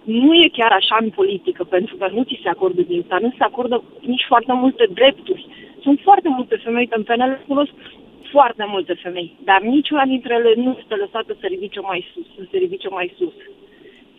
Nu 0.04 0.34
e 0.34 0.48
chiar 0.58 0.72
așa 0.72 0.98
în 1.02 1.10
politică, 1.10 1.64
pentru 1.64 1.96
că 1.96 2.06
nu 2.16 2.24
ți 2.24 2.40
se 2.44 2.50
acordă 2.50 2.82
din 2.82 3.02
start, 3.06 3.22
nu 3.22 3.34
se 3.38 3.44
acordă 3.44 3.84
nici 4.02 4.26
foarte 4.28 4.54
multe 4.54 4.86
drepturi. 4.94 5.48
Sunt 5.82 6.00
foarte 6.04 6.30
multe 6.30 6.56
femei 6.64 6.88
în 6.92 7.04
PNL, 7.04 7.44
cunosc 7.48 7.72
foarte 8.32 8.66
multe 8.74 8.94
femei, 9.04 9.30
dar 9.44 9.60
niciuna 9.62 10.06
dintre 10.06 10.34
ele 10.40 10.54
nu 10.64 10.78
este 10.82 10.96
lăsată 10.96 11.32
să 11.40 11.46
ridice 11.48 11.80
mai 11.80 12.06
sus, 12.14 12.26
să 12.38 12.44
se 12.52 12.58
ridice 12.58 12.88
mai 12.90 13.14
sus. 13.18 13.34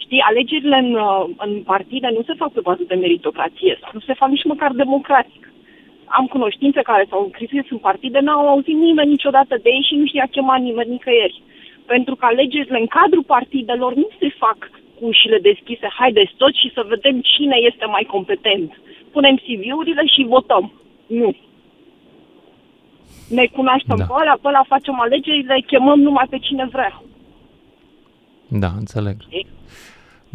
Știi, 0.07 0.29
alegerile 0.31 0.77
în, 0.85 0.95
uh, 0.95 1.25
în 1.47 1.53
partide 1.73 2.09
nu 2.17 2.23
se 2.27 2.39
fac 2.41 2.51
pe 2.53 2.61
bază 2.69 2.83
de 2.89 2.95
meritocrație, 2.95 3.79
sau 3.81 3.91
nu 3.93 4.01
se 4.01 4.15
fac 4.21 4.29
nici 4.29 4.51
măcar 4.53 4.71
democratic. 4.73 5.43
Am 6.19 6.27
cunoștințe 6.27 6.81
care 6.91 7.07
s-au 7.11 7.23
înscris 7.25 7.71
în 7.71 7.79
partide, 7.79 8.19
n-au 8.19 8.49
auzit 8.49 8.77
nimeni 8.87 9.11
niciodată 9.11 9.55
de 9.63 9.69
ei 9.77 9.87
și 9.89 9.95
nu 9.95 10.07
știa 10.07 10.27
chema 10.31 10.57
nimeni 10.57 10.91
nicăieri. 10.91 11.43
Pentru 11.87 12.15
că 12.17 12.25
alegerile 12.25 12.79
în 12.81 12.87
cadrul 12.99 13.23
partidelor 13.35 13.95
nu 13.95 14.09
se 14.19 14.29
fac 14.39 14.59
cu 14.97 15.07
ușile 15.07 15.39
deschise, 15.39 15.89
haideți 15.99 16.35
toți 16.37 16.61
și 16.63 16.71
să 16.75 16.85
vedem 16.89 17.21
cine 17.21 17.57
este 17.71 17.85
mai 17.95 18.05
competent. 18.15 18.81
Punem 19.13 19.37
CV-urile 19.37 20.03
și 20.15 20.31
votăm. 20.35 20.73
Nu. 21.07 21.31
Ne 23.29 23.47
cunoaștem 23.47 23.97
Da. 23.97 24.05
pe 24.05 24.13
ăla, 24.21 24.35
pe 24.43 24.49
ăla 24.49 24.63
facem 24.67 25.01
alegerile, 25.01 25.65
chemăm 25.67 26.01
numai 26.01 26.27
pe 26.31 26.39
cine 26.39 26.69
vrea. 26.73 27.03
Da, 28.49 28.71
înțeleg. 28.79 29.17
Știi? 29.21 29.47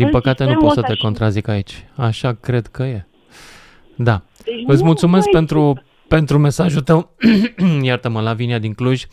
Din 0.03 0.13
În 0.15 0.19
păcate 0.21 0.43
nu 0.43 0.49
sistemul 0.49 0.67
pot 0.67 0.73
să 0.73 0.79
ăsta 0.79 0.91
te 0.91 0.97
și- 0.97 1.03
contrazic 1.05 1.47
aici. 1.47 1.85
Așa 1.95 2.33
cred 2.33 2.67
că 2.67 2.83
e. 2.83 3.05
Da. 3.95 4.21
Deci 4.45 4.63
Îți 4.67 4.79
nu- 4.81 4.85
mulțumesc 4.85 5.25
nu 5.25 5.31
pentru, 5.31 5.81
pentru 6.07 6.37
mesajul 6.37 6.81
tău. 6.81 7.15
Iartă-mă, 7.81 8.21
Lavinia 8.21 8.59
din 8.59 8.73
Cluj. 8.73 9.03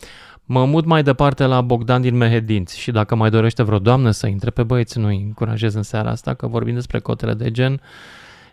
Mă 0.45 0.65
mut 0.65 0.85
mai 0.85 1.03
departe 1.03 1.45
la 1.45 1.61
Bogdan 1.61 2.01
din 2.01 2.15
Mehedinți 2.17 2.79
și 2.79 2.91
dacă 2.91 3.15
mai 3.15 3.29
dorește 3.29 3.63
vreo 3.63 3.79
doamnă 3.79 4.11
să 4.11 4.27
intre 4.27 4.49
pe 4.49 4.63
băieți, 4.63 4.99
nu 4.99 5.07
încurajez 5.07 5.73
în 5.73 5.83
seara 5.83 6.09
asta, 6.09 6.33
că 6.33 6.47
vorbim 6.47 6.73
despre 6.73 6.99
cotele 6.99 7.33
de 7.33 7.51
gen 7.51 7.81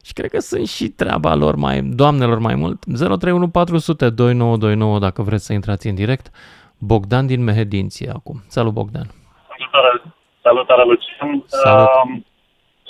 și 0.05 0.13
cred 0.13 0.31
că 0.31 0.39
sunt 0.41 0.67
și 0.69 0.89
treaba 0.89 1.35
lor 1.35 1.55
mai, 1.55 1.83
doamnelor 1.83 2.39
mai 2.39 2.55
mult. 2.55 2.85
031 2.85 3.49
400 3.49 4.11
2929 4.11 4.99
dacă 4.99 5.23
vreți 5.23 5.45
să 5.45 5.53
intrați 5.53 5.87
în 5.89 5.95
direct. 5.95 6.31
Bogdan 6.79 7.27
din 7.27 7.45
Mehedinți 7.45 8.05
e 8.05 8.11
acum. 8.15 8.43
Salut, 8.49 8.73
Bogdan. 8.73 9.11
Salutare, 9.49 10.06
salutare 10.47 10.85
Lucian. 10.91 11.31
Salut. 11.47 11.89
Uh, 11.89 12.07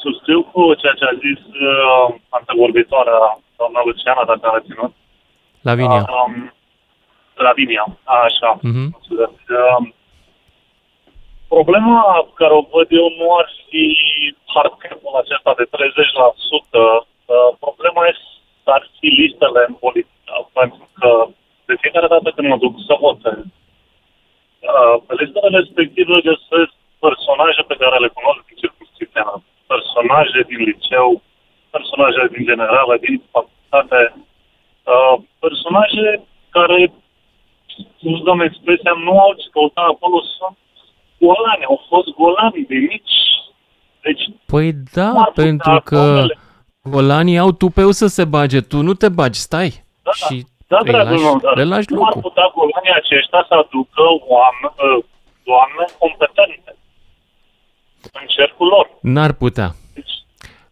susțiu 0.05 0.39
cu 0.53 0.61
ceea 0.81 0.97
ce 1.01 1.05
a 1.05 1.15
zis 1.25 1.41
uh, 1.71 2.07
antevorbitoarea, 2.39 3.21
doamna 3.59 3.81
Luciana, 3.89 4.25
dacă 4.31 4.45
a 4.47 4.57
reținut. 4.57 4.93
Lavinia. 5.69 6.03
Um, 6.17 6.35
Lavinia, 7.47 7.85
așa. 8.25 8.51
Mhm. 8.71 8.87
Uh, 9.61 9.83
problema 11.55 12.01
care 12.41 12.53
o 12.61 12.63
văd 12.73 12.89
eu 13.01 13.09
nu 13.19 13.27
ar 13.41 13.49
fi 13.69 13.85
hardcap-ul 14.55 15.21
acesta 15.23 15.53
de 15.61 15.65
30%. 15.71 15.77
Uh, 16.81 17.51
problema 17.65 18.03
este 18.13 18.35
ar 18.79 18.85
fi 18.99 19.09
listele 19.21 19.61
în 19.69 19.75
politică, 19.85 20.35
pentru 20.59 20.85
că 20.99 21.11
de 21.69 21.75
fiecare 21.81 22.09
dată 22.15 22.29
când 22.35 22.49
mă 22.49 22.57
duc 22.65 22.75
să 22.89 22.95
votez, 23.07 23.41
pe 25.07 25.13
listele 25.21 25.49
respective 25.59 26.15
găsesc 26.31 26.75
personaje 27.09 27.61
pe 27.71 27.77
care 27.83 27.97
le 28.05 28.09
cunosc 28.17 28.41
din 28.49 28.57
circunscripția 28.63 29.23
mea. 29.29 29.39
Personaje 29.75 30.39
din 30.51 30.61
liceu, 30.71 31.09
personaje 31.75 32.23
din 32.35 32.43
generală, 32.51 32.93
din 33.07 33.15
facultate, 33.35 34.01
uh, 34.93 35.15
personaje 35.45 36.07
care, 36.57 36.79
nu 38.09 38.19
dăm 38.27 38.41
expresia, 38.49 38.93
nu 39.07 39.15
au 39.25 39.33
ce 39.41 39.47
căuta 39.55 39.83
acolo, 39.93 40.19
sunt 40.37 40.57
golani, 41.25 41.65
au 41.71 41.79
fost 41.91 42.09
golani 42.23 42.61
de 42.71 42.79
mici. 42.91 43.17
Deci, 44.07 44.25
Păi 44.53 44.69
da, 44.97 45.09
nu 45.13 45.21
ar 45.25 45.31
putea 45.31 45.45
pentru 45.45 45.81
că 45.91 46.01
unele- 46.01 46.39
golanii 46.97 47.39
au 47.45 47.53
tupeu 47.63 47.91
să 48.01 48.07
se 48.17 48.25
bage, 48.25 48.61
tu 48.61 48.77
nu 48.89 48.95
te 48.95 49.09
bagi, 49.19 49.39
stai. 49.49 49.71
și 50.27 50.37
Da, 50.73 50.79
îi 50.83 50.91
dragul 50.93 51.11
lași, 51.13 51.23
meu, 51.25 51.39
dar 51.45 51.57
le 51.57 51.65
lași 51.75 51.87
nu 51.91 52.03
ar 52.03 52.07
locul. 52.15 52.21
putea 52.29 52.47
golanii 52.59 52.95
aceștia 53.03 53.41
să 53.49 53.55
aducă 53.63 54.03
oameni, 54.35 54.75
uh, 54.87 55.05
doamne 55.49 55.85
competente 56.03 56.71
în 58.13 58.27
cercul 58.27 58.67
lor. 58.67 58.91
N-ar 59.01 59.33
putea. 59.33 59.71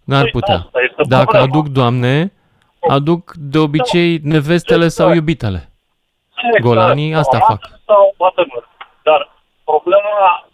N-ar 0.05 0.23
Păi, 0.23 0.31
putea. 0.31 0.55
asta 0.55 0.81
este 0.83 1.03
Dacă 1.09 1.25
problema. 1.25 1.45
aduc 1.45 1.67
doamne, 1.69 2.33
aduc 2.89 3.33
de 3.53 3.59
obicei 3.59 4.19
nevestele 4.23 4.89
sau 4.89 5.13
iubitele. 5.15 5.61
Golanii 6.61 7.15
asta 7.15 7.39
Sau 7.39 7.47
fac. 7.49 7.61
Sau 7.87 8.15
whatever. 8.17 8.63
Dar 9.03 9.21
problema 9.65 10.47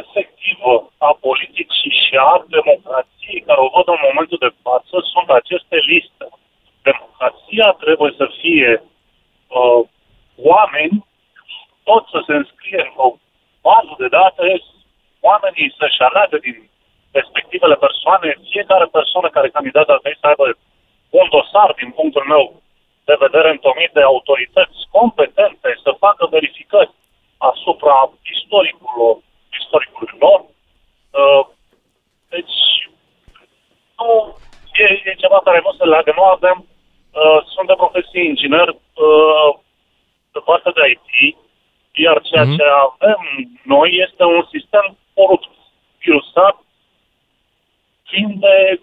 efectivă 0.00 0.72
a 1.08 1.10
politicii 1.26 1.94
și 2.02 2.14
a 2.30 2.44
democrației 2.56 3.40
care 3.46 3.60
o 3.66 3.72
văd 3.76 3.86
în 3.94 4.02
momentul 4.08 4.38
de 4.46 4.52
față 4.66 4.96
sunt 5.12 5.28
aceste 5.40 5.76
liste. 5.92 6.24
Democrația 6.90 7.68
trebuie 7.84 8.12
să 8.20 8.26
fie 8.40 8.70
uh, 9.58 9.80
oameni, 10.52 10.94
tot 11.88 12.02
să 12.12 12.18
se 12.26 12.34
înscrie 12.40 12.80
într-o 12.86 13.08
bază 13.66 13.92
de 14.02 14.08
date, 14.18 14.46
oamenii 15.30 15.74
să-și 15.78 16.00
aleagă 16.08 16.36
din 16.46 16.56
respectivele 17.18 17.76
persoane, 17.86 18.28
fiecare 18.50 18.86
persoană 18.98 19.28
care 19.36 19.48
candidează 19.56 19.90
ar 19.92 19.98
trebui 20.00 20.20
să 20.20 20.26
aibă 20.26 20.46
un 21.20 21.26
dosar, 21.34 21.70
din 21.80 21.90
punctul 21.98 22.24
meu 22.34 22.44
de 23.08 23.16
vedere, 23.24 23.48
întomit 23.50 23.90
de 23.92 24.02
autorități 24.02 24.78
competente 24.96 25.68
să 25.84 26.00
facă 26.04 26.26
verificări 26.36 26.90
asupra 27.50 27.96
istoricului, 28.34 29.24
istoricului 29.60 30.14
lor. 30.24 30.40
Uh, 31.20 31.42
Deci, 32.34 32.58
nu, 33.98 34.36
e, 34.72 34.84
e 35.10 35.22
ceva 35.24 35.40
care 35.44 35.60
nu 35.64 35.72
se 35.72 35.84
leagă. 35.84 36.12
Nu 36.16 36.22
avem, 36.22 36.58
uh, 36.66 37.40
sunt 37.54 37.66
de 37.66 37.80
profesie 37.82 38.22
inginer 38.22 38.68
uh, 38.68 39.50
de 40.32 40.40
partea 40.44 40.72
de 40.74 40.82
IT, 40.94 41.36
iar 42.04 42.20
ceea 42.22 42.44
Mhm. 42.44 42.56
ce 42.56 42.64
avem 42.88 43.20
noi 43.62 43.90
este 44.06 44.24
un 44.24 44.44
sistem 44.54 44.96
corupt, 45.18 45.48
virusat, 46.02 46.56
plin 48.08 48.28
de, 48.44 48.80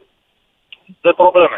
de 1.06 1.12
probleme. 1.22 1.58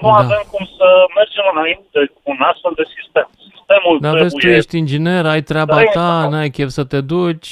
Nu 0.00 0.08
Da. 0.08 0.14
avem 0.22 0.42
cum 0.52 0.64
să 0.78 0.86
mergem 1.18 1.44
înainte 1.54 1.98
cu 2.14 2.20
un 2.34 2.40
astfel 2.50 2.72
de 2.80 2.84
sistem. 2.96 3.26
Sistemul 3.54 3.94
Dar 4.00 4.10
trebuie... 4.14 4.22
vezi, 4.22 4.36
tu 4.42 4.46
ești 4.58 4.76
inginer, 4.82 5.26
ai 5.26 5.42
treaba 5.50 5.74
Da, 5.76 5.82
ta, 5.98 6.20
da. 6.22 6.28
n-ai 6.28 6.50
chef 6.50 6.68
să 6.78 6.84
te 6.84 7.00
duci 7.00 7.50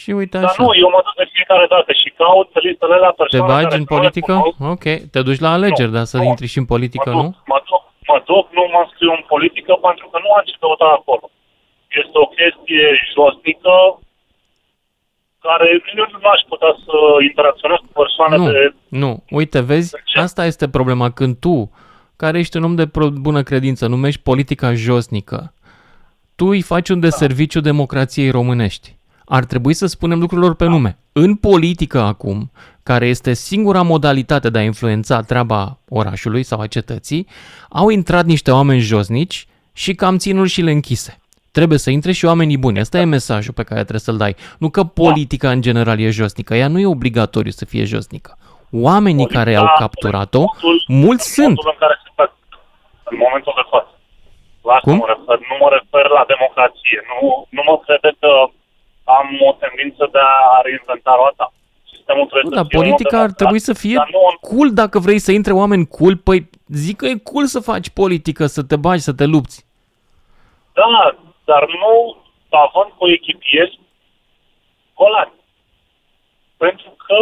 și 0.00 0.10
uite 0.20 0.38
Dar 0.38 0.48
așa. 0.50 0.62
nu, 0.62 0.68
eu 0.82 0.88
mă 0.94 1.00
duc 1.06 1.14
de 1.22 1.28
fiecare 1.34 1.66
dată 1.74 1.92
și 1.92 2.08
caut 2.20 2.48
listele 2.62 2.96
la 2.96 3.10
Te 3.10 3.14
persoane 3.20 3.52
bagi 3.52 3.64
care 3.68 3.74
în 3.80 3.84
nu 3.88 3.94
le 3.94 3.96
politică? 3.96 4.32
cunosc. 4.32 4.72
Ok. 4.74 4.86
Te 5.12 5.20
duci 5.28 5.44
la 5.46 5.50
alegeri, 5.52 5.92
dar 5.96 6.04
să 6.12 6.18
intri 6.30 6.46
și 6.52 6.58
în 6.62 6.66
politică, 6.74 7.10
mă 7.10 7.16
nu? 7.22 7.22
duc, 7.22 7.36
mă 7.52 7.58
duc, 7.68 7.82
mă 8.10 8.18
duc, 8.30 8.44
nu 8.56 8.62
mă 8.72 8.80
înscriu 8.84 9.10
în 9.18 9.24
politică 9.34 9.72
pentru 9.88 10.06
că 10.10 10.16
nu 10.24 10.30
am 10.36 10.42
ce 10.48 10.54
căuta 10.60 10.84
acolo. 10.98 11.30
Este 11.88 12.16
o 12.24 12.26
chestie 12.38 12.86
josnică 13.14 13.76
care 15.40 15.66
eu 15.96 16.06
nu 16.22 16.28
aș 16.28 16.40
putea 16.48 16.72
să 16.84 16.96
interacționez 17.28 17.76
cu 17.76 17.92
persoane 18.02 18.36
Nu, 18.36 18.50
de... 18.50 18.74
nu. 18.88 19.24
Uite, 19.30 19.60
vezi, 19.60 19.96
asta 20.14 20.46
este 20.46 20.68
problema. 20.68 21.10
Când 21.10 21.36
tu, 21.36 21.70
care 22.16 22.38
ești 22.38 22.56
un 22.56 22.64
om 22.64 22.74
de 22.74 22.86
pro- 22.86 23.10
bună 23.10 23.42
credință, 23.42 23.86
numești 23.86 24.20
politica 24.20 24.74
josnică, 24.74 25.54
tu 26.34 26.46
îi 26.46 26.62
faci 26.62 26.88
un 26.88 27.00
deserviciu 27.00 27.60
democrației 27.60 28.30
românești. 28.30 28.96
Ar 29.24 29.44
trebui 29.44 29.74
să 29.74 29.86
spunem 29.86 30.18
lucrurilor 30.18 30.54
pe 30.54 30.64
nume. 30.66 30.98
În 31.12 31.34
politică 31.36 32.00
acum, 32.00 32.50
care 32.82 33.06
este 33.06 33.32
singura 33.32 33.82
modalitate 33.82 34.50
de 34.50 34.58
a 34.58 34.62
influența 34.62 35.20
treaba 35.20 35.78
orașului 35.88 36.42
sau 36.42 36.60
a 36.60 36.66
cetății, 36.66 37.26
au 37.68 37.88
intrat 37.88 38.24
niște 38.24 38.50
oameni 38.50 38.80
josnici 38.80 39.46
și 39.72 39.94
cam 39.94 40.16
ținul 40.18 40.46
și 40.46 40.62
le 40.62 40.70
închise. 40.70 41.18
Trebuie 41.50 41.78
să 41.78 41.90
intre 41.90 42.12
și 42.12 42.24
oamenii 42.24 42.58
buni. 42.58 42.78
Asta 42.80 42.98
e 42.98 43.04
mesajul 43.04 43.54
pe 43.54 43.62
care 43.62 43.80
trebuie 43.80 44.00
să-l 44.08 44.16
dai. 44.16 44.36
Nu 44.58 44.68
că 44.70 44.84
politica 44.84 45.50
în 45.50 45.60
general 45.60 45.98
e 46.00 46.10
josnică. 46.10 46.54
Ea 46.54 46.68
nu 46.68 46.78
e 46.78 46.86
obligatoriu 46.86 47.50
să 47.50 47.64
fie 47.64 47.84
josnică. 47.84 48.38
Oamenii 48.72 49.26
care 49.26 49.54
au 49.54 49.68
capturat-o, 49.78 50.44
mulți 50.86 51.32
sunt. 51.34 51.56
Modul 51.56 51.70
în 51.74 51.80
care 51.84 51.94
se 52.04 52.10
fac 52.14 52.30
în 53.10 53.16
momentul 53.24 53.52
de 53.60 53.64
față. 53.72 53.90
La 54.68 54.72
asta 54.72 54.90
Cum? 54.90 54.96
mă 55.04 55.08
refer. 55.14 55.36
Nu 55.50 55.56
mă 55.62 55.68
refer 55.78 56.04
la 56.18 56.24
democrație. 56.34 56.98
Nu, 57.12 57.20
nu 57.56 57.62
mă 57.68 57.74
crede 57.84 58.10
că 58.22 58.30
am 59.18 59.26
o 59.48 59.50
tendință 59.62 60.02
de 60.14 60.20
a 60.34 60.60
reinventa 60.66 61.12
roata. 61.20 61.46
Sistemul 61.92 62.26
trebuie 62.30 62.48
Nu, 62.48 62.54
să 62.54 62.58
dar 62.60 62.66
fie 62.68 62.78
unul 62.78 62.88
politica 62.88 63.16
ar 63.16 63.30
democratic, 63.30 63.40
trebui 63.42 63.60
să 63.68 63.72
fie 63.84 63.98
dar 64.02 64.10
nu 64.16 64.22
cool 64.50 64.68
dacă 64.82 64.96
vrei 65.06 65.20
să 65.26 65.30
intre 65.40 65.52
oameni 65.62 65.86
cool. 65.96 66.14
Păi 66.28 66.38
zic 66.84 66.96
că 67.00 67.06
e 67.06 67.26
cool 67.30 67.46
să 67.54 67.60
faci 67.70 67.88
politică, 68.00 68.42
să 68.56 68.62
te 68.70 68.76
bagi, 68.84 69.06
să 69.08 69.12
te 69.20 69.26
lupți. 69.34 69.58
Da, 70.78 70.84
dar 71.50 71.62
nu 71.82 72.16
având 72.64 72.90
coechipieri 72.98 73.80
golani. 74.94 75.32
Pentru 76.56 76.90
că 77.04 77.16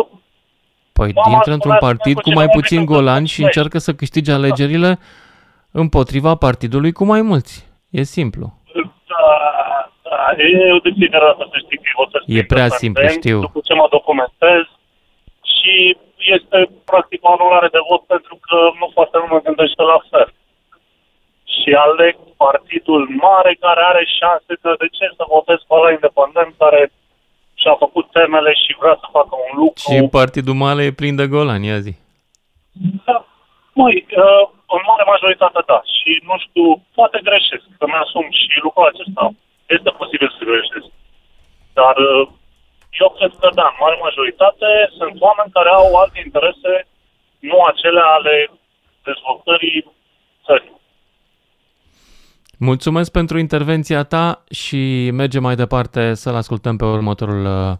Păi 0.92 1.12
Mama 1.14 1.34
intră 1.36 1.52
într-un 1.52 1.76
spunea 1.76 1.94
partid 1.94 2.14
cu 2.14 2.20
cu 2.20 2.28
cele 2.28 2.36
mai 2.40 2.44
mai 2.46 2.54
puțin 2.58 2.80
mică 2.80 2.92
golani 2.92 3.26
și 3.26 3.40
mai. 3.40 3.46
încearcă 3.48 3.78
să 3.78 3.94
câștige 4.00 4.32
alegerile 4.32 4.98
împotriva 5.82 6.32
partidului 6.46 6.92
cu 6.92 7.04
mai 7.04 7.22
mulți. 7.30 7.54
E 7.90 8.02
simplu. 8.02 8.44
da, 9.12 9.24
da, 10.02 10.18
eu 10.70 10.78
de 10.78 10.90
fiecare 10.98 11.24
dată 11.24 11.42
să 11.52 11.56
știi 11.64 11.78
că 11.82 11.86
eu 11.92 11.98
votez 12.02 12.22
E 12.36 12.50
prea 12.52 12.68
independent, 12.68 12.80
simplu, 12.82 13.08
știu. 13.20 13.38
După 13.40 13.60
ce 13.68 13.74
mă 13.74 13.86
documentez 13.96 14.64
și 15.54 15.74
este 16.34 16.58
practic 16.90 17.20
o 17.26 17.32
anulare 17.36 17.68
de 17.76 17.80
vot 17.88 18.02
pentru 18.14 18.34
că 18.46 18.56
nu 18.78 18.86
foarte 18.96 19.16
lume 19.22 19.46
gândește 19.48 19.82
la 19.92 19.98
fel. 20.10 20.28
Și 21.58 21.70
aleg 21.86 22.14
partidul 22.44 23.02
mare 23.26 23.52
care 23.64 23.82
are 23.90 24.04
șanse 24.18 24.52
că 24.62 24.70
de 24.82 24.88
ce 24.96 25.06
să 25.16 25.24
votez 25.34 25.58
pe 25.68 25.74
ăla 25.78 25.90
independent 25.90 26.50
care 26.62 26.80
și-a 27.60 27.74
făcut 27.84 28.06
temele 28.18 28.52
și 28.62 28.76
vrea 28.80 28.96
să 29.02 29.06
facă 29.16 29.34
un 29.46 29.52
lucru. 29.62 29.82
Și 29.92 30.16
partidul 30.20 30.56
mare 30.64 30.82
e 30.84 31.00
plin 31.00 31.16
de 31.20 31.26
golani, 31.36 31.66
ia 31.66 31.78
zi. 31.86 31.94
Da. 33.06 33.18
Măi, 33.80 33.96
uh, 34.24 34.44
în 34.74 34.82
mare 34.90 35.04
majoritate 35.14 35.60
da. 35.70 35.78
Și 35.96 36.10
nu 36.28 36.36
știu, 36.44 36.66
poate 36.98 37.18
greșesc, 37.28 37.66
că 37.78 37.84
mi-asum 37.88 38.26
și 38.52 38.58
lucrul 38.66 38.90
acesta. 38.90 39.24
Este 39.76 39.90
posibil 40.00 40.30
să 40.36 40.42
greșesc. 40.50 40.88
Dar 41.78 41.96
uh, 42.10 42.22
eu 43.02 43.08
cred 43.16 43.32
că 43.40 43.48
da, 43.58 43.66
în 43.72 43.78
mare 43.84 43.96
majoritate 44.08 44.70
sunt 44.98 45.14
oameni 45.26 45.54
care 45.56 45.70
au 45.80 45.88
alte 46.02 46.18
interese, 46.26 46.72
nu 47.50 47.58
acele 47.70 48.02
ale 48.16 48.34
dezvoltării 49.08 49.78
țării. 50.46 50.75
Mulțumesc 52.58 53.12
pentru 53.12 53.38
intervenția 53.38 54.02
ta 54.02 54.44
și 54.50 55.10
mergem 55.10 55.42
mai 55.42 55.54
departe 55.54 56.14
să-l 56.14 56.34
ascultăm 56.34 56.76
pe 56.76 56.84
următorul 56.84 57.44
uh, 57.44 57.72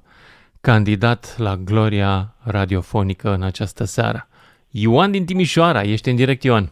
candidat 0.60 1.34
la 1.38 1.54
gloria 1.64 2.34
radiofonică 2.44 3.32
în 3.32 3.42
această 3.42 3.84
seară. 3.84 4.28
Ioan 4.70 5.10
din 5.10 5.24
Timișoara, 5.24 5.80
ești 5.80 6.08
în 6.08 6.16
direct, 6.16 6.42
Ioan. 6.42 6.68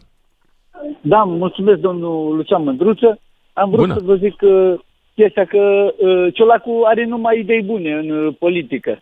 Da, 1.01 1.23
mulțumesc, 1.23 1.79
domnul 1.79 2.35
Lucian 2.35 2.63
Mândruță. 2.63 3.19
Am 3.53 3.69
vrut 3.69 3.87
Bună. 3.87 3.93
să 3.93 4.03
vă 4.03 4.15
zic 4.15 4.41
uh, 4.41 4.73
chestia 5.15 5.45
că 5.45 5.93
uh, 5.97 6.33
Ciolacu 6.33 6.81
are 6.85 7.05
numai 7.05 7.39
idei 7.39 7.61
bune 7.61 7.93
în 7.93 8.09
uh, 8.09 8.35
politică. 8.39 9.01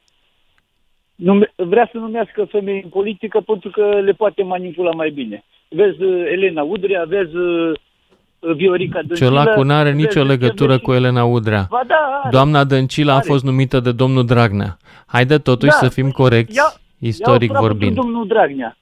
Nume, 1.15 1.53
vrea 1.55 1.89
să 1.91 1.97
numească 1.97 2.45
femei 2.45 2.81
în 2.84 2.89
politică 2.89 3.39
pentru 3.39 3.69
că 3.69 3.99
le 4.03 4.11
poate 4.11 4.43
manipula 4.43 4.91
mai 4.91 5.09
bine. 5.09 5.43
Vezi 5.69 6.03
uh, 6.03 6.25
Elena 6.31 6.61
Udrea, 6.61 7.03
vezi 7.03 7.35
uh, 7.35 7.71
Viorica 8.56 8.99
Dăncilă. 9.06 9.30
Ciolacu 9.30 9.64
nu 9.64 9.74
are 9.74 9.90
vezi 9.91 10.02
nicio 10.03 10.24
legătură 10.24 10.78
cu 10.80 10.94
Elena 10.94 11.24
Udrea. 11.24 11.68
Ba 11.70 11.82
da, 11.88 11.95
are. 11.95 12.30
Doamna 12.32 12.64
Dăncilă 12.64 13.11
a 13.11 13.15
Are. 13.15 13.24
fost 13.28 13.44
numită 13.44 13.80
de 13.80 13.91
domnul 13.91 14.26
Dragnea. 14.26 14.78
Haide 15.06 15.38
totuși 15.38 15.72
Da, 15.72 15.78
să 15.78 15.90
fim 15.90 16.10
corecți, 16.10 16.57
Ia- 16.60 16.82
istoric 16.99 17.49
i-au 17.52 17.57
furat 17.60 17.61
vorbind. 17.72 17.94
Pentru 17.94 18.03
domnul 18.11 18.28
Dragnea. 18.28 18.78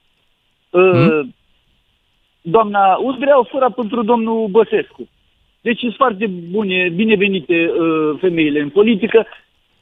Uh, 0.70 0.90
Hmm? 0.92 1.34
Doamna 2.42 2.96
Udrea 3.04 3.32
au 3.34 3.46
furat 3.50 3.74
pentru 3.74 4.02
domnul 4.02 4.48
Băsescu. 4.50 5.08
Deci 5.60 5.78
sunt 5.78 5.94
foarte 5.96 6.26
bune, 6.26 6.88
binevenite 6.94 7.54
uh, 7.54 8.18
femeile 8.20 8.60
în 8.60 8.68
politică, 8.68 9.26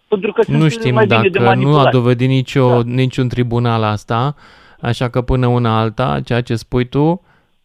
pentru 0.09 0.32
că 0.32 0.43
Nu 0.47 0.59
sunt 0.59 0.70
știm 0.70 0.94
mai 0.94 1.07
bine 1.07 1.20
de 1.23 1.28
dacă 1.28 1.43
nu 1.44 1.48
a 1.51 1.55
manipulat. 1.55 1.93
dovedit 1.93 2.28
nicio, 2.28 2.82
niciun 2.82 3.28
tribunal 3.28 3.82
asta, 3.82 4.35
așa 4.81 5.09
că 5.09 5.23
până 5.23 5.47
una 5.47 5.78
alta, 5.81 6.20
ceea 6.24 6.40
ce 6.40 6.55
spui 6.55 6.89
tu 6.89 7.23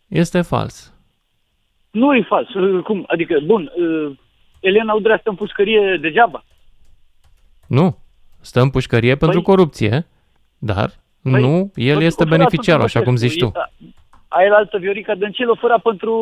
este 0.07 0.41
fals. 0.41 0.93
Nu 1.95 2.13
e 2.15 2.21
fals. 2.27 2.53
Uh, 2.53 2.83
Cum? 2.83 3.03
Adică, 3.07 3.39
bun, 3.45 3.71
uh, 3.75 4.11
Elena 4.59 4.93
Udrea 4.93 5.17
stă 5.19 5.29
în 5.29 5.35
pușcărie 5.35 5.97
degeaba. 6.01 6.43
Nu. 7.67 7.97
Stă 8.41 8.61
în 8.61 8.69
pușcărie 8.69 9.15
pentru 9.15 9.41
corupție, 9.41 10.07
dar 10.57 10.89
Păi, 11.21 11.31
nu, 11.41 11.71
el 11.75 11.87
pentru 11.87 12.03
este 12.03 12.23
că 12.23 12.29
fura 12.29 12.37
beneficiarul, 12.37 12.83
așa 12.83 13.01
cum 13.01 13.15
Sfântul 13.15 13.27
zici 13.27 13.39
tu. 13.43 13.51
Băsescu. 13.51 13.93
Aia 14.27 14.49
la 14.49 14.55
altă 14.55 14.77
Viorica 14.77 15.15
Dăncilă 15.15 15.55
fura 15.59 15.77
pentru 15.77 16.13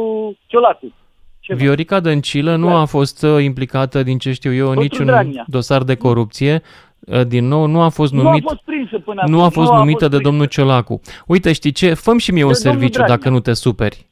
Ciolacu. 0.45 0.93
Ceva. 1.39 1.59
Viorica 1.59 1.99
Dăncilă 1.99 2.55
nu 2.55 2.75
a 2.75 2.85
fost 2.85 3.23
uh, 3.23 3.43
implicată, 3.43 4.03
din 4.03 4.17
ce 4.17 4.31
știu 4.31 4.53
eu, 4.53 4.67
în 4.69 4.73
Pentru 4.75 4.83
niciun 4.91 5.05
Dragnea. 5.05 5.43
dosar 5.47 5.83
de 5.83 5.95
corupție. 5.95 6.61
Uh, 6.99 7.25
Din 7.27 7.47
nou, 7.47 7.65
nu 7.65 7.81
a 7.81 7.89
fost 7.89 8.13
Nu 8.13 8.19
a 8.19 8.23
numit 8.23 8.43
fost 8.43 8.61
prinsă 8.65 8.99
până 8.99 9.21
nu 9.25 9.35
acum, 9.35 9.45
a 9.45 9.49
fost 9.49 9.69
nu 9.69 9.75
a 9.75 9.77
numită 9.77 9.99
fost 9.99 10.11
de 10.11 10.17
domnul 10.17 10.45
Ciolacu. 10.45 11.01
Uite, 11.27 11.53
știi 11.53 11.71
ce? 11.71 11.93
Făm 11.93 12.17
și 12.17 12.31
mie 12.31 12.43
un 12.43 12.51
De 12.51 12.59
domnul 12.63 12.79
serviciu 12.79 12.97
Dragnea. 12.97 13.17
dacă 13.17 13.29
nu 13.29 13.39
te 13.39 13.53
superi. 13.53 14.11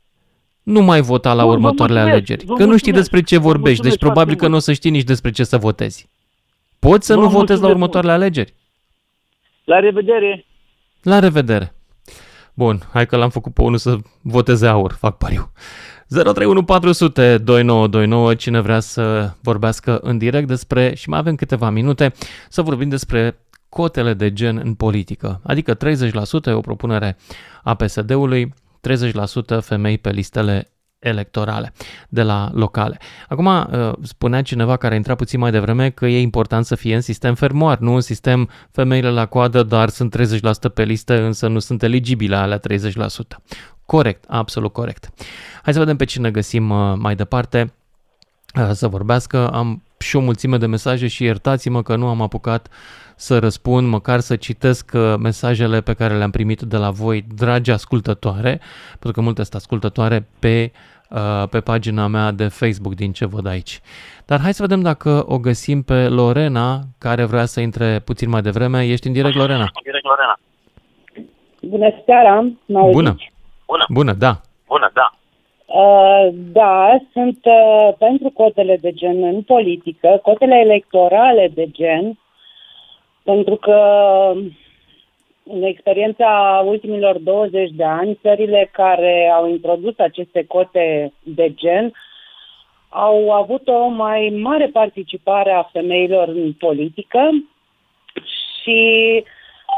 Nu 0.64 0.82
mai 0.82 1.02
vota 1.02 1.34
la 1.34 1.44
Bun, 1.44 1.52
vă 1.52 1.58
următoarele 1.58 2.00
mulțumesc, 2.00 2.30
alegeri. 2.30 2.46
vă 2.46 2.56
Că 2.56 2.66
nu 2.66 2.78
știi 2.78 2.92
mulțumesc, 2.92 3.10
despre 3.10 3.22
ce 3.22 3.38
vă 3.38 3.48
vorbești, 3.48 3.82
deci 3.82 3.90
mulțumesc 3.90 4.00
probabil 4.00 4.34
că 4.34 4.40
foarte 4.40 4.52
nu 4.52 4.56
o 4.56 4.60
să 4.60 4.74
știi 4.74 4.92
nici 4.92 5.04
despre 5.04 5.32
ce 5.32 5.44
să 5.44 5.58
votezi. 5.58 6.10
Poți 6.80 7.06
să 7.06 7.14
Vă 7.16 7.22
nu 7.22 7.28
votezi 7.28 7.62
la 7.62 7.68
mulțumesc 7.68 7.76
următoarele 7.76 8.12
alegeri. 8.12 8.54
La 9.64 9.80
revedere! 9.80 10.46
La 11.02 11.20
revedere! 11.20 11.74
Bun, 12.54 12.82
hai 12.94 13.06
că 13.06 13.16
l-am 13.16 13.30
făcut 13.30 13.54
pe 13.54 13.62
unul 13.62 13.78
să 13.78 13.98
voteze 14.22 14.68
aur, 14.68 14.92
fac 14.92 15.18
pariu. 15.18 15.52
031400 16.08 17.38
2929, 17.38 18.36
cine 18.36 18.60
vrea 18.60 18.80
să 18.80 19.34
vorbească 19.42 20.00
în 20.02 20.18
direct 20.18 20.48
despre, 20.48 20.96
și 20.96 21.10
mai 21.10 21.20
avem 21.20 21.36
câteva 21.36 21.70
minute, 21.70 22.14
să 22.50 22.62
vorbim 22.62 22.90
despre 22.90 23.40
cotele 23.70 24.14
de 24.14 24.34
gen 24.34 24.62
în 24.64 24.74
politică. 24.74 25.42
Adică 25.44 25.76
30% 25.76 25.80
e 26.46 26.52
o 26.52 26.60
propunere 26.60 27.18
a 27.64 27.74
PSD-ului, 27.74 28.54
30% 29.58 29.60
femei 29.62 29.98
pe 29.98 30.10
listele 30.10 30.72
electorale 31.02 31.74
de 32.10 32.22
la 32.22 32.49
locale. 32.53 32.99
Acum, 33.28 33.45
uh, 33.45 33.91
spunea 34.02 34.41
cineva 34.41 34.78
care 34.78 34.94
a 34.94 34.98
intrat 34.98 35.18
puțin 35.18 35.40
mai 35.40 35.52
devreme 35.52 35.90
că 35.90 36.06
e 36.08 36.22
important 36.22 36.66
să 36.66 36.76
fie 36.76 36.95
în 36.95 37.02
sistem 37.02 37.36
fermoar, 37.36 37.78
nu 37.78 37.94
în 37.94 38.02
sistem 38.02 38.49
femeile 38.72 39.10
la 39.10 39.26
coadă, 39.26 39.64
dar 39.64 39.90
sunt 39.90 40.12
30% 40.12 40.74
pe 40.74 40.84
listă, 40.84 41.22
însă 41.22 41.48
nu 41.48 41.60
sunt 41.60 41.84
eligibile 41.84 42.36
alea 42.36 42.60
30%. 42.60 42.62
Corect, 43.86 44.24
absolut 44.28 44.74
corect. 44.74 45.10
Hai 45.64 45.74
să 45.74 45.80
vedem 45.80 45.95
pe 45.95 46.06
cine 46.06 46.32
găsim 46.32 46.70
uh, 46.70 46.94
mai 46.98 47.16
departe 47.16 47.74
uh, 48.60 48.70
să 48.72 48.88
vorbească. 48.88 49.49
Am 49.49 49.84
și 49.98 50.16
o 50.16 50.20
mulțime 50.20 50.58
de 50.58 50.66
mesaje 50.66 51.08
și 51.08 51.24
iertați-mă 51.24 51.84
că 51.84 51.95
nu 51.95 52.08
am 52.08 52.22
apucat 52.22 52.68
să 53.27 53.39
răspund, 53.39 53.88
măcar 53.88 54.19
să 54.19 54.35
citesc 54.35 54.91
uh, 54.93 55.14
mesajele 55.19 55.81
pe 55.81 55.93
care 55.93 56.14
le-am 56.18 56.31
primit 56.31 56.61
de 56.61 56.77
la 56.77 56.89
voi, 56.89 57.26
dragi 57.35 57.72
ascultătoare, 57.72 58.60
pentru 58.89 59.11
că 59.11 59.22
multe 59.22 59.43
sunt 59.43 59.56
ascultătoare 59.61 60.27
pe, 60.39 60.72
uh, 61.10 61.48
pe 61.49 61.60
pagina 61.60 62.07
mea 62.07 62.31
de 62.31 62.48
Facebook 62.48 62.93
din 62.93 63.11
ce 63.11 63.26
văd 63.26 63.45
aici. 63.48 63.80
Dar 64.26 64.39
hai 64.39 64.53
să 64.53 64.61
vedem 64.61 64.81
dacă 64.81 65.23
o 65.27 65.38
găsim 65.38 65.81
pe 65.84 66.07
Lorena, 66.07 66.80
care 66.98 67.23
vrea 67.26 67.45
să 67.45 67.60
intre 67.60 67.99
puțin 68.06 68.30
mai 68.30 68.41
devreme. 68.41 68.85
Ești 68.85 69.07
în 69.07 69.14
direct, 69.14 69.35
Lorena? 69.35 69.68
Direct, 69.84 70.06
Lorena. 70.06 70.39
Bună 71.61 71.89
seara, 72.06 72.52
mă 72.65 72.80
auziți? 72.80 72.95
Bună! 72.95 73.15
Bună! 73.65 73.85
Bună, 73.89 74.14
da! 74.14 74.41
Bună, 74.68 74.91
da. 74.93 75.07
Uh, 75.65 76.27
da, 76.34 76.98
sunt 77.11 77.39
uh, 77.43 77.93
pentru 77.98 78.30
cotele 78.30 78.77
de 78.81 78.91
gen 78.91 79.23
în 79.23 79.41
politică, 79.41 80.19
cotele 80.22 80.56
electorale 80.56 81.52
de 81.53 81.68
gen, 81.72 82.18
pentru 83.23 83.56
că 83.56 83.77
în 85.43 85.64
experiența 85.64 86.61
ultimilor 86.65 87.18
20 87.18 87.69
de 87.72 87.84
ani, 87.84 88.19
țările 88.22 88.69
care 88.72 89.31
au 89.35 89.49
introdus 89.49 89.99
aceste 89.99 90.45
cote 90.48 91.14
de 91.23 91.53
gen 91.53 91.93
au 92.89 93.31
avut 93.31 93.68
o 93.68 93.88
mai 93.88 94.30
mare 94.41 94.68
participare 94.68 95.52
a 95.52 95.64
femeilor 95.64 96.27
în 96.27 96.53
politică 96.53 97.30
și 98.61 99.23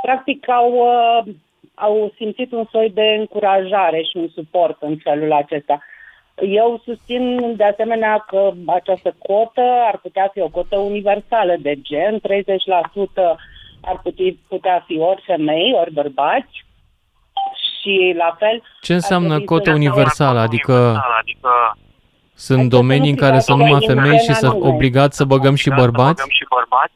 practic 0.02 0.50
au, 0.50 0.74
uh, 0.74 1.34
au 1.74 2.14
simțit 2.16 2.52
un 2.52 2.66
soi 2.72 2.90
de 2.90 3.16
încurajare 3.20 4.02
și 4.02 4.18
un 4.18 4.28
suport 4.28 4.78
în 4.82 4.98
felul 4.98 5.34
acesta. 5.34 5.84
Eu 6.42 6.82
susțin 6.86 7.54
de 7.56 7.64
asemenea 7.64 8.24
că 8.28 8.52
această 8.68 9.16
cotă 9.20 9.62
ar 9.88 10.00
putea 10.02 10.30
fi 10.34 10.40
o 10.42 10.48
cotă 10.48 10.78
universală 10.78 11.56
de 11.60 11.74
gen, 11.82 12.20
30% 12.20 12.22
ar 13.82 14.00
putea, 14.04 14.36
putea 14.48 14.84
fi 14.88 14.98
ori 15.00 15.24
femei, 15.26 15.76
ori 15.82 15.94
bărbați 15.94 16.66
și 17.82 18.14
la 18.18 18.36
fel... 18.40 18.62
Ce 18.82 18.92
ar 18.92 18.98
înseamnă 18.98 19.28
trebui 19.30 19.46
cotă 19.46 19.70
să- 19.70 19.76
universală? 19.76 20.40
Adică 20.40 20.74
Adică 21.20 21.50
sunt 22.34 22.60
Adică 22.60 22.76
domenii 22.76 23.10
în 23.10 23.16
care 23.16 23.40
să 23.40 23.52
nu 23.52 23.58
numai 23.58 23.84
femei 23.88 24.18
și 24.18 24.34
să 24.34 24.48
anume. 24.48 24.68
obligați 24.70 25.18
să 25.18 25.24
băgăm 25.26 25.56
și 25.56 25.70
bărbați? 25.70 26.24
și 26.30 26.46
bărbați. 26.50 26.94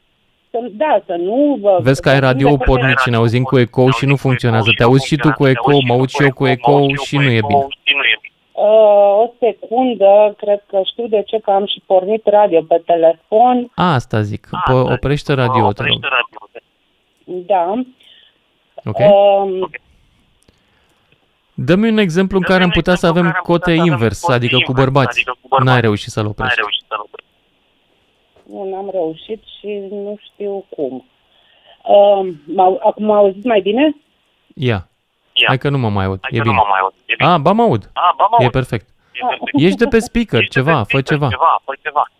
Să, 0.50 0.58
da, 0.70 1.02
să 1.06 1.14
nu... 1.18 1.58
Vă, 1.60 1.78
Vezi 1.82 2.02
că 2.02 2.08
ai 2.08 2.20
radio 2.20 2.56
pornit 2.56 2.98
și 2.98 3.10
ne 3.10 3.16
auzim 3.16 3.42
cu 3.42 3.58
ecou 3.58 3.90
și 3.90 4.06
nu 4.06 4.16
funcționează. 4.16 4.70
Te 4.76 4.82
auzi 4.82 5.06
și 5.06 5.16
tu 5.16 5.32
cu 5.32 5.46
ecou, 5.46 5.80
mă 5.86 5.92
aud 5.92 6.08
și 6.08 6.22
eu 6.22 6.32
cu 6.32 6.46
ecou 6.46 6.94
și 6.94 7.16
nu 7.16 7.22
e 7.30 7.40
bine. 7.46 7.66
Uh, 8.60 9.24
o 9.24 9.32
secundă, 9.38 10.34
cred 10.36 10.62
că 10.66 10.80
știu 10.90 11.06
de 11.06 11.22
ce, 11.26 11.38
că 11.38 11.50
am 11.50 11.66
și 11.66 11.82
pornit 11.86 12.26
radio 12.26 12.62
pe 12.62 12.82
telefon. 12.86 13.70
Asta 13.74 14.20
zic, 14.22 14.48
Pă, 14.66 14.72
oprește 14.72 15.32
radio, 15.32 15.72
te 15.72 15.82
rog. 15.82 15.98
Da. 17.24 17.72
Ok? 18.84 18.98
Um, 18.98 19.70
Dă-mi 21.54 21.88
un 21.88 21.98
exemplu 21.98 22.36
în 22.38 22.42
care 22.42 22.62
am 22.62 22.70
putea 22.70 22.94
să 22.94 23.06
avem 23.06 23.38
cote 23.42 23.72
invers, 23.72 24.28
adică 24.28 24.58
cu 24.64 24.72
bărbați. 24.72 25.24
N-ai 25.64 25.80
reușit 25.80 26.10
să-l 26.12 26.26
oprești. 26.26 26.60
nu 28.50 28.70
n-am 28.70 28.88
reușit 28.92 29.42
și 29.60 29.82
nu 29.90 30.18
știu 30.32 30.64
cum. 30.68 31.04
Uh, 31.84 32.34
m-au, 32.44 32.80
acum 32.84 33.04
mă 33.04 33.14
auziți 33.14 33.46
mai 33.46 33.60
bine? 33.60 33.96
Ia. 34.54 34.87
Hai 35.46 35.58
că 35.58 35.68
nu 35.68 35.78
mă 35.78 35.88
mai 35.88 36.04
aud. 36.04 36.20
E 36.30 36.36
nu 36.36 36.42
bine. 36.42 36.54
mă 36.54 36.64
mai 36.68 36.78
aud. 36.82 36.92
E 37.06 37.14
bine. 37.18 37.30
A, 37.30 37.38
ba 37.38 37.52
mă 37.52 37.62
aud. 37.62 37.90
A, 37.92 38.14
ba, 38.16 38.26
mă 38.30 38.36
E 38.40 38.42
aud. 38.42 38.52
perfect. 38.52 38.86
E 39.12 39.18
perfect. 39.28 39.50
Ești 39.64 39.76
de 39.78 39.86
pe 39.86 39.98
speaker, 39.98 40.40
Ești 40.40 40.54
de 40.54 40.60
ceva, 40.60 40.72
pe 40.72 40.78
fă 40.78 40.84
speaker, 40.98 41.12
ceva. 41.12 41.28
Ceva, 41.28 41.60
fă 41.64 41.72
ceva. 41.82 42.10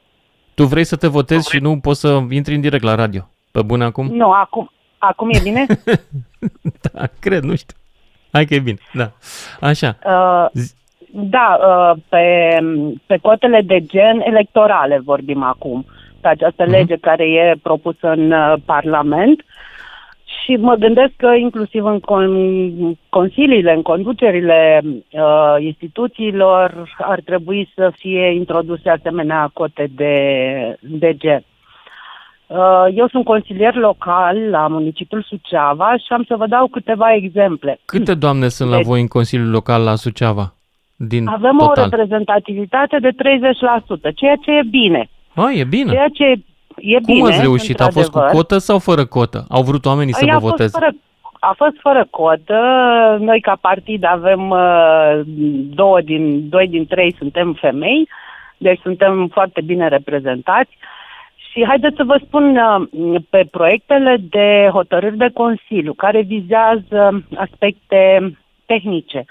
Tu 0.54 0.64
vrei 0.64 0.84
să 0.84 0.96
te 0.96 1.06
votezi 1.06 1.50
și 1.50 1.58
nu 1.58 1.78
poți 1.80 2.00
să 2.00 2.20
intri 2.30 2.54
în 2.54 2.60
direct 2.60 2.82
la 2.82 2.94
radio. 2.94 3.28
Pe 3.50 3.62
bune 3.62 3.84
acum? 3.84 4.06
Nu, 4.06 4.30
acum, 4.32 4.70
acum 4.98 5.30
e 5.30 5.38
bine? 5.42 5.66
Da, 6.92 7.02
cred, 7.20 7.42
nu 7.42 7.54
știu. 7.56 7.76
Hai 8.32 8.44
că 8.44 8.54
e 8.54 8.58
bine, 8.58 8.78
da. 8.92 9.10
Așa. 9.60 9.96
Uh, 10.04 10.46
da, 11.12 11.58
uh, 11.60 12.00
pe, 12.08 12.58
pe 13.06 13.16
cotele 13.22 13.60
de 13.60 13.80
gen 13.84 14.20
electorale 14.20 14.98
vorbim 15.04 15.42
acum, 15.42 15.86
pe 16.20 16.28
această 16.28 16.62
Mhm. 16.62 16.70
lege 16.72 16.96
care 16.96 17.24
e 17.24 17.54
propusă 17.62 18.08
în 18.08 18.30
uh, 18.32 18.54
Parlament 18.64 19.44
și 20.48 20.56
mă 20.56 20.74
gândesc 20.74 21.12
că 21.16 21.26
inclusiv 21.40 21.84
în 21.84 22.00
con- 22.00 22.98
consiliile, 23.08 23.72
în 23.72 23.82
conducerile 23.82 24.80
uh, 24.84 25.56
instituțiilor 25.58 26.94
ar 26.98 27.20
trebui 27.24 27.70
să 27.74 27.92
fie 27.96 28.34
introduse 28.34 28.90
asemenea 28.90 29.50
cote 29.52 29.88
de, 29.94 30.14
de 30.80 31.14
gen. 31.16 31.42
Uh, 32.46 32.84
Eu 32.94 33.08
sunt 33.08 33.24
consilier 33.24 33.74
local 33.74 34.36
la 34.50 34.66
municipiul 34.66 35.22
Suceava 35.22 35.96
și 35.96 36.06
am 36.12 36.24
să 36.28 36.36
vă 36.36 36.46
dau 36.46 36.66
câteva 36.66 37.14
exemple. 37.14 37.80
Câte 37.84 38.14
doamne 38.14 38.48
sunt 38.48 38.70
la 38.70 38.76
Deci- 38.76 38.86
voi 38.86 39.00
în 39.00 39.06
Consiliul 39.06 39.50
Local 39.50 39.82
la 39.82 39.94
Suceava? 39.94 40.52
Din 40.96 41.26
Avem 41.26 41.56
o 41.60 41.66
total. 41.66 41.88
reprezentativitate 41.90 42.98
de 42.98 43.10
30%, 43.10 44.12
ceea 44.14 44.36
ce 44.44 44.50
e 44.50 44.62
bine. 44.70 45.08
A, 45.34 45.50
e 45.50 45.64
bine. 45.64 45.90
Ceea 45.92 46.08
ce 46.12 46.24
e 46.24 46.34
Cum 46.80 47.14
bine, 47.14 47.28
ați 47.28 47.40
reușit? 47.40 47.80
A 47.80 47.84
fost 47.84 48.10
cu 48.10 48.18
într-adevăr. 48.18 48.34
cotă 48.34 48.58
sau 48.58 48.78
fără 48.78 49.04
cotă? 49.04 49.44
Au 49.48 49.62
vrut 49.62 49.86
oamenii 49.86 50.14
să 50.14 50.24
Ei, 50.24 50.30
vă 50.30 50.36
a 50.36 50.40
fost 50.40 50.50
voteze? 50.50 50.78
Fără, 50.78 50.90
a 51.40 51.52
fost 51.56 51.76
fără 51.80 52.06
cotă. 52.10 52.58
Noi 53.20 53.40
ca 53.40 53.58
partid 53.60 54.04
avem 54.04 54.50
uh, 54.50 55.20
două 55.74 56.00
din, 56.00 56.48
doi 56.48 56.68
din 56.68 56.86
trei 56.86 57.14
suntem 57.18 57.52
femei, 57.52 58.08
deci 58.56 58.80
suntem 58.80 59.28
foarte 59.32 59.60
bine 59.60 59.88
reprezentați. 59.88 60.76
Și 61.50 61.64
haideți 61.66 61.96
să 61.96 62.04
vă 62.04 62.20
spun 62.26 62.56
uh, 62.56 63.20
pe 63.30 63.48
proiectele 63.50 64.16
de 64.20 64.68
hotărâri 64.72 65.16
de 65.16 65.30
Consiliu 65.34 65.92
care 65.92 66.20
vizează 66.22 67.24
aspecte 67.36 68.32
tehnice 68.66 69.24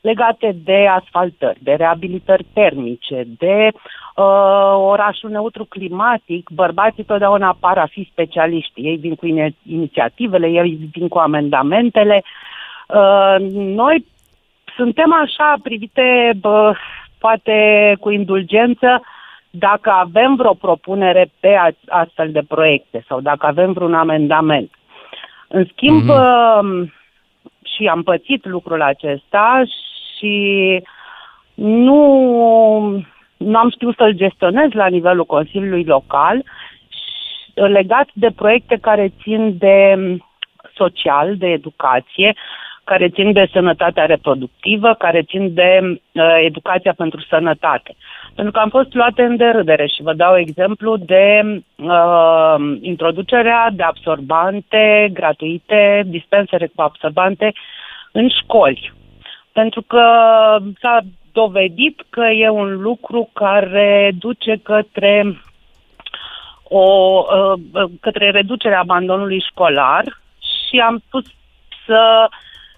legate 0.00 0.56
de 0.64 0.86
asfaltări, 0.86 1.58
de 1.62 1.72
reabilitări 1.72 2.46
termice, 2.52 3.24
de 3.38 3.70
uh, 4.18 4.74
orașul 4.76 5.30
neutru 5.30 5.64
climatic, 5.64 6.48
bărbații 6.50 7.04
totdeauna 7.04 7.56
par 7.60 7.78
a 7.78 7.86
fi 7.86 8.08
specialiști. 8.12 8.80
Ei 8.80 8.96
vin 8.96 9.14
cu 9.14 9.26
ine- 9.26 9.54
inițiativele, 9.66 10.46
ei 10.46 10.88
vin 10.92 11.08
cu 11.08 11.18
amendamentele. 11.18 12.22
Uh, 12.88 13.36
noi 13.50 14.04
suntem 14.76 15.12
așa 15.12 15.54
privite, 15.62 16.32
bă, 16.40 16.74
poate 17.18 17.56
cu 18.00 18.10
indulgență, 18.10 19.02
dacă 19.50 19.90
avem 19.90 20.34
vreo 20.34 20.54
propunere 20.54 21.30
pe 21.40 21.48
a- 21.48 21.98
astfel 22.00 22.32
de 22.32 22.42
proiecte 22.48 23.04
sau 23.08 23.20
dacă 23.20 23.46
avem 23.46 23.72
vreun 23.72 23.94
amendament. 23.94 24.70
În 25.48 25.64
schimb, 25.72 26.02
mm-hmm. 26.02 26.92
și 27.76 27.86
am 27.86 28.02
pățit 28.02 28.46
lucrul 28.46 28.82
acesta 28.82 29.62
și 30.16 30.82
nu, 31.54 33.04
nu 33.38 33.58
am 33.58 33.70
știut 33.70 33.96
să-l 33.96 34.12
gestionez 34.12 34.70
la 34.72 34.86
nivelul 34.86 35.24
Consiliului 35.24 35.84
Local 35.84 36.44
legat 37.54 38.08
de 38.12 38.30
proiecte 38.36 38.78
care 38.80 39.12
țin 39.22 39.58
de 39.58 39.96
social, 40.74 41.36
de 41.36 41.46
educație, 41.46 42.34
care 42.84 43.08
țin 43.08 43.32
de 43.32 43.48
sănătatea 43.52 44.06
reproductivă, 44.06 44.94
care 44.98 45.22
țin 45.22 45.54
de 45.54 45.80
uh, 45.82 46.38
educația 46.44 46.92
pentru 46.96 47.20
sănătate. 47.20 47.94
Pentru 48.34 48.52
că 48.52 48.58
am 48.58 48.68
fost 48.68 48.94
luate 48.94 49.22
în 49.22 49.36
derâdere 49.36 49.86
și 49.86 50.02
vă 50.02 50.12
dau 50.12 50.38
exemplu 50.38 50.96
de 50.96 51.24
uh, 51.76 52.56
introducerea 52.80 53.70
de 53.72 53.82
absorbante 53.82 55.10
gratuite, 55.12 56.02
dispensere 56.06 56.66
cu 56.74 56.82
absorbante 56.82 57.52
în 58.12 58.28
școli. 58.28 58.92
Pentru 59.52 59.82
că 59.82 60.02
s-a 60.80 61.00
dovedit 61.40 61.96
că 62.10 62.24
e 62.44 62.48
un 62.48 62.80
lucru 62.80 63.30
care 63.32 64.12
duce 64.18 64.60
către 64.62 65.42
o, 66.62 66.86
uh, 67.36 67.90
către 68.00 68.30
reducerea 68.30 68.80
abandonului 68.80 69.44
școlar 69.50 70.04
și 70.38 70.78
am 70.78 71.02
spus 71.06 71.24
să 71.86 72.28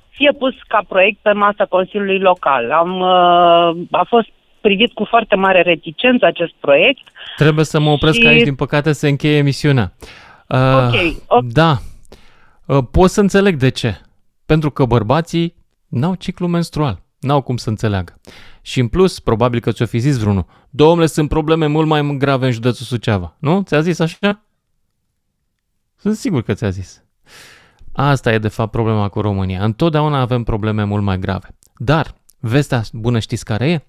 fie 0.09 0.33
pus 0.39 0.55
ca 0.69 0.81
proiect 0.89 1.19
pe 1.23 1.33
masa 1.33 1.65
Consiliului 1.65 2.19
Local. 2.19 2.73
Am, 2.73 3.01
uh, 3.01 3.87
a 3.91 4.05
fost 4.09 4.29
privit 4.61 4.93
cu 4.93 5.05
foarte 5.05 5.35
mare 5.35 5.63
reticență 5.63 6.27
acest 6.27 6.55
proiect. 6.61 7.03
Trebuie 7.37 7.65
să 7.65 7.81
mă 7.81 7.91
opresc 7.91 8.19
și... 8.19 8.27
aici, 8.27 8.43
din 8.43 8.55
păcate 8.55 8.93
se 8.93 9.09
încheie 9.09 9.37
emisiunea. 9.37 9.93
Uh, 10.49 10.59
ok. 10.59 10.95
okay. 11.29 11.47
Da. 11.53 11.73
Uh, 12.67 12.85
pot 12.91 13.11
să 13.11 13.21
înțeleg 13.21 13.57
de 13.57 13.69
ce. 13.69 14.01
Pentru 14.47 14.71
că 14.71 14.85
bărbații 14.85 15.55
n-au 15.89 16.15
ciclu 16.15 16.47
menstrual. 16.47 16.99
N-au 17.21 17.41
cum 17.41 17.57
să 17.57 17.69
înțeleagă. 17.69 18.21
Și 18.63 18.81
în 18.81 18.89
plus, 18.89 19.21
probabil 19.21 19.61
că 19.61 19.73
ți-o 19.73 19.87
fi 19.87 19.99
zis 19.99 20.17
vreunul, 20.17 20.47
domnule, 20.71 21.07
sunt 21.07 21.29
probleme 21.29 21.67
mult 21.67 21.87
mai 21.87 22.17
grave 22.17 22.47
în 22.47 22.53
județul 22.53 22.87
Suceava. 22.87 23.37
Nu? 23.39 23.63
Ți-a 23.63 23.81
zis 23.81 23.99
așa? 23.99 24.45
Sunt 25.97 26.17
sigur 26.17 26.43
că 26.43 26.55
ți-a 26.55 26.71
zis. 26.71 27.03
Asta 27.93 28.33
e 28.33 28.39
de 28.39 28.49
fapt 28.49 28.71
problema 28.71 29.09
cu 29.09 29.21
România. 29.21 29.65
Întotdeauna 29.65 30.21
avem 30.21 30.43
probleme 30.43 30.85
mult 30.85 31.03
mai 31.03 31.19
grave. 31.19 31.57
Dar, 31.77 32.15
vestea 32.39 32.83
bună 32.93 33.19
știți 33.19 33.45
care 33.45 33.71
e? 33.71 33.85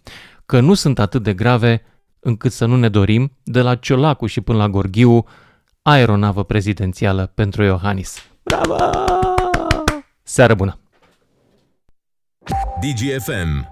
Că 0.46 0.60
nu 0.60 0.74
sunt 0.74 1.00
atât 1.00 1.24
de 1.24 1.34
grave 1.34 1.86
încât 2.20 2.52
să 2.52 2.66
nu 2.66 2.76
ne 2.76 2.90
dorim 2.90 3.38
de 3.44 3.62
la 3.62 3.76
Ciolacu 3.76 4.26
și 4.26 4.42
până 4.42 4.58
la 4.58 4.70
Gorghiu 4.70 5.26
aeronavă 5.82 6.44
prezidențială 6.44 7.32
pentru 7.36 7.64
Iohannis. 7.64 8.18
Bravo! 8.44 8.76
Seară 10.24 10.56
bună! 10.56 10.81
DGFM 12.82 13.68